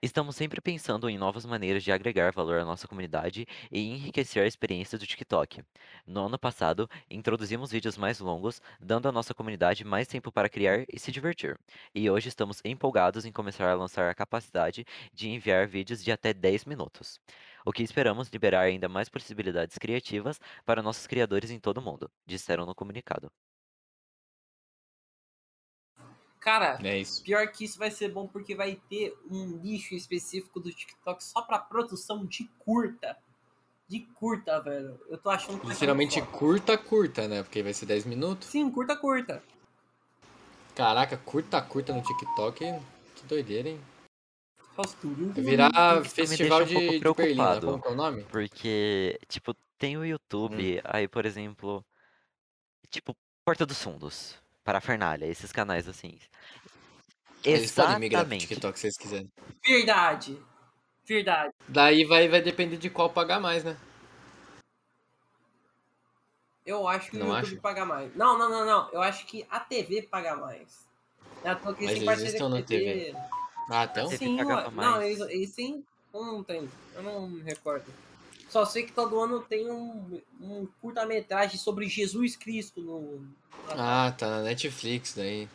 Estamos 0.01 0.37
sempre 0.37 0.61
pensando 0.61 1.09
em 1.09 1.19
novas 1.19 1.45
maneiras 1.45 1.83
de 1.83 1.93
agregar 1.93 2.33
valor 2.33 2.59
à 2.59 2.65
nossa 2.65 2.89
comunidade 2.89 3.47
e 3.71 3.81
enriquecer 3.81 4.43
a 4.43 4.47
experiência 4.47 4.99
do 4.99 5.07
TikTok. 5.07 5.63
No 6.07 6.27
ano 6.27 6.39
passado, 6.39 6.89
introduzimos 7.11 7.71
vídeos 7.71 7.97
mais 7.97 8.21
longos, 8.21 8.61
dando 8.81 9.09
à 9.09 9.13
nossa 9.13 9.35
comunidade 9.35 9.85
mais 9.85 10.09
tempo 10.09 10.33
para 10.33 10.49
criar 10.49 10.85
e 10.93 10.99
se 10.99 11.13
divertir. 11.13 11.59
E 11.95 12.09
hoje 12.11 12.29
estamos 12.29 12.61
empolgados 12.65 13.25
em 13.25 13.33
começar 13.33 13.69
a 13.71 13.75
lançar 13.75 14.11
a 14.11 14.15
capacidade 14.15 14.85
de 15.13 15.29
enviar 15.29 15.67
vídeos 15.67 16.03
de 16.03 16.11
até 16.13 16.33
10 16.33 16.65
minutos. 16.65 17.21
O 17.65 17.73
que 17.73 17.83
esperamos 17.83 18.29
liberar 18.29 18.63
ainda 18.63 18.89
mais 18.89 19.09
possibilidades 19.09 19.79
criativas 19.79 20.41
para 20.65 20.83
nossos 20.83 21.07
criadores 21.07 21.51
em 21.51 21.61
todo 21.61 21.79
o 21.79 21.83
mundo, 21.83 22.11
disseram 22.27 22.67
no 22.67 22.75
comunicado. 22.75 23.31
Cara, 26.43 26.77
É 26.83 26.99
isso. 26.99 27.23
pior 27.23 27.47
que 27.53 27.65
isso 27.65 27.79
vai 27.79 27.89
ser 27.89 28.09
bom 28.11 28.27
porque 28.27 28.53
vai 28.57 28.75
ter 28.91 29.17
um 29.31 29.61
nicho 29.63 29.95
específico 29.95 30.59
do 30.59 30.73
TikTok 30.73 31.23
só 31.23 31.41
pra 31.41 31.57
produção 31.57 32.27
de 32.27 32.51
curta. 32.59 33.17
De 33.87 34.01
curta, 34.01 34.61
velho. 34.61 34.99
Eu 35.09 35.19
tô 35.19 35.31
achando 35.31 35.61
que 35.61 35.67
vai 35.67 35.75
ser 35.75 35.81
Literalmente 35.83 36.21
curta, 36.23 36.77
curta, 36.77 37.29
né? 37.29 37.45
Porque 37.45 37.63
vai 37.63 37.73
ser 37.73 37.87
10 37.87 38.07
minutos. 38.07 38.49
Sim, 38.49 38.69
curta, 38.73 38.97
curta. 38.97 39.41
Caraca, 40.75 41.17
curta, 41.17 41.63
curta 41.63 41.93
no 41.93 42.03
TikTok. 42.03 42.59
Que 43.15 43.27
doideira, 43.27 43.69
hein? 43.69 43.81
Faz 44.75 44.95
tudo. 44.95 45.33
Vai 45.35 45.45
virar 45.45 46.05
festival 46.05 46.65
deixa 46.65 46.77
um 46.77 46.81
de, 46.91 47.01
pouco 47.01 47.23
de 47.23 47.29
Berlim, 47.29 47.41
né? 47.41 47.45
preocupado. 47.45 47.67
Como 47.67 47.83
que 47.83 47.89
é 47.89 47.91
o 47.91 47.95
nome? 47.95 48.25
Porque, 48.25 49.21
tipo, 49.29 49.55
tem 49.79 49.97
o 49.97 50.05
YouTube, 50.05 50.81
aí, 50.83 51.07
por 51.07 51.25
exemplo, 51.25 51.85
tipo, 52.91 53.15
Porta 53.45 53.65
dos 53.67 53.81
Fundos, 53.83 54.42
Parafernália, 54.65 55.27
esses 55.27 55.51
canais 55.53 55.89
assim. 55.89 56.19
Eles 57.45 57.73
podem 57.73 57.99
migrar 57.99 58.25
pro 58.25 58.35
Exatamente. 58.35 58.47
TikTok 58.47 58.79
se 58.79 58.87
eles 58.87 58.97
quiserem. 58.97 59.33
Verdade. 59.67 60.41
Verdade. 61.05 61.53
Daí 61.69 62.05
vai, 62.05 62.29
vai 62.29 62.41
depender 62.41 62.77
de 62.77 62.89
qual 62.89 63.11
pagar 63.11 63.41
mais, 63.41 63.65
né? 63.65 63.77
Eu 66.65 66.87
acho 66.87 67.11
que 67.11 67.17
Não 67.17 67.31
o 67.31 67.37
YouTube 67.37 67.53
acha? 67.55 67.61
paga 67.61 67.85
mais. 67.85 68.15
Não, 68.15 68.39
não, 68.39 68.49
não, 68.49 68.65
não. 68.65 68.89
Eu 68.93 69.03
acho 69.03 69.27
que 69.27 69.45
a 69.51 69.59
TV 69.59 70.03
paga 70.03 70.37
mais. 70.37 70.87
É 71.43 71.51
à 71.51 71.57
toa 71.57 71.75
que 71.75 71.85
Mas 71.85 71.93
eles 71.93 72.05
têm 72.05 72.09
eles 72.09 72.21
parceria 72.23 72.33
estão 72.33 72.51
com 72.51 72.57
a 72.57 72.61
na 72.61 72.65
TV. 72.65 73.17
Ah, 73.69 73.85
então? 73.85 74.09
Sim, 74.11 74.37
pagava 74.37 74.69
ué. 74.69 74.75
não, 74.75 74.93
mais. 74.93 75.21
eles, 75.21 75.21
eles 75.33 75.51
sim. 75.51 75.85
Eu 76.15 76.25
não 76.25 76.45
tenho. 76.45 76.71
Eu 76.95 77.03
não 77.03 77.29
me 77.29 77.43
recordo. 77.43 77.93
Só 78.49 78.65
sei 78.65 78.85
que 78.85 78.93
todo 78.93 79.19
ano 79.19 79.41
tem 79.41 79.69
um, 79.71 80.21
um 80.41 80.69
curta-metragem 80.81 81.59
sobre 81.59 81.89
Jesus 81.89 82.37
Cristo 82.37 82.81
no. 82.81 83.27
Ah, 83.71 84.13
tá 84.17 84.29
na 84.29 84.43
Netflix 84.43 85.15
daí. 85.15 85.49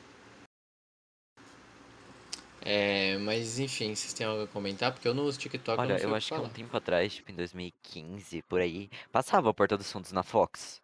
É, 2.62 3.18
mas 3.20 3.60
enfim, 3.60 3.96
vocês 3.96 4.14
têm 4.14 4.28
algo 4.28 4.44
a 4.44 4.48
comentar? 4.48 4.92
Porque 4.92 5.08
eu 5.08 5.14
no 5.14 5.32
TikTok 5.32 5.78
Olha, 5.80 5.92
não 5.92 5.98
sei 6.00 6.08
eu 6.08 6.10
o 6.12 6.16
acho 6.16 6.28
que 6.28 6.34
há 6.34 6.38
um 6.42 6.42
falar. 6.42 6.54
tempo 6.54 6.76
atrás, 6.76 7.14
tipo, 7.14 7.32
em 7.32 7.36
2015, 7.36 8.42
por 8.44 8.60
aí, 8.60 8.90
passava 9.12 9.50
a 9.50 9.54
Porta 9.54 9.78
dos 9.78 9.90
Fundos 9.92 10.12
na 10.12 10.24
Fox. 10.24 10.82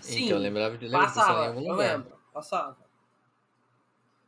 Sim, 0.00 0.24
Então 0.24 0.36
eu 0.36 0.42
lembrava 0.42 0.76
de 0.78 0.88
lembro 0.88 1.06
disso 1.06 1.18
em 1.18 1.22
passava, 1.24 1.46
algum 1.46 1.60
eu 1.60 1.70
lugar. 1.72 1.98
lembro, 1.98 2.18
passava. 2.32 2.76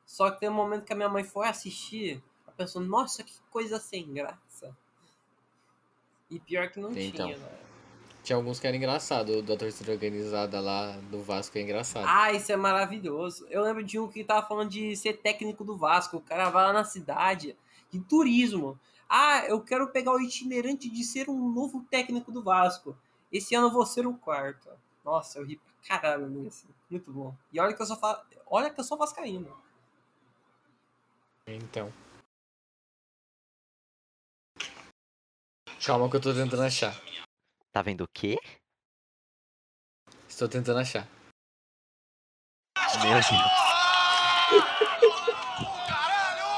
Só 0.07 0.31
que 0.31 0.40
tem 0.40 0.49
um 0.51 0.55
momento 0.55 0.85
que 0.85 0.93
a 0.93 0.97
minha 0.97 1.09
mãe 1.09 1.24
foi 1.24 1.49
assistir, 1.49 2.23
a 2.47 2.53
pessoa, 2.53 2.85
nossa, 2.85 3.24
que 3.24 3.32
coisa 3.51 3.81
sem 3.81 4.12
graça. 4.12 4.77
E 6.31 6.39
pior 6.39 6.70
que 6.70 6.78
não 6.78 6.93
Então. 6.94 7.27
tinha, 7.27 7.39
né? 7.39 7.59
Tinha 8.23 8.36
alguns 8.36 8.61
que 8.61 8.66
era 8.66 8.77
engraçado, 8.77 9.43
da 9.43 9.57
torcida 9.57 9.90
organizada 9.90 10.61
lá 10.61 10.93
do 11.11 11.20
Vasco 11.20 11.59
é 11.59 11.61
engraçado. 11.61 12.07
Ah, 12.09 12.32
isso 12.32 12.53
é 12.53 12.57
maravilhoso. 12.57 13.44
Eu 13.51 13.62
lembro 13.62 13.82
de 13.82 13.99
um 13.99 14.09
que 14.09 14.23
tava 14.23 14.47
falando 14.47 14.70
de 14.70 14.94
ser 14.97 15.15
técnico 15.15 15.65
do 15.65 15.77
Vasco. 15.77 16.19
O 16.19 16.20
cara 16.20 16.49
vai 16.49 16.65
lá 16.66 16.73
na 16.73 16.85
cidade 16.85 17.57
de 17.90 17.99
turismo. 18.01 18.78
Ah, 19.09 19.44
eu 19.47 19.61
quero 19.61 19.89
pegar 19.89 20.12
o 20.12 20.20
itinerante 20.20 20.89
de 20.89 21.03
ser 21.03 21.28
um 21.28 21.51
novo 21.51 21.85
técnico 21.90 22.31
do 22.31 22.43
Vasco. 22.43 22.97
Esse 23.32 23.57
ano 23.57 23.66
eu 23.66 23.73
vou 23.73 23.85
ser 23.85 24.07
o 24.07 24.15
quarto. 24.15 24.69
Nossa, 25.05 25.40
eu 25.40 25.44
ri 25.44 25.57
pra 25.57 25.99
caralho 25.99 26.28
nesse. 26.28 26.65
Muito 26.89 27.12
bom. 27.12 27.35
E 27.53 27.59
olha 27.59 27.74
que 27.74 27.82
eu 27.82 27.86
sou, 27.86 27.97
fa... 27.97 28.24
olha 28.47 28.70
que 28.70 28.78
eu 28.78 28.85
sou 28.85 28.97
vascaíno. 28.97 29.53
Então. 31.47 31.93
Calma 35.85 36.09
que 36.09 36.16
eu 36.16 36.20
tô 36.20 36.32
tentando 36.32 36.62
achar. 36.62 36.94
Tá 37.73 37.81
vendo 37.81 38.05
o 38.05 38.09
quê? 38.09 38.39
Estou 40.28 40.47
tentando 40.47 40.78
achar. 40.78 41.09
Meu 43.01 43.15
Deus. 43.15 43.27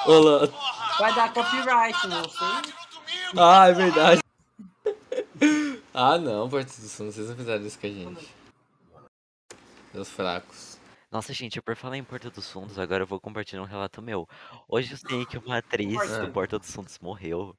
Olá. 0.07 0.49
Vai 0.99 1.15
dar 1.15 1.33
copyright, 1.33 2.09
não 2.09 2.29
sei. 2.29 2.75
Ah, 3.39 3.69
é 3.69 3.73
verdade. 3.73 4.21
ah, 5.95 6.19
não, 6.19 6.51
Sul, 6.51 7.13
vocês 7.13 7.29
não 7.29 7.37
fizeram 7.37 7.65
isso 7.65 7.79
com 7.79 7.87
a 7.87 7.91
gente. 7.91 8.35
Seus 9.93 10.11
fracos. 10.11 10.79
Nossa, 11.13 11.33
gente, 11.33 11.63
por 11.63 11.77
falar 11.77 11.97
em 11.97 12.03
Porta 12.03 12.29
dos 12.29 12.51
Fundos, 12.51 12.77
agora 12.77 13.05
eu 13.05 13.07
vou 13.07 13.21
compartilhar 13.21 13.63
um 13.63 13.67
relato 13.67 14.03
meu. 14.03 14.29
Hoje 14.69 14.95
eu 14.95 14.99
sei 14.99 15.25
que 15.25 15.39
uma 15.39 15.59
atriz 15.59 15.97
do 16.19 16.33
Porta 16.33 16.59
dos 16.59 16.73
Fundos 16.73 16.99
morreu. 16.99 17.57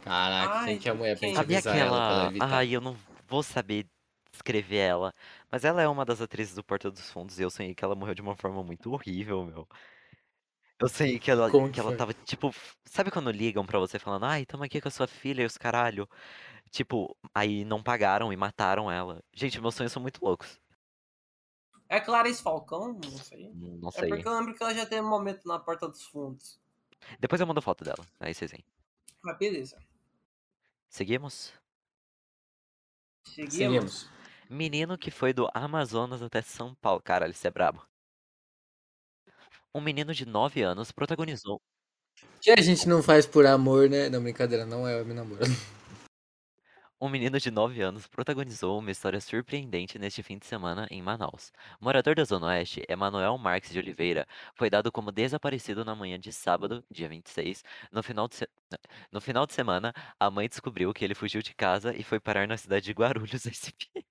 Caraca, 0.00 0.54
Ai, 0.60 0.78
que 0.78 0.88
a 0.88 0.94
mulher 0.94 1.16
quem? 1.18 1.34
ela 1.34 1.44
pra 1.62 1.76
ela 1.76 1.98
aquela. 1.98 2.26
evitar. 2.26 2.54
Ai, 2.56 2.70
eu 2.74 2.80
não 2.80 2.96
vou 3.28 3.42
saber 3.42 3.86
descrever 4.32 4.76
ela. 4.78 5.14
Mas 5.50 5.64
ela 5.64 5.82
é 5.82 5.88
uma 5.88 6.04
das 6.04 6.20
atrizes 6.20 6.54
do 6.54 6.64
Porta 6.64 6.90
dos 6.90 7.10
Fundos 7.10 7.38
e 7.38 7.42
eu 7.42 7.50
sonhei 7.50 7.74
que 7.74 7.84
ela 7.84 7.94
morreu 7.94 8.14
de 8.14 8.22
uma 8.22 8.36
forma 8.36 8.62
muito 8.64 8.92
horrível, 8.92 9.44
meu. 9.44 9.68
Eu 10.80 10.88
sei 10.88 11.18
que 11.18 11.30
ela, 11.30 11.50
Como 11.50 11.70
que 11.70 11.72
que 11.72 11.80
ela 11.80 11.90
foi? 11.90 11.96
tava, 11.98 12.14
tipo, 12.14 12.50
sabe 12.86 13.10
quando 13.10 13.30
ligam 13.30 13.66
pra 13.66 13.78
você 13.78 13.98
falando, 13.98 14.24
ai, 14.24 14.46
tamo 14.46 14.64
aqui 14.64 14.80
com 14.80 14.88
a 14.88 14.90
sua 14.90 15.06
filha 15.06 15.42
e 15.42 15.46
os 15.46 15.58
caralho? 15.58 16.08
Tipo, 16.70 17.16
aí 17.34 17.64
não 17.64 17.82
pagaram 17.82 18.32
e 18.32 18.36
mataram 18.36 18.90
ela. 18.90 19.22
Gente, 19.34 19.60
meus 19.60 19.74
sonhos 19.74 19.92
são 19.92 20.02
muito 20.02 20.24
loucos. 20.24 20.60
É 21.90 22.00
Clarice 22.00 22.42
Falcão? 22.42 22.94
Não 22.94 23.18
sei. 23.18 23.50
Não 23.52 23.90
É 23.92 23.92
sei. 23.92 24.08
porque 24.08 24.26
eu 24.26 24.32
lembro 24.38 24.54
que 24.54 24.62
ela 24.62 24.72
já 24.74 24.86
teve 24.86 25.02
um 25.02 25.10
momento 25.10 25.46
na 25.46 25.58
Porta 25.58 25.86
dos 25.88 26.02
Fundos. 26.04 26.58
Depois 27.20 27.40
eu 27.40 27.46
mando 27.46 27.62
foto 27.62 27.84
dela, 27.84 28.04
aí 28.18 28.34
vocês 28.34 28.50
veem. 28.50 28.64
Mas 29.22 29.38
beleza. 29.38 29.76
Seguimos? 30.90 31.52
Seguimos. 33.24 33.54
Seguimos. 33.54 34.10
Menino 34.50 34.98
que 34.98 35.12
foi 35.12 35.32
do 35.32 35.48
Amazonas 35.54 36.20
até 36.20 36.42
São 36.42 36.74
Paulo. 36.74 37.00
Caralho, 37.00 37.30
isso 37.30 37.46
é 37.46 37.50
brabo. 37.50 37.86
Um 39.72 39.80
menino 39.80 40.12
de 40.12 40.26
9 40.26 40.62
anos 40.62 40.90
protagonizou. 40.90 41.60
Que 42.42 42.50
a 42.50 42.60
gente 42.60 42.88
não 42.88 43.02
faz 43.02 43.24
por 43.24 43.46
amor, 43.46 43.88
né? 43.88 44.08
Não, 44.08 44.20
brincadeira, 44.20 44.66
não 44.66 44.86
é 44.86 45.02
me 45.04 45.14
namoro. 45.14 45.40
Um 47.00 47.08
menino 47.08 47.40
de 47.40 47.50
9 47.50 47.80
anos 47.80 48.06
protagonizou 48.06 48.78
uma 48.78 48.90
história 48.90 49.20
surpreendente 49.20 49.98
neste 49.98 50.22
fim 50.22 50.36
de 50.38 50.46
semana 50.46 50.86
em 50.90 51.00
Manaus. 51.02 51.50
Morador 51.80 52.14
da 52.14 52.24
Zona 52.24 52.48
Oeste, 52.48 52.84
Emanuel 52.88 53.38
Marques 53.38 53.72
de 53.72 53.78
Oliveira 53.78 54.26
foi 54.54 54.68
dado 54.68 54.92
como 54.92 55.10
desaparecido 55.10 55.82
na 55.84 55.94
manhã 55.94 56.20
de 56.20 56.30
sábado, 56.32 56.84
dia 56.90 57.08
26. 57.08 57.64
No 57.90 58.02
final 58.02 58.28
de, 58.28 58.36
se... 58.36 58.48
no 59.10 59.20
final 59.20 59.46
de 59.46 59.54
semana, 59.54 59.94
a 60.18 60.30
mãe 60.30 60.46
descobriu 60.48 60.92
que 60.92 61.04
ele 61.04 61.14
fugiu 61.14 61.40
de 61.42 61.54
casa 61.54 61.96
e 61.96 62.02
foi 62.04 62.20
parar 62.20 62.46
na 62.46 62.56
cidade 62.58 62.84
de 62.84 62.92
Guarulhos, 62.92 63.46
SP. 63.48 64.04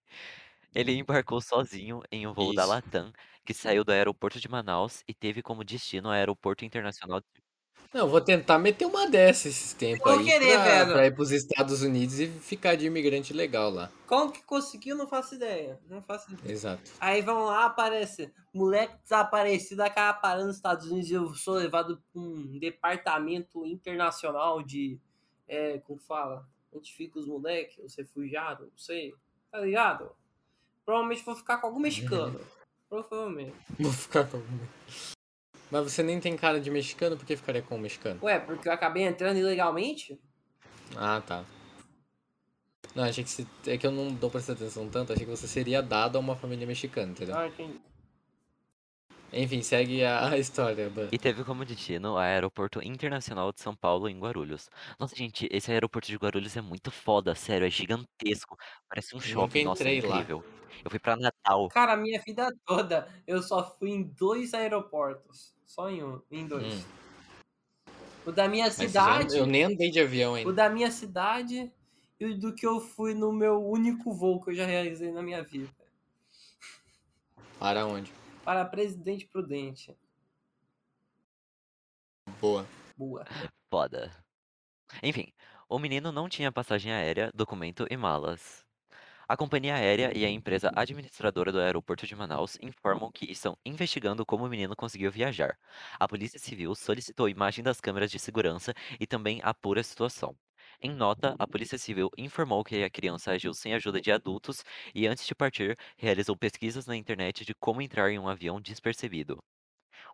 Ele 0.73 0.93
embarcou 0.93 1.41
sozinho 1.41 2.01
em 2.11 2.25
um 2.27 2.33
voo 2.33 2.53
da 2.53 2.63
Isso. 2.63 2.69
Latam, 2.69 3.11
que 3.45 3.53
saiu 3.53 3.83
do 3.83 3.91
aeroporto 3.91 4.39
de 4.39 4.49
Manaus 4.49 5.03
e 5.07 5.13
teve 5.13 5.41
como 5.43 5.63
destino 5.63 6.09
o 6.09 6.11
aeroporto 6.11 6.65
internacional 6.65 7.19
de 7.21 7.27
Não, 7.91 8.07
vou 8.07 8.21
tentar 8.21 8.59
meter 8.59 8.85
uma 8.85 9.09
dessa 9.09 9.47
esses 9.47 9.73
tempos 9.73 10.11
aí 10.11 10.23
querer, 10.23 10.53
pra, 10.53 10.63
velho. 10.63 10.93
pra 10.93 11.05
ir 11.07 11.15
pros 11.15 11.31
Estados 11.31 11.81
Unidos 11.81 12.19
e 12.19 12.27
ficar 12.27 12.75
de 12.75 12.85
imigrante 12.85 13.33
legal 13.33 13.71
lá. 13.71 13.91
Como 14.05 14.31
que 14.31 14.43
conseguiu? 14.43 14.95
Não 14.95 15.07
faço 15.07 15.33
ideia. 15.33 15.79
Não 15.89 16.01
faço 16.03 16.31
ideia. 16.31 16.53
Exato. 16.53 16.91
Aí 16.99 17.21
vão 17.23 17.45
lá, 17.45 17.65
aparece. 17.65 18.31
Moleque 18.53 18.93
desaparecido, 19.01 19.81
acaba 19.81 20.19
parando 20.19 20.47
nos 20.47 20.57
Estados 20.57 20.85
Unidos. 20.85 21.09
Eu 21.09 21.33
sou 21.33 21.55
levado 21.55 22.01
pra 22.13 22.21
um 22.21 22.59
departamento 22.59 23.65
internacional 23.65 24.61
de. 24.61 24.99
É, 25.47 25.79
como 25.79 25.99
fala? 25.99 26.47
Onde 26.71 26.93
fica 26.93 27.17
os 27.17 27.25
moleques, 27.25 27.83
os 27.83 27.95
refugiados, 27.95 28.67
não 28.67 28.77
sei. 28.77 29.15
Tá 29.51 29.61
ligado? 29.61 30.11
Provavelmente 30.85 31.25
vou 31.25 31.35
ficar 31.35 31.57
com 31.57 31.65
algum 31.65 31.79
mexicano. 31.79 32.39
Provavelmente. 32.87 33.55
Vou 33.79 33.91
ficar 33.91 34.27
com 34.27 34.37
algum. 34.37 34.57
Mas 35.71 35.83
você 35.83 36.01
nem 36.01 36.19
tem 36.19 36.35
cara 36.35 36.59
de 36.59 36.71
mexicano, 36.71 37.15
por 37.15 37.25
que 37.25 37.35
ficaria 37.35 37.61
com 37.61 37.75
um 37.75 37.79
mexicano? 37.79 38.19
Ué, 38.23 38.39
porque 38.39 38.67
eu 38.67 38.73
acabei 38.73 39.03
entrando 39.03 39.37
ilegalmente? 39.37 40.19
Ah, 40.95 41.21
tá. 41.25 41.43
Não, 42.95 43.03
achei 43.03 43.23
que 43.23 43.29
você... 43.29 43.45
É 43.67 43.77
que 43.77 43.85
eu 43.85 43.91
não 43.91 44.07
dou 44.07 44.29
pra 44.29 44.39
prestar 44.39 44.53
atenção 44.53 44.89
tanto, 44.89 45.13
achei 45.13 45.25
que 45.25 45.31
você 45.31 45.47
seria 45.47 45.81
dado 45.81 46.15
a 46.15 46.19
uma 46.19 46.35
família 46.35 46.65
mexicana, 46.65 47.11
entendeu? 47.11 47.37
Ah, 47.37 47.47
entendi. 47.47 47.79
Enfim, 49.31 49.61
segue 49.61 50.03
a, 50.03 50.35
história, 50.37 50.89
Ban. 50.89 51.09
E 51.11 51.17
teve 51.17 51.43
como 51.43 51.63
destino 51.63 52.13
o 52.13 52.17
Aeroporto 52.17 52.81
Internacional 52.81 53.51
de 53.51 53.61
São 53.61 53.75
Paulo, 53.75 54.09
em 54.09 54.19
Guarulhos. 54.19 54.69
Nossa, 54.97 55.15
gente, 55.15 55.47
esse 55.51 55.71
aeroporto 55.71 56.07
de 56.07 56.15
Guarulhos 56.15 56.57
é 56.57 56.61
muito 56.61 56.89
foda, 56.89 57.35
sério, 57.35 57.67
é 57.67 57.69
gigantesco. 57.69 58.57
Parece 58.87 59.15
um 59.15 59.19
shopping, 59.19 59.65
nossa, 59.65 59.83
é 59.83 59.95
entrei 59.95 60.09
lá. 60.09 60.15
incrível. 60.15 60.43
Eu 60.83 60.89
fui 60.89 60.99
pra 60.99 61.15
Natal. 61.15 61.67
Cara, 61.69 61.93
a 61.93 61.97
minha 61.97 62.19
vida 62.21 62.51
toda 62.65 63.07
eu 63.27 63.41
só 63.43 63.75
fui 63.77 63.91
em 63.91 64.03
dois 64.03 64.53
aeroportos. 64.53 65.53
Só 65.69 65.87
em 65.87 66.03
um, 66.03 66.19
em 66.31 66.47
dois. 66.47 66.73
Hum. 66.73 66.83
O 68.25 68.31
da 68.31 68.47
minha 68.47 68.69
cidade. 68.71 69.33
já- 69.33 69.37
eu 69.37 69.45
nem 69.45 69.63
andei 69.65 69.91
de 69.91 69.99
avião 69.99 70.33
O 70.33 70.35
ainda. 70.35 70.51
da 70.51 70.67
minha 70.69 70.89
cidade 70.89 71.71
e 72.19 72.25
o 72.25 72.37
do 72.37 72.53
que 72.55 72.65
eu 72.65 72.81
fui 72.81 73.13
no 73.13 73.31
meu 73.31 73.63
único 73.63 74.11
voo 74.11 74.41
que 74.43 74.49
eu 74.49 74.55
já 74.55 74.65
realizei 74.65 75.11
na 75.11 75.21
minha 75.21 75.43
vida. 75.43 75.69
Para 77.59 77.85
onde? 77.85 78.11
Para 78.43 78.65
Presidente 78.65 79.27
Prudente. 79.27 79.95
Boa. 82.41 82.65
Boa. 82.97 83.25
Foda. 83.69 84.11
Enfim, 85.03 85.31
o 85.69 85.77
menino 85.77 86.11
não 86.11 86.27
tinha 86.27 86.51
passagem 86.51 86.91
aérea, 86.91 87.31
documento 87.33 87.85
e 87.91 87.95
malas. 87.95 88.65
A 89.29 89.37
companhia 89.37 89.75
aérea 89.75 90.11
e 90.13 90.25
a 90.25 90.29
empresa 90.29 90.71
administradora 90.75 91.53
do 91.53 91.59
aeroporto 91.61 92.05
de 92.05 92.13
Manaus 92.17 92.57
informam 92.61 93.09
que 93.09 93.31
estão 93.31 93.57
investigando 93.65 94.25
como 94.25 94.45
o 94.45 94.49
menino 94.49 94.75
conseguiu 94.75 95.09
viajar. 95.09 95.57
A 95.97 96.05
Polícia 96.05 96.37
Civil 96.37 96.75
solicitou 96.75 97.29
imagem 97.29 97.63
das 97.63 97.79
câmeras 97.79 98.11
de 98.11 98.19
segurança 98.19 98.73
e 98.99 99.07
também 99.07 99.39
apura 99.41 99.79
a 99.79 99.83
situação. 99.85 100.37
Em 100.81 100.91
nota, 100.91 101.33
a 101.39 101.47
Polícia 101.47 101.77
Civil 101.77 102.09
informou 102.17 102.61
que 102.63 102.83
a 102.83 102.89
criança 102.89 103.31
agiu 103.31 103.53
sem 103.53 103.73
ajuda 103.73 104.01
de 104.01 104.11
adultos 104.11 104.63
e, 104.93 105.07
antes 105.07 105.25
de 105.25 105.33
partir, 105.35 105.77
realizou 105.97 106.35
pesquisas 106.35 106.85
na 106.85 106.95
internet 106.97 107.45
de 107.45 107.53
como 107.55 107.81
entrar 107.81 108.11
em 108.11 108.19
um 108.19 108.27
avião 108.27 108.59
despercebido. 108.59 109.41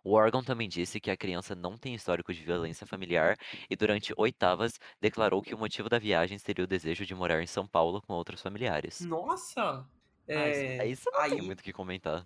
O 0.06 0.12
órgão 0.12 0.40
também 0.40 0.68
disse 0.68 1.00
que 1.00 1.10
a 1.10 1.16
criança 1.16 1.52
não 1.56 1.76
tem 1.76 1.92
histórico 1.92 2.32
de 2.32 2.40
violência 2.40 2.86
familiar 2.86 3.36
e, 3.68 3.74
durante 3.74 4.14
oitavas, 4.16 4.78
declarou 5.00 5.42
que 5.42 5.52
o 5.52 5.58
motivo 5.58 5.88
da 5.88 5.98
viagem 5.98 6.38
seria 6.38 6.62
o 6.64 6.68
desejo 6.68 7.04
de 7.04 7.12
morar 7.12 7.42
em 7.42 7.46
São 7.48 7.66
Paulo 7.66 8.00
com 8.00 8.12
outros 8.12 8.40
familiares. 8.40 9.00
Nossa! 9.00 9.84
Ah, 10.28 10.32
É, 10.32 10.86
isso 10.86 11.10
não 11.12 11.20
tem 11.28 11.40
aí- 11.40 11.42
muito 11.44 11.58
o 11.58 11.62
que 11.64 11.72
comentar. 11.72 12.24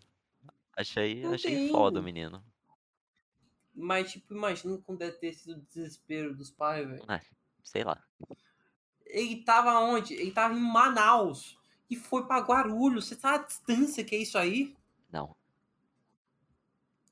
Achei, 0.76 1.22
Não 1.22 1.32
achei 1.32 1.54
tem. 1.54 1.68
foda 1.70 2.00
o 2.00 2.02
menino. 2.02 2.44
Mas, 3.74 4.12
tipo, 4.12 4.34
imagina 4.34 4.76
como 4.84 4.98
deve 4.98 5.16
ter 5.16 5.32
sido 5.32 5.56
o 5.56 5.60
desespero 5.62 6.36
dos 6.36 6.50
pais, 6.50 6.86
velho. 6.86 7.10
É, 7.10 7.20
sei 7.64 7.82
lá. 7.82 7.98
Ele 9.06 9.36
tava 9.42 9.78
onde? 9.80 10.12
Ele 10.12 10.32
tava 10.32 10.52
em 10.52 10.60
Manaus. 10.60 11.58
E 11.88 11.96
foi 11.96 12.26
pra 12.26 12.40
Guarulhos. 12.40 13.06
Você 13.08 13.14
sabe 13.14 13.44
a 13.44 13.46
distância 13.46 14.04
que 14.04 14.14
é 14.14 14.18
isso 14.18 14.36
aí? 14.36 14.76
Não. 15.10 15.34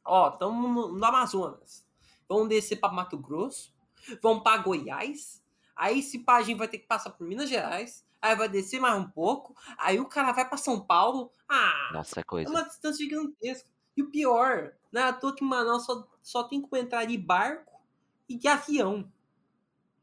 Ó, 0.08 0.30
estamos 0.30 0.70
no, 0.70 0.92
no 0.98 1.04
Amazonas. 1.04 1.86
Vamos 2.26 2.48
descer 2.48 2.76
pra 2.76 2.90
Mato 2.90 3.18
Grosso. 3.18 3.74
Vamos 4.22 4.42
pra 4.42 4.56
Goiás. 4.56 5.42
Aí 5.76 6.02
se 6.02 6.18
pá, 6.20 6.36
a 6.36 6.42
gente 6.42 6.56
vai 6.58 6.66
ter 6.66 6.78
que 6.78 6.86
passar 6.86 7.10
por 7.10 7.26
Minas 7.26 7.48
Gerais. 7.48 8.06
Aí 8.20 8.34
vai 8.34 8.48
descer 8.48 8.80
mais 8.80 8.98
um 8.98 9.08
pouco. 9.08 9.54
Aí 9.76 10.00
o 10.00 10.06
cara 10.06 10.32
vai 10.32 10.48
pra 10.48 10.56
São 10.56 10.80
Paulo. 10.80 11.30
Ah, 11.48 11.90
Nossa, 11.92 12.20
é 12.20 12.22
coisa. 12.24 12.50
uma 12.50 12.62
distância 12.64 13.04
gigantesca. 13.04 13.68
E 13.96 14.02
o 14.02 14.10
pior, 14.10 14.72
não 14.90 15.02
é 15.02 15.04
à 15.04 15.12
toa 15.12 15.34
que 15.34 15.44
Manaus 15.44 15.84
só, 15.84 16.08
só 16.22 16.44
tem 16.44 16.60
como 16.60 16.76
entrar 16.80 17.04
de 17.04 17.18
barco 17.18 17.80
e 18.28 18.36
de 18.36 18.48
avião. 18.48 19.10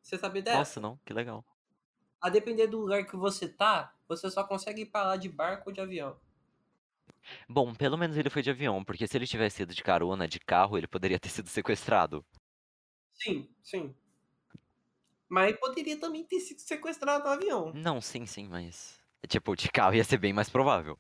Você 0.02 0.18
sabia 0.18 0.42
dessa? 0.42 0.58
Nossa, 0.58 0.80
não, 0.80 1.00
que 1.04 1.14
legal. 1.14 1.44
A 2.22 2.30
depender 2.30 2.68
do 2.68 2.80
lugar 2.80 3.06
que 3.06 3.16
você 3.16 3.48
tá, 3.48 3.94
você 4.08 4.30
só 4.30 4.44
consegue 4.44 4.84
ir 4.84 4.86
pra 4.86 5.04
lá 5.04 5.18
de 5.18 5.30
barco 5.30 5.70
ou 5.70 5.74
de 5.74 5.82
avião. 5.82 6.16
Bom, 7.48 7.74
pelo 7.74 7.98
menos 7.98 8.18
ele 8.18 8.30
foi 8.30 8.42
de 8.42 8.50
avião, 8.50 8.84
porque 8.84 9.08
se 9.08 9.18
ele 9.18 9.28
tivesse 9.28 9.64
ido 9.64 9.74
de 9.74 9.84
carona, 9.84 10.28
de 10.28 10.40
carro, 10.40 10.78
ele 10.78 10.88
poderia 10.88 11.20
ter 11.20 11.30
sido 11.30 11.50
sequestrado. 11.50 12.26
Sim, 13.14 13.48
sim. 13.64 13.96
Mas 15.28 15.58
poderia 15.58 16.00
também 16.00 16.24
ter 16.24 16.40
sido 16.40 16.60
sequestrado 16.60 17.24
no 17.24 17.32
avião. 17.32 17.74
Não, 17.74 18.00
sim, 18.00 18.26
sim, 18.26 18.48
mas. 18.48 19.00
Tipo, 19.28 19.56
de 19.56 19.70
carro 19.72 19.96
ia 19.96 20.04
ser 20.04 20.18
bem 20.18 20.34
mais 20.34 20.50
provável. 20.50 20.98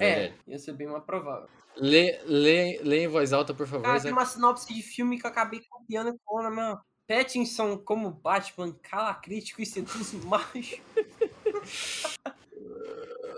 É, 0.00 0.32
ia 0.46 0.58
ser 0.58 0.72
bem 0.72 0.86
mais 0.86 1.04
provável. 1.04 1.48
Lê, 1.76 2.20
lê, 2.24 2.80
lê 2.82 3.04
em 3.04 3.08
voz 3.08 3.32
alta, 3.32 3.54
por 3.54 3.66
favor, 3.66 3.84
Cara, 3.84 3.98
Zé. 3.98 4.08
tem 4.08 4.12
uma 4.12 4.26
sinopse 4.26 4.72
de 4.72 4.82
filme 4.82 5.18
que 5.18 5.26
eu 5.26 5.30
acabei 5.30 5.60
copiando 5.68 6.14
e 6.14 6.18
colando 6.24 6.50
na 6.50 6.54
minha. 6.54 6.80
Pattinson 7.06 7.76
como 7.78 8.10
Batman, 8.10 8.72
cala 8.82 9.14
crítico 9.14 9.60
e 9.60 9.66
seduz 9.66 10.12
macho. 10.24 10.80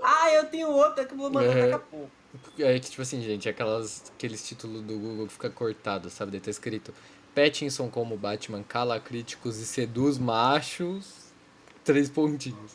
Ah, 0.04 0.32
eu 0.32 0.46
tenho 0.46 0.68
outra 0.68 1.04
que 1.04 1.12
eu 1.12 1.18
vou 1.18 1.30
mandar 1.30 1.54
daqui 1.54 1.72
a 1.72 1.78
pouco. 1.78 2.10
É 2.58 2.78
que, 2.78 2.90
tipo 2.90 3.02
assim, 3.02 3.22
gente, 3.22 3.48
aquelas, 3.48 4.10
aqueles 4.14 4.46
títulos 4.46 4.82
do 4.82 4.98
Google 4.98 5.26
que 5.26 5.32
fica 5.32 5.50
cortado, 5.50 6.10
sabe? 6.10 6.32
Daí 6.32 6.40
tá 6.40 6.50
escrito 6.50 6.92
Pattinson 7.34 7.88
como 7.88 8.16
Batman 8.16 8.62
cala 8.62 9.00
críticos 9.00 9.58
e 9.58 9.66
seduz 9.66 10.18
machos. 10.18 11.32
Três 11.84 12.08
pontinhos. 12.08 12.72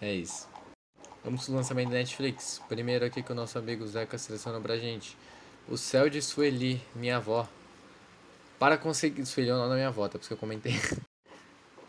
É 0.00 0.12
isso. 0.12 0.48
Vamos 1.24 1.44
pro 1.44 1.54
lançamento 1.54 1.90
da 1.90 1.96
Netflix. 1.96 2.60
Primeiro 2.68 3.04
aqui 3.04 3.22
que 3.22 3.32
o 3.32 3.34
nosso 3.34 3.58
amigo 3.58 3.86
Zeca 3.86 4.16
selecionou 4.18 4.60
pra 4.60 4.76
gente. 4.76 5.16
O 5.68 5.76
Céu 5.76 6.08
de 6.08 6.22
Sueli, 6.22 6.80
minha 6.94 7.16
avó. 7.16 7.48
Para 8.58 8.78
conseguir. 8.78 9.26
Sueli 9.26 9.50
é 9.50 9.54
o 9.54 9.56
nome 9.56 9.70
da 9.70 9.74
minha 9.74 9.88
avó, 9.88 10.06
tá? 10.08 10.12
Por 10.12 10.20
isso 10.20 10.28
que 10.28 10.34
eu 10.34 10.38
comentei. 10.38 10.74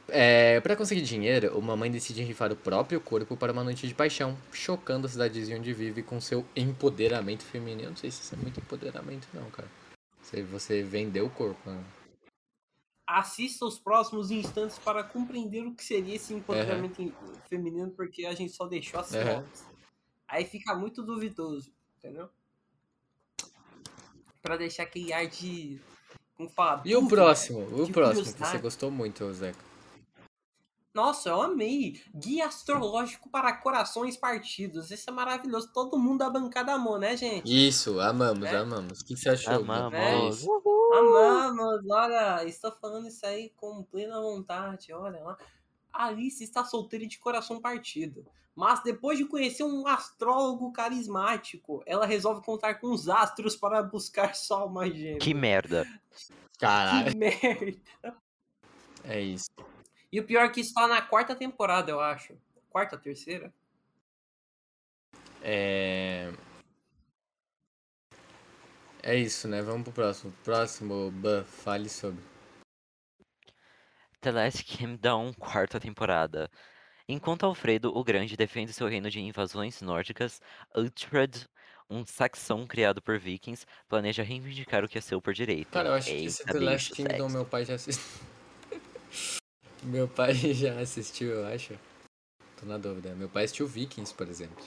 É, 0.10 0.62
para 0.62 0.76
conseguir 0.76 1.02
dinheiro, 1.02 1.58
uma 1.58 1.76
mãe 1.76 1.92
decide 1.92 2.24
rifar 2.24 2.52
o 2.52 2.56
próprio 2.56 3.00
corpo 3.02 3.36
para 3.36 3.52
uma 3.52 3.64
noite 3.64 3.88
de 3.88 3.94
paixão, 3.94 4.38
chocando 4.54 5.06
a 5.06 5.10
cidadezinha 5.10 5.58
onde 5.58 5.74
vive 5.74 6.02
com 6.02 6.22
seu 6.22 6.46
empoderamento 6.56 7.44
feminino. 7.44 7.90
Não 7.90 7.98
sei 7.98 8.10
se 8.10 8.22
isso 8.22 8.34
é 8.34 8.38
muito 8.38 8.60
empoderamento, 8.60 9.28
não, 9.34 9.50
cara. 9.52 9.68
Você, 10.22 10.44
você 10.44 10.84
vendeu 10.84 11.26
o 11.26 11.30
corpo, 11.30 11.70
né? 11.70 11.84
Assista 13.06 13.66
os 13.66 13.80
próximos 13.80 14.32
instantes 14.32 14.78
para 14.80 15.04
compreender 15.04 15.66
o 15.66 15.74
que 15.74 15.84
seria 15.84 16.16
esse 16.16 16.34
empoderamento 16.34 17.02
em- 17.02 17.14
feminino, 17.50 17.90
porque 17.92 18.26
a 18.26 18.34
gente 18.34 18.52
só 18.54 18.66
deixou 18.66 19.00
a 19.00 19.04
sinopse. 19.04 19.64
Aí 20.28 20.44
fica 20.46 20.76
muito 20.76 21.02
duvidoso, 21.04 21.72
entendeu? 21.98 22.30
Pra 24.42 24.58
deixar 24.58 24.84
aquele 24.84 25.12
ar 25.14 25.26
de. 25.28 25.80
Como 26.36 26.50
fala? 26.50 26.82
E 26.86 26.96
o 26.96 27.08
próximo? 27.08 27.60
O 27.62 27.92
próximo 27.92 28.34
que 28.34 28.40
você 28.40 28.58
gostou 28.60 28.92
muito, 28.92 29.34
Zeca. 29.34 29.67
Nossa, 30.98 31.30
eu 31.30 31.40
amei. 31.44 32.02
Guia 32.12 32.48
astrológico 32.48 33.30
para 33.30 33.54
corações 33.54 34.18
partidos. 34.18 34.90
Esse 34.90 35.08
é 35.08 35.14
maravilhoso. 35.14 35.72
Todo 35.72 35.96
mundo 36.00 36.18
da 36.20 36.30
bancada 36.32 36.74
amou, 36.74 36.98
né, 36.98 37.16
gente? 37.16 37.46
Isso, 37.68 38.00
amamos, 38.00 38.48
É? 38.48 38.58
amamos. 38.58 39.02
O 39.02 39.06
que 39.06 39.16
você 39.16 39.30
achou? 39.30 39.54
Amamos. 39.54 39.94
É 39.94 40.28
isso. 40.28 40.50
Amamos, 40.92 41.82
olha, 41.88 42.44
estou 42.46 42.72
falando 42.72 43.08
isso 43.08 43.24
aí 43.28 43.52
com 43.56 43.84
plena 43.84 44.20
vontade, 44.20 44.92
olha 44.92 45.24
lá. 45.24 45.38
Alice 45.94 46.44
está 46.44 46.66
solteira 46.66 47.06
e 47.06 47.08
de 47.08 47.20
coração 47.20 47.62
partido. 47.62 48.26
Mas 48.56 48.82
depois 48.82 49.20
de 49.20 49.26
conhecer 49.26 49.64
um 49.64 49.86
astrólogo 49.86 50.72
carismático, 50.72 51.84
ela 51.86 52.08
resolve 52.08 52.44
contar 52.44 52.76
com 52.82 52.88
os 52.92 53.08
astros 53.08 53.56
para 53.56 53.84
buscar 53.84 54.34
sol 54.36 54.68
mais 54.68 54.96
gêmeo. 54.96 55.20
Que 55.20 55.32
merda. 55.36 55.86
Caralho, 56.58 57.12
Que 57.12 57.18
merda. 57.18 57.78
é 59.04 59.22
isso. 59.22 59.46
E 60.12 60.20
o 60.20 60.26
pior 60.26 60.46
é 60.46 60.50
que 60.50 60.62
isso 60.62 60.74
tá 60.74 60.88
na 60.88 61.02
quarta 61.02 61.36
temporada, 61.36 61.92
eu 61.92 62.00
acho. 62.00 62.34
Quarta, 62.70 62.98
terceira? 62.98 63.54
É. 65.42 66.32
É 69.04 69.16
isso, 69.16 69.48
né? 69.48 69.62
Vamos 69.62 69.84
pro 69.84 69.94
próximo. 69.94 70.34
Próximo, 70.44 71.12
Ban, 71.12 71.44
fale 71.44 71.90
sobre. 71.90 72.22
The 74.22 74.32
Last 74.32 74.64
Kingdom, 74.64 75.34
quarta 75.34 75.80
temporada. 75.80 76.50
Enquanto 77.08 77.46
Alfredo 77.46 77.96
o 77.96 78.04
Grande 78.04 78.36
defende 78.36 78.74
seu 78.74 78.88
reino 78.88 79.10
de 79.10 79.22
invasões 79.22 79.82
nórdicas, 79.82 80.42
Uhtred, 80.76 81.48
um 81.90 82.06
saxão 82.06 82.68
criado 82.68 83.02
por 83.02 83.18
vikings, 83.18 83.66
planeja 83.88 84.24
reivindicar 84.24 84.84
o 84.84 84.90
que 84.90 84.98
é 84.98 85.02
seu 85.02 85.22
por 85.22 85.34
direito. 85.34 85.72
Cara, 85.72 85.90
eu 85.90 85.94
acho 85.94 86.10
que 86.10 86.26
esse 86.26 86.42
Eita, 86.42 86.54
The 86.54 86.60
Last 86.60 86.92
Kingdom 86.92 87.12
sexo. 87.12 87.30
meu 87.30 87.46
pai 87.46 87.64
já 87.64 87.76
assistiu. 87.76 88.27
Meu 89.84 90.08
pai 90.08 90.34
já 90.54 90.80
assistiu, 90.80 91.30
eu 91.30 91.46
acho. 91.48 91.74
Tô 92.60 92.66
na 92.66 92.78
dúvida. 92.78 93.14
Meu 93.16 93.30
pai 93.30 93.46
assistiu 93.46 93.68
Vikings, 93.68 94.14
por 94.14 94.28
exemplo. 94.28 94.64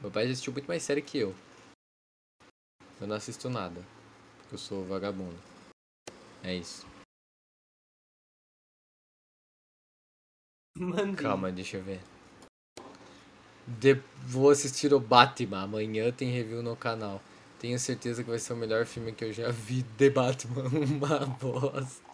Meu 0.00 0.10
pai 0.10 0.26
já 0.26 0.32
assistiu 0.32 0.52
muito 0.52 0.66
mais 0.66 0.82
série 0.82 1.02
que 1.02 1.18
eu. 1.18 1.34
Eu 3.00 3.06
não 3.06 3.16
assisto 3.16 3.48
nada. 3.50 3.84
Porque 4.40 4.54
eu 4.54 4.58
sou 4.58 4.84
vagabundo. 4.84 5.38
É 6.42 6.54
isso. 6.54 6.86
Mandei. 10.76 11.14
Calma, 11.16 11.52
deixa 11.52 11.76
eu 11.76 11.82
ver. 11.84 12.00
De- 13.66 14.02
Vou 14.26 14.50
assistir 14.50 14.92
o 14.94 15.00
Batman. 15.00 15.62
Amanhã 15.62 16.10
tem 16.12 16.30
review 16.30 16.62
no 16.62 16.76
canal. 16.76 17.20
Tenho 17.58 17.78
certeza 17.78 18.22
que 18.24 18.30
vai 18.30 18.38
ser 18.38 18.52
o 18.54 18.56
melhor 18.56 18.86
filme 18.86 19.12
que 19.12 19.24
eu 19.24 19.32
já 19.32 19.50
vi. 19.50 19.82
The 19.98 20.10
Batman, 20.10 20.64
uma 20.68 21.18
bosta. 21.26 22.11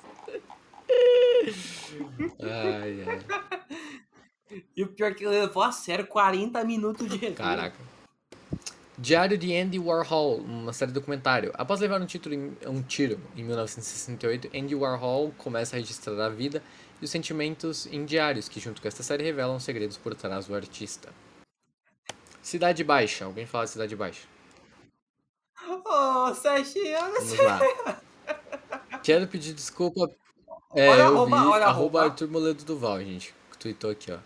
Ai, 2.42 3.04
ai. 3.06 4.62
E 4.76 4.82
o 4.82 4.88
pior 4.88 5.10
é 5.12 5.14
que 5.14 5.26
levou 5.26 5.62
a 5.62 5.70
sério 5.72 6.06
40 6.06 6.64
minutos 6.64 7.06
de 7.08 7.16
review. 7.16 7.34
Caraca. 7.36 7.76
Diário 8.96 9.38
de 9.38 9.54
Andy 9.56 9.78
Warhol, 9.78 10.38
uma 10.38 10.72
série 10.72 10.90
documentário. 10.90 11.52
Após 11.54 11.78
levar 11.80 12.00
um, 12.00 12.06
título 12.06 12.34
em- 12.34 12.56
um 12.66 12.82
tiro 12.82 13.20
em 13.36 13.44
1968, 13.44 14.50
Andy 14.56 14.74
Warhol 14.74 15.32
começa 15.38 15.76
a 15.76 15.78
registrar 15.78 16.18
a 16.20 16.28
vida 16.28 16.62
e 17.00 17.04
os 17.04 17.10
sentimentos 17.10 17.86
em 17.86 18.04
diários, 18.04 18.48
que 18.48 18.58
junto 18.58 18.82
com 18.82 18.88
esta 18.88 19.02
série 19.04 19.22
revelam 19.22 19.60
segredos 19.60 19.96
por 19.96 20.14
trás 20.16 20.46
do 20.46 20.54
artista. 20.54 21.10
Cidade 22.42 22.82
Baixa. 22.82 23.24
Alguém 23.26 23.46
fala 23.46 23.64
de 23.66 23.70
Cidade 23.70 23.94
Baixa? 23.94 24.26
Ô, 25.84 26.34
Serginho, 26.34 26.98
Vamos 26.98 27.38
lá. 27.38 27.60
Quero 29.04 29.28
pedir 29.28 29.54
desculpa. 29.54 30.10
É, 30.74 30.88
Olha 30.90 31.00
eu 31.02 31.06
arroba- 31.16 31.40
vi. 31.40 31.46
olha 31.46 31.66
arroba. 31.66 32.02
Arthur 32.04 32.28
Moledo 32.28 32.64
Duval, 32.64 33.00
gente. 33.00 33.34
Que 33.50 33.58
tweetou 33.58 33.90
aqui, 33.90 34.12
ó. 34.12 34.18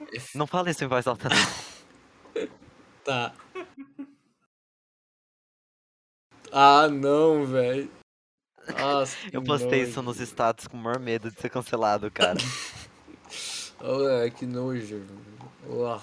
Não 0.34 0.46
fala 0.46 0.70
isso 0.70 0.84
em 0.84 0.86
voz 0.88 1.06
alta, 1.06 1.28
não. 1.28 1.36
Tá. 3.04 3.34
Ah, 6.52 6.86
não, 6.88 7.46
velho. 7.46 7.90
Nossa, 8.78 9.16
Eu 9.32 9.42
postei 9.42 9.80
nojo. 9.80 9.90
isso 9.90 10.02
nos 10.02 10.20
status 10.20 10.66
com 10.68 10.76
o 10.76 10.80
maior 10.80 10.98
medo 11.00 11.30
de 11.30 11.40
ser 11.40 11.48
cancelado, 11.48 12.10
cara. 12.10 12.36
Oh, 13.80 14.06
é, 14.08 14.28
que 14.30 14.44
nojo. 14.46 15.02
Uau. 15.66 16.02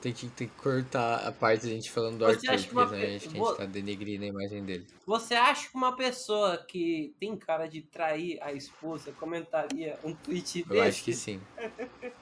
Tem 0.00 0.14
que, 0.14 0.28
tem 0.28 0.48
que 0.48 0.54
cortar 0.54 1.26
a 1.26 1.30
parte 1.30 1.62
da 1.62 1.68
gente 1.68 1.90
falando 1.90 2.18
do 2.18 2.24
Você 2.24 2.48
Arthur, 2.48 2.64
porque 2.64 2.72
uma 2.72 2.82
acho 2.84 2.94
que 2.94 3.04
a 3.04 3.18
gente 3.18 3.56
tá 3.56 3.66
denegrindo 3.66 4.24
a 4.24 4.28
imagem 4.28 4.64
dele. 4.64 4.86
Você 5.06 5.34
acha 5.34 5.68
que 5.68 5.74
uma 5.74 5.94
pessoa 5.94 6.56
que 6.56 7.14
tem 7.20 7.36
cara 7.36 7.66
de 7.66 7.82
trair 7.82 8.38
a 8.42 8.52
esposa 8.52 9.12
comentaria 9.12 9.98
um 10.02 10.14
tweet 10.14 10.62
desse? 10.64 10.74
Eu 10.74 10.82
acho 10.82 11.04
que 11.04 11.12
sim. 11.12 11.40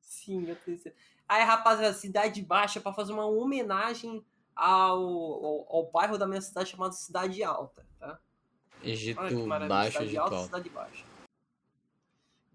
Sim, 0.00 0.48
eu 0.48 0.56
tenho 0.56 0.76
certeza. 0.78 1.04
Aí, 1.28 1.42
rapaziada, 1.42 1.94
Cidade 1.94 2.42
Baixa 2.42 2.80
pra 2.80 2.92
fazer 2.92 3.12
uma 3.12 3.26
homenagem 3.26 4.24
ao, 4.54 5.00
ao, 5.02 5.66
ao 5.68 5.90
bairro 5.90 6.16
da 6.16 6.26
minha 6.26 6.40
cidade 6.40 6.70
chamado 6.70 6.94
Cidade 6.94 7.42
Alta, 7.42 7.86
tá? 7.98 8.18
Egito 8.82 9.20
baixo, 9.68 9.92
Cidade 9.92 10.06
Egito 10.06 10.20
Alta. 10.20 10.44
Cidade 10.44 10.68
Baixa. 10.70 11.04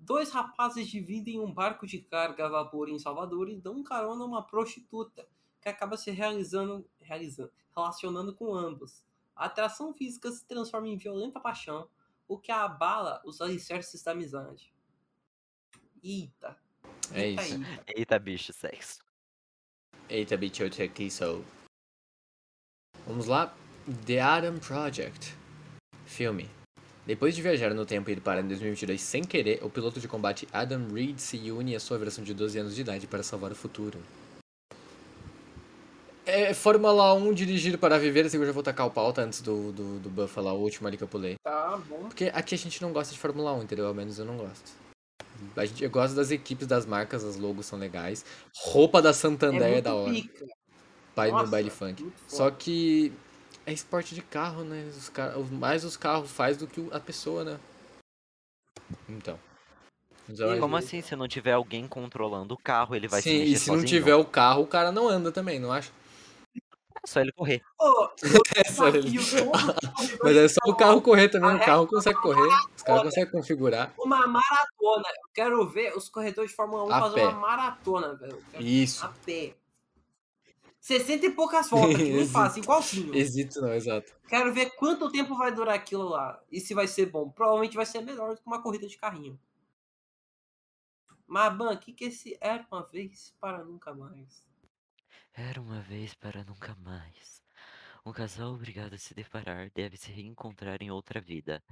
Dois 0.04 0.32
rapazes 0.32 0.88
dividem 0.88 1.40
um 1.40 1.54
barco 1.54 1.86
de 1.86 2.00
carga 2.00 2.48
a 2.48 2.50
vapor 2.50 2.90
em 2.90 2.98
Salvador 2.98 3.48
e 3.48 3.56
dão 3.56 3.84
carona 3.84 4.24
a 4.24 4.26
uma 4.26 4.44
prostituta, 4.44 5.28
que 5.62 5.70
acaba 5.70 5.96
se 5.96 6.10
realizando, 6.10 6.84
realizando, 7.00 7.52
relacionando 7.76 8.34
com 8.34 8.52
ambos. 8.56 9.06
A 9.36 9.46
atração 9.46 9.94
física 9.94 10.32
se 10.32 10.44
transforma 10.48 10.88
em 10.88 10.98
violenta 10.98 11.40
paixão, 11.40 11.88
o 12.28 12.36
que 12.40 12.52
abala 12.52 13.22
os 13.24 13.42
alicerces 13.42 14.02
da 14.02 14.14
amizade. 14.14 14.74
Eita. 16.04 16.58
É 17.14 17.28
Eita, 17.28 17.44
isso. 17.44 17.54
eita. 17.54 17.94
Eita, 17.96 18.20
bicho, 18.20 18.54
sexo. 18.54 19.04
Eita, 20.10 20.36
bicho, 20.36 20.64
aqui 20.64 21.12
sou. 21.12 21.46
Vamos 23.06 23.28
lá. 23.28 23.56
The 24.08 24.20
Adam 24.20 24.58
Project. 24.58 25.36
Filme. 26.06 26.50
Depois 27.06 27.36
de 27.36 27.42
viajar 27.42 27.74
no 27.74 27.86
tempo 27.86 28.10
e 28.10 28.14
ir 28.14 28.22
para 28.22 28.42
em 28.42 28.48
2022 28.48 29.02
sem 29.02 29.24
querer, 29.24 29.60
o 29.64 29.70
piloto 29.70 30.00
de 30.00 30.08
combate 30.08 30.48
Adam 30.54 30.88
Reed 30.94 31.18
se 31.18 31.38
une 31.52 31.76
à 31.76 31.80
sua 31.80 31.98
versão 31.98 32.24
de 32.24 32.34
12 32.34 32.60
anos 32.60 32.76
de 32.76 32.82
idade 32.82 33.08
para 33.08 33.24
salvar 33.24 33.52
o 33.52 33.56
futuro. 33.56 34.00
É 36.24 36.54
Fórmula 36.54 37.14
1 37.16 37.34
dirigido 37.34 37.78
para 37.80 37.98
viver, 37.98 38.26
assim, 38.26 38.38
eu 38.38 38.46
já 38.46 38.52
vou 38.52 38.62
tacar 38.62 38.86
o 38.86 38.92
pauta 38.92 39.24
antes 39.24 39.42
do, 39.42 39.72
do, 39.72 40.00
do 40.00 40.10
Buff 40.10 40.32
falar 40.32 40.54
o 40.54 40.60
último 40.62 40.88
ali 40.88 40.96
que 40.96 41.04
eu 41.04 41.08
pulei. 41.08 41.36
Tá 41.44 41.82
bom. 41.90 42.04
Porque 42.08 42.32
aqui 42.34 42.54
a 42.54 42.58
gente 42.58 42.80
não 42.82 42.94
gosta 42.94 43.14
de 43.14 43.20
Fórmula 43.20 43.52
1, 43.54 43.64
entendeu? 43.64 43.88
Ao 43.88 43.94
menos 43.94 44.20
eu 44.20 44.26
não 44.26 44.38
gosto. 44.38 44.72
A 45.58 45.66
gente, 45.66 45.84
eu 45.84 45.90
gosto 45.90 46.16
das 46.16 46.30
equipes, 46.30 46.68
das 46.68 46.86
marcas, 46.86 47.24
as 47.24 47.36
logos 47.36 47.66
são 47.66 47.80
legais. 47.80 48.24
Roupa 48.56 49.02
da 49.02 49.12
Santander 49.12 49.64
é, 49.64 49.72
muito 49.72 49.84
da 49.84 49.96
hora. 49.96 50.12
pica. 50.12 50.46
Pai 51.16 51.32
no 51.32 51.40
Nossa, 51.40 51.52
baile 51.52 51.70
funk. 51.72 52.08
Só 52.28 52.52
que 52.52 53.12
é 53.66 53.74
esporte 53.74 54.16
de 54.16 54.22
carro, 54.22 54.64
né? 54.64 54.84
Os 54.90 55.10
car... 55.10 55.38
Mais 55.52 55.84
os 55.84 55.96
carros 55.98 56.32
faz 56.32 56.58
do 56.58 56.68
que 56.68 56.88
a 56.92 57.00
pessoa, 57.00 57.44
né? 57.44 57.60
Então. 59.08 59.40
E 60.30 60.60
Como 60.60 60.78
assim? 60.78 61.02
Se 61.02 61.16
não 61.16 61.28
tiver 61.28 61.54
alguém 61.54 61.88
controlando 61.88 62.54
o 62.54 62.58
carro, 62.58 62.96
ele 62.96 63.08
vai 63.08 63.22
Sim, 63.22 63.30
se 63.32 63.38
mexer 63.40 63.52
e 63.54 63.58
se 63.60 63.68
não 63.70 63.76
sozinho? 63.76 63.90
tiver 63.90 64.16
o 64.16 64.24
carro, 64.26 64.62
o 64.64 64.68
cara 64.68 64.92
não 64.92 65.08
anda 65.10 65.32
também, 65.32 65.60
não 65.60 65.72
acha? 65.72 65.92
É 67.04 67.08
só 67.08 67.20
ele 67.20 67.32
correr. 67.32 67.62
Ô, 67.80 68.10
É 68.56 68.64
só 68.64 68.88
ele. 68.90 69.10
Mas 70.24 70.38
é 70.38 70.48
só 70.48 70.60
o 70.68 70.76
carro 70.76 71.02
correr 71.02 71.30
também, 71.30 71.50
A 71.50 71.56
o 71.56 71.60
carro 71.60 71.88
consegue 71.88 72.22
correr. 72.22 72.48
Os 72.78 72.84
caras 72.84 73.04
conseguem 73.04 73.32
configurar. 73.32 73.92
uma 73.98 74.28
maratona. 74.28 75.08
Eu 75.10 75.30
quero 75.34 75.68
ver 75.68 75.98
os 75.98 76.08
corredores 76.10 76.52
de 76.52 76.56
Fórmula 76.56 76.84
1 76.86 76.92
A 76.94 77.00
fazer 77.02 77.16
pé. 77.16 77.28
uma 77.28 77.40
maratona, 77.40 78.16
velho. 78.16 78.34
Eu 78.34 78.44
quero- 78.52 78.64
Isso. 78.64 79.04
A 79.06 79.10
pé. 79.26 79.56
60 80.82 81.28
e 81.28 81.32
poucas 81.32 81.70
voltas, 81.70 82.04
que 82.04 82.12
Exito. 82.18 82.32
fazem, 82.32 82.64
igualzinho. 82.64 83.16
Exito 83.16 83.62
não, 83.62 83.74
exato. 83.74 84.14
Quero 84.28 84.52
ver 84.54 84.72
quanto 84.72 85.12
tempo 85.12 85.38
vai 85.38 85.54
durar 85.54 85.76
aquilo 85.76 86.10
lá. 86.10 86.44
E 86.52 86.60
se 86.60 86.74
vai 86.74 86.88
ser 86.88 87.06
bom. 87.08 87.30
Provavelmente 87.30 87.76
vai 87.76 87.86
ser 87.86 88.02
melhor 88.02 88.34
do 88.36 88.42
que 88.42 88.48
uma 88.48 88.62
corrida 88.64 88.88
de 88.88 88.98
carrinho. 88.98 89.40
Mas, 91.26 91.58
Ban, 91.58 91.74
o 91.74 91.80
que, 91.80 91.94
que 91.94 92.06
esse 92.06 92.38
era 92.40 92.68
uma 92.72 92.84
vez 92.84 93.34
para 93.40 93.64
nunca 93.64 93.92
mais? 93.94 94.46
Era 95.34 95.62
uma 95.62 95.82
vez 95.82 96.14
para 96.14 96.42
nunca 96.46 96.74
mais. 96.76 97.44
Um 98.06 98.14
casal 98.14 98.54
obrigado 98.54 98.94
a 98.94 98.98
se 98.98 99.14
deparar 99.14 99.70
deve 99.72 99.98
se 99.98 100.12
reencontrar 100.12 100.82
em 100.82 100.90
outra 100.92 101.20
vida. 101.22 101.64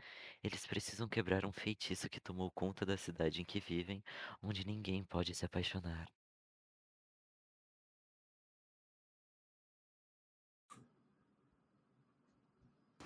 Eles 0.44 0.68
precisam 0.68 1.08
quebrar 1.08 1.46
um 1.46 1.54
feitiço 1.54 2.10
que 2.10 2.20
tomou 2.20 2.52
conta 2.52 2.86
da 2.86 2.98
cidade 2.98 3.42
em 3.42 3.46
que 3.46 3.60
vivem, 3.62 4.04
onde 4.44 4.66
ninguém 4.66 5.04
pode 5.06 5.34
se 5.36 5.46
apaixonar. 5.46 6.08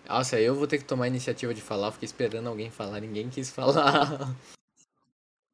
Nossa, 0.07 0.39
eu 0.39 0.53
vou 0.55 0.67
ter 0.67 0.77
que 0.77 0.83
tomar 0.85 1.05
a 1.05 1.07
iniciativa 1.07 1.53
de 1.53 1.61
falar, 1.61 1.87
eu 1.87 1.91
fiquei 1.93 2.05
esperando 2.05 2.47
alguém 2.47 2.69
falar, 2.69 2.99
ninguém 2.99 3.29
quis 3.29 3.49
falar. 3.49 4.29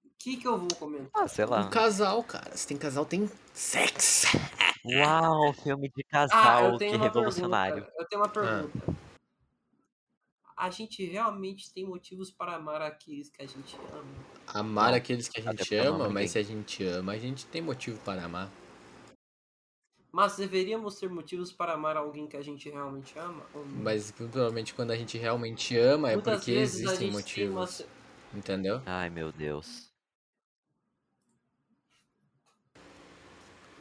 O 0.03 0.09
que, 0.17 0.35
que 0.37 0.47
eu 0.47 0.57
vou 0.57 0.67
comentar? 0.75 1.09
Ah, 1.13 1.27
sei 1.27 1.45
lá. 1.45 1.61
Um 1.61 1.69
casal, 1.69 2.23
cara. 2.23 2.55
Se 2.57 2.67
tem 2.67 2.77
casal, 2.77 3.05
tem 3.05 3.29
sexo. 3.53 4.27
Uau, 4.85 5.53
filme 5.53 5.89
de 5.95 6.03
Ah, 6.11 6.27
casal, 6.27 6.71
que 6.73 6.79
tenho 6.79 6.95
uma 6.95 7.03
revolucionário. 7.05 7.83
pergunta. 7.83 7.93
Eu 8.01 8.07
tenho 8.07 8.21
uma 8.21 8.29
pergunta. 8.29 8.95
A 10.57 10.69
gente 10.69 11.05
realmente 11.05 11.71
tem 11.73 11.85
motivos 11.85 12.29
para 12.31 12.55
amar 12.55 12.81
aqueles 12.81 13.29
que 13.29 13.41
a 13.41 13.47
gente 13.47 13.77
ama? 13.93 14.03
Amar 14.47 14.93
aqueles 14.93 15.29
que 15.29 15.39
a 15.39 15.51
Até 15.51 15.63
gente 15.63 15.75
ama, 15.75 16.09
mas 16.09 16.31
se 16.31 16.37
a 16.39 16.43
gente 16.43 16.83
ama, 16.83 17.13
a 17.13 17.17
gente 17.17 17.45
tem 17.45 17.61
motivo 17.61 17.97
para 18.01 18.25
amar. 18.25 18.49
Mas 20.11 20.37
deveríamos 20.37 20.95
ter 20.95 21.09
motivos 21.09 21.51
para 21.51 21.73
amar 21.73 21.95
alguém 21.95 22.27
que 22.27 22.35
a 22.35 22.41
gente 22.41 22.67
realmente 22.69 23.17
ama? 23.19 23.45
Ou 23.53 23.63
não? 23.65 23.83
Mas 23.83 24.09
provavelmente 24.11 24.73
quando 24.73 24.91
a 24.91 24.95
gente 24.95 25.17
realmente 25.17 25.77
ama 25.77 26.09
é 26.09 26.15
Muitas 26.15 26.39
porque 26.39 26.53
vezes 26.53 26.87
a 26.87 26.93
existem 26.93 26.97
tem 27.35 27.49
uma... 27.49 27.59
motivos. 27.61 27.85
Entendeu? 28.33 28.81
Ai, 28.85 29.09
meu 29.09 29.31
Deus. 29.31 29.87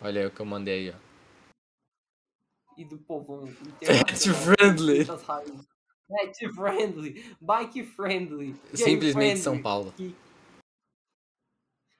Olha 0.00 0.20
aí 0.20 0.26
o 0.26 0.30
que 0.30 0.40
eu 0.40 0.46
mandei 0.46 0.88
aí, 0.90 0.94
ó. 0.94 1.08
E 2.76 2.84
do 2.84 2.98
povão 2.98 3.44
Pet 3.80 4.30
friendly. 4.32 5.04
Pet 6.08 6.52
friendly. 6.54 7.36
Bike 7.40 7.82
friendly. 7.84 8.54
Simplesmente 8.74 9.40
São 9.40 9.54
friendly. 9.54 9.62
Paulo. 9.62 9.92
Que- 9.96 10.14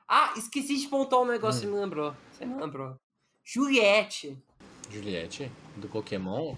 Ah, 0.07 0.33
esqueci 0.37 0.77
de 0.79 0.89
pontuar 0.89 1.23
um 1.23 1.27
negócio, 1.27 1.61
Hum. 1.69 1.73
você 1.73 1.75
me 1.77 1.81
lembrou. 1.81 2.15
Você 2.33 2.47
me 2.47 2.55
lembrou. 2.55 2.97
Juliette. 3.51 4.39
Juliette, 4.91 5.51
do 5.75 5.89
Pokémon. 5.89 6.55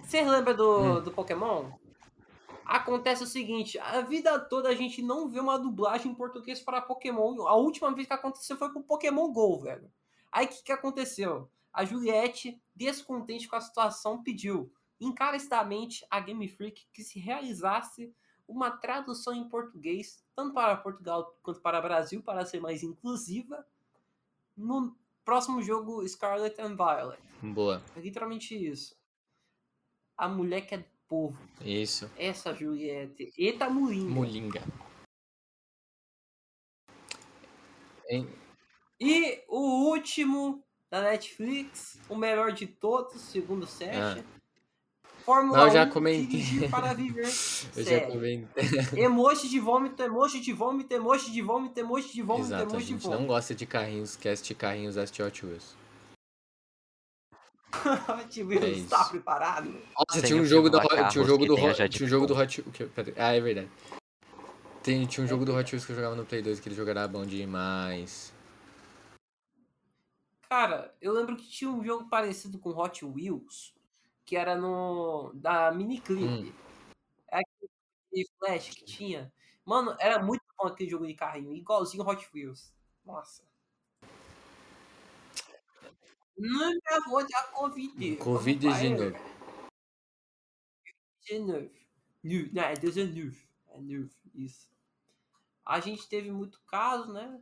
Você 0.00 0.22
lembra 0.22 0.52
do, 0.52 0.80
Hum. 0.80 1.00
do 1.00 1.12
Pokémon? 1.12 1.70
Acontece 2.64 3.22
o 3.22 3.28
seguinte, 3.28 3.78
a 3.78 4.00
vida 4.00 4.40
toda 4.40 4.68
a 4.68 4.74
gente 4.74 5.00
não 5.00 5.28
vê 5.28 5.38
uma 5.38 5.56
dublagem 5.56 6.10
em 6.10 6.14
português 6.16 6.58
para 6.58 6.82
Pokémon. 6.82 7.46
A 7.46 7.54
última 7.54 7.94
vez 7.94 8.08
que 8.08 8.12
aconteceu 8.12 8.56
foi 8.56 8.72
com 8.72 8.82
Pokémon 8.82 9.32
GO, 9.32 9.60
velho. 9.60 9.88
Aí 10.32 10.46
o 10.46 10.48
que, 10.48 10.64
que 10.64 10.72
aconteceu? 10.72 11.48
A 11.72 11.84
Juliette, 11.84 12.60
descontente 12.74 13.46
com 13.46 13.54
a 13.54 13.60
situação, 13.60 14.20
pediu 14.20 14.68
encarecidamente 15.00 16.04
a 16.10 16.18
Game 16.18 16.48
Freak 16.48 16.88
que 16.92 17.04
se 17.04 17.20
realizasse 17.20 18.12
uma 18.48 18.68
tradução 18.68 19.32
em 19.32 19.48
português, 19.48 20.24
tanto 20.34 20.52
para 20.52 20.76
Portugal 20.76 21.38
quanto 21.40 21.60
para 21.60 21.80
Brasil, 21.80 22.20
para 22.20 22.44
ser 22.44 22.58
mais 22.58 22.82
inclusiva, 22.82 23.64
no 24.56 24.96
próximo 25.24 25.62
jogo 25.62 26.06
Scarlet 26.08 26.60
and 26.60 26.76
Violet. 26.76 27.22
Boa. 27.42 27.82
É 27.96 28.00
literalmente 28.00 28.54
isso. 28.54 28.96
A 30.16 30.28
mulher 30.28 30.66
que 30.66 30.74
é 30.74 30.78
do 30.78 30.84
povo. 31.08 31.38
Isso. 31.60 32.10
Essa 32.16 32.54
Juliette. 32.54 33.32
Eita 33.36 33.68
Mulinga. 33.68 34.14
Mulinga. 34.14 34.62
Hein? 38.08 38.28
E 39.00 39.42
o 39.48 39.88
último 39.90 40.64
da 40.90 41.02
Netflix, 41.02 41.98
o 42.08 42.14
melhor 42.14 42.52
de 42.52 42.66
todos, 42.66 43.20
segundo 43.22 43.64
o 43.64 43.66
Sérgio. 43.66 44.24
Fórmula 45.24 45.58
Não, 45.58 45.66
eu 45.66 45.72
já 45.72 45.84
1, 45.84 45.90
comentei. 45.90 46.68
para 46.68 46.92
viver. 46.94 47.22
Eu 47.76 47.84
já 47.84 48.00
comentei. 48.06 48.64
Emoji 49.04 49.48
de 49.48 49.60
vômito, 49.60 50.02
emoji 50.02 50.40
de 50.40 50.52
vômito, 50.52 50.92
emoji 50.94 51.30
de 51.30 51.42
vômito, 51.42 51.78
emoji 51.80 52.12
de 52.12 52.22
vômito, 52.22 52.46
Exato, 52.46 52.62
a 52.62 52.66
emoji 52.66 52.86
de 52.86 52.92
gente 52.92 53.04
não 53.04 53.10
vômito. 53.12 53.26
gosta 53.28 53.54
de 53.54 53.64
carrinhos, 53.66 54.16
quer 54.16 54.30
assistir 54.32 54.54
carrinhos, 54.54 54.96
assistir 54.96 55.22
Hot 55.22 55.46
Wheels. 55.46 55.74
tipo, 58.30 58.52
É 58.52 58.68
está 58.70 59.00
isso. 59.00 59.10
preparado? 59.10 59.70
Nossa, 59.70 60.20
Tem 60.20 60.30
tinha 60.30 60.42
um 60.42 60.44
jogo 60.44 60.68
lá, 60.70 60.82
Hot- 60.84 61.08
tinha 61.10 61.22
um 61.24 61.26
jogo 61.26 61.42
que 61.44 61.46
do 61.48 61.54
Hot, 61.54 61.88
tinha 61.88 62.06
um 62.06 62.10
jogo 62.10 62.26
do. 62.26 62.34
Hot, 62.36 62.62
que- 62.62 62.90
Ah, 63.16 63.32
é 63.32 63.40
verdade. 63.40 63.68
Tem, 64.82 65.06
tinha 65.06 65.24
um 65.24 65.28
jogo 65.28 65.44
do 65.44 65.54
Hot 65.54 65.72
Wheels 65.72 65.86
que 65.86 65.92
eu 65.92 65.96
jogava 65.96 66.16
no 66.16 66.26
Play 66.26 66.42
2, 66.42 66.58
aquele 66.58 66.74
jogo 66.74 66.90
era 66.90 67.06
bom 67.06 67.24
demais. 67.24 68.32
Cara, 70.50 70.92
eu 71.00 71.12
lembro 71.12 71.36
que 71.36 71.48
tinha 71.48 71.70
um 71.70 71.82
jogo 71.84 72.08
parecido 72.10 72.58
com 72.58 72.70
Hot 72.70 73.04
Wheels, 73.04 73.72
que 74.24 74.36
era 74.36 74.56
no. 74.56 75.32
da 75.34 75.70
Miniclip. 75.72 76.24
Hum. 76.24 76.52
É 77.30 77.38
aquele 77.38 78.28
Flash 78.38 78.70
que 78.70 78.84
tinha. 78.84 79.32
Mano, 79.64 79.96
era 79.98 80.22
muito 80.22 80.42
bom 80.58 80.66
aquele 80.66 80.90
jogo 80.90 81.06
de 81.06 81.14
carrinho, 81.14 81.54
igualzinho 81.54 82.06
Hot 82.06 82.28
Wheels. 82.34 82.72
Nossa. 83.04 83.42
Não 86.36 86.70
de 86.70 87.34
a 87.36 87.42
Covid. 87.52 88.16
Covid-19. 88.16 89.16
19. 91.28 91.70
Nu- 92.22 92.48
Não, 92.52 92.62
é 92.62 92.74
19. 92.74 93.48
É 93.68 93.78
19, 93.80 94.10
isso. 94.34 94.70
A 95.64 95.78
gente 95.80 96.08
teve 96.08 96.30
muito 96.30 96.60
caso, 96.66 97.12
né? 97.12 97.40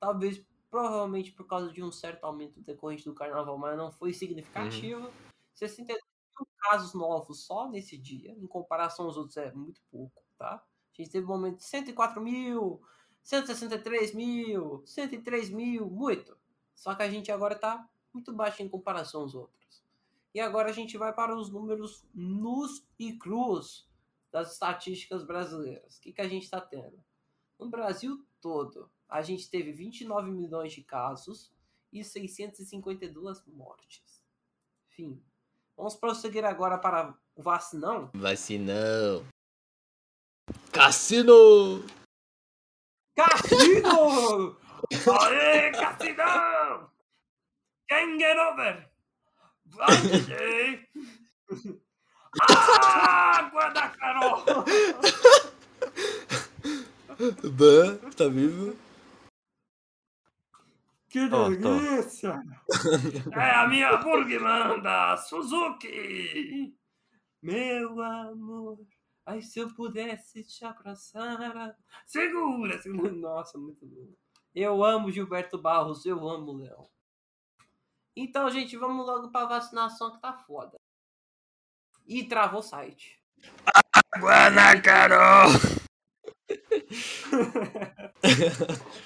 Talvez, 0.00 0.42
provavelmente 0.70 1.32
por 1.32 1.46
causa 1.46 1.70
de 1.72 1.82
um 1.82 1.92
certo 1.92 2.24
aumento 2.24 2.60
decorrente 2.60 3.04
do 3.04 3.14
carnaval, 3.14 3.58
mas 3.58 3.76
não 3.76 3.92
foi 3.92 4.12
significativo. 4.12 5.10
62 5.56 6.00
mil 6.38 6.48
casos 6.60 6.94
novos 6.94 7.44
só 7.44 7.68
nesse 7.68 7.96
dia, 7.98 8.32
em 8.32 8.46
comparação 8.46 9.06
aos 9.06 9.16
outros 9.16 9.36
é 9.36 9.52
muito 9.52 9.80
pouco, 9.90 10.22
tá? 10.38 10.62
A 10.98 11.02
gente 11.02 11.10
teve 11.10 11.26
um 11.26 11.30
momento 11.30 11.58
de 11.58 11.64
104 11.64 12.22
mil, 12.22 12.80
163 13.22 14.14
mil, 14.14 14.82
103 14.86 15.50
mil, 15.50 15.90
muito. 15.90 16.36
Só 16.74 16.94
que 16.94 17.02
a 17.02 17.10
gente 17.10 17.32
agora 17.32 17.58
tá 17.58 17.88
muito 18.12 18.32
baixo 18.32 18.62
em 18.62 18.68
comparação 18.68 19.22
aos 19.22 19.34
outros. 19.34 19.84
E 20.32 20.40
agora 20.40 20.68
a 20.68 20.72
gente 20.72 20.96
vai 20.96 21.12
para 21.12 21.36
os 21.36 21.50
números 21.50 22.06
nus 22.14 22.86
e 22.98 23.12
crus 23.18 23.88
das 24.30 24.52
estatísticas 24.52 25.24
brasileiras. 25.24 25.96
O 25.96 26.00
que, 26.00 26.12
que 26.12 26.20
a 26.20 26.28
gente 26.28 26.44
está 26.44 26.60
tendo? 26.60 27.02
No 27.58 27.70
Brasil 27.70 28.24
todo, 28.40 28.90
a 29.08 29.22
gente 29.22 29.48
teve 29.48 29.72
29 29.72 30.30
milhões 30.30 30.72
de 30.72 30.82
casos 30.82 31.52
e 31.92 32.04
652 32.04 33.46
mortes. 33.46 34.22
Enfim, 34.88 35.22
vamos 35.76 35.96
prosseguir 35.96 36.44
agora 36.44 36.78
para 36.78 37.12
o 37.34 37.42
vacinão. 37.42 38.10
Vacinão. 38.14 39.26
Cassino! 40.72 41.84
Cassino! 43.16 44.56
Aê, 45.20 45.72
Cassinão! 45.72 46.88
Can 47.88 48.18
get 48.18 48.38
over! 48.38 48.88
Água 52.40 53.68
da 53.70 53.88
Carol! 53.90 54.44
Ban, 57.50 57.96
tá 58.16 58.28
vivo? 58.28 58.76
Que 61.16 61.30
delícia! 61.30 62.42
É 63.32 63.50
a 63.54 63.66
minha 63.66 63.96
Burgman 63.96 64.82
da 64.82 65.16
Suzuki! 65.16 66.76
Meu 67.40 68.02
amor, 68.02 68.86
ai 69.24 69.40
se 69.40 69.58
eu 69.58 69.74
pudesse 69.74 70.44
te 70.44 70.62
abraçar. 70.66 71.74
Segura, 72.04 72.76
segura. 72.82 73.12
Nossa, 73.12 73.56
muito 73.56 73.86
bom. 73.86 74.12
Eu 74.54 74.84
amo 74.84 75.10
Gilberto 75.10 75.56
Barros, 75.56 76.04
eu 76.04 76.28
amo 76.28 76.52
Leão. 76.52 76.86
Então, 78.14 78.50
gente, 78.50 78.76
vamos 78.76 79.06
logo 79.06 79.30
pra 79.30 79.46
vacinação 79.46 80.12
que 80.12 80.20
tá 80.20 80.34
foda. 80.34 80.76
E 82.06 82.24
travou 82.24 82.60
o 82.60 82.62
site. 82.62 83.18
Água 84.14 84.50
na 84.50 84.78
Carol! 84.82 85.48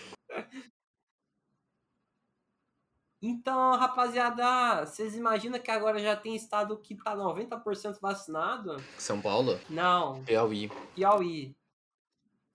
Então, 3.22 3.76
rapaziada, 3.76 4.86
vocês 4.86 5.14
imaginam 5.14 5.58
que 5.60 5.70
agora 5.70 5.98
já 5.98 6.16
tem 6.16 6.34
estado 6.34 6.78
que 6.78 6.94
tá 6.94 7.14
90% 7.14 8.00
vacinado? 8.00 8.82
São 8.98 9.20
Paulo? 9.20 9.58
Não, 9.68 10.22
Piauí. 10.24 10.70
Piauí. 10.94 11.54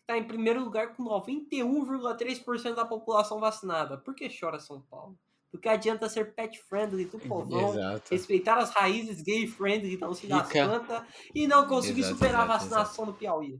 Tá 0.08 0.18
em 0.18 0.24
primeiro 0.24 0.64
lugar 0.64 0.96
com 0.96 1.04
91,3% 1.04 2.74
da 2.74 2.86
população 2.86 3.40
vacinada. 3.40 3.98
Por 3.98 4.16
que 4.16 4.28
chora 4.28 4.60
São 4.60 4.82
Paulo? 4.82 5.18
Porque 5.52 5.70
adianta 5.70 6.10
ser 6.10 6.34
pet 6.34 6.60
friendly 6.64 7.06
do 7.06 7.18
povão, 7.20 7.70
Exato. 7.70 8.12
respeitar 8.12 8.58
as 8.58 8.72
raízes 8.72 9.22
gay 9.22 9.48
friendly 9.48 9.98
da 9.98 10.14
se 10.14 10.28
das 10.28 10.48
Rica. 10.48 10.66
plantas 10.66 11.04
e 11.34 11.48
não 11.48 11.68
conseguir 11.68 12.02
Exato, 12.02 12.16
superar 12.16 12.42
a 12.42 12.46
exato, 12.46 12.60
vacinação 12.60 13.06
no 13.06 13.14
Piauí. 13.14 13.60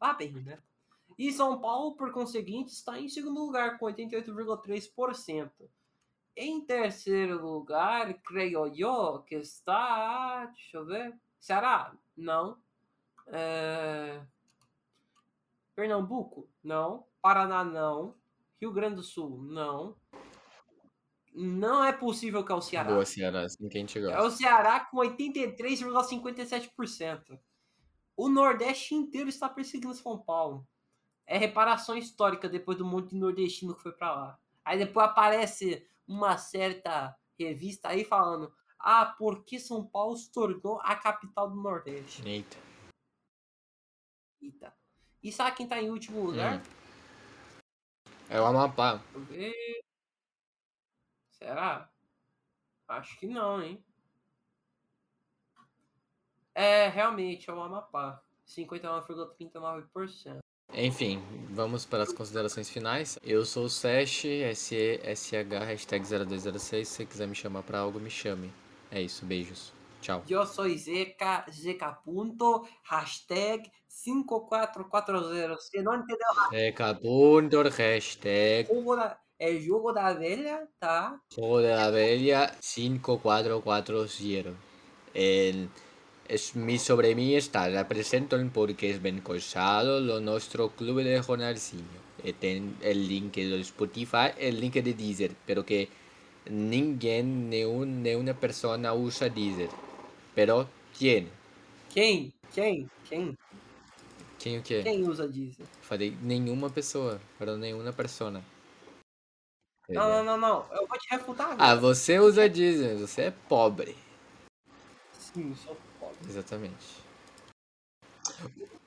Ah, 0.00 0.14
bem, 0.14 0.32
né? 0.32 0.58
E 1.18 1.32
São 1.32 1.60
Paulo, 1.60 1.94
por 1.96 2.10
conseguinte, 2.12 2.72
está 2.72 2.98
em 2.98 3.08
segundo 3.08 3.44
lugar 3.44 3.78
com 3.78 3.86
88,3%. 3.86 5.50
Em 6.36 6.60
terceiro 6.64 7.40
lugar, 7.46 8.12
creio 8.22 8.66
eu, 8.76 9.20
que 9.22 9.36
está. 9.36 10.46
Deixa 10.46 10.76
eu 10.78 10.84
ver. 10.84 11.16
Ceará? 11.38 11.96
Não. 12.16 12.58
É, 13.28 14.20
Pernambuco? 15.76 16.48
Não. 16.62 17.06
Paraná? 17.22 17.64
Não. 17.64 18.14
Rio 18.60 18.72
Grande 18.72 18.96
do 18.96 19.02
Sul? 19.02 19.40
Não. 19.42 19.96
Não 21.32 21.84
é 21.84 21.92
possível 21.92 22.44
que 22.44 22.52
é 22.52 22.54
o 22.54 22.60
Ceará. 22.60 22.90
Boa, 22.90 23.04
Ceará, 23.04 23.42
assim 23.42 23.68
que 23.68 23.76
a 23.76 23.80
gente 23.80 23.98
É 23.98 24.02
gosta. 24.02 24.22
o 24.22 24.30
Ceará 24.30 24.80
com 24.80 24.98
83,57%. 24.98 27.38
O 28.16 28.28
Nordeste 28.28 28.94
inteiro 28.94 29.28
está 29.28 29.48
perseguindo 29.48 29.92
São 29.94 30.16
Paulo. 30.18 30.64
É 31.26 31.38
reparação 31.38 31.96
histórica 31.96 32.48
depois 32.48 32.76
do 32.76 32.84
monte 32.84 33.10
de 33.10 33.16
nordestino 33.16 33.74
que 33.74 33.82
foi 33.82 33.92
pra 33.92 34.14
lá. 34.14 34.38
Aí 34.64 34.78
depois 34.78 35.06
aparece 35.06 35.86
uma 36.06 36.36
certa 36.36 37.16
revista 37.38 37.88
aí 37.88 38.04
falando 38.04 38.52
ah, 38.78 39.06
por 39.06 39.44
que 39.44 39.58
São 39.58 39.82
Paulo 39.82 40.14
se 40.14 40.30
tornou 40.30 40.78
a 40.82 40.94
capital 40.94 41.48
do 41.48 41.56
Nordeste? 41.56 42.22
Eita. 42.28 42.58
Eita. 44.42 44.76
E 45.22 45.32
sabe 45.32 45.56
quem 45.56 45.66
tá 45.66 45.80
em 45.80 45.90
último 45.90 46.22
lugar? 46.22 46.60
É 48.28 48.38
o 48.38 48.44
Amapá. 48.44 49.02
Será? 51.30 51.90
Acho 52.86 53.18
que 53.18 53.26
não, 53.26 53.62
hein? 53.62 53.82
É, 56.54 56.88
realmente, 56.88 57.48
é 57.48 57.54
o 57.54 57.62
Amapá. 57.62 58.22
59,39%. 58.46 60.43
Enfim, 60.76 61.22
vamos 61.50 61.84
para 61.84 62.02
as 62.02 62.12
considerações 62.12 62.68
finais. 62.68 63.18
Eu 63.22 63.44
sou 63.44 63.64
o 63.64 63.70
Sesh, 63.70 64.24
S-E-S-H, 64.24 65.64
hashtag 65.64 66.04
0206. 66.04 66.88
Se 66.88 66.94
você 66.94 67.06
quiser 67.06 67.28
me 67.28 67.34
chamar 67.34 67.62
para 67.62 67.78
algo, 67.78 68.00
me 68.00 68.10
chame. 68.10 68.52
É 68.90 69.00
isso, 69.00 69.24
beijos. 69.24 69.72
Tchau. 70.00 70.22
Eu 70.28 70.44
sou 70.44 70.68
Zeca, 70.76 71.46
Zeca 71.50 71.92
ponto, 71.92 72.66
hashtag 72.82 73.70
5440. 73.88 75.56
Se 75.60 75.80
não 75.82 75.94
entendeu, 75.94 76.26
Seca 76.50 76.94
punto, 76.94 77.62
hashtag 77.62 78.68
jogo 78.68 78.96
da, 78.96 79.16
é 79.38 79.52
jogo 79.54 79.92
da 79.92 80.12
velha, 80.12 80.68
tá? 80.78 81.20
Juego 81.32 81.60
de 81.60 81.68
la 81.68 81.90
Bella 81.90 82.52
5440. 82.60 84.54
El, 85.14 85.68
es, 86.34 86.56
mi, 86.56 86.78
sobre 86.78 87.14
mí 87.14 87.36
está, 87.36 87.68
la 87.68 87.86
presento 87.86 88.36
porque 88.52 88.90
es 88.90 89.00
ben 89.00 89.20
cosado, 89.20 90.00
lo 90.00 90.20
nostro 90.20 90.70
club 90.70 91.02
de 91.02 91.22
jornalzinho. 91.22 92.04
E 92.24 92.32
tem 92.32 92.74
el 92.80 93.06
link 93.06 93.36
do 93.36 93.58
Spotify, 93.62 94.32
el 94.38 94.58
link 94.58 94.74
de 94.74 94.94
Deezer, 94.94 95.32
pero 95.46 95.62
que 95.64 95.88
ninguém, 96.50 97.22
nenhum, 97.22 97.84
nenhuma 97.84 98.32
persona 98.32 98.94
usa 98.94 99.28
Deezer. 99.28 99.68
Pero 100.34 100.66
quem? 100.98 101.28
Quem? 101.90 102.32
Quem? 102.54 102.88
Quem? 103.08 103.36
Quem 104.38 104.58
o 104.58 104.62
quê? 104.62 104.82
Quem 104.82 105.06
usa 105.06 105.28
Deezer? 105.28 105.66
Falei 105.82 106.16
nenhuma 106.22 106.70
pessoa, 106.70 107.20
pero 107.38 107.56
nenhuma 107.58 107.92
persona. 107.92 108.42
Não, 109.88 110.08
não, 110.08 110.24
não, 110.24 110.38
não. 110.38 110.66
Eu 110.72 110.86
vou 110.88 110.98
te 110.98 111.08
refutar 111.10 111.48
Ah, 111.58 111.72
agora. 111.72 111.76
você 111.76 112.18
usa 112.18 112.48
Deezer, 112.48 112.96
você 112.96 113.22
é 113.22 113.30
pobre. 113.30 113.94
Sim, 115.12 115.54
sou 115.54 115.74
pobre. 115.74 115.83
Exatamente. 116.28 117.04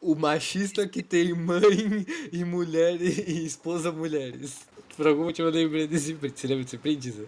O 0.01 0.15
machista 0.15 0.87
que 0.87 1.01
tem 1.03 1.33
mãe 1.33 2.05
e 2.31 2.43
mulher 2.43 2.99
e, 3.01 3.45
esposa 3.45 3.91
mulheres. 3.91 4.67
Por 4.95 5.07
algum 5.07 5.25
motivo 5.25 5.47
eu 5.47 5.51
lembrei 5.53 5.87
desse 5.87 6.13
print. 6.15 6.39
Você 6.39 6.47
lembra 6.47 6.63
desse 6.63 6.77
print, 6.77 7.11
Zé? 7.11 7.25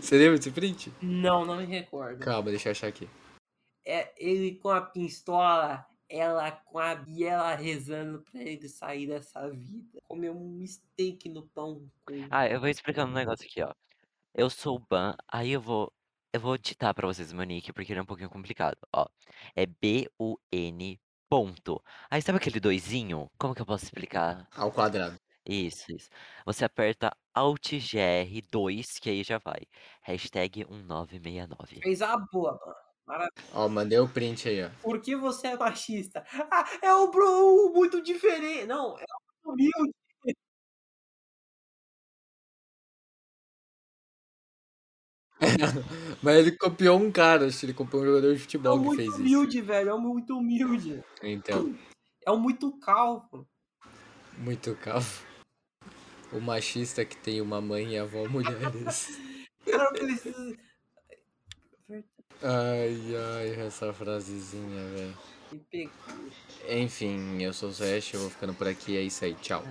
Você 0.00 0.18
lembra 0.18 0.36
desse 0.38 0.50
print? 0.50 0.92
Não, 1.02 1.44
não 1.44 1.56
me 1.56 1.64
recordo. 1.64 2.20
Calma, 2.20 2.50
deixa 2.50 2.68
eu 2.68 2.72
achar 2.72 2.86
aqui. 2.88 3.08
É 3.84 4.12
ele 4.16 4.56
com 4.56 4.68
a 4.68 4.80
pistola, 4.80 5.86
ela 6.08 6.50
com 6.50 6.78
a 6.78 6.94
biela 6.94 7.54
rezando 7.54 8.20
pra 8.20 8.40
ele 8.42 8.68
sair 8.68 9.06
dessa 9.06 9.48
vida. 9.50 9.98
Comeu 10.08 10.32
um 10.36 10.64
steak 10.66 11.28
no 11.28 11.42
pão. 11.48 11.88
com- 12.04 12.26
Ah, 12.30 12.46
eu 12.48 12.60
vou 12.60 12.68
explicando 12.68 13.10
um 13.10 13.14
negócio 13.14 13.46
aqui, 13.46 13.62
ó. 13.62 13.72
Eu 14.34 14.48
sou 14.50 14.76
o 14.76 14.82
Ban, 14.88 15.14
aí 15.28 15.52
eu 15.52 15.60
vou. 15.60 15.92
Eu 16.32 16.40
vou 16.40 16.56
digitar 16.56 16.94
pra 16.94 17.08
vocês 17.08 17.32
o 17.32 17.36
meu 17.36 17.44
nick, 17.44 17.72
porque 17.72 17.92
ele 17.92 17.98
é 17.98 18.02
um 18.02 18.06
pouquinho 18.06 18.30
complicado. 18.30 18.76
Ó. 18.92 19.06
É 19.56 19.66
B-U-N. 19.66 21.00
Ponto. 21.28 21.82
Aí 22.10 22.20
sabe 22.22 22.38
aquele 22.38 22.58
doisinho? 22.58 23.28
Como 23.38 23.54
que 23.54 23.62
eu 23.62 23.66
posso 23.66 23.84
explicar? 23.84 24.48
Ao 24.56 24.70
quadrado. 24.72 25.16
Isso, 25.46 25.84
isso. 25.92 26.08
Você 26.44 26.64
aperta 26.64 27.16
Alt 27.34 27.72
GR2, 27.72 28.98
que 29.00 29.10
aí 29.10 29.22
já 29.22 29.38
vai. 29.38 29.60
Hashtag 30.02 30.64
1969. 30.68 31.80
Fez 31.82 32.02
a 32.02 32.16
boa, 32.16 32.58
mano. 32.64 32.76
Maravilha. 33.06 33.32
Ó, 33.54 33.68
mandei 33.68 33.98
o 33.98 34.08
print 34.08 34.48
aí, 34.48 34.64
ó. 34.64 34.70
Por 34.82 35.00
que 35.00 35.16
você 35.16 35.48
é 35.48 35.56
machista? 35.56 36.24
Ah, 36.50 36.64
é 36.82 36.94
o 36.94 37.10
bro 37.10 37.72
muito 37.74 38.00
diferente. 38.00 38.66
Não, 38.66 38.96
é 38.98 39.04
o 39.44 39.52
humilde. 39.52 39.94
Mas 46.22 46.36
ele 46.36 46.52
copiou 46.56 46.98
um 46.98 47.10
cara, 47.10 47.46
acho 47.46 47.60
que 47.60 47.66
ele 47.66 47.74
copiou 47.74 48.02
um 48.02 48.06
jogador 48.06 48.34
de 48.34 48.38
É 48.38 48.42
futebol 48.42 48.76
o 48.76 48.80
que 48.80 48.84
muito 48.86 48.96
fez 48.98 49.08
isso. 49.08 49.20
humilde, 49.20 49.60
velho. 49.60 49.90
É 49.90 49.94
o 49.94 50.00
muito 50.00 50.36
humilde. 50.36 51.02
Então, 51.22 51.74
É 52.26 52.30
o 52.30 52.38
muito 52.38 52.70
calvo. 52.78 53.48
muito 54.38 54.74
calvo. 54.76 55.24
O 56.32 56.40
machista 56.40 57.04
que 57.04 57.16
tem 57.16 57.40
uma 57.40 57.60
mãe 57.60 57.94
e 57.94 57.98
avó 57.98 58.28
mulheres. 58.28 59.18
Cara, 59.64 59.90
precisa. 59.92 60.56
Ai, 62.42 62.96
ai, 63.16 63.66
essa 63.66 63.92
frasezinha, 63.92 64.86
velho. 64.94 65.18
Enfim, 66.68 67.42
eu 67.42 67.52
sou 67.52 67.68
o 67.68 67.72
Zesh, 67.72 68.14
eu 68.14 68.20
vou 68.20 68.30
ficando 68.30 68.54
por 68.54 68.68
aqui, 68.68 68.96
é 68.96 69.02
isso 69.02 69.24
aí, 69.24 69.34
tchau. 69.34 69.64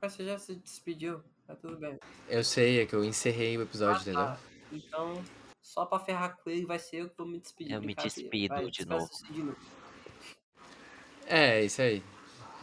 Mas 0.00 0.12
você 0.14 0.24
já 0.24 0.38
se 0.38 0.54
despediu. 0.56 1.22
Tá 1.50 1.56
tudo 1.56 1.76
bem. 1.78 1.98
Eu 2.28 2.44
sei, 2.44 2.80
é 2.80 2.86
que 2.86 2.94
eu 2.94 3.04
encerrei 3.04 3.58
o 3.58 3.62
episódio, 3.62 3.96
Ah, 3.96 4.00
entendeu? 4.02 4.24
tá. 4.24 4.38
Então, 4.70 5.24
só 5.60 5.84
pra 5.84 5.98
ferrar 5.98 6.36
com 6.36 6.48
ele, 6.48 6.64
vai 6.64 6.78
ser 6.78 6.98
eu 6.98 7.08
que 7.08 7.16
vou 7.18 7.26
me 7.26 7.40
despedir. 7.40 7.74
Eu 7.74 7.82
me 7.82 7.92
despido 7.92 8.54
Vai, 8.54 8.64
de 8.66 8.70
despeça-se 8.70 9.32
de 9.32 9.42
novo. 9.42 9.56
É, 11.26 11.64
isso 11.64 11.82
aí. 11.82 12.04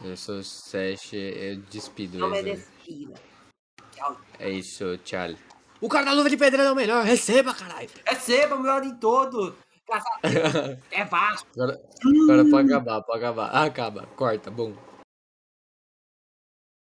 Eu 0.02 0.16
sou 0.16 0.36
o 0.36 0.42
Zesh, 0.42 1.12
eu 1.12 1.56
despido. 1.70 2.16
Não 2.18 2.34
é 2.34 2.38
é 2.38 2.40
isso 2.40 2.48
aí. 2.48 2.56
despida. 2.56 3.14
Tchau. 3.94 4.20
É 4.38 4.50
isso, 4.50 4.96
tchau. 5.04 5.34
O 5.82 5.88
cara 5.90 6.06
da 6.06 6.12
luva 6.14 6.30
de 6.30 6.38
pedra 6.38 6.62
é 6.62 6.72
o 6.72 6.74
melhor, 6.74 7.04
receba, 7.04 7.52
caralho! 7.52 7.90
Receba 8.06 8.54
o 8.54 8.60
melhor 8.60 8.80
de 8.80 8.94
todo. 8.98 9.54
É 10.90 11.04
Vasco. 11.04 11.46
Agora, 11.54 11.80
agora 12.22 12.50
pode 12.50 12.72
acabar, 12.72 13.02
pode 13.02 13.18
acabar. 13.24 13.50
Ah, 13.50 13.64
acaba, 13.64 14.06
corta, 14.16 14.50
bom. 14.50 14.87